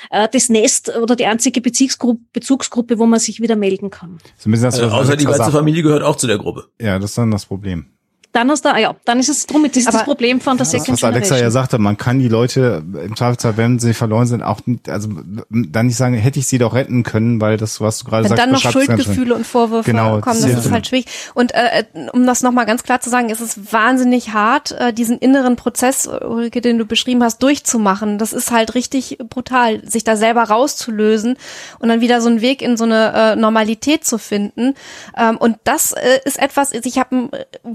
[0.09, 4.17] äh, das Nest oder die einzige Bezugsgruppe, Bezugsgruppe, wo man sich wieder melden kann.
[4.37, 6.67] So also, außer die ganze Familie gehört auch zu der Gruppe.
[6.79, 7.87] Ja, das ist dann das Problem
[8.31, 10.55] dann hast du, ah ja, dann ist es drum, das ist Aber das Problem von
[10.55, 14.27] der Second Was Alexa ja sagte, man kann die Leute im Zweifelsfall, wenn sie verloren
[14.27, 15.09] sind, auch, also
[15.49, 18.39] dann nicht sagen, hätte ich sie doch retten können, weil das, was du gerade sagst,
[18.39, 21.07] dann noch Schuldgefühle und Vorwürfe genau, kommen, das, das ist halt schwierig.
[21.33, 25.17] Und äh, um das nochmal ganz klar zu sagen, ist es wahnsinnig hart, äh, diesen
[25.17, 28.19] inneren Prozess, Ulrike, den du beschrieben hast, durchzumachen.
[28.19, 31.35] Das ist halt richtig brutal, sich da selber rauszulösen
[31.79, 34.75] und dann wieder so einen Weg in so eine äh, Normalität zu finden.
[35.17, 37.29] Ähm, und das äh, ist etwas, ich habe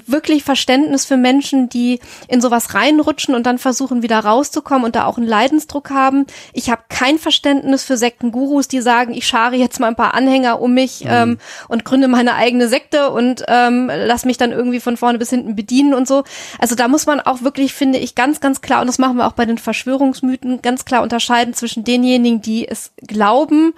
[0.06, 5.06] wirklich Verständnis für Menschen, die in sowas reinrutschen und dann versuchen wieder rauszukommen und da
[5.06, 6.26] auch einen Leidensdruck haben.
[6.52, 10.60] Ich habe kein Verständnis für Sektengurus, die sagen, ich schare jetzt mal ein paar Anhänger
[10.60, 11.10] um mich mhm.
[11.10, 11.38] ähm,
[11.68, 15.56] und gründe meine eigene Sekte und ähm, lass mich dann irgendwie von vorne bis hinten
[15.56, 16.24] bedienen und so.
[16.58, 19.26] Also da muss man auch wirklich, finde ich, ganz, ganz klar, und das machen wir
[19.26, 23.72] auch bei den Verschwörungsmythen, ganz klar unterscheiden zwischen denjenigen, die es glauben,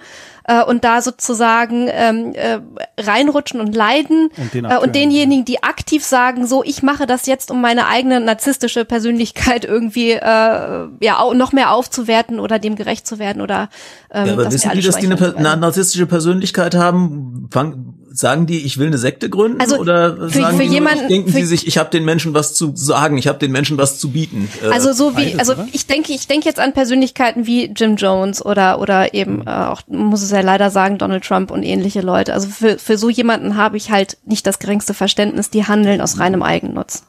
[0.47, 2.59] äh, und da sozusagen ähm, äh,
[2.99, 4.29] reinrutschen und leiden.
[4.37, 7.87] Und, den äh, und denjenigen, die aktiv sagen, so ich mache das jetzt, um meine
[7.87, 13.41] eigene narzisstische Persönlichkeit irgendwie äh, ja auch noch mehr aufzuwerten oder dem gerecht zu werden
[13.41, 13.69] oder
[14.09, 17.49] ähm, ja, aber wissen die, dass die eine, eine narzisstische Persönlichkeit haben?
[17.51, 17.86] Fang,
[18.17, 21.31] sagen die, ich will eine Sekte gründen also oder für, sagen für die, jemanden, denken
[21.31, 24.11] sie sich, ich habe den Menschen was zu sagen, ich habe den Menschen was zu
[24.11, 24.49] bieten?
[24.63, 28.43] Äh, also so wie, also ich denke, ich denke jetzt an Persönlichkeiten wie Jim Jones
[28.43, 32.33] oder oder eben äh, auch muss es ja leider sagen Donald Trump und ähnliche Leute.
[32.33, 36.19] Also für für so jemanden habe ich halt nicht das geringste Verständnis, die handeln aus
[36.19, 37.03] reinem Eigennutz.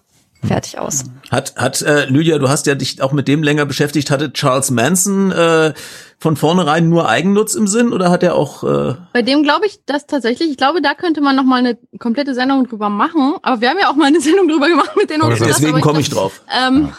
[0.47, 1.05] Fertig aus.
[1.31, 4.70] Hat, hat äh, Lydia, du hast ja dich auch mit dem länger beschäftigt, hatte Charles
[4.70, 5.74] Manson äh,
[6.19, 9.81] von vornherein nur Eigennutz im Sinn oder hat er auch äh Bei dem glaube ich
[9.85, 10.51] das tatsächlich.
[10.51, 13.35] Ich glaube, da könnte man noch mal eine komplette Sendung drüber machen.
[13.43, 16.10] Aber wir haben ja auch mal eine Sendung drüber gemacht mit den Deswegen komme ich
[16.10, 16.40] drauf.
[16.48, 16.93] Ähm,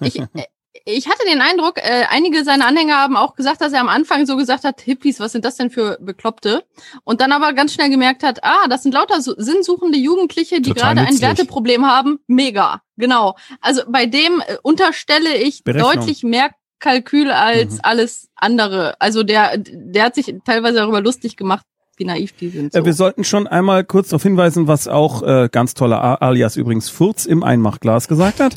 [0.00, 0.20] ich,
[0.84, 4.26] ich hatte den Eindruck, äh, einige seiner Anhänger haben auch gesagt, dass er am Anfang
[4.26, 6.64] so gesagt hat, Hippies, was sind das denn für Bekloppte?
[7.04, 10.72] Und dann aber ganz schnell gemerkt hat, ah, das sind lauter so sinnsuchende Jugendliche, die
[10.72, 12.18] gerade ein Werteproblem haben.
[12.26, 13.36] Mega, genau.
[13.60, 15.92] Also bei dem äh, unterstelle ich Berechnung.
[15.92, 17.80] deutlich mehr Kalkül als mhm.
[17.82, 19.00] alles andere.
[19.00, 21.64] Also der, der hat sich teilweise darüber lustig gemacht,
[21.96, 22.72] wie naiv die sind.
[22.72, 22.80] So.
[22.80, 26.88] Äh, wir sollten schon einmal kurz darauf hinweisen, was auch äh, ganz toller Alias übrigens
[26.88, 28.56] Furz im Einmachglas gesagt hat.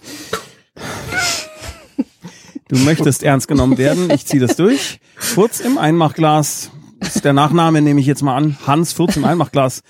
[2.70, 4.12] Du möchtest ernst genommen werden.
[4.12, 5.00] Ich ziehe das durch.
[5.16, 6.70] Furz im Einmachglas.
[7.00, 8.58] Ist der Nachname, nehme ich jetzt mal an.
[8.68, 9.82] Hans Furz im Einmachglas.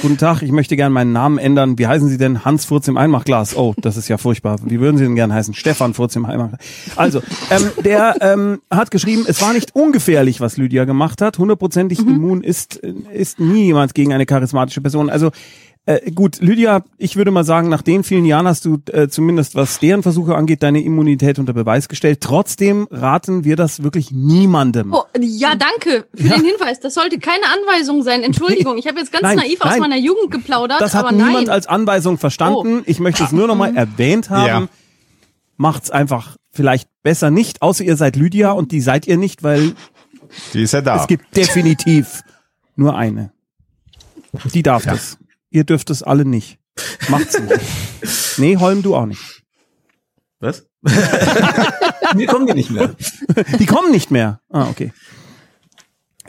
[0.00, 1.76] Guten Tag, ich möchte gerne meinen Namen ändern.
[1.76, 2.44] Wie heißen Sie denn?
[2.44, 3.56] Hans Furz im Einmachglas.
[3.56, 4.58] Oh, das ist ja furchtbar.
[4.64, 5.54] Wie würden Sie denn gerne heißen?
[5.54, 6.60] Stefan Furz im Einmachglas.
[6.94, 7.20] Also,
[7.50, 11.38] ähm, der ähm, hat geschrieben, es war nicht ungefährlich, was Lydia gemacht hat.
[11.38, 12.14] Hundertprozentig mhm.
[12.14, 15.10] immun ist, ist nie jemand gegen eine charismatische Person.
[15.10, 15.32] Also
[15.86, 19.54] äh, gut, Lydia, ich würde mal sagen, nach den vielen Jahren hast du äh, zumindest,
[19.54, 22.22] was deren Versuche angeht, deine Immunität unter Beweis gestellt.
[22.22, 24.94] Trotzdem raten wir das wirklich niemandem.
[24.94, 26.36] Oh, ja, danke für ja.
[26.36, 26.80] den Hinweis.
[26.80, 28.22] Das sollte keine Anweisung sein.
[28.22, 29.72] Entschuldigung, ich habe jetzt ganz nein, naiv nein.
[29.74, 30.80] aus meiner Jugend geplaudert.
[30.80, 31.48] Das hat niemand nein.
[31.50, 32.78] als Anweisung verstanden.
[32.80, 32.84] Oh.
[32.86, 33.76] Ich möchte es nur noch mal mhm.
[33.76, 34.64] erwähnt haben.
[34.64, 34.68] Ja.
[35.58, 39.74] Macht's einfach vielleicht besser nicht, außer ihr seid Lydia und die seid ihr nicht, weil
[40.54, 40.96] die ist ja da.
[40.96, 42.22] Es gibt definitiv
[42.74, 43.32] nur eine.
[44.52, 44.92] Die darf ja.
[44.92, 45.18] das.
[45.54, 46.58] Ihr dürft es alle nicht.
[47.08, 47.60] Macht's nicht.
[48.38, 49.44] nee, Holm, du auch nicht.
[50.40, 50.66] Was?
[52.16, 52.96] Mir kommen die nicht mehr.
[53.60, 54.40] Die kommen nicht mehr.
[54.50, 54.92] Ah, okay.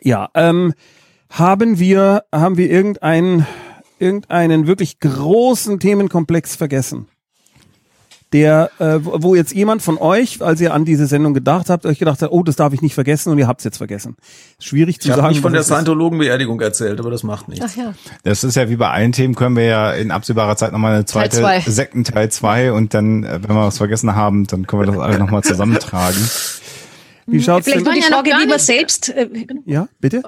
[0.04, 0.76] Ja, ähm,
[1.32, 3.48] haben wir, haben wir irgendeinen,
[3.98, 7.08] irgendeinen wirklich großen Themenkomplex vergessen?
[8.36, 12.00] Der, äh, wo jetzt jemand von euch, als ihr an diese Sendung gedacht habt, euch
[12.00, 14.18] gedacht hat, oh, das darf ich nicht vergessen und ihr habt es jetzt vergessen.
[14.60, 15.32] Schwierig zu ich sagen.
[15.32, 17.66] Ich habe von der Scientologenbeerdigung erzählt, aber das macht nichts.
[17.66, 17.94] Ach ja.
[18.24, 21.06] Das ist ja wie bei allen Themen, können wir ja in absehbarer Zeit nochmal eine
[21.06, 24.92] zweite Sekten Teil 2 und dann, äh, wenn wir was vergessen haben, dann können wir
[24.92, 26.20] das alle nochmal zusammentragen.
[27.28, 27.94] Wie schaut's vielleicht denn?
[27.94, 29.10] die Frage, wie man selbst.
[29.10, 29.62] Äh, genau.
[29.66, 30.22] ja, bitte.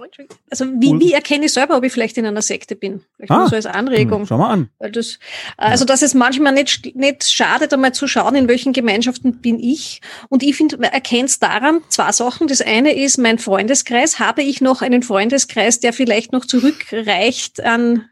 [0.49, 3.02] Also wie, wie erkenne ich selber, ob ich vielleicht in einer Sekte bin?
[3.15, 4.22] Vielleicht ah, nur so als Anregung.
[4.22, 4.69] Hm, schau mal an.
[4.80, 5.19] Weil das,
[5.57, 10.02] also dass es manchmal nicht nicht schadet, einmal zu schauen, in welchen Gemeinschaften bin ich.
[10.30, 12.48] Und ich finde, man erkennt es daran zwei Sachen.
[12.48, 14.19] Das eine ist mein Freundeskreis.
[14.19, 18.06] Habe ich noch einen Freundeskreis, der vielleicht noch zurückreicht an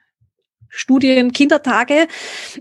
[0.76, 2.08] Studien, Kindertage.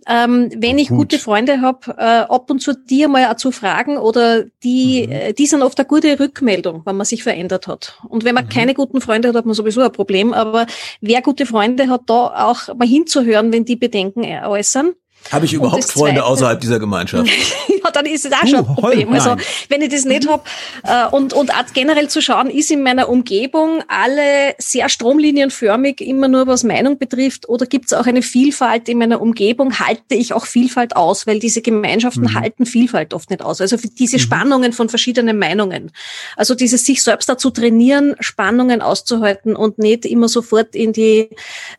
[0.08, 0.98] Ähm, wenn ich Gut.
[0.98, 5.12] gute Freunde habe, äh, ab und zu die mal zu fragen oder die, mhm.
[5.12, 7.98] äh, die sind oft eine gute Rückmeldung, wenn man sich verändert hat.
[8.08, 8.50] Und wenn man mhm.
[8.50, 10.32] keine guten Freunde hat, hat man sowieso ein Problem.
[10.32, 10.66] Aber
[11.00, 14.94] wer gute Freunde hat, da auch mal hinzuhören, wenn die Bedenken äußern.
[15.30, 17.30] Habe ich überhaupt Freunde Zweite, außerhalb dieser Gemeinschaft?
[17.68, 19.12] ja, dann ist es auch schon ein Problem.
[19.12, 19.36] Also
[19.68, 20.46] wenn ich das nicht hab
[20.84, 26.28] äh, und, und auch generell zu schauen, ist in meiner Umgebung alle sehr stromlinienförmig, immer
[26.28, 29.78] nur was Meinung betrifft, oder gibt es auch eine Vielfalt in meiner Umgebung?
[29.78, 32.34] Halte ich auch Vielfalt aus, weil diese Gemeinschaften mhm.
[32.34, 33.60] halten Vielfalt oft nicht aus.
[33.60, 34.20] Also diese mhm.
[34.20, 35.90] Spannungen von verschiedenen Meinungen.
[36.36, 41.28] Also dieses sich selbst dazu trainieren, Spannungen auszuhalten und nicht immer sofort in die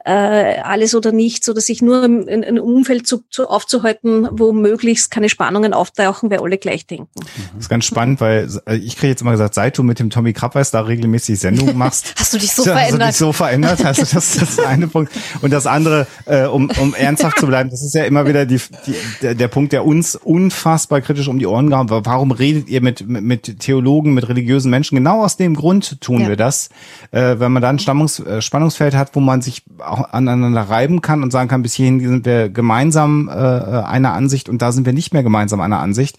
[0.04, 0.12] äh,
[0.62, 5.12] alles oder nichts oder sich nur in, in einem Umfeld zu zu aufzuhalten, wo möglichst
[5.12, 7.10] keine Spannungen auftauchen, weil alle gleich denken.
[7.54, 10.10] Das ist ganz spannend, weil äh, ich kriege jetzt immer gesagt, seit du mit dem
[10.10, 12.14] Tommy Krabbeis da regelmäßig Sendungen machst.
[12.18, 13.02] hast du dich so hast verändert?
[13.02, 13.86] Hast du dich so verändert?
[13.86, 15.12] Also das, das ist der eine Punkt.
[15.42, 18.62] Und das andere, äh, um, um ernsthaft zu bleiben, das ist ja immer wieder die,
[18.88, 22.82] die, der, der Punkt, der uns unfassbar kritisch um die Ohren gehauen Warum redet ihr
[22.82, 24.96] mit, mit, mit Theologen, mit religiösen Menschen?
[24.96, 26.30] Genau aus dem Grund tun ja.
[26.30, 26.70] wir das.
[27.12, 31.02] Äh, wenn man da ein Stammungs, äh, Spannungsfeld hat, wo man sich auch aneinander reiben
[31.02, 34.86] kann und sagen kann, bis hierhin sind wir gemeinsam äh, einer Ansicht und da sind
[34.86, 36.18] wir nicht mehr gemeinsam einer Ansicht.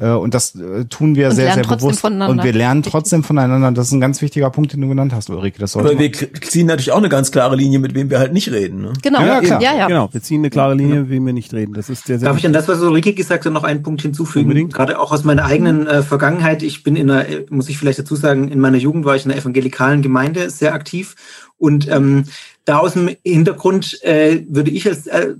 [0.00, 2.04] Äh, und das äh, tun wir und sehr, sehr bewusst.
[2.04, 3.72] Und wir lernen trotzdem voneinander.
[3.72, 5.58] Das ist ein ganz wichtiger Punkt, den du genannt hast, Ulrike.
[5.58, 8.50] Das Aber wir ziehen natürlich auch eine ganz klare Linie, mit wem wir halt nicht
[8.52, 8.82] reden.
[8.82, 8.92] Ne?
[9.02, 9.60] Genau, ja, klar.
[9.60, 9.86] Ja, ja.
[9.88, 10.08] genau.
[10.12, 11.74] Wir ziehen eine klare Linie, mit wem wir nicht reden.
[11.74, 14.02] Das ist sehr, sehr Darf ich an das, was Ulrike gesagt hat, noch einen Punkt
[14.02, 14.46] hinzufügen?
[14.46, 14.72] Unbedingt.
[14.72, 16.62] Gerade auch aus meiner eigenen äh, Vergangenheit.
[16.62, 19.32] Ich bin in einer, muss ich vielleicht dazu sagen, in meiner Jugend war ich in
[19.32, 21.16] einer evangelikalen Gemeinde sehr aktiv.
[21.56, 22.24] Und ähm,
[22.64, 25.34] da aus dem Hintergrund äh, würde ich als äh,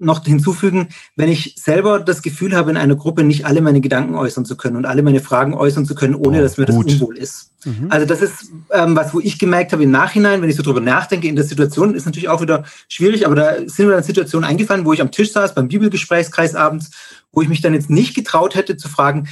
[0.00, 4.14] noch hinzufügen, wenn ich selber das Gefühl habe, in einer Gruppe nicht alle meine Gedanken
[4.14, 6.86] äußern zu können und alle meine Fragen äußern zu können, ohne oh, dass mir gut.
[6.86, 7.50] das unwohl ist.
[7.64, 7.86] Mhm.
[7.90, 10.80] Also das ist ähm, was, wo ich gemerkt habe im Nachhinein, wenn ich so drüber
[10.80, 14.48] nachdenke, in der Situation ist natürlich auch wieder schwierig, aber da sind mir dann Situationen
[14.48, 16.90] eingefallen, wo ich am Tisch saß beim Bibelgesprächskreis abends,
[17.32, 19.28] wo ich mich dann jetzt nicht getraut hätte zu fragen,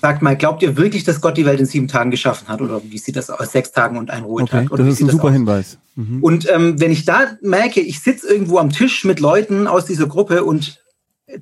[0.00, 2.60] Sagt mal, glaubt ihr wirklich, dass Gott die Welt in sieben Tagen geschaffen hat?
[2.60, 3.50] Oder wie sieht das aus?
[3.50, 4.70] Sechs Tagen und ein Ruhetag?
[4.70, 5.78] Okay, das ist ein super Hinweis.
[5.96, 6.22] Mhm.
[6.22, 10.06] Und ähm, wenn ich da merke, ich sitze irgendwo am Tisch mit Leuten aus dieser
[10.06, 10.80] Gruppe und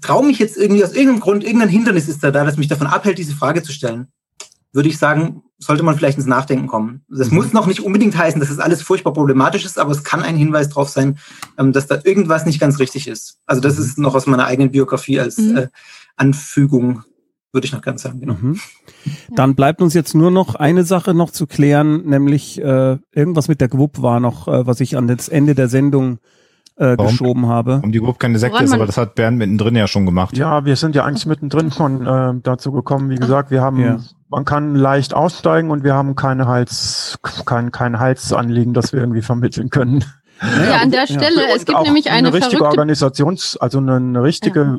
[0.00, 2.86] traue mich jetzt irgendwie aus irgendeinem Grund, irgendein Hindernis ist da da, das mich davon
[2.86, 4.08] abhält, diese Frage zu stellen,
[4.72, 7.04] würde ich sagen, sollte man vielleicht ins Nachdenken kommen.
[7.08, 7.36] Das mhm.
[7.36, 10.22] muss noch nicht unbedingt heißen, dass es das alles furchtbar problematisch ist, aber es kann
[10.22, 11.18] ein Hinweis darauf sein,
[11.58, 13.38] ähm, dass da irgendwas nicht ganz richtig ist.
[13.44, 13.84] Also das mhm.
[13.84, 15.56] ist noch aus meiner eigenen Biografie als mhm.
[15.56, 15.68] äh,
[16.16, 17.04] Anfügung
[17.54, 18.34] würde ich noch ganz sagen, genau.
[18.40, 18.58] Mhm.
[19.34, 23.60] Dann bleibt uns jetzt nur noch eine Sache noch zu klären, nämlich äh, irgendwas mit
[23.60, 26.18] der GWUP war noch, äh, was ich an das Ende der Sendung
[26.76, 27.80] äh, geschoben habe.
[27.82, 30.36] Um die GWUP keine Sekte ist, aber das hat Bernd mittendrin ja schon gemacht.
[30.36, 33.08] Ja, wir sind ja eigentlich mittendrin schon äh, dazu gekommen.
[33.10, 34.00] Wie gesagt, wir haben, ja.
[34.28, 39.22] man kann leicht aussteigen und wir haben keine Hals, kein, kein Halsanliegen, das wir irgendwie
[39.22, 40.04] vermitteln können.
[40.40, 41.54] Ja, an der Stelle, ja.
[41.54, 44.78] es gibt nämlich eine, eine richtige Organisations, also eine, eine richtige ja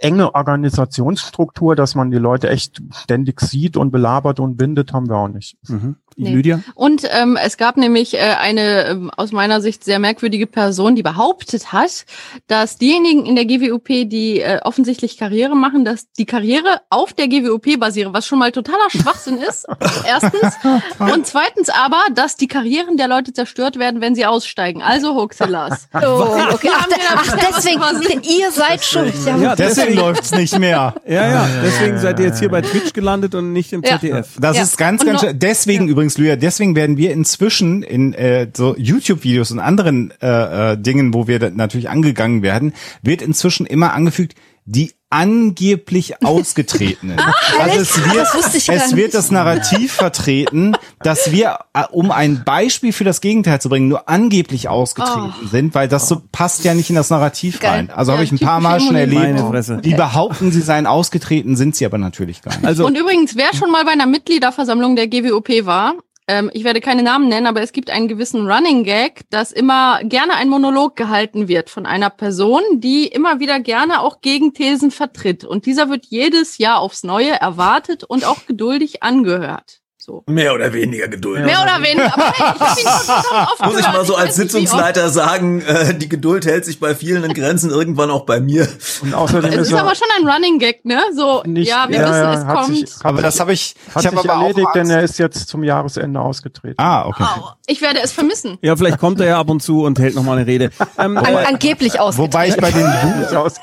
[0.00, 5.16] enge Organisationsstruktur, dass man die Leute echt ständig sieht und belabert und bindet, haben wir
[5.16, 5.56] auch nicht.
[5.68, 5.96] Mhm.
[6.18, 6.34] Nee.
[6.34, 6.60] Lydia?
[6.74, 11.04] Und ähm, es gab nämlich äh, eine ähm, aus meiner Sicht sehr merkwürdige Person, die
[11.04, 12.06] behauptet hat,
[12.48, 17.28] dass diejenigen in der GWUP, die äh, offensichtlich Karriere machen, dass die Karriere auf der
[17.28, 19.66] GWUP basiere, was schon mal totaler Schwachsinn ist.
[20.06, 20.54] Erstens.
[20.98, 24.82] Und zweitens aber, dass die Karrieren der Leute zerstört werden, wenn sie aussteigen.
[24.82, 25.88] Also Hoaxillas.
[26.08, 26.70] Oh, okay.
[26.72, 29.14] Ach, ach deswegen, ihr seid schuld.
[29.26, 30.94] Ja, ja deswegen läuft's nicht mehr.
[31.06, 31.48] Ja, ja.
[31.62, 34.28] Deswegen seid ihr jetzt hier bei Twitch gelandet und nicht im ZDF.
[34.38, 34.62] Das ja.
[34.62, 39.50] ist ganz, ganz, deswegen übrigens übrigens, Lydia, deswegen werden wir inzwischen in äh, so YouTube-Videos
[39.50, 42.72] und anderen äh, äh, Dingen, wo wir natürlich angegangen werden,
[43.02, 44.34] wird inzwischen immer angefügt,
[44.68, 47.18] die angeblich Ausgetretenen.
[47.18, 52.92] ah, also es wird, es wird das Narrativ vertreten, dass wir, äh, um ein Beispiel
[52.92, 55.46] für das Gegenteil zu bringen, nur angeblich ausgetreten oh.
[55.46, 57.70] sind, weil das so passt ja nicht in das Narrativ Geil.
[57.70, 57.90] rein.
[57.90, 59.40] Also ja, habe ich ein paar Mal schon erlebt,
[59.84, 62.66] die behaupten, sie seien ausgetreten, sind sie aber natürlich gar nicht.
[62.66, 65.94] Also Und übrigens, wer schon mal bei einer Mitgliederversammlung der GWOP war,
[66.28, 70.00] ähm, ich werde keine Namen nennen, aber es gibt einen gewissen Running Gag, dass immer
[70.04, 75.44] gerne ein Monolog gehalten wird von einer Person, die immer wieder gerne auch Gegenthesen vertritt.
[75.44, 79.80] Und dieser wird jedes Jahr aufs Neue erwartet und auch geduldig angehört.
[80.08, 80.24] So.
[80.26, 81.44] Mehr oder weniger Geduld.
[81.44, 82.10] Mehr oder weniger.
[82.14, 86.46] Aber hey, ich hab schon Muss ich mal so als Sitzungsleiter sagen, äh, die Geduld
[86.46, 88.66] hält sich bei vielen in Grenzen, irgendwann auch bei mir.
[89.02, 90.98] Und außerdem es ist, ist aber schon ein Running Gag, ne?
[91.14, 92.88] So, nicht, ja, wir ja, wissen, ja, es kommt.
[92.88, 95.62] Sich, aber das habe ich, hat ich habe aber erledigt, denn er ist jetzt zum
[95.62, 96.76] Jahresende ausgetreten.
[96.78, 97.24] Ah, okay.
[97.38, 98.56] Oh, ich werde es vermissen.
[98.62, 100.70] Ja, vielleicht kommt er ja ab und zu und hält noch mal eine Rede.
[100.96, 102.32] Ähm, An, angeblich ausgetreten.
[102.32, 102.90] Wobei ich bei den,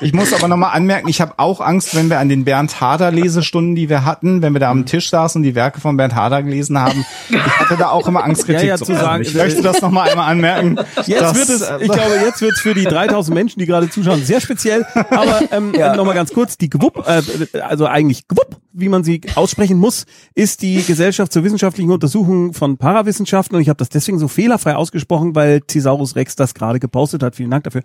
[0.00, 2.80] ich muss aber noch mal anmerken, ich habe auch Angst, wenn wir an den Bernd
[2.80, 5.96] Hader Lesestunden, die wir hatten, wenn wir da am Tisch saßen und die Werke von
[5.96, 7.04] Bernd Hader da gelesen haben.
[7.28, 10.10] Ich hatte da auch immer Angst, Kritik Ja, ja, zu sagen, Ich möchte das nochmal
[10.10, 10.78] einmal anmerken.
[11.06, 13.66] Jetzt dass, wird es, äh, ich glaube, jetzt wird es für die 3000 Menschen, die
[13.66, 14.84] gerade zuschauen, sehr speziell.
[14.94, 19.78] Aber ähm, nochmal ganz kurz, die GWUP, äh, also eigentlich GWUP, wie man sie aussprechen
[19.78, 23.56] muss, ist die Gesellschaft zur wissenschaftlichen Untersuchung von Parawissenschaften.
[23.56, 27.36] Und ich habe das deswegen so fehlerfrei ausgesprochen, weil Thesaurus Rex das gerade gepostet hat.
[27.36, 27.82] Vielen Dank dafür.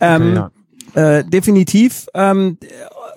[0.00, 0.34] Ähm,
[0.94, 1.18] ja.
[1.18, 2.06] äh, definitiv.
[2.14, 2.58] Ähm,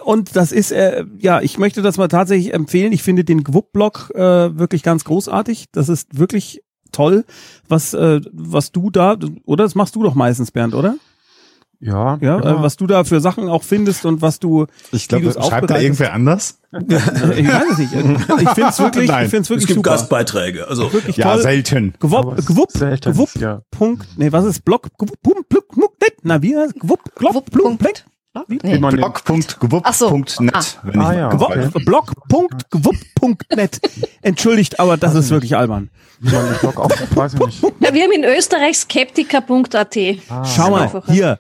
[0.08, 2.94] und das ist, äh, ja, ich möchte das mal tatsächlich empfehlen.
[2.94, 5.66] Ich finde den GWUP-Blog äh, wirklich ganz großartig.
[5.74, 6.62] Das ist wirklich
[6.94, 7.26] toll,
[7.68, 9.66] was, äh, was du da, oder?
[9.66, 10.96] Das machst du doch meistens, Bernd, oder?
[11.82, 12.60] Ja, Ja, genau.
[12.60, 14.66] äh, was du da für Sachen auch findest und was du.
[14.94, 16.60] ich glaube, schreibt da irgendwer anders?
[16.72, 17.94] Ich weiß es nicht.
[17.94, 19.26] Ich finde es wirklich, Nein.
[19.26, 19.90] ich find's Es wirklich gibt super.
[19.92, 20.68] Gastbeiträge.
[20.70, 21.42] Also Wirklich Ja, toll.
[21.42, 21.94] selten.
[22.02, 23.62] Es ist Gwupp, selten, Gwupp, ja.
[23.72, 27.34] Punkt, nee, was ist Blog, Gwupp, Pum, Plück, Muck, net, na, wie heißt, Gwupp, Glopp,
[27.34, 28.06] Gwupp, Plum, Punkt.
[28.46, 28.80] Pleck, Nee.
[29.84, 30.22] Ach so.
[30.54, 30.62] Ah,
[30.94, 31.30] mal ja.
[31.30, 31.86] Gwupp.
[31.86, 33.82] Blog.gwupp.net.
[34.22, 35.90] Entschuldigt, aber das ist wirklich albern.
[36.20, 37.64] wie man den Blog auch, weiß ich nicht.
[37.80, 39.98] Ja, wir haben in Österreich skeptiker.at.
[40.56, 41.40] Schau mal, hier.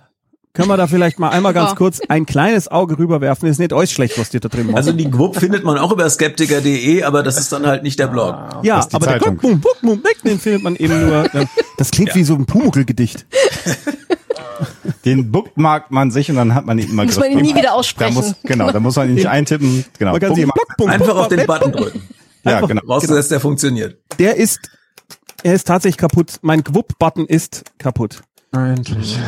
[0.53, 1.75] Können wir da vielleicht mal einmal ganz Ja.
[1.75, 3.47] kurz ein kleines Auge rüberwerfen?
[3.47, 4.75] Ist nicht euch schlecht, was die da drin machen.
[4.77, 8.07] Also die GWUP findet man auch über skeptiker.de, aber das ist dann halt nicht der
[8.07, 8.35] Blog.
[8.63, 9.37] ja, ist die aber der Zeitung.
[9.37, 11.31] Bum, Weg, den findet man eben nur.
[11.35, 13.27] ähm, Das klingt wie so ein Pumuckl-Gedicht.
[15.07, 17.63] Den bookmarkt man sich und dann hat man ihn immer Muss man ihn nie wieder
[17.63, 18.13] Da aussprechen.
[18.13, 19.85] muss, genau, da muss man ihn nicht eintippen.
[19.97, 20.11] Genau.
[20.11, 22.01] Man kann sich Bookmark- Block, Bum, Einfach auf den Button drücken.
[22.43, 22.81] ja, genau.
[22.85, 23.97] Vorausgesetzt, der funktioniert.
[24.19, 24.59] Der ist,
[25.43, 26.37] er ist tatsächlich kaputt.
[26.41, 28.21] Mein Gwupp-Button ist kaputt.
[28.53, 29.17] Endlich.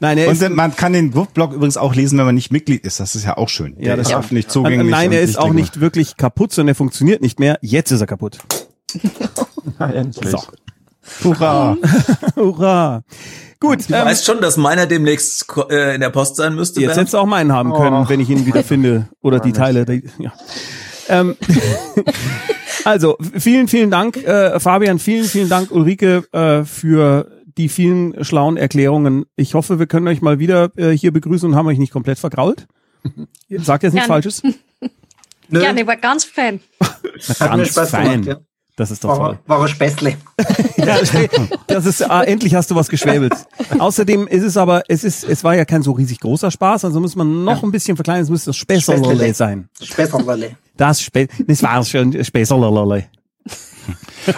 [0.00, 2.84] Nein, er Und ist, man kann den Gwupp-Blog übrigens auch lesen, wenn man nicht Mitglied
[2.84, 3.00] ist.
[3.00, 3.76] Das ist ja auch schön.
[3.76, 4.18] Der Ja, das ist ja.
[4.18, 4.90] öffentlich zugänglich.
[4.90, 7.58] Nein, er ist auch nicht wirklich kaputt, sondern er funktioniert nicht mehr.
[7.62, 8.38] Jetzt ist er kaputt.
[9.78, 10.30] Ja, endlich.
[10.30, 10.42] So.
[11.22, 11.76] Hurra.
[12.36, 13.02] Hurra.
[13.64, 16.80] Gut, Du ähm, weißt schon, dass meiner demnächst äh, in der Post sein müsste.
[16.80, 18.08] jetzt hättest du auch meinen haben können, Oh.
[18.08, 19.08] wenn ich ihn wieder finde.
[19.22, 19.84] Oder die Teile.
[19.84, 20.32] Die, ja.
[21.08, 21.36] ähm,
[22.84, 28.56] also, vielen, vielen Dank, äh, Fabian, vielen, vielen Dank, Ulrike, äh, für die vielen schlauen
[28.56, 29.26] Erklärungen.
[29.36, 32.18] Ich hoffe, wir können euch mal wieder äh, hier begrüßen und haben euch nicht komplett
[32.18, 32.66] vergrault.
[33.50, 34.22] Sagt jetzt nichts Gerne.
[34.22, 34.42] Falsches?
[35.48, 36.60] Nö, Ja, nee, war ganz fein.
[37.38, 38.22] ganz Spaß fein.
[38.22, 38.26] gemacht.
[38.40, 38.53] Ja.
[38.76, 39.38] Das ist doch toll.
[39.46, 40.14] War, war ein Späßle.
[40.76, 40.98] Ja,
[41.66, 43.32] das ist, ah, endlich hast du was geschwäbelt.
[43.78, 47.00] Außerdem ist es aber, es ist, es war ja kein so riesig großer Spaß, also
[47.00, 49.34] muss man noch ein bisschen verkleinern, es müsste das Späßerlerle Späßlerle.
[49.34, 49.68] sein.
[49.80, 50.56] Späßle.
[50.76, 53.04] Das Spä das war schon Späßerlerle.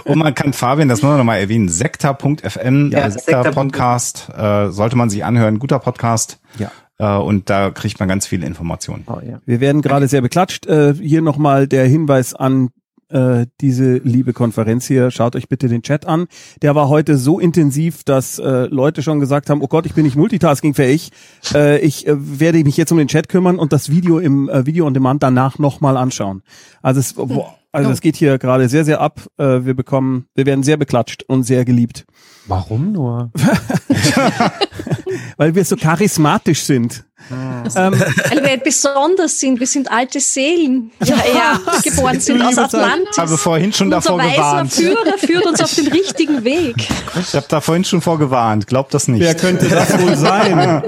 [0.05, 3.51] Und man kann Fabian, das muss man nochmal erwähnen, sekta.fm, Ja, der Sekta sekta.
[3.51, 6.39] Podcast, äh, sollte man sich anhören, guter Podcast.
[6.59, 6.71] Ja.
[6.99, 9.05] Äh, und da kriegt man ganz viele Informationen.
[9.09, 9.41] Oh, ja.
[9.47, 10.67] Wir werden gerade sehr beklatscht.
[10.67, 12.71] Äh, hier nochmal der Hinweis an
[13.09, 15.11] äh, diese liebe Konferenz hier.
[15.11, 16.27] Schaut euch bitte den Chat an.
[16.63, 20.05] Der war heute so intensiv, dass äh, Leute schon gesagt haben, oh Gott, ich bin
[20.05, 21.11] nicht multitaskingfähig.
[21.55, 24.67] Äh, ich äh, werde mich jetzt um den Chat kümmern und das Video im äh,
[24.67, 26.43] Video on Demand danach nochmal anschauen.
[26.83, 29.21] Also es, boah, also es geht hier gerade sehr, sehr ab.
[29.37, 32.07] Äh, wir bekommen, wir werden sehr beklatscht und sehr geliebt.
[32.47, 33.31] Warum nur?
[35.37, 37.06] Weil wir so charismatisch sind.
[37.31, 39.59] Ähm, Weil wir besonders sind.
[39.59, 40.93] Wir sind alte Seelen.
[41.05, 41.61] Ja, ja.
[41.83, 42.59] Geboren sind aus.
[42.59, 43.09] Atlantis.
[43.13, 44.73] Ich habe vorhin schon Unser davor weiser gewarnt.
[44.73, 46.77] Führer führt uns auf den richtigen Weg.
[47.21, 48.67] Ich habe da vorhin schon vorgewarnt.
[48.67, 49.21] Glaubt das nicht.
[49.21, 50.83] Wer könnte das wohl sein?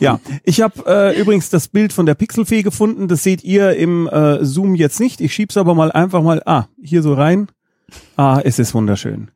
[0.00, 3.08] ja, ich habe äh, übrigens das Bild von der Pixelfee gefunden.
[3.08, 5.20] Das seht ihr im äh, Zoom jetzt nicht.
[5.20, 7.48] Ich schieb's aber mal einfach mal, ah, hier so rein.
[8.16, 9.30] Ah, es ist wunderschön.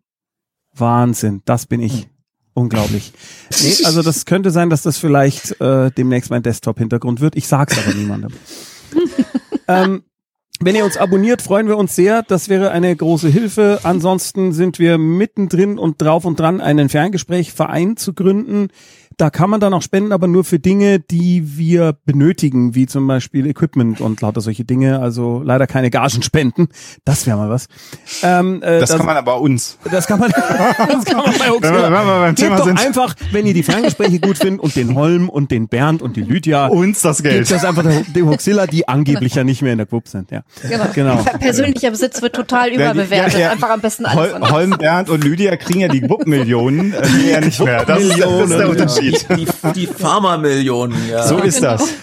[0.75, 2.09] Wahnsinn, das bin ich.
[2.59, 3.13] Unglaublich.
[3.63, 7.37] Nee, also das könnte sein, dass das vielleicht äh, demnächst mein Desktop-Hintergrund wird.
[7.37, 8.33] Ich sag's aber niemandem.
[9.69, 10.03] ähm,
[10.61, 12.25] wenn ihr uns abonniert, freuen wir uns sehr.
[12.25, 13.81] Das wäre eine große Hilfe.
[13.85, 18.71] Ansonsten sind wir mittendrin und drauf und dran, einen Ferngesprächverein zu gründen.
[19.19, 23.05] Da kann man dann auch spenden, aber nur für Dinge, die wir benötigen, wie zum
[23.09, 25.01] Beispiel Equipment und lauter solche Dinge.
[25.01, 26.69] Also leider keine Gagen spenden.
[27.05, 27.67] Das wäre mal was.
[28.23, 29.77] Ähm, äh, das kann man aber uns.
[29.91, 30.31] das kann man,
[30.89, 33.45] das kann man bei Wenn wir, wenn wir beim Gebt Thema doch sind, einfach, wenn
[33.45, 37.03] ihr die Ferngespräche gut findet und den Holm und den Bernd und die Lydia, uns
[37.03, 37.51] das gebt Geld.
[37.51, 40.31] das einfach der- dem Hoxilla, die angeblich ja nicht mehr in der Quub sind.
[40.31, 40.43] Ja.
[40.69, 40.87] Genau.
[40.95, 41.17] Genau.
[41.41, 43.35] Persönlicher Besitz wird total überbewertet.
[43.35, 43.51] Ja, ja.
[43.51, 47.03] Einfach am besten alles von Hol, Holm, Bernd und Lydia kriegen ja die Wupp-Millionen, äh,
[47.03, 47.85] die ja nicht mehr.
[47.85, 49.49] Das ist, das ist der Millionen, Unterschied.
[49.65, 51.27] Die, die Pharma-Millionen, ja.
[51.27, 51.95] So ist das.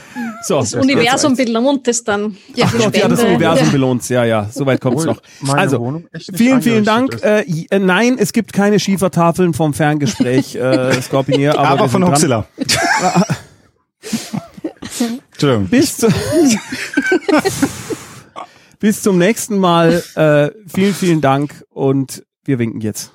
[0.44, 0.60] So.
[0.60, 2.38] Das Universum belohnt es dann.
[2.56, 3.24] Ja, Ach Gott, ja, das.
[3.24, 5.56] Universum belohnt ja, ja, soweit kommt's Obwohl noch.
[5.56, 6.04] Also,
[6.34, 7.22] vielen, vielen Dank.
[7.24, 12.06] Äh, äh, nein, es gibt keine Schiefertafeln vom Ferngespräch, äh, Scorpinier, aber, Aber, von.
[12.06, 12.46] Hoxilla.
[15.32, 15.68] Entschuldigung.
[15.68, 16.08] Bis, zu,
[18.80, 20.04] bis zum nächsten Mal.
[20.16, 23.15] Äh, vielen, vielen Dank und wir winken jetzt.